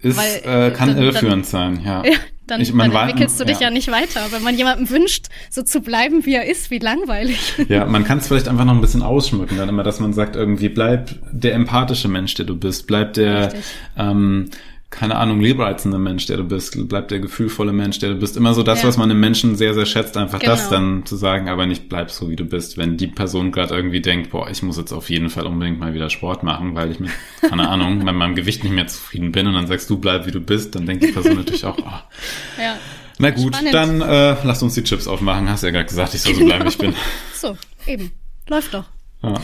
Ist, 0.00 0.18
Weil, 0.18 0.68
äh, 0.68 0.70
kann 0.72 0.90
dann, 0.90 0.98
irreführend 0.98 1.44
dann, 1.52 1.76
sein, 1.76 1.82
ja. 1.84 2.04
ja 2.04 2.18
dann, 2.46 2.60
ich, 2.60 2.70
dann 2.70 2.92
entwickelst 2.92 3.40
du 3.40 3.44
dich 3.44 3.60
ja. 3.60 3.68
ja. 3.68 3.70
nicht 3.70 3.90
weiter. 3.90 4.26
Wenn 4.30 4.42
man 4.42 4.56
jemandem 4.56 4.88
wünscht, 4.90 5.26
so 5.50 5.62
zu 5.62 5.80
bleiben, 5.80 6.26
wie 6.26 6.34
er 6.34 6.46
ist, 6.46 6.70
wie 6.70 6.78
langweilig. 6.78 7.54
Ja, 7.68 7.84
man 7.84 8.04
kann 8.04 8.18
es 8.18 8.28
vielleicht 8.28 8.48
einfach 8.48 8.64
noch 8.64 8.74
ein 8.74 8.80
bisschen 8.80 9.02
ausschmücken, 9.02 9.56
dann 9.56 9.68
immer, 9.68 9.82
dass 9.82 9.98
man 9.98 10.12
sagt, 10.12 10.36
irgendwie 10.36 10.68
bleib 10.68 11.18
der 11.32 11.54
empathische 11.54 12.06
Mensch, 12.06 12.34
der 12.34 12.46
du 12.46 12.54
bist, 12.54 12.86
bleib 12.86 13.14
der 13.14 13.54
ähm, 13.96 14.50
keine 14.90 15.16
Ahnung, 15.16 15.40
liebreizende 15.40 15.98
Mensch, 15.98 16.26
der 16.26 16.36
du 16.36 16.44
bist, 16.44 16.88
bleibt 16.88 17.10
der 17.10 17.18
gefühlvolle 17.18 17.72
Mensch, 17.72 17.98
der 17.98 18.10
du 18.10 18.16
bist. 18.16 18.36
Immer 18.36 18.54
so 18.54 18.62
das, 18.62 18.82
ja. 18.82 18.88
was 18.88 18.96
man 18.96 19.10
im 19.10 19.18
Menschen 19.18 19.56
sehr, 19.56 19.74
sehr 19.74 19.84
schätzt, 19.84 20.16
einfach 20.16 20.38
genau. 20.38 20.52
das 20.52 20.70
dann 20.70 21.04
zu 21.04 21.16
sagen, 21.16 21.48
aber 21.48 21.66
nicht 21.66 21.88
bleib 21.88 22.10
so, 22.10 22.30
wie 22.30 22.36
du 22.36 22.44
bist. 22.44 22.78
Wenn 22.78 22.96
die 22.96 23.08
Person 23.08 23.50
gerade 23.50 23.74
irgendwie 23.74 24.00
denkt, 24.00 24.30
boah, 24.30 24.48
ich 24.48 24.62
muss 24.62 24.76
jetzt 24.76 24.92
auf 24.92 25.10
jeden 25.10 25.28
Fall 25.28 25.46
unbedingt 25.46 25.80
mal 25.80 25.92
wieder 25.92 26.08
Sport 26.08 26.44
machen, 26.44 26.74
weil 26.76 26.92
ich 26.92 27.00
mit, 27.00 27.10
keine 27.40 27.68
Ahnung, 27.68 27.98
mit 27.98 28.14
meinem 28.14 28.36
Gewicht 28.36 28.62
nicht 28.62 28.72
mehr 28.72 28.86
zufrieden 28.86 29.32
bin 29.32 29.48
und 29.48 29.54
dann 29.54 29.66
sagst 29.66 29.90
du, 29.90 29.98
bleib, 29.98 30.26
wie 30.26 30.30
du 30.30 30.40
bist, 30.40 30.74
dann 30.76 30.86
denkt 30.86 31.02
die 31.02 31.12
Person 31.12 31.36
natürlich 31.36 31.64
auch, 31.64 31.78
oh. 31.78 31.82
Ja. 32.62 32.76
Na 33.18 33.30
gut, 33.30 33.54
Spannend. 33.54 33.74
dann 33.74 34.00
äh, 34.02 34.36
lasst 34.44 34.62
uns 34.62 34.74
die 34.74 34.84
Chips 34.84 35.08
aufmachen. 35.08 35.48
Hast 35.48 35.62
ja 35.62 35.70
gerade 35.70 35.86
gesagt, 35.86 36.14
ich 36.14 36.20
soll 36.20 36.34
so 36.34 36.44
bleiben, 36.44 36.64
wie 36.64 36.68
ich 36.68 36.78
bin. 36.78 36.94
So, 37.34 37.56
eben. 37.86 38.12
Läuft 38.48 38.74
doch. 38.74 38.84
Ja. 39.22 39.34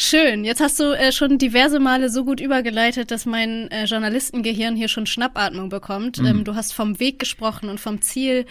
Schön. 0.00 0.44
Jetzt 0.44 0.60
hast 0.60 0.78
du 0.78 0.92
äh, 0.92 1.10
schon 1.10 1.38
diverse 1.38 1.80
Male 1.80 2.08
so 2.08 2.24
gut 2.24 2.38
übergeleitet, 2.38 3.10
dass 3.10 3.26
mein 3.26 3.68
äh, 3.72 3.84
Journalistengehirn 3.84 4.76
hier 4.76 4.86
schon 4.86 5.06
Schnappatmung 5.06 5.70
bekommt. 5.70 6.18
Mhm. 6.18 6.26
Ähm, 6.26 6.44
du 6.44 6.54
hast 6.54 6.72
vom 6.72 7.00
Weg 7.00 7.18
gesprochen 7.18 7.68
und 7.68 7.80
vom 7.80 8.00
Ziel. 8.00 8.46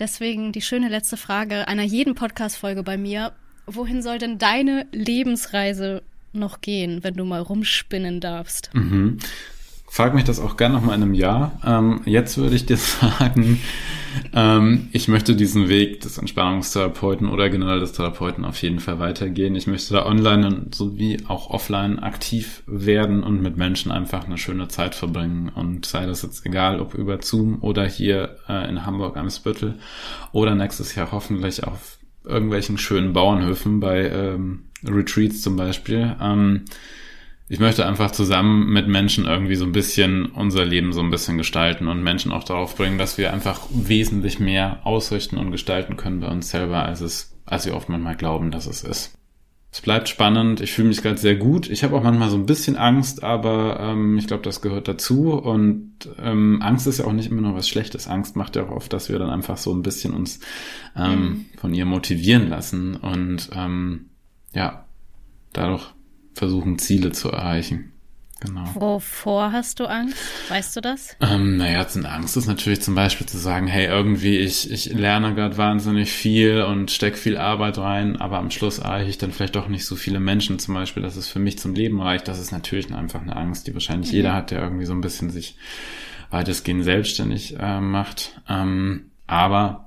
Deswegen 0.00 0.50
die 0.50 0.60
schöne 0.60 0.88
letzte 0.88 1.16
Frage 1.16 1.68
einer 1.68 1.84
jeden 1.84 2.16
Podcast-Folge 2.16 2.82
bei 2.82 2.96
mir. 2.96 3.32
Wohin 3.66 4.02
soll 4.02 4.18
denn 4.18 4.38
deine 4.38 4.88
Lebensreise 4.90 6.02
noch 6.32 6.60
gehen, 6.60 7.04
wenn 7.04 7.14
du 7.14 7.24
mal 7.24 7.42
rumspinnen 7.42 8.18
darfst? 8.18 8.70
Mhm. 8.74 9.18
Frag 9.94 10.14
mich 10.14 10.24
das 10.24 10.40
auch 10.40 10.56
gern 10.56 10.72
noch 10.72 10.80
mal 10.80 10.94
in 10.94 11.02
einem 11.02 11.12
Jahr. 11.12 11.60
Ähm, 11.66 12.00
jetzt 12.06 12.38
würde 12.38 12.56
ich 12.56 12.64
dir 12.64 12.76
sagen, 12.78 13.60
ähm, 14.32 14.88
ich 14.90 15.06
möchte 15.06 15.36
diesen 15.36 15.68
Weg 15.68 16.00
des 16.00 16.16
Entspannungstherapeuten 16.16 17.28
oder 17.28 17.50
generell 17.50 17.78
des 17.78 17.92
Therapeuten 17.92 18.46
auf 18.46 18.62
jeden 18.62 18.80
Fall 18.80 19.00
weitergehen. 19.00 19.54
Ich 19.54 19.66
möchte 19.66 19.92
da 19.92 20.06
online 20.06 20.68
sowie 20.72 21.18
auch 21.28 21.50
offline 21.50 21.98
aktiv 21.98 22.62
werden 22.66 23.22
und 23.22 23.42
mit 23.42 23.58
Menschen 23.58 23.92
einfach 23.92 24.24
eine 24.24 24.38
schöne 24.38 24.68
Zeit 24.68 24.94
verbringen. 24.94 25.52
Und 25.54 25.84
sei 25.84 26.06
das 26.06 26.22
jetzt 26.22 26.46
egal, 26.46 26.80
ob 26.80 26.94
über 26.94 27.20
Zoom 27.20 27.58
oder 27.60 27.84
hier 27.84 28.38
äh, 28.48 28.66
in 28.70 28.86
Hamburg 28.86 29.18
am 29.18 29.28
Spüttel 29.28 29.74
oder 30.32 30.54
nächstes 30.54 30.94
Jahr 30.94 31.12
hoffentlich 31.12 31.64
auf 31.64 31.98
irgendwelchen 32.24 32.78
schönen 32.78 33.12
Bauernhöfen 33.12 33.80
bei 33.80 34.08
ähm, 34.08 34.70
Retreats 34.88 35.42
zum 35.42 35.56
Beispiel. 35.56 36.16
Ähm, 36.18 36.64
ich 37.52 37.60
möchte 37.60 37.84
einfach 37.84 38.12
zusammen 38.12 38.72
mit 38.72 38.88
Menschen 38.88 39.26
irgendwie 39.26 39.56
so 39.56 39.66
ein 39.66 39.72
bisschen 39.72 40.24
unser 40.24 40.64
Leben 40.64 40.94
so 40.94 41.02
ein 41.02 41.10
bisschen 41.10 41.36
gestalten 41.36 41.86
und 41.86 42.02
Menschen 42.02 42.32
auch 42.32 42.44
darauf 42.44 42.74
bringen, 42.76 42.96
dass 42.96 43.18
wir 43.18 43.30
einfach 43.30 43.60
wesentlich 43.68 44.40
mehr 44.40 44.80
ausrichten 44.84 45.36
und 45.36 45.50
gestalten 45.50 45.98
können 45.98 46.20
bei 46.20 46.28
uns 46.28 46.48
selber, 46.48 46.82
als 46.82 47.02
es, 47.02 47.36
als 47.44 47.66
wir 47.66 47.76
oft 47.76 47.90
manchmal 47.90 48.16
glauben, 48.16 48.52
dass 48.52 48.64
es 48.64 48.82
ist. 48.82 49.18
Es 49.70 49.82
bleibt 49.82 50.08
spannend. 50.08 50.62
Ich 50.62 50.72
fühle 50.72 50.88
mich 50.88 51.02
gerade 51.02 51.18
sehr 51.18 51.36
gut. 51.36 51.68
Ich 51.68 51.84
habe 51.84 51.94
auch 51.94 52.02
manchmal 52.02 52.30
so 52.30 52.38
ein 52.38 52.46
bisschen 52.46 52.78
Angst, 52.78 53.22
aber 53.22 53.80
ähm, 53.80 54.16
ich 54.16 54.26
glaube, 54.26 54.44
das 54.44 54.62
gehört 54.62 54.88
dazu. 54.88 55.34
Und 55.34 56.08
ähm, 56.22 56.62
Angst 56.62 56.86
ist 56.86 57.00
ja 57.00 57.04
auch 57.04 57.12
nicht 57.12 57.30
immer 57.30 57.42
nur 57.42 57.54
was 57.54 57.68
Schlechtes. 57.68 58.08
Angst 58.08 58.34
macht 58.34 58.56
ja 58.56 58.64
auch 58.64 58.70
oft, 58.70 58.94
dass 58.94 59.10
wir 59.10 59.18
dann 59.18 59.28
einfach 59.28 59.58
so 59.58 59.74
ein 59.74 59.82
bisschen 59.82 60.14
uns 60.14 60.40
ähm, 60.96 61.44
von 61.58 61.74
ihr 61.74 61.84
motivieren 61.84 62.48
lassen. 62.48 62.96
Und 62.96 63.50
ähm, 63.54 64.06
ja, 64.54 64.86
dadurch 65.52 65.92
versuchen, 66.34 66.78
Ziele 66.78 67.12
zu 67.12 67.30
erreichen. 67.30 67.92
Genau. 68.44 68.64
Wovor 68.74 69.52
hast 69.52 69.78
du 69.78 69.86
Angst? 69.86 70.16
Weißt 70.48 70.74
du 70.74 70.80
das? 70.80 71.16
Ähm, 71.20 71.58
naja, 71.58 71.86
Angst 72.04 72.36
ist 72.36 72.48
natürlich 72.48 72.82
zum 72.82 72.96
Beispiel 72.96 73.26
zu 73.26 73.38
sagen, 73.38 73.68
hey, 73.68 73.86
irgendwie, 73.86 74.38
ich, 74.38 74.68
ich 74.70 74.92
lerne 74.92 75.34
gerade 75.34 75.56
wahnsinnig 75.56 76.10
viel 76.10 76.62
und 76.62 76.90
stecke 76.90 77.16
viel 77.16 77.36
Arbeit 77.36 77.78
rein, 77.78 78.16
aber 78.16 78.38
am 78.38 78.50
Schluss 78.50 78.80
erreiche 78.80 79.10
ich 79.10 79.18
dann 79.18 79.30
vielleicht 79.30 79.54
doch 79.54 79.68
nicht 79.68 79.86
so 79.86 79.94
viele 79.94 80.18
Menschen 80.18 80.58
zum 80.58 80.74
Beispiel, 80.74 81.04
dass 81.04 81.14
es 81.14 81.28
für 81.28 81.38
mich 81.38 81.58
zum 81.60 81.74
Leben 81.74 82.00
reicht. 82.00 82.26
Das 82.26 82.40
ist 82.40 82.50
natürlich 82.50 82.92
einfach 82.92 83.22
eine 83.22 83.36
Angst, 83.36 83.68
die 83.68 83.74
wahrscheinlich 83.74 84.10
mhm. 84.10 84.16
jeder 84.16 84.34
hat, 84.34 84.50
der 84.50 84.60
irgendwie 84.60 84.86
so 84.86 84.92
ein 84.92 85.02
bisschen 85.02 85.30
sich 85.30 85.56
weitestgehend 86.30 86.82
selbstständig 86.82 87.56
äh, 87.60 87.80
macht. 87.80 88.40
Ähm, 88.48 89.12
aber 89.28 89.81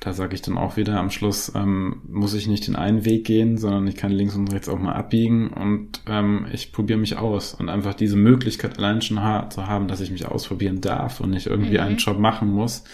da 0.00 0.12
sage 0.12 0.34
ich 0.34 0.42
dann 0.42 0.58
auch 0.58 0.76
wieder 0.76 0.98
am 0.98 1.10
Schluss, 1.10 1.52
ähm, 1.56 2.02
muss 2.06 2.34
ich 2.34 2.46
nicht 2.46 2.66
den 2.68 2.76
einen 2.76 3.04
Weg 3.04 3.24
gehen, 3.24 3.58
sondern 3.58 3.86
ich 3.88 3.96
kann 3.96 4.12
links 4.12 4.36
und 4.36 4.52
rechts 4.52 4.68
auch 4.68 4.78
mal 4.78 4.92
abbiegen 4.92 5.48
und 5.48 6.02
ähm, 6.06 6.46
ich 6.52 6.72
probiere 6.72 7.00
mich 7.00 7.16
aus. 7.16 7.54
Und 7.54 7.68
einfach 7.68 7.94
diese 7.94 8.16
Möglichkeit 8.16 8.78
allein 8.78 9.02
schon 9.02 9.20
ha 9.20 9.50
zu 9.50 9.66
haben, 9.66 9.88
dass 9.88 10.00
ich 10.00 10.12
mich 10.12 10.26
ausprobieren 10.26 10.80
darf 10.80 11.20
und 11.20 11.30
nicht 11.30 11.46
irgendwie 11.46 11.78
mhm. 11.78 11.80
einen 11.80 11.96
Job 11.96 12.18
machen 12.18 12.52
muss, 12.52 12.84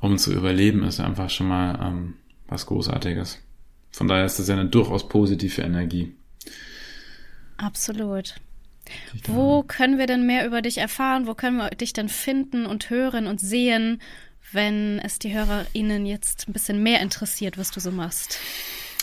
um 0.00 0.16
zu 0.16 0.32
überleben, 0.32 0.84
ist 0.84 1.00
einfach 1.00 1.28
schon 1.28 1.48
mal 1.48 1.78
ähm, 1.82 2.14
was 2.48 2.64
Großartiges. 2.66 3.38
Von 3.90 4.08
daher 4.08 4.24
ist 4.24 4.38
das 4.38 4.48
ja 4.48 4.54
eine 4.54 4.70
durchaus 4.70 5.08
positive 5.08 5.60
Energie. 5.60 6.14
Absolut. 7.58 8.36
Wo 9.26 9.62
können 9.62 9.98
wir 9.98 10.06
denn 10.06 10.26
mehr 10.26 10.46
über 10.46 10.62
dich 10.62 10.78
erfahren? 10.78 11.26
Wo 11.26 11.34
können 11.34 11.58
wir 11.58 11.70
dich 11.70 11.92
denn 11.92 12.08
finden 12.08 12.64
und 12.64 12.88
hören 12.88 13.26
und 13.26 13.38
sehen? 13.38 14.00
Wenn 14.54 14.98
es 14.98 15.18
die 15.18 15.34
HörerInnen 15.34 16.06
jetzt 16.06 16.48
ein 16.48 16.52
bisschen 16.52 16.82
mehr 16.82 17.00
interessiert, 17.00 17.58
was 17.58 17.70
du 17.70 17.80
so 17.80 17.90
machst? 17.90 18.38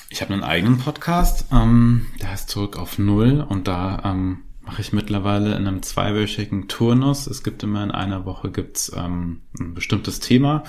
Ich 0.10 0.22
habe 0.22 0.34
einen 0.34 0.43
eigenen 0.43 0.80
Podcast, 0.80 1.45
ähm, 1.52 2.08
der 2.22 2.32
heißt 2.32 2.50
Zurück 2.50 2.78
auf 2.78 2.97
Null 2.97 3.45
und 3.47 3.68
da 3.68 4.02
ähm, 4.04 4.39
mache 4.62 4.82
ich 4.82 4.93
mittlerweile 4.93 5.56
in 5.56 5.68
einem 5.68 5.84
zweiwöchigen 5.84 6.68
Turnus. 6.68 7.28
Es 7.28 7.43
gibt 7.43 7.64
immer 7.64 7.84
in 7.84 7.91
einer 7.91 8.26
Woche 8.26 8.52
gibt's 8.52 8.91
ähm, 8.95 9.41
ein 9.60 9.74
bestimmtes 9.74 10.20
Thema. 10.20 10.64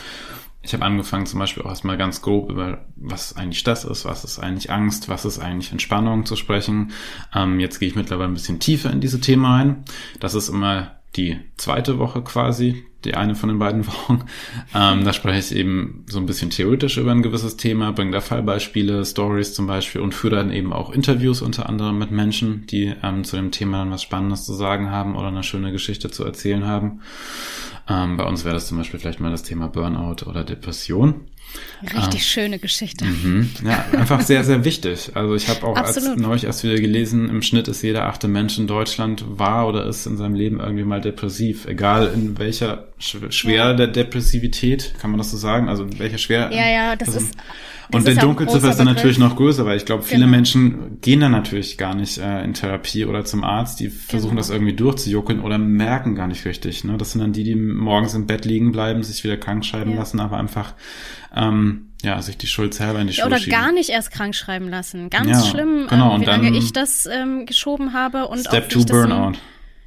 Ich 0.63 0.75
habe 0.75 0.85
angefangen 0.85 1.25
zum 1.25 1.39
Beispiel 1.39 1.63
auch 1.63 1.71
erstmal 1.71 1.97
ganz 1.97 2.21
grob 2.21 2.51
über 2.51 2.85
was 2.97 3.35
eigentlich 3.35 3.65
das 3.65 3.85
ist, 3.85 4.05
was 4.05 4.25
ist 4.25 4.39
eigentlich 4.39 4.71
Angst, 4.71 5.09
was 5.09 5.25
ist 5.25 5.39
eigentlich 5.39 5.73
Entspannung 5.73 6.27
zu 6.27 6.37
sprechen. 6.37 6.93
Ähm, 7.35 7.61
jetzt 7.61 7.79
gehe 7.79 7.89
ich 7.89 7.97
mittlerweile 7.97 8.29
ein 8.29 8.35
bisschen 8.35 8.61
tiefer 8.61 8.91
in 8.91 9.01
diese 9.01 9.21
Themen 9.21 9.47
rein. 9.47 9.85
Das 10.21 10.35
ist 10.35 10.51
immer 10.51 11.00
die 11.17 11.39
zweite 11.57 11.99
Woche 11.99 12.23
quasi, 12.23 12.85
die 13.05 13.15
eine 13.15 13.35
von 13.35 13.49
den 13.49 13.59
beiden 13.59 13.87
Wochen. 13.87 14.25
Ähm, 14.75 15.05
da 15.05 15.13
spreche 15.13 15.39
ich 15.39 15.59
eben 15.59 16.05
so 16.09 16.19
ein 16.19 16.27
bisschen 16.27 16.51
theoretisch 16.51 16.99
über 16.99 17.11
ein 17.11 17.23
gewisses 17.23 17.57
Thema, 17.57 17.93
bringe 17.93 18.13
da 18.13 18.21
Fallbeispiele, 18.21 19.05
Stories 19.05 19.55
zum 19.55 19.67
Beispiel 19.67 20.01
und 20.01 20.15
führe 20.15 20.37
dann 20.37 20.53
eben 20.53 20.73
auch 20.73 20.91
Interviews 20.91 21.43
unter 21.43 21.69
anderem 21.69 21.99
mit 21.99 22.11
Menschen, 22.11 22.67
die 22.67 22.95
ähm, 23.03 23.25
zu 23.25 23.37
dem 23.37 23.51
Thema 23.51 23.79
dann 23.79 23.91
was 23.91 24.03
Spannendes 24.03 24.45
zu 24.45 24.55
sagen 24.55 24.91
haben 24.91 25.17
oder 25.17 25.29
eine 25.29 25.43
schöne 25.43 25.73
Geschichte 25.73 26.11
zu 26.11 26.25
erzählen 26.25 26.67
haben. 26.67 27.01
Ähm, 27.89 28.17
bei 28.17 28.25
uns 28.25 28.45
wäre 28.45 28.55
das 28.55 28.69
zum 28.69 28.79
Beispiel 28.79 29.01
vielleicht 29.01 29.21
mal 29.21 29.31
das 29.31 29.43
Thema 29.43 29.69
Burnout 29.69 30.27
oder 30.27 30.45
Depression. 30.45 31.27
Richtig 31.83 32.21
ah. 32.21 32.25
schöne 32.25 32.59
Geschichte. 32.59 33.05
Mhm. 33.05 33.51
Ja, 33.65 33.85
einfach 33.93 34.21
sehr, 34.21 34.45
sehr 34.45 34.65
wichtig. 34.65 35.13
Also 35.15 35.35
ich 35.35 35.49
habe 35.49 35.67
auch 35.67 35.77
als 35.77 36.01
neulich 36.17 36.45
erst 36.45 36.63
wieder 36.63 36.75
gelesen, 36.75 37.31
im 37.31 37.43
Schnitt 37.43 37.69
ist 37.69 37.83
jeder 37.83 38.07
achte 38.07 38.29
Mensch 38.29 38.59
in 38.59 38.67
Deutschland 38.67 39.25
war 39.27 39.67
oder 39.67 39.87
ist 39.87 40.07
in 40.07 40.17
seinem 40.17 40.35
Leben 40.35 40.61
irgendwie 40.61 40.85
mal 40.85 41.01
depressiv. 41.01 41.67
Egal 41.67 42.11
in 42.15 42.39
welcher 42.39 42.89
Schwere 42.99 43.71
ja. 43.71 43.73
der 43.73 43.87
Depressivität, 43.87 44.95
kann 45.01 45.11
man 45.11 45.19
das 45.19 45.31
so 45.31 45.37
sagen? 45.37 45.69
Also 45.69 45.85
in 45.85 45.99
welcher 45.99 46.19
Schwere. 46.19 46.55
Ja, 46.55 46.69
ja, 46.69 46.97
das 46.97 47.09
also, 47.09 47.21
ist. 47.21 47.35
Und 47.93 48.07
der 48.07 48.17
Dunkelziffer 48.17 48.71
ist 48.71 48.77
dann 48.77 48.87
natürlich 48.87 49.19
noch 49.19 49.37
größer, 49.37 49.65
weil 49.65 49.77
ich 49.77 49.85
glaube, 49.85 50.03
viele 50.03 50.21
genau. 50.21 50.31
Menschen 50.31 51.01
gehen 51.01 51.21
dann 51.21 51.33
natürlich 51.33 51.79
gar 51.79 51.95
nicht 51.95 52.19
äh, 52.19 52.45
in 52.45 52.55
Therapie 52.55 53.05
oder 53.05 53.25
zum 53.25 53.45
Arzt, 53.45 53.81
die 53.81 53.89
versuchen 53.89 54.31
genau. 54.31 54.41
das 54.41 54.51
irgendwie 54.51 54.75
durchzujuckeln 54.75 55.41
oder 55.41 55.59
merken 55.59 56.15
gar 56.15 56.27
nicht 56.27 56.45
richtig. 56.45 56.85
Ne? 56.85 56.97
Das 56.99 57.13
sind 57.13 57.21
dann 57.21 57.33
die, 57.33 57.45
die 57.45 57.55
morgens 57.55 58.15
im 58.15 58.27
Bett 58.27 58.45
liegen 58.45 58.73
bleiben, 58.73 59.03
sich 59.03 59.25
wieder 59.25 59.37
krank 59.37 59.65
schreiben 59.65 59.93
ja. 59.93 59.99
lassen, 59.99 60.21
aber 60.21 60.37
einfach 60.37 60.75
ähm, 61.35 61.91
ja, 62.03 62.21
sich 62.23 62.39
die 62.39 62.47
Schuld 62.47 62.75
selber 62.75 63.01
in 63.01 63.07
die 63.07 63.13
Schuld 63.13 63.27
Oder 63.27 63.39
schieben. 63.39 63.59
gar 63.59 63.73
nicht 63.73 63.91
erst 63.91 64.11
krank 64.11 64.35
schreiben 64.35 64.69
lassen. 64.69 65.11
Ganz 65.11 65.29
ja, 65.29 65.43
schlimm, 65.43 65.87
genau, 65.89 66.15
ähm, 66.15 66.21
wie 66.23 66.27
lange 66.27 66.57
ich 66.57 66.73
das 66.73 67.07
ähm, 67.07 67.47
geschoben 67.47 67.93
habe 67.93 68.27
und 68.29 68.41
Step 68.41 68.65
auch 68.65 68.69
to 68.69 68.85
Burnout. 68.85 69.39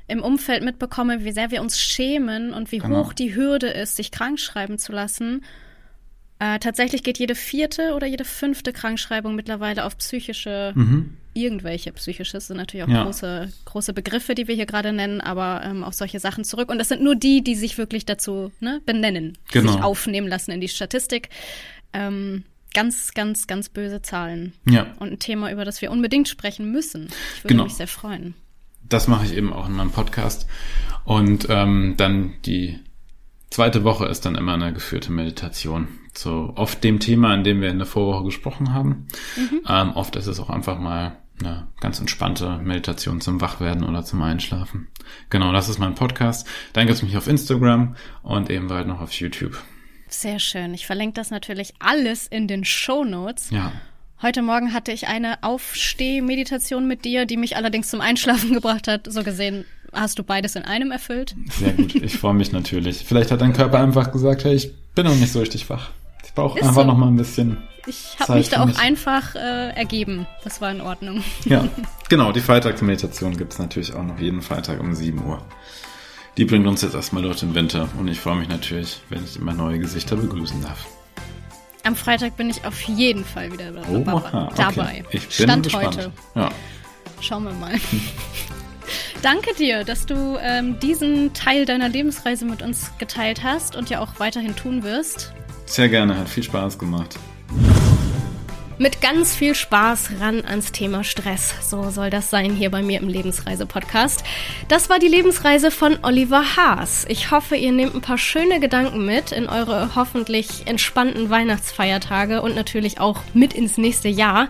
Im, 0.08 0.20
im 0.20 0.24
Umfeld 0.24 0.64
mitbekomme, 0.64 1.24
wie 1.26 1.32
sehr 1.32 1.52
wir 1.52 1.62
uns 1.62 1.80
schämen 1.80 2.54
und 2.54 2.72
wie 2.72 2.80
genau. 2.80 3.06
hoch 3.06 3.14
die 3.14 3.36
Hürde 3.36 3.68
ist, 3.68 3.96
sich 3.96 4.12
krank 4.12 4.40
schreiben 4.40 4.78
zu 4.78 4.92
lassen. 4.92 5.44
Äh, 6.40 6.60
tatsächlich 6.60 7.04
geht 7.04 7.20
jede 7.20 7.36
vierte 7.36 7.94
oder 7.96 8.08
jede 8.08 8.26
fünfte 8.26 8.74
Krankschreibung 8.74 9.36
mittlerweile 9.36 9.86
auf 9.86 9.98
psychische 9.98 10.74
mhm. 10.76 11.18
irgendwelche 11.34 11.92
psychisches 11.94 12.48
sind 12.48 12.58
natürlich 12.58 12.86
auch 12.86 12.90
ja. 12.90 13.04
große, 13.04 13.52
große 13.66 13.94
Begriffe, 13.94 14.36
die 14.36 14.48
wir 14.48 14.56
hier 14.56 14.66
gerade 14.66 14.94
nennen, 14.94 15.22
aber 15.22 15.62
ähm, 15.64 15.84
auf 15.84 15.94
solche 15.94 16.20
Sachen 16.20 16.44
zurück. 16.44 16.70
Und 16.70 16.80
das 16.80 16.90
sind 16.90 17.02
nur 17.02 17.16
die, 17.16 17.44
die 17.44 17.56
sich 17.56 17.78
wirklich 17.78 18.06
dazu 18.06 18.52
ne, 18.60 18.82
benennen, 18.86 19.38
genau. 19.52 19.72
sich 19.72 19.82
aufnehmen 19.82 20.28
lassen 20.28 20.52
in 20.52 20.62
die 20.62 20.68
Statistik. 20.68 21.30
Ähm, 21.94 22.44
ganz, 22.74 23.14
ganz, 23.14 23.48
ganz 23.48 23.70
böse 23.70 24.02
Zahlen. 24.02 24.54
Ja. 24.68 24.94
Und 25.00 25.14
ein 25.14 25.20
Thema, 25.20 25.52
über 25.52 25.66
das 25.66 25.82
wir 25.82 25.92
unbedingt 25.92 26.28
sprechen 26.28 26.72
müssen. 26.72 27.08
Ich 27.38 27.44
würde 27.44 27.54
genau. 27.54 27.64
mich 27.66 27.76
sehr 27.76 27.88
freuen. 27.88 28.34
Das 28.88 29.08
mache 29.08 29.26
ich 29.26 29.34
eben 29.34 29.54
auch 29.54 29.68
in 29.68 29.74
meinem 29.74 29.92
Podcast. 29.92 30.48
Und 31.06 31.48
ähm, 31.50 31.96
dann 31.98 32.34
die 32.46 32.80
zweite 33.54 33.84
Woche 33.84 34.06
ist 34.08 34.26
dann 34.26 34.36
immer 34.36 34.56
eine 34.56 34.74
geführte 34.74 35.12
Meditation. 35.12 35.88
So 36.16 36.54
oft 36.56 36.84
dem 36.84 37.00
Thema, 37.00 37.34
in 37.36 37.44
dem 37.44 37.62
wir 37.62 37.70
in 37.70 37.78
der 37.78 37.88
Vorwoche 37.88 38.26
gesprochen 38.26 38.74
haben. 38.74 39.08
Mhm. 39.36 39.62
Ähm, 39.68 39.92
oft 39.92 40.16
ist 40.16 40.28
es 40.28 40.40
auch 40.40 40.50
einfach 40.50 40.80
mal 40.80 41.18
eine 41.40 41.68
ganz 41.80 42.00
entspannte 42.00 42.58
Meditation 42.58 43.22
zum 43.22 43.42
Wachwerden 43.42 43.84
oder 43.84 44.04
zum 44.04 44.22
Einschlafen. 44.22 44.88
Genau, 45.30 45.52
das 45.52 45.70
ist 45.70 45.80
mein 45.80 45.96
Podcast. 45.96 46.48
Dann 46.74 46.88
gibt 46.88 46.98
es 46.98 47.04
mich 47.04 47.18
auf 47.18 47.28
Instagram 47.28 47.96
und 48.22 48.50
eben 48.50 48.68
bald 48.68 48.88
noch 48.88 49.02
auf 49.02 49.12
YouTube. 49.14 49.58
Sehr 50.10 50.40
schön. 50.40 50.74
Ich 50.74 50.86
verlinke 50.86 51.16
das 51.16 51.32
natürlich 51.32 51.74
alles 51.80 52.28
in 52.28 52.48
den 52.48 52.66
Show 52.66 53.04
Notes. 53.04 53.50
Ja. 53.50 53.72
Heute 54.22 54.42
Morgen 54.42 54.74
hatte 54.74 54.92
ich 54.92 55.08
eine 55.08 55.44
Aufsteh-Meditation 55.44 56.88
mit 56.88 57.04
dir, 57.04 57.26
die 57.26 57.38
mich 57.38 57.56
allerdings 57.58 57.90
zum 57.90 58.02
Einschlafen 58.02 58.54
gebracht 58.54 58.88
hat. 58.88 59.12
So 59.12 59.24
gesehen 59.24 59.66
hast 59.94 60.20
du 60.20 60.24
beides 60.24 60.56
in 60.56 60.64
einem 60.64 60.92
erfüllt. 60.92 61.36
Sehr 61.50 61.74
gut. 61.74 61.96
Ich 61.96 62.18
freue 62.18 62.34
mich 62.34 62.52
natürlich. 62.52 63.04
Vielleicht 63.06 63.32
hat 63.32 63.42
dein 63.42 63.54
Körper 63.54 63.80
einfach 63.80 64.12
gesagt, 64.12 64.44
hey, 64.44 64.56
ich 64.56 64.74
bin 64.96 65.06
noch 65.06 65.16
nicht 65.16 65.32
so 65.32 65.40
richtig 65.40 65.70
wach. 65.70 65.90
Ich 66.26 66.34
brauche 66.34 66.60
einfach 66.60 66.82
so. 66.82 66.84
noch 66.84 66.98
mal 66.98 67.08
ein 67.08 67.18
bisschen. 67.18 67.58
Ich 67.86 68.16
habe 68.20 68.36
mich 68.36 68.50
da 68.50 68.62
auch 68.62 68.68
mich. 68.68 68.80
einfach 68.80 69.36
äh, 69.36 69.70
ergeben. 69.70 70.26
Das 70.44 70.62
war 70.62 70.72
in 70.72 70.82
Ordnung. 70.82 71.24
Ja, 71.46 71.68
genau. 72.10 72.32
Die 72.32 72.40
Freitagsmeditation 72.40 73.38
gibt 73.38 73.54
es 73.54 73.60
natürlich 73.60 73.94
auch 73.94 74.04
noch 74.04 74.20
jeden 74.20 74.42
Freitag 74.42 74.80
um 74.80 74.96
7 74.96 75.24
Uhr. 75.26 75.42
Die 76.38 76.46
bringt 76.46 76.66
uns 76.66 76.82
jetzt 76.82 76.96
erstmal 76.96 77.24
durch 77.24 77.42
den 77.42 77.54
Winter 77.54 77.88
und 78.00 78.08
ich 78.08 78.20
freue 78.20 78.38
mich 78.38 78.50
natürlich, 78.50 79.02
wenn 79.10 79.24
ich 79.24 79.38
immer 79.38 79.54
neue 79.54 79.78
Gesichter 79.78 80.16
begrüßen 80.16 80.62
darf. 80.64 80.88
Am 81.84 81.96
Freitag 81.96 82.38
bin 82.38 82.50
ich 82.50 82.66
auf 82.66 82.82
jeden 82.84 83.26
Fall 83.26 83.52
wieder 83.52 83.72
Oha, 83.92 84.50
dabei. 84.56 85.04
Okay. 85.06 85.18
Ich 85.18 85.38
bin 85.38 85.48
Stand 85.48 85.64
gespannt. 85.64 85.98
heute. 85.98 86.12
Ja. 86.34 86.50
Schauen 87.20 87.44
wir 87.44 87.54
mal. 87.54 87.74
Danke 89.24 89.56
dir, 89.56 89.86
dass 89.86 90.06
du 90.06 90.38
ähm, 90.42 90.80
diesen 90.82 91.34
Teil 91.34 91.66
deiner 91.66 91.88
Lebensreise 91.88 92.44
mit 92.44 92.62
uns 92.62 92.92
geteilt 92.98 93.42
hast 93.42 93.74
und 93.78 93.90
ja 93.90 94.02
auch 94.02 94.20
weiterhin 94.20 94.54
tun 94.54 94.84
wirst. 94.84 95.32
Sehr 95.66 95.88
gerne, 95.88 96.18
hat 96.18 96.28
viel 96.28 96.44
Spaß 96.44 96.78
gemacht. 96.78 97.18
Mit 98.78 99.00
ganz 99.00 99.34
viel 99.34 99.56
Spaß 99.56 100.20
ran 100.20 100.44
ans 100.44 100.74
Thema 100.74 101.06
Stress. 101.06 101.54
So 101.70 101.90
soll 101.90 102.10
das 102.10 102.32
sein 102.32 102.52
hier 102.52 102.70
bei 102.70 102.82
mir 102.82 103.00
im 103.00 103.08
Lebensreise-Podcast. 103.08 104.26
Das 104.68 104.90
war 104.90 105.00
die 105.00 105.08
Lebensreise 105.08 105.72
von 105.72 106.00
Oliver 106.02 106.58
Haas. 106.58 107.06
Ich 107.08 107.32
hoffe, 107.32 107.56
ihr 107.56 107.72
nehmt 107.72 107.96
ein 107.96 108.02
paar 108.02 108.18
schöne 108.18 108.60
Gedanken 108.60 109.06
mit 109.06 109.32
in 109.32 109.48
eure 109.48 109.96
hoffentlich 109.96 110.68
entspannten 110.68 111.30
Weihnachtsfeiertage 111.30 112.42
und 112.42 112.56
natürlich 112.56 113.00
auch 113.00 113.22
mit 113.34 113.54
ins 113.54 113.78
nächste 113.78 114.10
Jahr. 114.10 114.50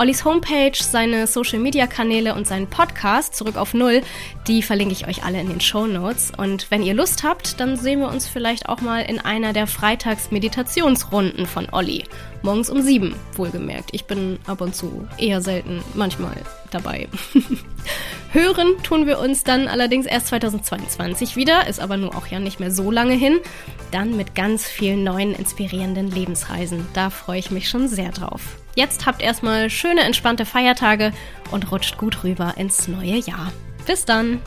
Ollis 0.00 0.24
Homepage, 0.24 0.72
seine 0.74 1.26
Social 1.26 1.58
Media 1.58 1.86
Kanäle 1.86 2.34
und 2.34 2.46
seinen 2.46 2.68
Podcast 2.68 3.34
zurück 3.34 3.56
auf 3.56 3.74
Null, 3.74 4.00
die 4.46 4.62
verlinke 4.62 4.94
ich 4.94 5.06
euch 5.06 5.24
alle 5.24 5.38
in 5.38 5.50
den 5.50 5.60
Show 5.60 5.86
Notes. 5.86 6.32
Und 6.34 6.70
wenn 6.70 6.82
ihr 6.82 6.94
Lust 6.94 7.22
habt, 7.22 7.60
dann 7.60 7.76
sehen 7.76 8.00
wir 8.00 8.08
uns 8.08 8.26
vielleicht 8.26 8.66
auch 8.70 8.80
mal 8.80 9.02
in 9.02 9.18
einer 9.18 9.52
der 9.52 9.66
Freitags-Meditationsrunden 9.66 11.44
von 11.44 11.68
Olli. 11.70 12.04
Morgens 12.40 12.70
um 12.70 12.80
sieben, 12.80 13.14
wohlgemerkt. 13.34 13.90
Ich 13.92 14.06
bin 14.06 14.38
ab 14.46 14.62
und 14.62 14.74
zu 14.74 15.06
eher 15.18 15.42
selten, 15.42 15.82
manchmal 15.92 16.36
dabei. 16.70 17.06
Hören 18.32 18.80
tun 18.84 19.06
wir 19.06 19.18
uns 19.18 19.42
dann 19.42 19.66
allerdings 19.66 20.06
erst 20.06 20.28
2022 20.28 21.34
wieder, 21.34 21.66
ist 21.66 21.80
aber 21.80 21.96
nur 21.96 22.16
auch 22.16 22.28
ja 22.28 22.38
nicht 22.38 22.60
mehr 22.60 22.70
so 22.70 22.92
lange 22.92 23.14
hin. 23.14 23.40
Dann 23.90 24.16
mit 24.16 24.36
ganz 24.36 24.66
vielen 24.66 25.02
neuen 25.02 25.34
inspirierenden 25.34 26.08
Lebensreisen. 26.10 26.86
Da 26.92 27.10
freue 27.10 27.40
ich 27.40 27.50
mich 27.50 27.68
schon 27.68 27.88
sehr 27.88 28.12
drauf. 28.12 28.58
Jetzt 28.76 29.04
habt 29.04 29.20
erstmal 29.20 29.68
schöne, 29.68 30.02
entspannte 30.02 30.46
Feiertage 30.46 31.10
und 31.50 31.72
rutscht 31.72 31.98
gut 31.98 32.22
rüber 32.22 32.54
ins 32.56 32.86
neue 32.86 33.16
Jahr. 33.16 33.52
Bis 33.84 34.04
dann! 34.04 34.40